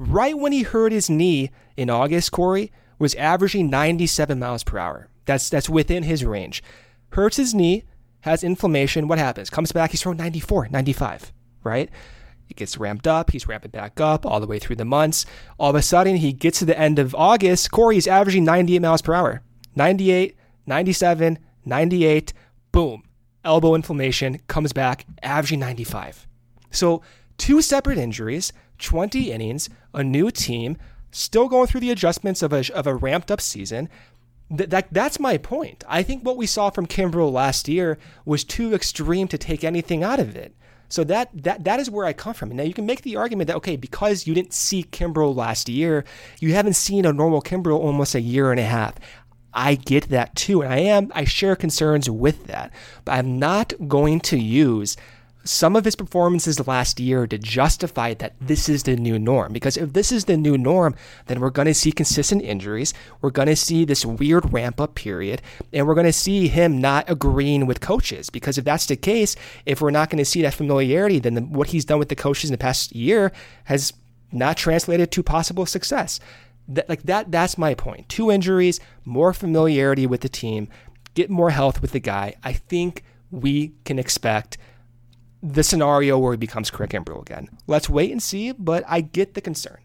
right 0.00 0.36
when 0.36 0.52
he 0.52 0.62
hurt 0.62 0.92
his 0.92 1.10
knee 1.10 1.50
in 1.76 1.90
August, 1.90 2.32
Corey 2.32 2.72
was 2.98 3.14
averaging 3.16 3.70
97 3.70 4.38
miles 4.38 4.64
per 4.64 4.78
hour. 4.78 5.08
That's 5.26 5.48
that's 5.48 5.68
within 5.68 6.04
his 6.04 6.24
range. 6.24 6.62
Hurts 7.10 7.36
his 7.36 7.54
knee, 7.54 7.84
has 8.20 8.42
inflammation. 8.42 9.08
What 9.08 9.18
happens? 9.18 9.50
Comes 9.50 9.72
back, 9.72 9.90
he's 9.90 10.02
throwing 10.02 10.18
94, 10.18 10.68
95, 10.70 11.32
right? 11.62 11.90
It 12.48 12.56
gets 12.56 12.78
ramped 12.78 13.06
up. 13.06 13.30
He's 13.30 13.46
ramping 13.46 13.70
back 13.70 14.00
up 14.00 14.26
all 14.26 14.40
the 14.40 14.46
way 14.46 14.58
through 14.58 14.76
the 14.76 14.84
months. 14.84 15.24
All 15.58 15.70
of 15.70 15.76
a 15.76 15.82
sudden, 15.82 16.16
he 16.16 16.32
gets 16.32 16.58
to 16.58 16.64
the 16.64 16.78
end 16.78 16.98
of 16.98 17.14
August. 17.14 17.70
Corey 17.70 17.96
is 17.96 18.08
averaging 18.08 18.44
98 18.44 18.80
miles 18.80 19.02
per 19.02 19.14
hour. 19.14 19.42
98, 19.76 20.36
97, 20.66 21.38
98. 21.64 22.32
Boom. 22.72 23.04
Elbow 23.44 23.76
inflammation 23.76 24.40
comes 24.48 24.72
back, 24.72 25.06
averaging 25.22 25.60
95. 25.60 26.26
So, 26.72 27.02
two 27.40 27.62
separate 27.62 27.96
injuries, 27.96 28.52
20 28.78 29.32
innings, 29.32 29.70
a 29.94 30.04
new 30.04 30.30
team, 30.30 30.76
still 31.10 31.48
going 31.48 31.66
through 31.66 31.80
the 31.80 31.90
adjustments 31.90 32.42
of 32.42 32.52
a, 32.52 32.62
of 32.74 32.86
a 32.86 32.94
ramped 32.94 33.30
up 33.30 33.40
season. 33.40 33.88
Th- 34.54 34.68
that, 34.68 34.92
that's 34.92 35.18
my 35.18 35.38
point. 35.38 35.82
I 35.88 36.02
think 36.02 36.22
what 36.22 36.36
we 36.36 36.46
saw 36.46 36.68
from 36.68 36.86
Kimbrel 36.86 37.32
last 37.32 37.66
year 37.66 37.98
was 38.26 38.44
too 38.44 38.74
extreme 38.74 39.26
to 39.28 39.38
take 39.38 39.64
anything 39.64 40.04
out 40.04 40.20
of 40.20 40.36
it. 40.36 40.54
So 40.90 41.04
that 41.04 41.30
that 41.44 41.62
that 41.62 41.78
is 41.78 41.88
where 41.88 42.04
I 42.04 42.12
come 42.12 42.34
from. 42.34 42.50
And 42.50 42.56
Now 42.56 42.64
you 42.64 42.74
can 42.74 42.84
make 42.84 43.02
the 43.02 43.14
argument 43.14 43.46
that 43.46 43.56
okay, 43.58 43.76
because 43.76 44.26
you 44.26 44.34
didn't 44.34 44.52
see 44.52 44.82
Kimbrel 44.82 45.36
last 45.36 45.68
year, 45.68 46.04
you 46.40 46.52
haven't 46.52 46.74
seen 46.74 47.06
a 47.06 47.12
normal 47.12 47.40
Kimbrel 47.40 47.78
almost 47.78 48.16
a 48.16 48.20
year 48.20 48.50
and 48.50 48.58
a 48.58 48.64
half. 48.64 48.96
I 49.54 49.76
get 49.76 50.08
that 50.08 50.34
too, 50.34 50.62
and 50.62 50.72
I 50.72 50.78
am 50.78 51.12
I 51.14 51.24
share 51.24 51.54
concerns 51.54 52.10
with 52.10 52.48
that. 52.48 52.72
But 53.04 53.12
I'm 53.12 53.38
not 53.38 53.72
going 53.86 54.18
to 54.22 54.36
use 54.36 54.96
some 55.44 55.74
of 55.74 55.84
his 55.84 55.96
performances 55.96 56.66
last 56.66 57.00
year 57.00 57.26
to 57.26 57.38
justify 57.38 58.14
that 58.14 58.34
this 58.40 58.68
is 58.68 58.82
the 58.82 58.96
new 58.96 59.18
norm. 59.18 59.52
Because 59.52 59.76
if 59.76 59.92
this 59.92 60.12
is 60.12 60.26
the 60.26 60.36
new 60.36 60.58
norm, 60.58 60.94
then 61.26 61.40
we're 61.40 61.50
going 61.50 61.66
to 61.66 61.74
see 61.74 61.92
consistent 61.92 62.42
injuries. 62.42 62.92
We're 63.20 63.30
going 63.30 63.48
to 63.48 63.56
see 63.56 63.84
this 63.84 64.04
weird 64.04 64.52
ramp 64.52 64.80
up 64.80 64.94
period, 64.94 65.40
and 65.72 65.86
we're 65.86 65.94
going 65.94 66.06
to 66.06 66.12
see 66.12 66.48
him 66.48 66.78
not 66.78 67.08
agreeing 67.08 67.66
with 67.66 67.80
coaches. 67.80 68.28
Because 68.28 68.58
if 68.58 68.64
that's 68.64 68.86
the 68.86 68.96
case, 68.96 69.34
if 69.64 69.80
we're 69.80 69.90
not 69.90 70.10
going 70.10 70.18
to 70.18 70.24
see 70.24 70.42
that 70.42 70.54
familiarity, 70.54 71.18
then 71.18 71.34
the, 71.34 71.42
what 71.42 71.68
he's 71.68 71.84
done 71.84 71.98
with 71.98 72.10
the 72.10 72.16
coaches 72.16 72.50
in 72.50 72.54
the 72.54 72.58
past 72.58 72.94
year 72.94 73.32
has 73.64 73.92
not 74.32 74.56
translated 74.56 75.10
to 75.12 75.22
possible 75.22 75.66
success. 75.66 76.20
That, 76.68 76.88
like 76.88 77.02
that, 77.04 77.32
that's 77.32 77.58
my 77.58 77.74
point. 77.74 78.08
Two 78.08 78.30
injuries, 78.30 78.78
more 79.04 79.32
familiarity 79.32 80.06
with 80.06 80.20
the 80.20 80.28
team, 80.28 80.68
get 81.14 81.30
more 81.30 81.50
health 81.50 81.82
with 81.82 81.92
the 81.92 82.00
guy. 82.00 82.34
I 82.44 82.52
think 82.52 83.04
we 83.30 83.72
can 83.84 83.98
expect 83.98 84.58
the 85.42 85.62
scenario 85.62 86.18
where 86.18 86.32
he 86.32 86.36
becomes 86.36 86.70
Craig 86.70 86.90
Kimbrel 86.90 87.22
again. 87.22 87.48
Let's 87.66 87.88
wait 87.88 88.10
and 88.10 88.22
see, 88.22 88.52
but 88.52 88.84
I 88.86 89.00
get 89.00 89.34
the 89.34 89.40
concern. 89.40 89.78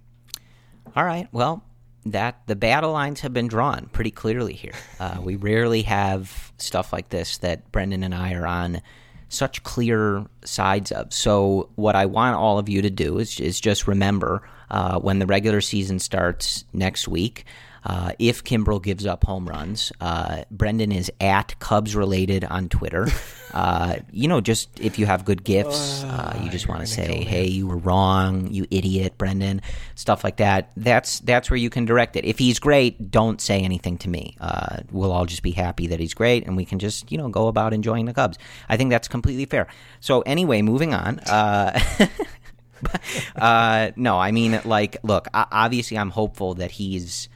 All 0.96 1.06
right. 1.06 1.28
Well, 1.32 1.64
that 2.06 2.42
the 2.46 2.56
battle 2.56 2.92
lines 2.92 3.22
have 3.22 3.34
been 3.34 3.48
drawn 3.48 3.88
pretty 3.92 4.12
clearly 4.12 4.54
here. 4.54 4.74
Uh, 5.00 5.20
we 5.24 5.36
rarely 5.36 5.82
have 5.84 6.54
stuff 6.58 6.94
like 6.94 7.10
this 7.10 7.38
that 7.40 7.72
Brendan 7.72 8.04
and 8.04 8.14
I 8.14 8.34
are 8.34 8.46
on 8.46 8.82
such 9.30 9.64
clear 9.64 10.26
sides 10.44 10.92
of. 10.92 11.12
So, 11.14 11.70
what 11.76 11.96
I 11.96 12.06
want 12.06 12.36
all 12.36 12.60
of 12.60 12.70
you 12.70 12.82
to 12.82 12.90
do 12.90 13.18
is, 13.18 13.40
is 13.40 13.60
just 13.60 13.88
remember 13.88 14.48
uh, 14.70 15.00
when 15.00 15.20
the 15.20 15.26
regular 15.26 15.62
season 15.62 16.00
starts 16.00 16.66
next 16.74 17.08
week. 17.08 17.46
Uh, 17.86 18.14
if 18.18 18.44
Kimbrel 18.44 18.82
gives 18.82 19.06
up 19.06 19.24
home 19.24 19.48
runs, 19.48 19.92
uh, 20.02 20.44
Brendan 20.50 20.92
is 20.92 21.12
at 21.22 21.60
Cubs 21.60 21.96
related 21.96 22.44
on 22.44 22.70
Twitter. 22.70 23.08
Uh, 23.56 24.00
you 24.12 24.28
know, 24.28 24.42
just 24.42 24.70
if 24.82 25.00
you 25.00 25.06
have 25.06 25.24
good 25.24 25.42
gifts, 25.42 26.04
uh, 26.04 26.38
you 26.44 26.50
just 26.50 26.68
want 26.68 26.82
to 26.82 26.86
say, 26.86 27.24
"Hey, 27.24 27.46
you 27.46 27.66
were 27.66 27.78
wrong, 27.78 28.48
you 28.52 28.68
idiot, 28.70 29.18
Brendan," 29.18 29.62
stuff 29.96 30.26
like 30.26 30.38
that. 30.38 30.72
That's 30.76 31.22
that's 31.22 31.50
where 31.50 31.56
you 31.56 31.70
can 31.70 31.86
direct 31.86 32.18
it. 32.18 32.26
If 32.26 32.38
he's 32.38 32.60
great, 32.60 33.12
don't 33.12 33.40
say 33.40 33.62
anything 33.62 33.98
to 34.00 34.10
me. 34.10 34.36
Uh, 34.42 34.80
we'll 34.92 35.14
all 35.14 35.26
just 35.26 35.42
be 35.42 35.52
happy 35.52 35.88
that 35.88 36.02
he's 36.02 36.14
great, 36.14 36.46
and 36.46 36.58
we 36.58 36.66
can 36.66 36.80
just 36.80 37.10
you 37.10 37.18
know 37.18 37.30
go 37.30 37.48
about 37.48 37.74
enjoying 37.74 38.04
the 38.04 38.14
Cubs. 38.14 38.38
I 38.68 38.76
think 38.76 38.90
that's 38.90 39.08
completely 39.08 39.46
fair. 39.46 39.68
So 40.02 40.20
anyway, 40.24 40.62
moving 40.62 40.94
on. 40.94 41.20
Uh, 41.20 41.80
uh, 43.38 43.92
no, 43.96 44.18
I 44.18 44.32
mean, 44.32 44.60
like, 44.66 44.98
look, 45.02 45.30
obviously, 45.34 45.98
I'm 45.98 46.10
hopeful 46.10 46.56
that 46.56 46.72
he's 46.72 47.30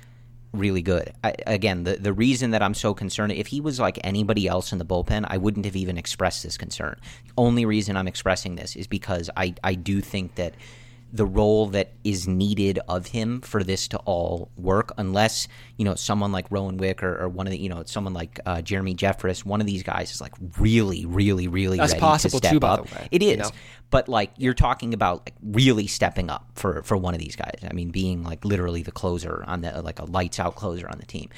really 0.54 0.82
good. 0.82 1.14
I, 1.24 1.36
again, 1.46 1.84
the 1.84 1.96
the 1.96 2.14
reason 2.14 2.52
that 2.52 2.62
I'm 2.62 2.74
so 2.74 2.94
concerned, 2.94 3.32
if 3.34 3.48
he 3.48 3.62
was 3.62 3.80
like 3.80 4.00
anybody 4.04 4.48
else 4.48 4.72
in 4.72 4.78
the 4.78 4.86
bullpen, 4.86 5.26
I 5.28 5.38
wouldn't 5.38 5.66
have 5.66 5.76
even 5.76 5.98
expressed 5.98 6.44
this 6.44 6.58
concern. 6.58 7.00
The 7.26 7.34
only 7.38 7.66
reason 7.66 7.96
I'm 7.96 8.08
expressing 8.08 8.56
this 8.56 8.76
is 8.76 8.88
because 8.88 9.30
I 9.38 9.56
I 9.64 9.76
do 9.76 10.02
think 10.02 10.36
that 10.36 10.56
the 11.12 11.26
role 11.26 11.68
that 11.68 11.92
is 12.04 12.28
needed 12.28 12.80
of 12.88 13.08
him 13.08 13.42
for 13.42 13.64
this 13.64 13.88
to 13.90 13.98
all 14.00 14.52
work, 14.58 14.92
unless 14.98 15.48
you 15.78 15.86
know 15.86 15.96
someone 15.96 16.32
like 16.32 16.46
Rowan 16.52 16.78
Wick 16.78 17.02
or, 17.02 17.20
or 17.22 17.30
one 17.30 17.48
of 17.48 17.52
the 17.52 17.58
you 17.58 17.70
know 17.70 17.84
someone 17.86 18.14
like 18.14 18.40
uh, 18.46 18.62
Jeremy 18.62 18.96
Jeffress, 18.96 19.44
one 19.44 19.62
of 19.62 19.68
these 19.68 19.84
guys 19.84 20.12
is 20.12 20.22
like 20.22 20.34
really, 20.60 21.06
really, 21.06 21.48
really 21.48 21.78
That's 21.78 21.94
ready 21.94 22.02
possible 22.02 22.40
to 22.40 22.48
step 22.48 22.52
too, 22.54 22.60
by 22.60 22.70
up. 22.70 22.88
the 22.88 22.96
way, 22.96 23.08
It 23.12 23.22
you 23.22 23.38
know? 23.38 23.50
but 23.90 24.08
like 24.08 24.32
you're 24.38 24.54
talking 24.54 24.94
about 24.94 25.26
like 25.26 25.34
really 25.42 25.88
stepping 25.88 26.30
up 26.30 26.48
for 26.56 26.84
for 26.84 26.96
one 26.96 27.14
of 27.14 27.20
these 27.20 27.36
guys. 27.36 27.60
I 27.70 27.74
mean, 27.74 27.90
being 27.90 28.24
like 28.24 28.46
literally 28.46 28.84
the 28.84 28.92
closer 28.92 29.44
on 29.48 29.62
the 29.62 29.82
like 29.82 30.00
a 30.00 30.06
lights 30.06 30.40
out 30.40 30.56
closer 30.56 30.88
on 30.88 31.00
the 31.00 31.06
team. 31.06 31.30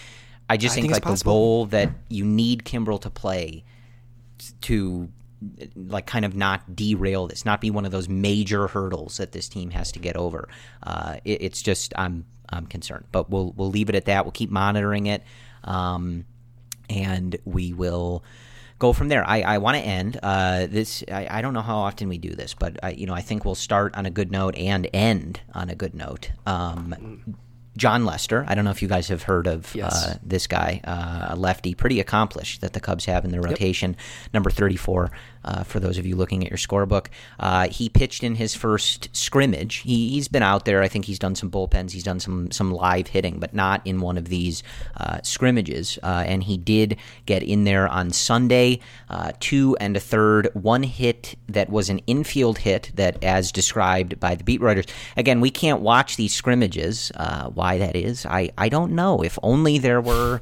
I 0.50 0.58
just 0.58 0.74
I 0.74 0.82
think, 0.82 0.94
think 0.94 1.06
like 1.06 1.18
the 1.18 1.24
role 1.30 1.66
that 1.68 1.92
you 2.10 2.26
need 2.26 2.66
Kimbrel 2.66 3.00
to 3.02 3.10
play 3.10 3.64
to 4.62 5.10
like 5.76 6.06
kind 6.06 6.26
of 6.26 6.36
not 6.36 6.76
derail 6.76 7.28
this, 7.28 7.46
not 7.46 7.62
be 7.62 7.72
one 7.72 7.86
of 7.86 7.92
those 7.92 8.08
major 8.08 8.68
hurdles 8.68 9.18
that 9.18 9.32
this 9.32 9.50
team 9.50 9.72
has 9.72 9.92
to 9.94 10.00
get 10.00 10.16
over. 10.16 10.48
Uh, 10.84 11.18
it, 11.26 11.42
it's 11.42 11.62
just 11.62 11.94
I'm 11.98 12.26
I'm 12.50 12.66
concerned, 12.68 13.06
but 13.12 13.30
we'll 13.30 13.54
we'll 13.56 13.70
leave 13.72 13.90
it 13.90 13.96
at 13.96 14.06
that. 14.06 14.26
We'll 14.26 14.32
keep 14.32 14.52
monitoring 14.52 15.08
it, 15.08 15.24
um, 15.64 16.26
and 16.90 17.36
we 17.46 17.74
will 17.74 18.24
go 18.78 18.94
from 18.94 19.08
there. 19.10 19.24
I, 19.28 19.42
I 19.42 19.58
want 19.60 19.78
to 19.78 19.84
end 19.84 20.20
uh, 20.22 20.66
this. 20.68 21.04
I, 21.12 21.28
I 21.30 21.42
don't 21.42 21.54
know 21.54 21.62
how 21.62 21.78
often 21.78 22.10
we 22.10 22.18
do 22.18 22.32
this, 22.32 22.54
but 22.54 22.78
I, 22.84 22.92
you 22.92 23.06
know 23.08 23.14
I 23.14 23.22
think 23.22 23.46
we'll 23.46 23.56
start 23.56 23.96
on 23.96 24.06
a 24.06 24.10
good 24.12 24.32
note 24.32 24.56
and 24.56 24.88
end 24.94 25.42
on 25.54 25.70
a 25.70 25.76
good 25.76 25.94
note. 25.96 26.32
Um, 26.46 27.36
Jon 27.78 28.04
Lester. 28.06 28.44
I 28.50 28.54
don't 28.56 28.66
know 28.66 28.72
if 28.72 28.82
you 28.82 28.90
guys 28.90 29.08
have 29.08 29.24
heard 29.24 29.48
of 29.48 29.74
Yes. 29.74 30.06
uh, 30.06 30.18
this 30.22 30.46
guy, 30.46 30.82
uh, 30.84 31.34
a 31.34 31.36
lefty, 31.38 31.74
pretty 31.74 32.02
accomplished 32.02 32.60
that 32.60 32.74
the 32.74 32.82
Cubs 32.82 33.06
have 33.06 33.24
in 33.24 33.32
their 33.32 33.42
rotation, 33.42 33.96
number 34.34 34.50
34. 34.50 35.10
Uh, 35.44 35.64
for 35.64 35.80
those 35.80 35.98
of 35.98 36.06
you 36.06 36.16
looking 36.16 36.44
at 36.44 36.50
your 36.50 36.58
scorebook, 36.58 37.08
uh, 37.40 37.68
he 37.70 37.90
pitched 37.90 38.24
in 38.24 38.36
his 38.36 38.54
first 38.54 39.10
scrimmage. 39.14 39.78
He, 39.78 40.10
he's 40.10 40.28
been 40.28 40.44
out 40.44 40.66
there. 40.66 40.82
I 40.82 40.88
think 40.88 41.06
he's 41.06 41.20
done 41.20 41.36
some 41.36 41.50
bullpens. 41.50 41.92
He's 41.92 42.04
done 42.04 42.20
some 42.20 42.52
some 42.52 42.72
live 42.72 43.08
hitting, 43.08 43.40
but 43.40 43.54
not 43.54 43.86
in 43.86 44.02
one 44.02 44.18
of 44.18 44.30
these 44.30 44.64
uh, 44.98 45.20
scrimmages. 45.24 45.98
Uh, 46.04 46.24
and 46.26 46.44
he 46.44 46.58
did 46.58 46.98
get 47.26 47.44
in 47.44 47.64
there 47.64 47.88
on 47.88 48.12
Sunday, 48.12 48.80
uh, 49.10 49.32
two 49.40 49.76
and 49.80 49.98
a 49.98 50.00
third, 50.00 50.50
one 50.54 50.84
hit 50.84 51.36
that 51.50 51.70
was 51.70 51.90
an 51.90 52.00
infield 52.08 52.60
hit 52.60 52.92
that, 52.96 53.24
as 53.24 53.52
described 53.52 54.20
by 54.20 54.36
the 54.36 54.44
beat 54.44 54.62
writers. 54.62 54.86
Again, 55.18 55.42
we 55.42 55.50
can't 55.50 55.82
watch 55.82 56.18
these 56.18 56.34
scrimmages. 56.34 57.12
Uh, 57.16 57.50
why 57.50 57.78
that 57.78 57.96
is, 57.96 58.26
I 58.26 58.52
I 58.58 58.70
don't 58.70 58.94
know. 58.94 59.24
If 59.24 59.40
only 59.42 59.78
there 59.78 60.02
were. 60.02 60.42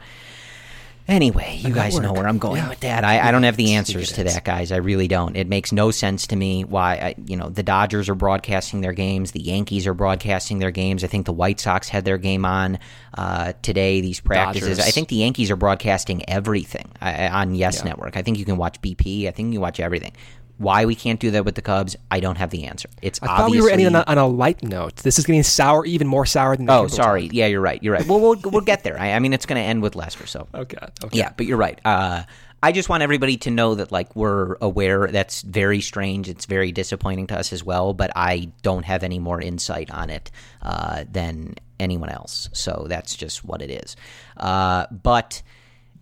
Anyway, 1.10 1.58
you 1.62 1.74
guys 1.74 2.00
know 2.00 2.14
where 2.14 2.28
I'm 2.28 2.38
going 2.38 2.58
Yeah. 2.58 2.70
with 2.70 2.82
that. 2.82 3.04
I, 3.04 3.28
I 3.28 3.32
don't 3.32 3.44
have 3.44 3.58
the 3.58 3.74
answers 3.74 4.12
to 4.14 4.24
that, 4.26 4.44
guys. 4.44 4.72
I 4.72 4.78
really 4.78 5.08
don't. 5.08 5.36
It 5.36 5.48
makes 5.48 5.72
no 5.72 5.90
sense 5.90 6.28
to 6.28 6.36
me 6.36 6.64
why, 6.64 6.94
I, 6.96 7.16
you 7.26 7.36
know, 7.36 7.50
the 7.50 7.64
Dodgers 7.64 8.10
are 8.10 8.16
broadcasting 8.16 8.82
their 8.82 8.94
games, 8.94 9.32
the 9.32 9.42
Yankees 9.42 9.88
are 9.88 9.94
broadcasting 9.96 10.60
their 10.60 10.72
games. 10.72 11.04
I 11.04 11.08
think 11.08 11.26
the 11.26 11.34
White 11.34 11.60
Sox 11.60 11.90
had 11.90 12.06
their 12.06 12.20
game 12.20 12.46
on 12.46 12.78
uh, 13.18 13.54
today. 13.64 14.02
These 14.02 14.20
practices. 14.20 14.78
Dodgers. 14.78 14.88
I 14.88 14.92
think 14.92 15.10
the 15.10 15.16
Yankees 15.16 15.50
are 15.50 15.56
broadcasting 15.56 16.30
everything 16.30 16.92
uh, 17.02 17.30
on 17.32 17.56
Yes 17.56 17.84
Network. 17.84 18.16
I 18.16 18.22
think 18.22 18.38
you 18.38 18.46
can 18.46 18.58
watch 18.58 18.80
BP. 18.82 19.28
I 19.28 19.32
think 19.32 19.48
you 19.48 19.54
can 19.54 19.62
watch 19.62 19.80
everything. 19.80 20.14
Why 20.60 20.86
we 20.86 20.94
can't 20.94 21.20
do 21.20 21.32
that 21.32 21.46
with 21.46 21.56
the 21.56 21.62
Cubs, 21.62 21.96
I 22.12 22.20
don't 22.20 22.38
have 22.38 22.50
the 22.52 22.66
answer. 22.66 22.90
It's 23.02 23.20
I 23.24 23.28
thought 23.28 23.50
we 23.50 23.62
were 23.62 23.70
ending 23.70 23.88
on 23.88 23.96
a, 23.96 24.04
on 24.06 24.18
a 24.18 24.28
light 24.28 24.62
note. 24.62 24.98
This 24.98 25.18
is 25.18 25.26
getting 25.26 25.42
sour, 25.42 25.86
even 25.86 26.06
more 26.06 26.26
sour 26.26 26.56
than. 26.56 26.66
The 26.68 26.74
Oh, 26.74 26.88
sorry. 26.88 27.28
talk. 27.30 27.34
Yeah, 27.34 27.48
you're 27.48 27.62
right. 27.62 27.82
You're 27.82 27.94
right. 27.94 28.06
Well, 28.06 28.20
we'll 28.20 28.36
we'll 28.44 28.62
get 28.62 28.84
there. 28.84 29.00
I, 29.00 29.14
I 29.14 29.20
mean, 29.20 29.34
it's 29.34 29.46
going 29.46 29.60
to 29.60 29.66
end 29.68 29.82
with 29.82 29.96
Lester. 29.96 30.28
So 30.28 30.48
Okay. 30.54 30.78
Okay. 31.04 31.18
yeah, 31.18 31.32
but 31.36 31.46
you're 31.46 31.58
right. 31.58 31.80
Uh, 31.84 32.24
I 32.62 32.74
just 32.74 32.90
want 32.90 33.04
everybody 33.04 33.38
to 33.38 33.52
know 33.52 33.76
that 33.76 33.90
like 33.90 34.14
we're 34.18 34.58
aware. 34.60 35.08
That's 35.08 35.44
very 35.44 35.80
strange. 35.80 36.28
It's 36.28 36.46
very 36.46 36.74
disappointing 36.74 37.28
to 37.28 37.40
us 37.40 37.54
as 37.54 37.64
well. 37.64 37.94
But 37.94 38.12
I 38.18 38.52
don't 38.62 38.84
have 38.84 39.02
any 39.04 39.18
more 39.18 39.40
insight 39.42 39.90
on 39.92 40.10
it 40.10 40.30
uh, 40.62 41.06
than 41.10 41.56
anyone 41.80 42.10
else. 42.10 42.50
So 42.52 42.86
that's 42.90 43.16
just 43.16 43.46
what 43.46 43.62
it 43.62 43.70
is. 43.72 43.96
Uh, 44.36 44.88
but 44.92 45.42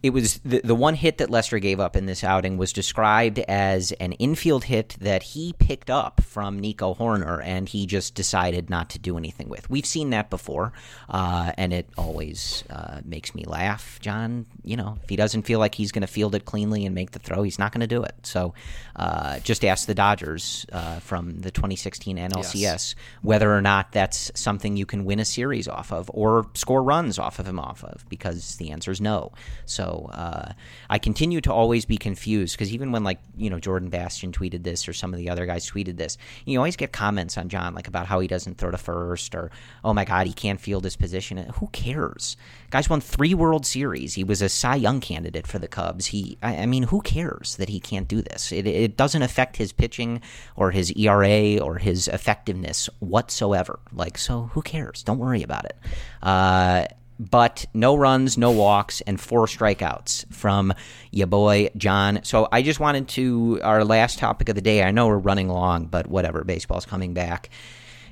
it 0.04 0.12
was 0.12 0.40
the, 0.46 0.62
the 0.64 0.76
one 0.76 0.94
hit 0.94 1.18
that 1.18 1.32
Lester 1.32 1.58
gave 1.58 1.80
up 1.80 1.96
in 1.96 2.06
this 2.06 2.24
outing 2.24 2.58
was 2.58 2.72
described 2.72 3.40
as 3.40 3.92
an 3.94 4.12
infield 4.14 4.66
hit 4.66 4.96
that 5.02 5.24
he 5.24 5.54
picked 5.54 5.90
up 5.90 6.22
from 6.22 6.60
Nico 6.60 6.94
Hoerner 6.94 7.42
and 7.44 7.68
he 7.68 7.88
just 7.88 8.14
decided 8.14 8.70
not 8.70 8.92
to 8.92 9.00
do 9.00 9.18
anything 9.18 9.50
with. 9.50 9.68
We've 9.72 9.86
seen 9.86 10.12
that 10.12 10.30
before, 10.30 10.72
uh, 11.10 11.52
and 11.58 11.74
it 11.74 11.90
always 11.98 12.64
uh, 12.70 13.02
makes 13.06 13.34
me 13.34 13.44
laugh. 13.46 14.00
Jon, 14.00 14.46
you 14.64 14.78
know, 14.78 15.00
if 15.02 15.10
he 15.10 15.16
doesn't 15.16 15.44
feel 15.44 15.58
like 15.58 15.74
he's 15.74 15.92
going 15.92 16.02
to 16.02 16.08
field 16.08 16.36
it 16.36 16.46
cleanly 16.46 16.86
and 16.86 16.94
make 16.94 17.12
the 17.12 17.20
throw, 17.20 17.42
he's 17.42 17.58
not 17.58 17.72
going 17.72 17.82
to 17.82 17.88
do 17.88 18.04
it. 18.04 18.14
So 18.22 18.54
uh, 18.96 19.40
just 19.40 19.66
ask 19.66 19.88
the 19.88 19.96
Dodgers 19.96 20.68
uh, 20.72 21.00
from 21.00 21.40
the 21.40 21.50
2016 21.50 22.18
NLCS 22.18 22.94
whether 23.24 23.52
or 23.52 23.62
not 23.62 23.92
that's 23.94 24.32
something 24.36 24.78
you 24.78 24.86
can 24.86 25.06
win 25.06 25.20
a 25.20 25.26
series 25.26 25.68
off 25.68 25.92
of 25.92 26.12
or 26.14 26.48
score 26.54 26.84
runs 26.84 27.18
off 27.18 27.40
of 27.40 27.48
him 27.48 27.60
off 27.60 27.84
of 27.84 28.08
because 28.10 28.58
the 28.58 28.70
answer 28.70 28.92
is 28.92 29.02
no. 29.02 29.32
So 29.66 29.87
uh, 29.96 30.54
I 30.90 31.00
continue 31.00 31.42
to 31.42 31.54
always 31.54 31.86
be 31.86 31.98
confused 31.98 32.56
because 32.56 32.74
even 32.74 32.92
when 32.92 33.04
like 33.04 33.20
you 33.36 33.50
know 33.50 33.60
Jordan 33.60 33.90
Bastian 33.90 34.32
tweeted 34.32 34.64
this 34.64 34.88
or 34.88 34.94
some 34.94 35.14
of 35.14 35.20
the 35.20 35.30
other 35.30 35.46
guys 35.46 35.70
tweeted 35.70 35.98
this, 35.98 36.18
you 36.46 36.58
always 36.58 36.76
get 36.76 36.92
comments 36.92 37.38
on 37.38 37.50
Jon 37.50 37.74
like 37.74 37.88
about 37.88 38.08
how 38.08 38.20
he 38.20 38.28
doesn't 38.28 38.58
throw 38.58 38.72
to 38.72 38.78
first 38.78 39.36
or 39.36 39.52
oh 39.84 39.94
my 39.94 40.06
god 40.06 40.28
he 40.28 40.34
can't 40.34 40.60
field 40.60 40.84
his 40.84 40.96
position. 40.96 41.38
Who 41.38 41.68
cares? 41.68 42.38
Guys 42.70 42.90
won 42.90 43.02
three 43.02 43.34
World 43.34 43.66
Series. 43.66 44.16
He 44.16 44.24
was 44.24 44.42
a 44.42 44.50
Cy 44.50 44.76
Young 44.76 45.00
candidate 45.00 45.48
for 45.48 45.60
the 45.60 45.68
Cubs. 45.68 46.08
He 46.08 46.38
I, 46.42 46.58
I 46.58 46.66
mean 46.66 46.84
who 46.84 47.02
cares 47.02 47.56
that 47.58 47.70
he 47.70 47.80
can't 47.80 48.08
do 48.08 48.22
this? 48.22 48.52
It, 48.52 48.68
it 48.68 48.98
doesn't 48.98 49.22
affect 49.22 49.58
his 49.58 49.72
pitching 49.72 50.22
or 50.56 50.72
his 50.72 50.92
ERA 50.94 51.60
or 51.60 51.78
his 51.78 52.08
effectiveness 52.08 52.90
whatsoever. 53.00 53.80
Like 53.92 54.18
so 54.18 54.50
who 54.54 54.62
cares? 54.62 55.04
Don't 55.04 55.20
worry 55.20 55.44
about 55.44 55.66
it. 55.66 55.78
Uh, 56.22 56.86
but 57.20 57.66
no 57.74 57.96
runs, 57.96 58.38
no 58.38 58.52
walks, 58.52 59.02
and 59.02 59.20
four 59.20 59.46
strikeouts 59.46 60.32
from 60.32 60.74
your 61.12 61.28
boy 61.28 61.70
Jon. 61.78 62.20
So 62.24 62.48
I 62.52 62.62
just 62.62 62.80
wanted 62.80 63.08
to 63.10 63.60
our 63.64 63.84
last 63.84 64.20
topic 64.20 64.50
of 64.50 64.56
the 64.56 64.62
day. 64.62 64.84
I 64.84 64.92
know 64.92 65.08
we're 65.08 65.18
running 65.18 65.50
long, 65.50 65.86
but 65.88 66.08
whatever. 66.08 66.44
Baseball's 66.44 66.86
coming 66.86 67.14
back. 67.14 67.50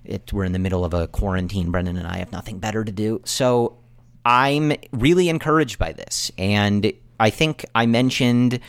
It, 0.04 0.32
we're 0.32 0.44
in 0.44 0.52
the 0.52 0.60
middle 0.60 0.86
of 0.86 0.94
a 0.94 1.08
quarantine. 1.08 1.72
Brendan 1.72 1.98
and 1.98 2.08
I 2.08 2.18
have 2.18 2.32
nothing 2.32 2.60
better 2.60 2.84
to 2.84 2.92
do. 2.92 3.22
So 3.26 3.78
I'm 4.24 4.74
really 4.92 5.30
encouraged 5.30 5.80
by 5.80 5.94
this, 5.94 6.32
and 6.38 6.92
I 7.20 7.30
think 7.30 7.66
I 7.76 7.86
mentioned 7.86 8.60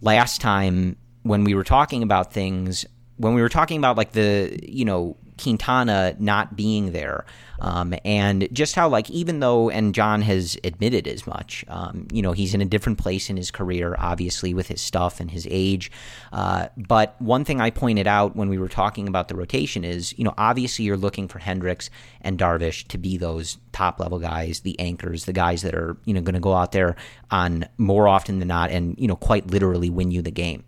last 0.00 0.40
time 0.40 0.96
when 1.22 1.44
we 1.44 1.54
were 1.54 1.64
talking 1.64 2.02
about 2.02 2.32
things 2.32 2.86
when 3.20 3.34
we 3.34 3.42
were 3.42 3.50
talking 3.50 3.76
about 3.76 3.98
like 3.98 4.12
the 4.12 4.58
you 4.62 4.84
know 4.84 5.16
Quintana 5.40 6.14
not 6.18 6.56
being 6.56 6.92
there, 6.92 7.24
um, 7.60 7.94
and 8.04 8.48
just 8.52 8.74
how 8.74 8.88
like 8.88 9.10
even 9.10 9.40
though 9.40 9.70
and 9.70 9.94
Jon 9.94 10.22
has 10.22 10.56
admitted 10.64 11.06
as 11.06 11.26
much, 11.26 11.64
um, 11.68 12.06
you 12.12 12.22
know 12.22 12.32
he's 12.32 12.54
in 12.54 12.60
a 12.60 12.64
different 12.64 12.98
place 12.98 13.30
in 13.30 13.36
his 13.36 13.50
career, 13.50 13.94
obviously 13.98 14.54
with 14.54 14.68
his 14.68 14.80
stuff 14.80 15.20
and 15.20 15.30
his 15.30 15.46
age. 15.50 15.90
Uh, 16.32 16.68
but 16.76 17.20
one 17.20 17.44
thing 17.44 17.60
I 17.60 17.70
pointed 17.70 18.06
out 18.06 18.36
when 18.36 18.48
we 18.48 18.58
were 18.58 18.68
talking 18.68 19.08
about 19.08 19.28
the 19.28 19.34
rotation 19.34 19.84
is, 19.84 20.16
you 20.18 20.24
know, 20.24 20.34
obviously 20.38 20.84
you're 20.84 20.96
looking 20.96 21.28
for 21.28 21.38
Hendricks 21.38 21.90
and 22.20 22.38
Darvish 22.38 22.86
to 22.88 22.98
be 22.98 23.16
those 23.16 23.58
top 23.72 24.00
level 24.00 24.18
guys, 24.18 24.60
the 24.60 24.78
anchors, 24.80 25.24
the 25.24 25.32
guys 25.32 25.62
that 25.62 25.74
are 25.74 25.96
you 26.04 26.14
know 26.14 26.20
going 26.20 26.34
to 26.34 26.40
go 26.40 26.54
out 26.54 26.72
there 26.72 26.96
on 27.30 27.66
more 27.78 28.08
often 28.08 28.38
than 28.38 28.48
not, 28.48 28.70
and 28.70 28.98
you 28.98 29.08
know 29.08 29.16
quite 29.16 29.50
literally 29.50 29.90
win 29.90 30.10
you 30.10 30.22
the 30.22 30.30
game. 30.30 30.64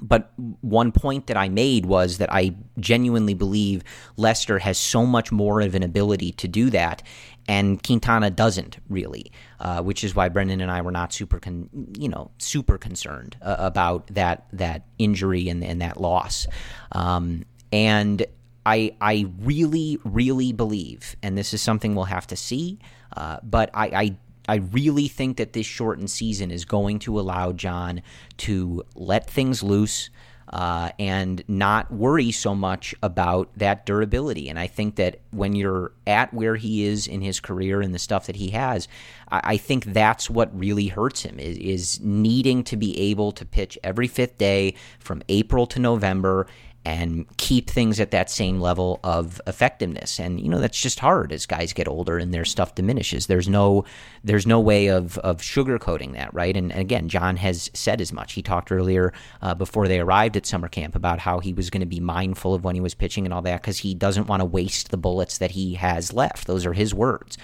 But 0.00 0.32
one 0.60 0.92
point 0.92 1.26
that 1.26 1.36
I 1.36 1.48
made 1.48 1.86
was 1.86 2.18
that 2.18 2.32
I 2.32 2.54
genuinely 2.78 3.34
believe 3.34 3.82
Lester 4.16 4.58
has 4.58 4.78
so 4.78 5.06
much 5.06 5.32
more 5.32 5.60
of 5.60 5.74
an 5.74 5.82
ability 5.82 6.32
to 6.32 6.48
do 6.48 6.70
that, 6.70 7.02
and 7.46 7.82
Quintana 7.82 8.30
doesn't 8.30 8.78
really, 8.88 9.32
uh, 9.60 9.82
which 9.82 10.04
is 10.04 10.14
why 10.14 10.28
Brendan 10.28 10.60
and 10.60 10.70
I 10.70 10.82
were 10.82 10.92
not 10.92 11.12
super, 11.12 11.38
con- 11.40 11.70
you 11.98 12.08
know, 12.08 12.30
super 12.38 12.78
concerned 12.78 13.36
uh, 13.42 13.56
about 13.58 14.06
that 14.08 14.46
that 14.52 14.84
injury 14.98 15.48
and, 15.48 15.64
and 15.64 15.80
that 15.80 16.00
loss. 16.00 16.46
Um, 16.92 17.44
and 17.72 18.24
I 18.66 18.92
I 19.00 19.26
really 19.40 19.98
really 20.04 20.52
believe, 20.52 21.16
and 21.22 21.38
this 21.38 21.54
is 21.54 21.62
something 21.62 21.94
we'll 21.94 22.04
have 22.04 22.26
to 22.28 22.36
see, 22.36 22.78
uh, 23.16 23.38
but 23.42 23.70
I, 23.72 23.86
I 23.86 24.16
I 24.48 24.56
really 24.56 25.08
think 25.08 25.36
that 25.36 25.52
this 25.52 25.66
shortened 25.66 26.10
season 26.10 26.50
is 26.50 26.64
going 26.64 26.98
to 27.00 27.20
allow 27.20 27.52
Jon 27.52 28.02
to 28.38 28.84
let 28.94 29.28
things 29.28 29.62
loose 29.62 30.10
uh, 30.52 30.90
and 30.98 31.42
not 31.46 31.92
worry 31.92 32.32
so 32.32 32.54
much 32.54 32.94
about 33.02 33.50
that 33.56 33.84
durability. 33.84 34.48
And 34.48 34.58
I 34.58 34.66
think 34.66 34.96
that 34.96 35.20
when 35.30 35.54
you're 35.54 35.92
at 36.06 36.32
where 36.32 36.56
he 36.56 36.84
is 36.84 37.06
in 37.06 37.20
his 37.20 37.38
career 37.38 37.82
and 37.82 37.94
the 37.94 37.98
stuff 37.98 38.26
that 38.26 38.36
he 38.36 38.50
has, 38.50 38.88
I, 39.30 39.40
I 39.44 39.56
think 39.58 39.84
that's 39.84 40.30
what 40.30 40.58
really 40.58 40.86
hurts 40.86 41.22
him 41.22 41.38
is, 41.38 41.58
is 41.58 42.00
needing 42.00 42.64
to 42.64 42.76
be 42.76 42.98
able 42.98 43.32
to 43.32 43.44
pitch 43.44 43.78
every 43.84 44.08
fifth 44.08 44.38
day 44.38 44.74
from 44.98 45.22
April 45.28 45.66
to 45.66 45.78
November 45.78 46.46
and 46.88 47.26
keep 47.36 47.68
things 47.68 48.00
at 48.00 48.12
that 48.12 48.30
same 48.30 48.60
level 48.60 48.98
of 49.04 49.42
effectiveness. 49.46 50.18
And 50.18 50.40
you 50.40 50.48
know 50.48 50.58
that's 50.58 50.80
just 50.80 50.98
hard 51.00 51.32
as 51.32 51.44
guys 51.44 51.74
get 51.74 51.86
older 51.86 52.16
and 52.16 52.32
their 52.32 52.46
stuff 52.46 52.74
diminishes. 52.74 53.26
There's 53.26 53.46
no 53.48 53.84
there's 54.24 54.46
no 54.46 54.58
way 54.58 54.86
of 54.86 55.18
of 55.18 55.38
sugarcoating 55.42 56.14
that, 56.14 56.32
right? 56.32 56.56
And, 56.56 56.72
again, 56.72 57.10
Jon 57.10 57.36
has 57.36 57.70
said 57.74 58.00
as 58.00 58.10
much. 58.10 58.32
He 58.32 58.42
talked 58.42 58.72
earlier 58.72 59.12
uh, 59.42 59.54
before 59.54 59.86
they 59.86 60.00
arrived 60.00 60.38
at 60.38 60.46
summer 60.46 60.68
camp 60.68 60.96
about 60.96 61.18
how 61.18 61.40
he 61.40 61.52
was 61.52 61.68
going 61.68 61.82
to 61.82 61.86
be 61.86 62.00
mindful 62.00 62.54
of 62.54 62.64
when 62.64 62.74
he 62.74 62.80
was 62.80 62.94
pitching 62.94 63.26
and 63.26 63.34
all 63.34 63.42
that 63.42 63.60
because 63.60 63.78
he 63.78 63.92
doesn't 63.94 64.26
want 64.26 64.40
to 64.40 64.46
waste 64.46 64.90
the 64.90 64.96
bullets 64.96 65.36
that 65.38 65.50
he 65.50 65.74
has 65.74 66.14
left. 66.14 66.46
Those 66.46 66.64
are 66.64 66.72
his 66.72 66.94
words. 66.94 67.36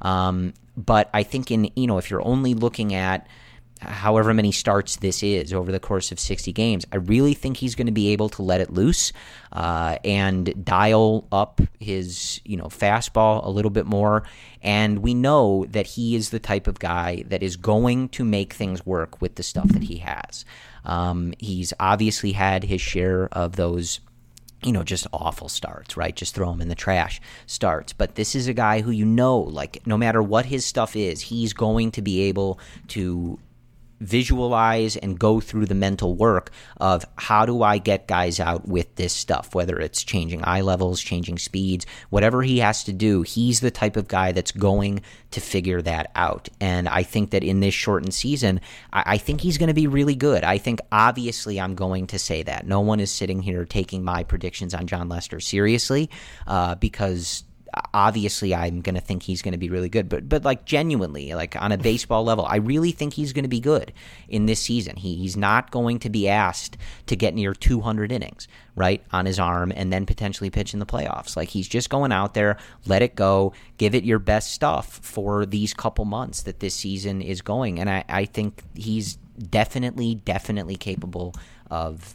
Um, 0.00 0.54
but 0.76 1.10
I 1.12 1.24
think 1.24 1.50
in 1.50 1.70
you 1.74 1.88
know 1.88 1.98
if 1.98 2.08
you're 2.08 2.26
only 2.26 2.54
looking 2.54 2.94
at 2.94 3.26
however 3.82 4.32
many 4.32 4.52
starts 4.52 4.96
this 4.96 5.22
is 5.22 5.52
over 5.52 5.72
the 5.72 5.80
course 5.80 6.12
of 6.12 6.20
60 6.20 6.52
games, 6.52 6.86
I 6.92 6.96
really 6.96 7.34
think 7.34 7.56
he's 7.56 7.74
going 7.74 7.86
to 7.86 7.92
be 7.92 8.08
able 8.08 8.28
to 8.30 8.42
let 8.42 8.60
it 8.60 8.72
loose 8.72 9.12
uh, 9.52 9.98
and 10.04 10.64
dial 10.64 11.26
up 11.32 11.60
his 11.78 12.40
you 12.44 12.56
know 12.56 12.66
fastball 12.66 13.44
a 13.44 13.50
little 13.50 13.70
bit 13.70 13.86
more. 13.86 14.24
And 14.62 15.00
we 15.00 15.14
know 15.14 15.66
that 15.70 15.86
he 15.86 16.14
is 16.14 16.30
the 16.30 16.38
type 16.38 16.66
of 16.66 16.78
guy 16.78 17.24
that 17.28 17.42
is 17.42 17.56
going 17.56 18.08
to 18.10 18.24
make 18.24 18.52
things 18.52 18.86
work 18.86 19.20
with 19.20 19.34
the 19.34 19.42
stuff 19.42 19.68
that 19.70 19.82
he 19.82 19.96
has. 19.96 20.44
Um, 20.84 21.34
he's 21.38 21.72
obviously 21.80 22.32
had 22.32 22.64
his 22.64 22.80
share 22.80 23.28
of 23.32 23.56
those 23.56 24.00
you 24.64 24.72
know, 24.72 24.84
just 24.84 25.06
awful 25.12 25.48
starts, 25.48 25.96
right? 25.96 26.14
Just 26.14 26.34
throw 26.34 26.52
him 26.52 26.60
in 26.60 26.68
the 26.68 26.74
trash 26.74 27.20
starts. 27.46 27.92
But 27.92 28.14
this 28.14 28.34
is 28.34 28.46
a 28.46 28.52
guy 28.52 28.80
who 28.80 28.90
you 28.90 29.04
know, 29.04 29.38
like, 29.38 29.84
no 29.86 29.98
matter 29.98 30.22
what 30.22 30.46
his 30.46 30.64
stuff 30.64 30.94
is, 30.94 31.20
he's 31.20 31.52
going 31.52 31.90
to 31.92 32.02
be 32.02 32.22
able 32.22 32.60
to 32.88 33.38
visualize 34.02 34.96
and 34.96 35.18
go 35.18 35.40
through 35.40 35.66
the 35.66 35.74
mental 35.74 36.14
work 36.14 36.50
of 36.78 37.04
how 37.16 37.46
do 37.46 37.62
I 37.62 37.78
get 37.78 38.08
guys 38.08 38.40
out 38.40 38.66
with 38.68 38.94
this 38.96 39.12
stuff, 39.12 39.54
whether 39.54 39.78
it's 39.78 40.02
changing 40.02 40.44
eye 40.44 40.60
levels, 40.60 41.00
changing 41.00 41.38
speeds, 41.38 41.86
whatever 42.10 42.42
he 42.42 42.58
has 42.58 42.84
to 42.84 42.92
do, 42.92 43.22
he's 43.22 43.60
the 43.60 43.70
type 43.70 43.96
of 43.96 44.08
guy 44.08 44.32
that's 44.32 44.52
going 44.52 45.00
to 45.30 45.40
figure 45.40 45.80
that 45.82 46.10
out. 46.14 46.48
And 46.60 46.88
I 46.88 47.02
think 47.02 47.30
that 47.30 47.44
in 47.44 47.60
this 47.60 47.74
shortened 47.74 48.14
season, 48.14 48.60
I, 48.92 49.02
I 49.06 49.18
think 49.18 49.40
he's 49.40 49.58
going 49.58 49.68
to 49.68 49.74
be 49.74 49.86
really 49.86 50.14
good. 50.14 50.44
I 50.44 50.58
think 50.58 50.80
obviously 50.90 51.60
I'm 51.60 51.74
going 51.74 52.08
to 52.08 52.18
say 52.18 52.42
that. 52.42 52.66
No 52.66 52.80
one 52.80 53.00
is 53.00 53.10
sitting 53.10 53.42
here 53.42 53.64
taking 53.64 54.04
my 54.04 54.24
predictions 54.24 54.74
on 54.74 54.86
Jon 54.86 55.08
Lester 55.08 55.40
seriously 55.40 56.10
uh, 56.46 56.74
because 56.74 57.44
obviously 57.94 58.54
I'm 58.54 58.80
going 58.80 58.94
to 58.94 59.00
think 59.00 59.22
he's 59.22 59.42
going 59.42 59.52
to 59.52 59.58
be 59.58 59.70
really 59.70 59.88
good, 59.88 60.08
but 60.08 60.28
but 60.28 60.44
like 60.44 60.64
genuinely, 60.64 61.34
like 61.34 61.60
on 61.60 61.72
a 61.72 61.78
baseball 61.92 62.24
level, 62.24 62.44
I 62.44 62.56
really 62.56 62.92
think 62.92 63.14
he's 63.14 63.32
going 63.32 63.44
to 63.44 63.48
be 63.48 63.60
good 63.60 63.92
in 64.28 64.46
this 64.46 64.60
season. 64.60 64.96
He, 64.96 65.16
he's 65.16 65.36
not 65.36 65.70
going 65.70 65.98
to 66.00 66.10
be 66.10 66.28
asked 66.28 66.76
to 67.06 67.16
get 67.16 67.34
near 67.34 67.54
200 67.54 68.12
innings, 68.12 68.48
right, 68.74 69.02
on 69.12 69.26
his 69.26 69.38
arm 69.38 69.72
and 69.74 69.92
then 69.92 70.06
potentially 70.06 70.50
pitch 70.50 70.74
in 70.74 70.80
the 70.80 70.86
playoffs. 70.86 71.36
Like 71.36 71.48
he's 71.48 71.68
just 71.68 71.90
going 71.90 72.12
out 72.12 72.34
there, 72.34 72.56
let 72.86 73.02
it 73.02 73.14
go, 73.14 73.52
give 73.78 73.94
it 73.94 74.04
your 74.04 74.18
best 74.18 74.52
stuff 74.52 75.00
for 75.02 75.46
these 75.46 75.74
couple 75.74 76.04
months 76.04 76.42
that 76.42 76.60
this 76.60 76.74
season 76.74 77.22
is 77.22 77.42
going, 77.42 77.78
and 77.78 77.88
I, 77.88 78.04
I 78.08 78.24
think 78.24 78.62
he's 78.74 79.18
definitely, 79.50 80.16
definitely 80.16 80.76
capable 80.76 81.34
of 81.70 82.14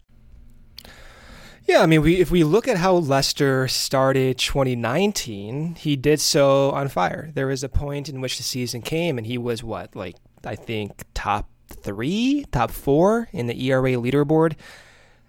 Yeah, 1.71 1.83
I 1.83 1.85
mean, 1.85 2.01
we 2.01 2.19
if 2.19 2.29
we 2.29 2.43
look 2.43 2.67
at 2.67 2.75
how 2.75 2.95
Lester 2.95 3.65
started 3.69 4.37
2019, 4.37 5.75
he 5.75 5.95
did 5.95 6.19
so 6.19 6.71
on 6.71 6.89
fire. 6.89 7.31
There 7.33 7.47
was 7.47 7.63
a 7.63 7.69
point 7.69 8.09
in 8.09 8.19
which 8.19 8.35
the 8.35 8.43
season 8.43 8.81
came, 8.81 9.17
and 9.17 9.25
he 9.25 9.37
was 9.37 9.63
what, 9.63 9.95
like 9.95 10.17
I 10.43 10.57
think 10.57 11.05
top 11.13 11.49
three, 11.69 12.45
top 12.51 12.71
four 12.71 13.29
in 13.31 13.47
the 13.47 13.57
ERA 13.69 13.93
leaderboard. 13.93 14.55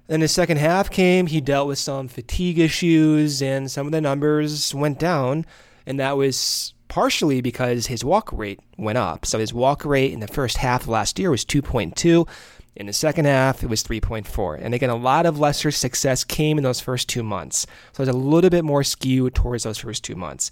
Then 0.08 0.18
the 0.18 0.26
second 0.26 0.56
half 0.56 0.90
came, 0.90 1.28
he 1.28 1.40
dealt 1.40 1.68
with 1.68 1.78
some 1.78 2.08
fatigue 2.08 2.58
issues, 2.58 3.40
and 3.40 3.70
some 3.70 3.86
of 3.86 3.92
the 3.92 4.00
numbers 4.00 4.74
went 4.74 4.98
down, 4.98 5.46
and 5.86 6.00
that 6.00 6.16
was 6.16 6.74
partially 6.88 7.40
because 7.40 7.86
his 7.86 8.04
walk 8.04 8.32
rate 8.32 8.58
went 8.76 8.98
up. 8.98 9.26
So 9.26 9.38
his 9.38 9.54
walk 9.54 9.84
rate 9.84 10.12
in 10.12 10.18
the 10.18 10.26
first 10.26 10.56
half 10.56 10.82
of 10.82 10.88
last 10.88 11.20
year 11.20 11.30
was 11.30 11.44
2.2. 11.44 12.26
In 12.74 12.86
the 12.86 12.92
second 12.92 13.26
half, 13.26 13.62
it 13.62 13.68
was 13.68 13.82
3.4. 13.82 14.58
And 14.60 14.72
again, 14.74 14.88
a 14.88 14.96
lot 14.96 15.26
of 15.26 15.38
Lester's 15.38 15.76
success 15.76 16.24
came 16.24 16.56
in 16.56 16.64
those 16.64 16.80
first 16.80 17.08
two 17.08 17.22
months. 17.22 17.66
So 17.92 18.02
it's 18.02 18.10
a 18.10 18.16
little 18.16 18.50
bit 18.50 18.64
more 18.64 18.82
skewed 18.82 19.34
towards 19.34 19.64
those 19.64 19.78
first 19.78 20.04
two 20.04 20.16
months. 20.16 20.50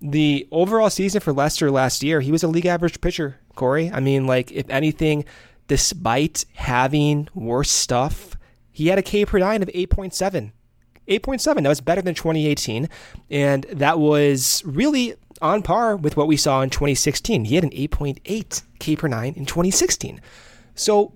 The 0.00 0.46
overall 0.50 0.90
season 0.90 1.20
for 1.20 1.32
Lester 1.32 1.70
last 1.70 2.02
year, 2.02 2.20
he 2.20 2.32
was 2.32 2.42
a 2.42 2.48
league 2.48 2.66
average 2.66 3.00
pitcher, 3.00 3.38
Corey. 3.54 3.90
I 3.90 4.00
mean, 4.00 4.26
like, 4.26 4.52
if 4.52 4.68
anything, 4.68 5.24
despite 5.68 6.44
having 6.54 7.28
worse 7.34 7.70
stuff, 7.70 8.36
he 8.70 8.88
had 8.88 8.98
a 8.98 9.02
K 9.02 9.24
per 9.24 9.38
nine 9.38 9.62
of 9.62 9.68
8.7. 9.68 10.52
8.7. 11.08 11.62
That 11.62 11.68
was 11.68 11.80
better 11.80 12.02
than 12.02 12.14
2018. 12.14 12.88
And 13.30 13.64
that 13.70 13.98
was 13.98 14.62
really 14.66 15.14
on 15.40 15.62
par 15.62 15.96
with 15.96 16.16
what 16.16 16.28
we 16.28 16.36
saw 16.36 16.62
in 16.62 16.70
2016. 16.70 17.46
He 17.46 17.54
had 17.54 17.64
an 17.64 17.70
8.8 17.70 18.62
K 18.78 18.96
per 18.96 19.08
nine 19.08 19.34
in 19.34 19.46
2016. 19.46 20.20
So 20.74 21.14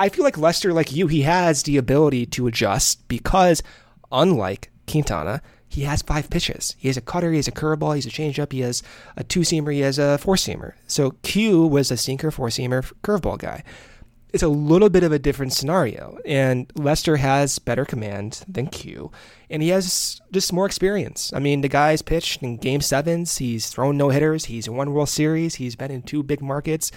I 0.00 0.08
feel 0.08 0.24
like 0.24 0.38
Lester, 0.38 0.72
like 0.72 0.92
you, 0.92 1.08
he 1.08 1.22
has 1.22 1.64
the 1.64 1.76
ability 1.76 2.24
to 2.24 2.46
adjust 2.46 3.06
because, 3.06 3.62
unlike 4.10 4.70
Quintana, 4.90 5.42
he 5.68 5.82
has 5.82 6.00
five 6.00 6.30
pitches. 6.30 6.74
He 6.78 6.88
has 6.88 6.96
a 6.96 7.02
cutter, 7.02 7.30
he 7.32 7.36
has 7.36 7.48
a 7.48 7.52
curveball, 7.52 7.94
he 7.94 7.98
has 7.98 8.06
a 8.06 8.08
changeup, 8.08 8.50
he 8.50 8.60
has 8.60 8.82
a 9.18 9.24
two 9.24 9.40
seamer, 9.40 9.74
he 9.74 9.80
has 9.80 9.98
a 9.98 10.16
four 10.16 10.36
seamer. 10.36 10.72
So 10.86 11.10
Q 11.22 11.66
was 11.66 11.90
a 11.90 11.98
sinker, 11.98 12.30
four 12.30 12.48
seamer, 12.48 12.90
curveball 13.02 13.40
guy. 13.40 13.62
It's 14.32 14.42
a 14.42 14.48
little 14.48 14.88
bit 14.88 15.02
of 15.02 15.12
a 15.12 15.18
different 15.18 15.52
scenario, 15.52 16.16
and 16.24 16.72
Lester 16.76 17.16
has 17.16 17.58
better 17.58 17.84
command 17.84 18.42
than 18.48 18.68
Q, 18.68 19.12
and 19.50 19.62
he 19.62 19.68
has 19.68 20.22
just 20.32 20.50
more 20.50 20.64
experience. 20.64 21.30
I 21.34 21.40
mean, 21.40 21.60
the 21.60 21.68
guy's 21.68 22.00
pitched 22.00 22.42
in 22.42 22.56
game 22.56 22.80
sevens, 22.80 23.36
he's 23.36 23.68
thrown 23.68 23.98
no 23.98 24.08
hitters, 24.08 24.46
he's 24.46 24.66
won 24.66 24.94
World 24.94 25.10
Series, 25.10 25.56
he's 25.56 25.76
been 25.76 25.90
in 25.90 26.00
two 26.00 26.22
big 26.22 26.40
markets. 26.40 26.90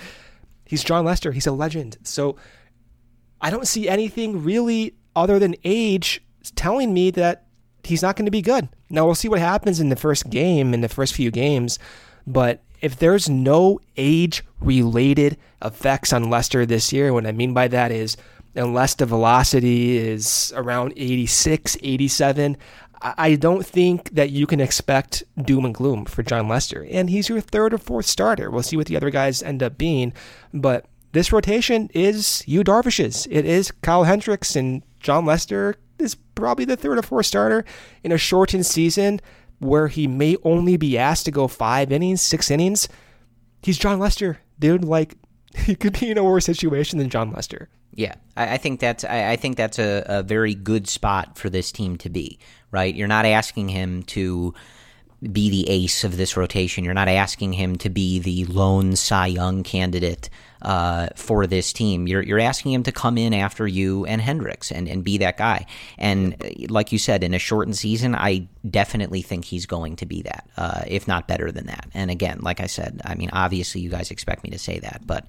He's 0.65 0.85
Jon 0.85 1.03
Lester, 1.03 1.33
he's 1.33 1.45
a 1.45 1.51
legend. 1.51 1.97
So 2.03 2.37
I 3.43 3.49
don't 3.49 3.67
see 3.67 3.89
anything 3.89 4.43
really 4.43 4.95
other 5.15 5.37
than 5.37 5.55
age 5.63 6.23
telling 6.55 6.93
me 6.93 7.11
that 7.11 7.45
he's 7.83 8.01
not 8.01 8.15
going 8.15 8.25
to 8.25 8.31
be 8.31 8.41
good. 8.41 8.69
Now 8.89 9.05
we'll 9.05 9.15
see 9.15 9.27
what 9.27 9.39
happens 9.39 9.79
in 9.79 9.89
the 9.89 9.95
first 9.95 10.29
game, 10.29 10.73
in 10.73 10.81
the 10.81 10.89
first 10.89 11.13
few 11.13 11.29
games, 11.29 11.77
but 12.25 12.63
if 12.81 12.97
there's 12.97 13.29
no 13.29 13.79
age 13.97 14.43
related 14.61 15.37
effects 15.61 16.13
on 16.13 16.29
Lester 16.29 16.65
this 16.65 16.91
year, 16.91 17.13
what 17.13 17.25
I 17.25 17.31
mean 17.33 17.53
by 17.53 17.67
that 17.67 17.91
is 17.91 18.17
unless 18.55 18.95
the 18.95 19.05
velocity 19.05 19.97
is 19.97 20.53
around 20.55 20.93
86, 20.95 21.77
87, 21.81 22.57
I 23.01 23.35
don't 23.35 23.65
think 23.65 24.11
that 24.11 24.29
you 24.29 24.47
can 24.47 24.61
expect 24.61 25.23
doom 25.41 25.65
and 25.65 25.75
gloom 25.75 26.05
for 26.05 26.23
Jon 26.23 26.47
Lester. 26.47 26.87
And 26.89 27.09
he's 27.09 27.27
your 27.27 27.41
third 27.41 27.73
or 27.73 27.77
fourth 27.77 28.05
starter. 28.05 28.49
We'll 28.49 28.63
see 28.63 28.77
what 28.77 28.87
the 28.87 28.95
other 28.95 29.09
guys 29.09 29.43
end 29.43 29.61
up 29.61 29.77
being. 29.77 30.13
But 30.53 30.85
this 31.13 31.31
rotation 31.31 31.89
is 31.93 32.43
Yu 32.47 32.63
Darvish's. 32.63 33.27
It 33.29 33.45
is 33.45 33.71
Kyle 33.71 34.03
Hendricks 34.03 34.55
and 34.55 34.83
Jon 34.99 35.25
Lester 35.25 35.75
is 35.99 36.15
probably 36.15 36.65
the 36.65 36.75
third 36.75 36.97
or 36.97 37.03
fourth 37.03 37.27
starter 37.27 37.63
in 38.03 38.11
a 38.11 38.17
shortened 38.17 38.65
season 38.65 39.21
where 39.59 39.87
he 39.87 40.07
may 40.07 40.35
only 40.43 40.75
be 40.75 40.97
asked 40.97 41.25
to 41.25 41.31
go 41.31 41.47
five 41.47 41.91
innings, 41.91 42.21
six 42.21 42.49
innings. 42.49 42.89
He's 43.61 43.77
Jon 43.77 43.99
Lester, 43.99 44.39
dude. 44.57 44.83
Like 44.83 45.15
he 45.55 45.75
could 45.75 45.99
be 45.99 46.09
in 46.09 46.17
a 46.17 46.23
worse 46.23 46.45
situation 46.45 46.97
than 46.97 47.09
Jon 47.09 47.31
Lester. 47.31 47.69
Yeah, 47.93 48.15
I, 48.35 48.55
I 48.55 48.57
think 48.57 48.79
that's 48.79 49.03
I, 49.03 49.31
I 49.31 49.35
think 49.35 49.55
that's 49.55 49.77
a, 49.77 50.03
a 50.07 50.23
very 50.23 50.55
good 50.55 50.87
spot 50.87 51.37
for 51.37 51.49
this 51.49 51.71
team 51.71 51.95
to 51.97 52.09
be. 52.09 52.39
Right, 52.71 52.93
you're 52.93 53.07
not 53.07 53.25
asking 53.25 53.69
him 53.69 54.01
to 54.03 54.55
be 55.31 55.49
the 55.49 55.69
ace 55.69 56.03
of 56.03 56.17
this 56.17 56.35
rotation. 56.35 56.83
You're 56.83 56.95
not 56.95 57.07
asking 57.07 57.53
him 57.53 57.77
to 57.77 57.89
be 57.89 58.19
the 58.19 58.45
lone 58.45 58.95
Cy 58.95 59.27
Young 59.27 59.63
candidate 59.63 60.29
uh, 60.63 61.09
for 61.15 61.45
this 61.45 61.73
team. 61.73 62.07
You're 62.07 62.21
you're 62.21 62.39
asking 62.39 62.71
him 62.71 62.83
to 62.83 62.91
come 62.91 63.17
in 63.17 63.33
after 63.33 63.67
Yu 63.67 64.05
and 64.05 64.21
Hendricks 64.21 64.71
and, 64.71 64.87
and 64.87 65.03
be 65.03 65.17
that 65.19 65.37
guy. 65.37 65.65
And 65.97 66.35
uh, 66.41 66.49
like 66.69 66.91
you 66.91 66.97
said, 66.97 67.23
in 67.23 67.33
a 67.33 67.39
shortened 67.39 67.77
season, 67.77 68.15
I 68.15 68.47
definitely 68.69 69.21
think 69.21 69.45
he's 69.45 69.65
going 69.65 69.97
to 69.97 70.05
be 70.05 70.21
that, 70.23 70.49
uh, 70.57 70.83
if 70.87 71.07
not 71.07 71.27
better 71.27 71.51
than 71.51 71.67
that. 71.67 71.87
And 71.93 72.09
again, 72.09 72.39
like 72.41 72.61
I 72.61 72.67
said, 72.67 73.01
I 73.03 73.15
mean, 73.15 73.29
obviously 73.33 73.81
you 73.81 73.89
guys 73.89 74.09
expect 74.09 74.43
me 74.43 74.51
to 74.51 74.59
say 74.59 74.79
that, 74.79 75.01
but 75.05 75.25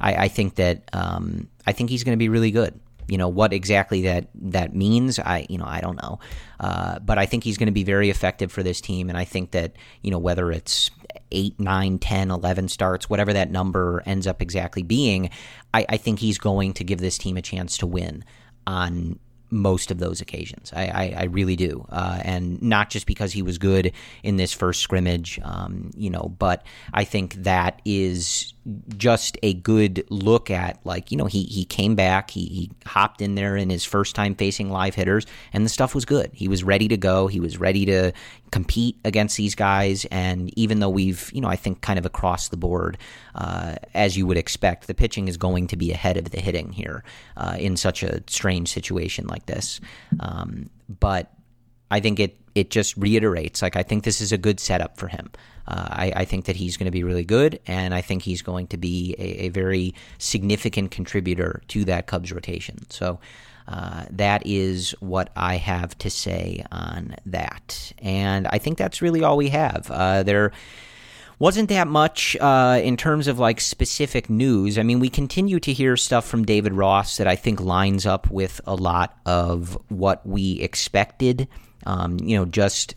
I, 0.00 0.14
I 0.14 0.28
think 0.28 0.56
that 0.56 0.88
um, 0.92 1.48
I 1.66 1.72
think 1.72 1.90
he's 1.90 2.04
going 2.04 2.16
to 2.16 2.18
be 2.18 2.28
really 2.28 2.50
good. 2.50 2.80
You 3.08 3.16
know 3.16 3.28
what 3.28 3.54
exactly 3.54 4.02
that 4.02 4.28
that 4.34 4.74
means, 4.74 5.18
I 5.18 5.46
you 5.48 5.56
know 5.56 5.64
I 5.66 5.80
don't 5.80 5.96
know, 5.96 6.20
uh, 6.60 6.98
but 6.98 7.16
I 7.16 7.24
think 7.24 7.42
he's 7.42 7.56
going 7.56 7.68
to 7.68 7.72
be 7.72 7.84
very 7.84 8.10
effective 8.10 8.52
for 8.52 8.62
this 8.62 8.82
team, 8.82 9.08
and 9.08 9.16
I 9.16 9.24
think 9.24 9.52
that 9.52 9.72
you 10.02 10.10
know 10.10 10.18
whether 10.18 10.52
it's 10.52 10.90
8, 11.30 11.58
9, 11.58 11.98
10, 11.98 12.30
11 12.30 12.68
starts, 12.68 13.10
whatever 13.10 13.32
that 13.32 13.50
number 13.50 14.02
ends 14.06 14.26
up 14.26 14.42
exactly 14.42 14.82
being, 14.82 15.30
I, 15.74 15.86
I 15.88 15.96
think 15.96 16.18
he's 16.18 16.38
going 16.38 16.74
to 16.74 16.84
give 16.84 17.00
this 17.00 17.18
team 17.18 17.36
a 17.36 17.42
chance 17.42 17.78
to 17.78 17.86
win 17.86 18.24
on 18.66 19.18
most 19.50 19.90
of 19.90 19.98
those 19.98 20.20
occasions. 20.20 20.72
I, 20.74 20.86
I, 20.86 21.14
I 21.20 21.24
really 21.24 21.56
do, 21.56 21.86
uh, 21.88 22.20
and 22.22 22.60
not 22.62 22.90
just 22.90 23.06
because 23.06 23.32
he 23.32 23.42
was 23.42 23.58
good 23.58 23.92
in 24.22 24.36
this 24.36 24.52
first 24.52 24.82
scrimmage, 24.82 25.40
um, 25.42 25.90
you 25.96 26.10
know, 26.10 26.34
but 26.38 26.64
I 26.92 27.04
think 27.04 27.34
that 27.34 27.80
is 27.84 28.52
just 28.96 29.38
a 29.42 29.54
good 29.54 30.04
look 30.10 30.50
at 30.50 30.78
like 30.84 31.10
you 31.10 31.16
know 31.16 31.24
he 31.24 31.44
he 31.44 31.64
came 31.64 31.94
back 31.94 32.30
he 32.30 32.46
he 32.46 32.70
hopped 32.84 33.22
in 33.22 33.34
there 33.34 33.56
in 33.56 33.70
his 33.70 33.84
first 33.84 34.14
time 34.14 34.34
facing 34.34 34.70
live 34.70 34.94
hitters 34.94 35.26
and 35.52 35.64
the 35.64 35.70
stuff 35.70 35.94
was 35.94 36.04
good. 36.04 36.30
He 36.34 36.48
was 36.48 36.62
ready 36.62 36.88
to 36.88 36.96
go 36.96 37.28
he 37.28 37.40
was 37.40 37.58
ready 37.58 37.86
to 37.86 38.12
compete 38.50 38.98
against 39.04 39.36
these 39.36 39.54
guys 39.54 40.04
and 40.10 40.56
even 40.58 40.80
though 40.80 40.88
we've 40.88 41.30
you 41.32 41.40
know 41.40 41.48
I 41.48 41.56
think 41.56 41.80
kind 41.80 41.98
of 41.98 42.04
across 42.04 42.48
the 42.48 42.56
board 42.56 42.98
uh, 43.34 43.76
as 43.94 44.16
you 44.16 44.26
would 44.26 44.38
expect 44.38 44.86
the 44.86 44.94
pitching 44.94 45.28
is 45.28 45.36
going 45.36 45.66
to 45.68 45.76
be 45.76 45.92
ahead 45.92 46.16
of 46.16 46.30
the 46.30 46.40
hitting 46.40 46.72
here 46.72 47.04
uh, 47.36 47.56
in 47.58 47.76
such 47.76 48.02
a 48.02 48.22
strange 48.26 48.68
situation 48.68 49.26
like 49.26 49.46
this. 49.46 49.80
Um, 50.20 50.68
but 50.88 51.32
I 51.90 52.00
think 52.00 52.20
it 52.20 52.36
it 52.54 52.70
just 52.70 52.96
reiterates 52.96 53.62
like 53.62 53.76
I 53.76 53.82
think 53.82 54.04
this 54.04 54.20
is 54.20 54.32
a 54.32 54.38
good 54.38 54.60
setup 54.60 54.96
for 54.98 55.08
him. 55.08 55.30
Uh, 55.66 55.86
I, 55.90 56.12
I, 56.16 56.24
think 56.24 56.46
that 56.46 56.56
he's 56.56 56.78
going 56.78 56.86
to 56.86 56.90
be 56.90 57.04
really 57.04 57.26
good, 57.26 57.60
and 57.66 57.94
I 57.94 58.00
think 58.00 58.22
he's 58.22 58.40
going 58.40 58.68
to 58.68 58.78
be 58.78 59.14
a, 59.18 59.46
a 59.46 59.48
very 59.50 59.94
significant 60.16 60.90
contributor 60.90 61.60
to 61.68 61.84
that 61.84 62.06
Cubs 62.06 62.32
rotation. 62.32 62.88
So 62.88 63.20
uh, 63.68 64.06
that 64.08 64.46
is 64.46 64.92
what 65.00 65.28
I 65.36 65.56
have 65.56 65.96
to 65.98 66.08
say 66.08 66.64
on 66.72 67.16
that, 67.26 67.92
and 67.98 68.46
I 68.46 68.56
think 68.56 68.78
that's 68.78 69.02
really 69.02 69.22
all 69.22 69.36
we 69.36 69.50
have. 69.50 69.90
Uh, 69.90 70.22
there 70.22 70.52
wasn't 71.38 71.68
that 71.68 71.86
much 71.86 72.34
uh, 72.40 72.80
in 72.82 72.96
terms 72.96 73.28
of 73.28 73.38
like 73.38 73.60
specific 73.60 74.30
news. 74.30 74.78
I 74.78 74.82
mean, 74.82 75.00
we 75.00 75.10
continue 75.10 75.60
to 75.60 75.72
hear 75.72 75.98
stuff 75.98 76.26
from 76.26 76.44
David 76.44 76.72
Ross 76.72 77.18
that 77.18 77.28
I 77.28 77.36
think 77.36 77.60
lines 77.60 78.06
up 78.06 78.30
with 78.30 78.60
a 78.66 78.74
lot 78.74 79.18
of 79.26 79.78
what 79.88 80.26
we 80.26 80.60
expected 80.60 81.46
Um, 81.88 82.18
you 82.20 82.36
know, 82.36 82.44
just 82.44 82.94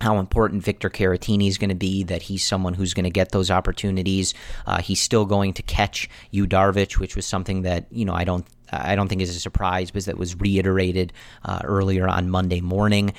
how 0.00 0.18
important 0.18 0.64
Victor 0.64 0.90
Caratini 0.90 1.46
is 1.46 1.58
going 1.58 1.68
to 1.68 1.76
be, 1.76 2.02
that 2.04 2.22
he's 2.22 2.44
someone 2.44 2.74
who's 2.74 2.94
going 2.94 3.04
to 3.04 3.10
get 3.10 3.30
those 3.30 3.50
opportunities. 3.50 4.34
Uh, 4.66 4.82
he's 4.82 5.00
still 5.00 5.26
going 5.26 5.52
to 5.52 5.62
catch 5.62 6.08
Yu 6.32 6.46
Darvish, 6.46 6.98
which 6.98 7.14
was 7.14 7.26
something 7.26 7.62
that, 7.62 7.86
you 7.92 8.04
know, 8.04 8.14
I 8.14 8.24
don't 8.24 8.44
I 8.72 8.96
don't 8.96 9.08
think 9.08 9.20
is 9.20 9.36
a 9.36 9.38
surprise 9.38 9.90
because 9.90 10.06
that 10.06 10.16
was 10.16 10.34
reiterated 10.40 11.12
uh, 11.44 11.60
earlier 11.62 12.08
on 12.08 12.30
Monday 12.30 12.62
morning 12.62 13.12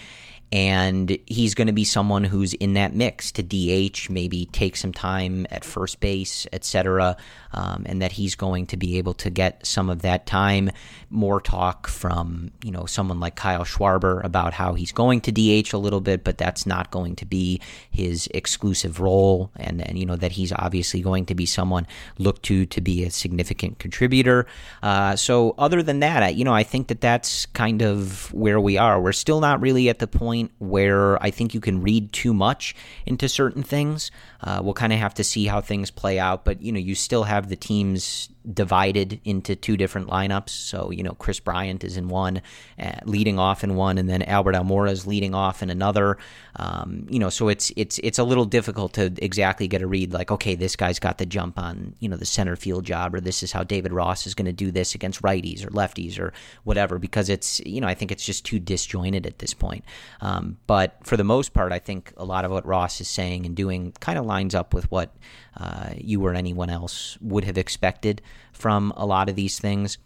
and 0.53 1.17
he's 1.25 1.55
going 1.55 1.65
to 1.65 1.73
be 1.73 1.83
someone 1.83 2.23
who's 2.23 2.53
in 2.53 2.73
that 2.73 2.93
mix 2.93 3.31
to 3.31 3.41
DH, 3.41 4.07
maybe 4.11 4.45
take 4.45 4.75
some 4.75 4.93
time 4.93 5.47
at 5.49 5.65
first 5.65 5.99
base, 5.99 6.45
etc., 6.53 7.17
um, 7.53 7.83
and 7.87 8.01
that 8.01 8.13
he's 8.13 8.35
going 8.35 8.65
to 8.67 8.77
be 8.77 8.97
able 8.97 9.13
to 9.15 9.29
get 9.29 9.65
some 9.65 9.89
of 9.89 10.01
that 10.01 10.25
time. 10.25 10.71
More 11.09 11.39
talk 11.39 11.87
from 11.87 12.51
you 12.63 12.71
know 12.71 12.85
someone 12.85 13.19
like 13.19 13.35
Kyle 13.35 13.63
Schwarber 13.63 14.23
about 14.23 14.53
how 14.53 14.73
he's 14.73 14.91
going 14.91 15.21
to 15.21 15.31
DH 15.31 15.73
a 15.73 15.77
little 15.77 16.01
bit, 16.01 16.23
but 16.23 16.37
that's 16.37 16.65
not 16.65 16.91
going 16.91 17.15
to 17.17 17.25
be 17.25 17.61
his 17.91 18.27
exclusive 18.33 18.99
role, 18.99 19.51
and 19.55 19.81
and 19.81 19.97
you 19.97 20.05
know 20.05 20.15
that 20.15 20.33
he's 20.33 20.51
obviously 20.51 21.01
going 21.01 21.25
to 21.27 21.35
be 21.35 21.45
someone 21.45 21.85
looked 22.17 22.43
to 22.43 22.65
to 22.65 22.81
be 22.81 23.03
a 23.03 23.11
significant 23.11 23.79
contributor. 23.79 24.45
Uh, 24.81 25.15
so 25.15 25.55
other 25.57 25.83
than 25.83 25.99
that, 25.99 26.23
I, 26.23 26.29
you 26.29 26.43
know, 26.43 26.53
I 26.53 26.63
think 26.63 26.87
that 26.87 27.01
that's 27.01 27.45
kind 27.47 27.81
of 27.81 28.33
where 28.33 28.59
we 28.59 28.77
are. 28.77 28.99
We're 28.99 29.11
still 29.11 29.39
not 29.39 29.61
really 29.61 29.89
at 29.89 29.99
the 29.99 30.07
point 30.07 30.51
where 30.59 31.21
I 31.23 31.31
think 31.31 31.53
you 31.53 31.59
can 31.59 31.81
read 31.81 32.11
too 32.11 32.33
much 32.33 32.75
into 33.05 33.29
certain 33.29 33.63
things. 33.63 34.11
Uh, 34.41 34.61
we'll 34.63 34.73
kind 34.73 34.91
of 34.91 34.99
have 34.99 35.13
to 35.15 35.23
see 35.23 35.45
how 35.45 35.61
things 35.61 35.89
play 35.89 36.19
out, 36.19 36.43
but 36.43 36.61
you 36.61 36.71
know, 36.71 36.79
you 36.79 36.95
still 36.95 37.23
have 37.23 37.42
the 37.49 37.55
teams 37.55 38.29
divided 38.51 39.21
into 39.23 39.55
two 39.55 39.77
different 39.77 40.07
lineups. 40.07 40.49
So 40.49 40.91
you 40.91 41.03
know, 41.03 41.13
Kris 41.13 41.39
Bryant 41.39 41.83
is 41.83 41.97
in 41.97 42.09
one, 42.09 42.41
uh, 42.79 42.99
leading 43.05 43.39
off 43.39 43.63
in 43.63 43.75
one, 43.75 43.97
and 43.97 44.09
then 44.09 44.21
Albert 44.23 44.55
Almora 44.55 44.91
is 44.91 45.07
leading 45.07 45.33
off 45.33 45.61
in 45.63 45.69
another. 45.69 46.17
Um, 46.55 47.07
you 47.09 47.19
know, 47.19 47.29
so 47.29 47.47
it's 47.47 47.71
it's 47.75 47.99
it's 47.99 48.19
a 48.19 48.23
little 48.23 48.45
difficult 48.45 48.93
to 48.93 49.13
exactly 49.17 49.67
get 49.67 49.81
a 49.81 49.87
read. 49.87 50.13
Like, 50.13 50.31
okay, 50.31 50.55
this 50.55 50.75
guy's 50.75 50.99
got 50.99 51.17
the 51.17 51.25
jump 51.25 51.57
on 51.57 51.95
you 51.99 52.09
know 52.09 52.17
the 52.17 52.25
center 52.25 52.55
field 52.55 52.85
job, 52.85 53.15
or 53.15 53.21
this 53.21 53.43
is 53.43 53.51
how 53.51 53.63
David 53.63 53.93
Ross 53.93 54.27
is 54.27 54.33
going 54.33 54.45
to 54.45 54.53
do 54.53 54.71
this 54.71 54.95
against 54.95 55.21
righties 55.21 55.65
or 55.65 55.69
lefties 55.69 56.19
or 56.19 56.33
whatever, 56.63 56.99
because 56.99 57.29
it's 57.29 57.59
you 57.61 57.81
know 57.81 57.87
I 57.87 57.93
think 57.93 58.11
it's 58.11 58.25
just 58.25 58.45
too 58.45 58.59
disjointed 58.59 59.25
at 59.25 59.39
this 59.39 59.53
point. 59.53 59.83
Um, 60.21 60.57
but 60.67 60.97
for 61.03 61.17
the 61.17 61.23
most 61.23 61.53
part, 61.53 61.71
I 61.71 61.79
think 61.79 62.13
a 62.17 62.25
lot 62.25 62.45
of 62.45 62.51
what 62.51 62.65
Ross 62.65 62.99
is 63.01 63.07
saying 63.07 63.45
and 63.45 63.55
doing 63.55 63.93
kind 63.99 64.19
of 64.19 64.25
lines 64.25 64.53
up 64.53 64.73
with 64.73 64.89
what 64.91 65.15
uh, 65.57 65.89
you 65.97 66.25
or 66.25 66.33
anyone 66.33 66.69
else 66.69 67.17
would 67.21 67.43
have 67.45 67.57
expected 67.57 68.21
from 68.51 68.93
a 68.95 69.05
lot 69.05 69.29
of 69.29 69.35
these 69.35 69.59
things. 69.59 69.97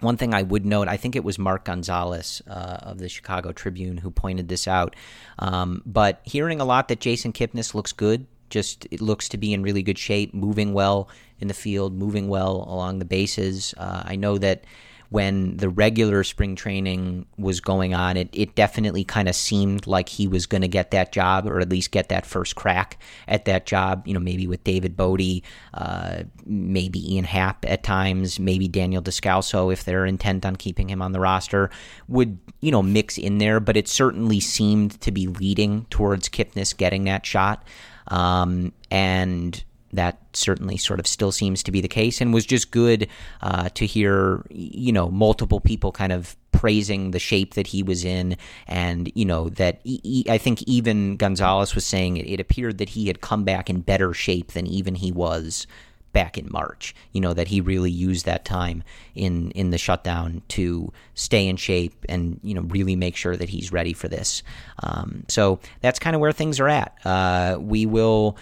One 0.00 0.16
thing 0.16 0.34
I 0.34 0.42
would 0.42 0.66
note, 0.66 0.88
I 0.88 0.96
think 0.96 1.14
it 1.14 1.22
was 1.22 1.38
Mark 1.38 1.64
Gonzales 1.64 2.42
uh, 2.48 2.78
of 2.82 2.98
the 2.98 3.08
Chicago 3.08 3.52
Tribune 3.52 3.98
who 3.98 4.10
pointed 4.10 4.48
this 4.48 4.66
out. 4.66 4.96
Um, 5.38 5.82
but 5.86 6.20
hearing 6.24 6.60
a 6.60 6.64
lot 6.64 6.88
that 6.88 7.00
Jason 7.00 7.32
Kipnis 7.32 7.72
looks 7.72 7.92
good, 7.92 8.26
just 8.50 8.86
it 8.90 9.00
looks 9.00 9.28
to 9.30 9.38
be 9.38 9.52
in 9.52 9.62
really 9.62 9.82
good 9.82 9.98
shape, 9.98 10.34
moving 10.34 10.74
well 10.74 11.08
in 11.38 11.48
the 11.48 11.54
field, 11.54 11.94
moving 11.94 12.28
well 12.28 12.64
along 12.68 12.98
the 12.98 13.04
bases. 13.04 13.74
Uh, 13.76 14.02
I 14.04 14.16
know 14.16 14.38
that 14.38 14.64
when 15.12 15.58
the 15.58 15.68
regular 15.68 16.24
spring 16.24 16.56
training 16.56 17.26
was 17.36 17.60
going 17.60 17.92
on, 17.92 18.16
it, 18.16 18.30
it 18.32 18.54
definitely 18.54 19.04
kind 19.04 19.28
of 19.28 19.34
seemed 19.34 19.86
like 19.86 20.08
he 20.08 20.26
was 20.26 20.46
going 20.46 20.62
to 20.62 20.68
get 20.68 20.90
that 20.90 21.12
job 21.12 21.46
or 21.46 21.60
at 21.60 21.68
least 21.68 21.90
get 21.90 22.08
that 22.08 22.24
first 22.24 22.56
crack 22.56 22.98
at 23.28 23.44
that 23.44 23.66
job. 23.66 24.06
You 24.06 24.14
know, 24.14 24.20
maybe 24.20 24.46
with 24.46 24.64
David 24.64 24.96
Bote, 24.96 25.42
uh, 25.74 26.22
maybe 26.46 27.14
Ian 27.14 27.24
Happ 27.24 27.66
at 27.66 27.82
times, 27.82 28.40
maybe 28.40 28.68
Daniel 28.68 29.02
Descalso 29.02 29.70
if 29.70 29.84
they're 29.84 30.06
intent 30.06 30.46
on 30.46 30.56
keeping 30.56 30.88
him 30.88 31.02
on 31.02 31.12
the 31.12 31.20
roster 31.20 31.68
would, 32.08 32.38
you 32.60 32.70
know, 32.70 32.82
mix 32.82 33.18
in 33.18 33.36
there. 33.36 33.60
But 33.60 33.76
it 33.76 33.88
certainly 33.88 34.40
seemed 34.40 34.98
to 35.02 35.12
be 35.12 35.26
leading 35.26 35.84
towards 35.90 36.30
Kipnis 36.30 36.74
getting 36.74 37.04
that 37.04 37.26
shot. 37.26 37.64
Um, 38.08 38.72
and 38.90 39.62
that 39.92 40.18
certainly 40.32 40.76
sort 40.76 41.00
of 41.00 41.06
still 41.06 41.32
seems 41.32 41.62
to 41.62 41.70
be 41.70 41.80
the 41.80 41.88
case 41.88 42.20
and 42.20 42.32
was 42.32 42.46
just 42.46 42.70
good 42.70 43.08
uh, 43.42 43.68
to 43.70 43.86
hear 43.86 44.44
you 44.50 44.92
know 44.92 45.08
multiple 45.10 45.60
people 45.60 45.92
kind 45.92 46.12
of 46.12 46.36
praising 46.52 47.10
the 47.10 47.18
shape 47.18 47.54
that 47.54 47.66
he 47.66 47.82
was 47.82 48.04
in 48.04 48.36
and 48.66 49.10
you 49.14 49.24
know 49.24 49.48
that 49.48 49.80
he, 49.84 50.24
I 50.28 50.38
think 50.38 50.62
even 50.62 51.16
Gonzales 51.16 51.74
was 51.74 51.84
saying 51.84 52.16
it, 52.16 52.26
it 52.26 52.40
appeared 52.40 52.78
that 52.78 52.90
he 52.90 53.06
had 53.06 53.20
come 53.20 53.44
back 53.44 53.68
in 53.68 53.80
better 53.80 54.14
shape 54.14 54.52
than 54.52 54.66
even 54.66 54.94
he 54.94 55.12
was 55.12 55.66
back 56.12 56.36
in 56.36 56.46
March. 56.50 56.94
You 57.12 57.20
know 57.20 57.32
that 57.34 57.48
he 57.48 57.60
really 57.60 57.90
used 57.90 58.26
that 58.26 58.44
time 58.44 58.82
in 59.14 59.50
in 59.52 59.70
the 59.70 59.78
shutdown 59.78 60.42
to 60.48 60.92
stay 61.14 61.48
in 61.48 61.56
shape 61.56 62.04
and 62.08 62.38
you 62.42 62.54
know 62.54 62.62
really 62.62 62.96
make 62.96 63.16
sure 63.16 63.36
that 63.36 63.48
he's 63.48 63.72
ready 63.72 63.92
for 63.92 64.08
this. 64.08 64.42
Um, 64.82 65.24
so 65.28 65.60
that's 65.80 65.98
kind 65.98 66.14
of 66.14 66.20
where 66.20 66.32
things 66.32 66.60
are 66.60 66.68
at. 66.68 66.96
Uh, 67.04 67.56
we 67.60 67.86
will 67.86 68.36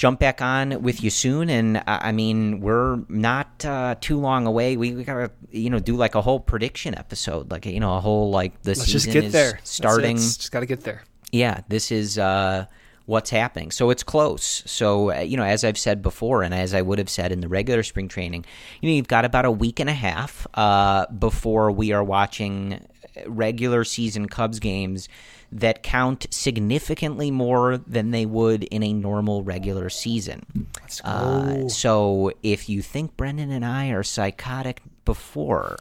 jump 0.00 0.18
back 0.18 0.40
on 0.40 0.80
with 0.82 1.04
you 1.04 1.10
soon. 1.10 1.50
And 1.50 1.76
uh, 1.76 1.82
I 1.86 2.10
mean, 2.10 2.60
we're 2.60 3.00
not 3.10 3.64
uh, 3.66 3.96
too 4.00 4.18
long 4.18 4.46
away. 4.46 4.78
We, 4.78 4.94
we, 4.94 5.04
gotta, 5.04 5.30
you 5.50 5.68
know, 5.68 5.78
do 5.78 5.94
like 5.94 6.14
a 6.14 6.22
whole 6.22 6.40
prediction 6.40 6.96
episode, 6.96 7.50
like 7.50 7.66
you 7.66 7.80
know, 7.80 7.94
a 7.94 8.00
whole 8.00 8.30
like 8.30 8.62
the 8.62 8.70
Let's 8.70 8.84
season 8.84 8.98
just 8.98 9.12
get 9.12 9.24
is 9.24 9.32
there. 9.34 9.60
starting. 9.62 10.16
Just 10.16 10.50
got 10.50 10.60
to 10.60 10.66
get 10.66 10.80
there. 10.84 11.04
Yeah, 11.32 11.60
this 11.68 11.92
is 11.92 12.16
uh, 12.18 12.64
what's 13.04 13.28
happening. 13.28 13.70
So 13.70 13.90
it's 13.90 14.02
close. 14.02 14.62
So 14.64 15.12
uh, 15.12 15.20
you 15.20 15.36
know, 15.36 15.44
as 15.44 15.64
I've 15.64 15.78
said 15.78 16.00
before, 16.00 16.44
and 16.44 16.54
as 16.54 16.72
I 16.72 16.80
would 16.80 16.98
have 16.98 17.10
said 17.10 17.30
in 17.30 17.40
the 17.40 17.48
regular 17.48 17.82
spring 17.82 18.08
training, 18.08 18.46
you 18.80 18.88
know, 18.88 18.94
you've 18.94 19.06
got 19.06 19.26
about 19.26 19.44
a 19.44 19.50
week 19.50 19.80
and 19.80 19.90
a 19.90 19.94
half 19.94 20.46
uh, 20.54 21.08
before 21.08 21.70
we 21.70 21.92
are 21.92 22.02
watching 22.02 22.86
regular 23.26 23.84
season 23.84 24.28
Cubs 24.28 24.60
games 24.60 25.10
that 25.52 25.82
count 25.82 26.26
significantly 26.30 27.30
more 27.30 27.78
than 27.78 28.10
they 28.12 28.26
would 28.26 28.64
in 28.64 28.82
a 28.82 28.92
normal 28.92 29.42
regular 29.42 29.90
season. 29.90 30.68
Uh, 31.04 31.68
so 31.68 32.32
if 32.42 32.68
you 32.68 32.82
think 32.82 33.16
Brendan 33.16 33.50
and 33.50 33.64
I 33.64 33.88
are 33.88 34.02
psychotic 34.02 34.80
before, 35.04 35.76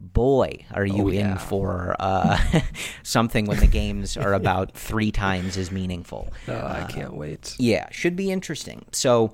boy, 0.00 0.66
are 0.72 0.84
you 0.84 1.06
Oh, 1.06 1.08
in 1.08 1.38
for 1.38 1.96
uh, 1.98 2.38
something 3.02 3.46
when 3.46 3.60
the 3.60 3.66
games 3.66 4.16
are 4.16 4.34
about 4.34 4.72
three 4.76 5.10
times 5.10 5.56
as 5.56 5.70
meaningful. 5.70 6.30
Oh, 6.48 6.54
I 6.54 6.86
can't 6.90 7.14
wait. 7.14 7.54
Yeah, 7.58 7.88
should 7.90 8.16
be 8.16 8.30
interesting. 8.30 8.84
So 8.92 9.32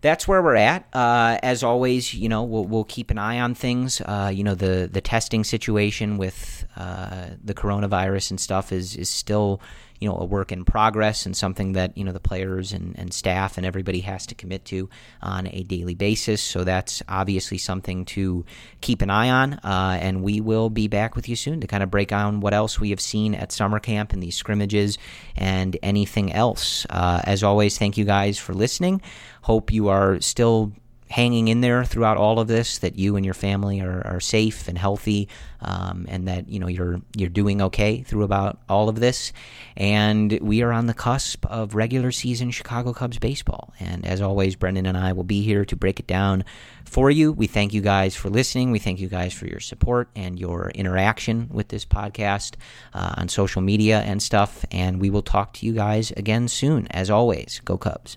that's 0.00 0.26
where 0.28 0.42
we're 0.42 0.56
at. 0.56 0.86
Uh, 0.94 1.38
as 1.42 1.62
always, 1.62 2.14
you 2.14 2.28
know, 2.28 2.42
we'll, 2.44 2.64
we'll 2.64 2.84
keep 2.84 3.10
an 3.10 3.18
eye 3.18 3.40
on 3.40 3.54
things. 3.54 4.00
Uh, 4.00 4.30
you 4.32 4.44
know, 4.44 4.54
the 4.54 4.88
the 4.90 5.00
testing 5.00 5.44
situation 5.44 6.16
with 6.16 6.55
uh, 6.76 7.30
the 7.42 7.54
coronavirus 7.54 8.30
and 8.30 8.40
stuff 8.40 8.72
is 8.72 8.96
is 8.96 9.10
still 9.10 9.60
you 10.00 10.08
know 10.08 10.16
a 10.18 10.24
work 10.24 10.52
in 10.52 10.64
progress 10.64 11.26
and 11.26 11.36
something 11.36 11.72
that 11.72 11.96
you 11.96 12.04
know 12.04 12.12
the 12.12 12.20
players 12.20 12.72
and, 12.72 12.98
and 12.98 13.12
staff 13.12 13.56
and 13.56 13.66
everybody 13.66 14.00
has 14.00 14.26
to 14.26 14.34
commit 14.34 14.64
to 14.66 14.88
on 15.22 15.46
a 15.46 15.62
daily 15.64 15.94
basis. 15.94 16.40
So 16.40 16.64
that's 16.64 17.02
obviously 17.08 17.58
something 17.58 18.04
to 18.06 18.44
keep 18.80 19.02
an 19.02 19.10
eye 19.10 19.30
on. 19.30 19.54
Uh, 19.54 19.98
and 20.00 20.22
we 20.22 20.40
will 20.40 20.70
be 20.70 20.88
back 20.88 21.16
with 21.16 21.28
you 21.28 21.36
soon 21.36 21.60
to 21.60 21.66
kind 21.66 21.82
of 21.82 21.90
break 21.90 22.08
down 22.08 22.40
what 22.40 22.54
else 22.54 22.78
we 22.78 22.90
have 22.90 23.00
seen 23.00 23.34
at 23.34 23.52
summer 23.52 23.80
camp 23.80 24.12
and 24.12 24.22
these 24.22 24.36
scrimmages 24.36 24.98
and 25.36 25.76
anything 25.82 26.32
else. 26.32 26.86
Uh, 26.90 27.20
as 27.24 27.42
always, 27.42 27.78
thank 27.78 27.96
you 27.96 28.04
guys 28.04 28.38
for 28.38 28.54
listening. 28.54 29.00
Hope 29.42 29.72
you 29.72 29.88
are 29.88 30.20
still 30.20 30.72
hanging 31.08 31.48
in 31.48 31.60
there 31.60 31.84
throughout 31.84 32.16
all 32.16 32.40
of 32.40 32.48
this 32.48 32.78
that 32.78 32.98
you 32.98 33.16
and 33.16 33.24
your 33.24 33.34
family 33.34 33.80
are, 33.80 34.04
are 34.06 34.20
safe 34.20 34.66
and 34.68 34.76
healthy 34.76 35.28
um, 35.60 36.06
and 36.08 36.26
that 36.28 36.48
you 36.48 36.58
know 36.58 36.66
you're 36.66 37.00
you're 37.16 37.28
doing 37.28 37.62
okay 37.62 38.02
through 38.02 38.24
about 38.24 38.58
all 38.68 38.88
of 38.88 39.00
this. 39.00 39.32
And 39.76 40.38
we 40.40 40.62
are 40.62 40.72
on 40.72 40.86
the 40.86 40.94
cusp 40.94 41.46
of 41.46 41.74
regular 41.74 42.10
season 42.12 42.50
Chicago 42.50 42.92
Cubs 42.92 43.18
baseball. 43.18 43.72
And 43.78 44.04
as 44.04 44.20
always 44.20 44.56
Brendan 44.56 44.86
and 44.86 44.96
I 44.96 45.12
will 45.12 45.24
be 45.24 45.42
here 45.42 45.64
to 45.64 45.76
break 45.76 46.00
it 46.00 46.06
down 46.06 46.44
for 46.84 47.10
you. 47.10 47.32
We 47.32 47.46
thank 47.46 47.72
you 47.72 47.80
guys 47.80 48.14
for 48.16 48.28
listening. 48.28 48.70
We 48.70 48.78
thank 48.78 49.00
you 49.00 49.08
guys 49.08 49.32
for 49.32 49.46
your 49.46 49.60
support 49.60 50.08
and 50.16 50.38
your 50.38 50.70
interaction 50.70 51.48
with 51.50 51.68
this 51.68 51.84
podcast 51.84 52.54
uh, 52.94 53.14
on 53.16 53.28
social 53.28 53.62
media 53.62 54.00
and 54.00 54.22
stuff. 54.22 54.64
And 54.70 55.00
we 55.00 55.10
will 55.10 55.22
talk 55.22 55.52
to 55.54 55.66
you 55.66 55.72
guys 55.72 56.10
again 56.12 56.48
soon. 56.48 56.86
As 56.88 57.10
always 57.10 57.60
go 57.64 57.76
Cubs 57.78 58.16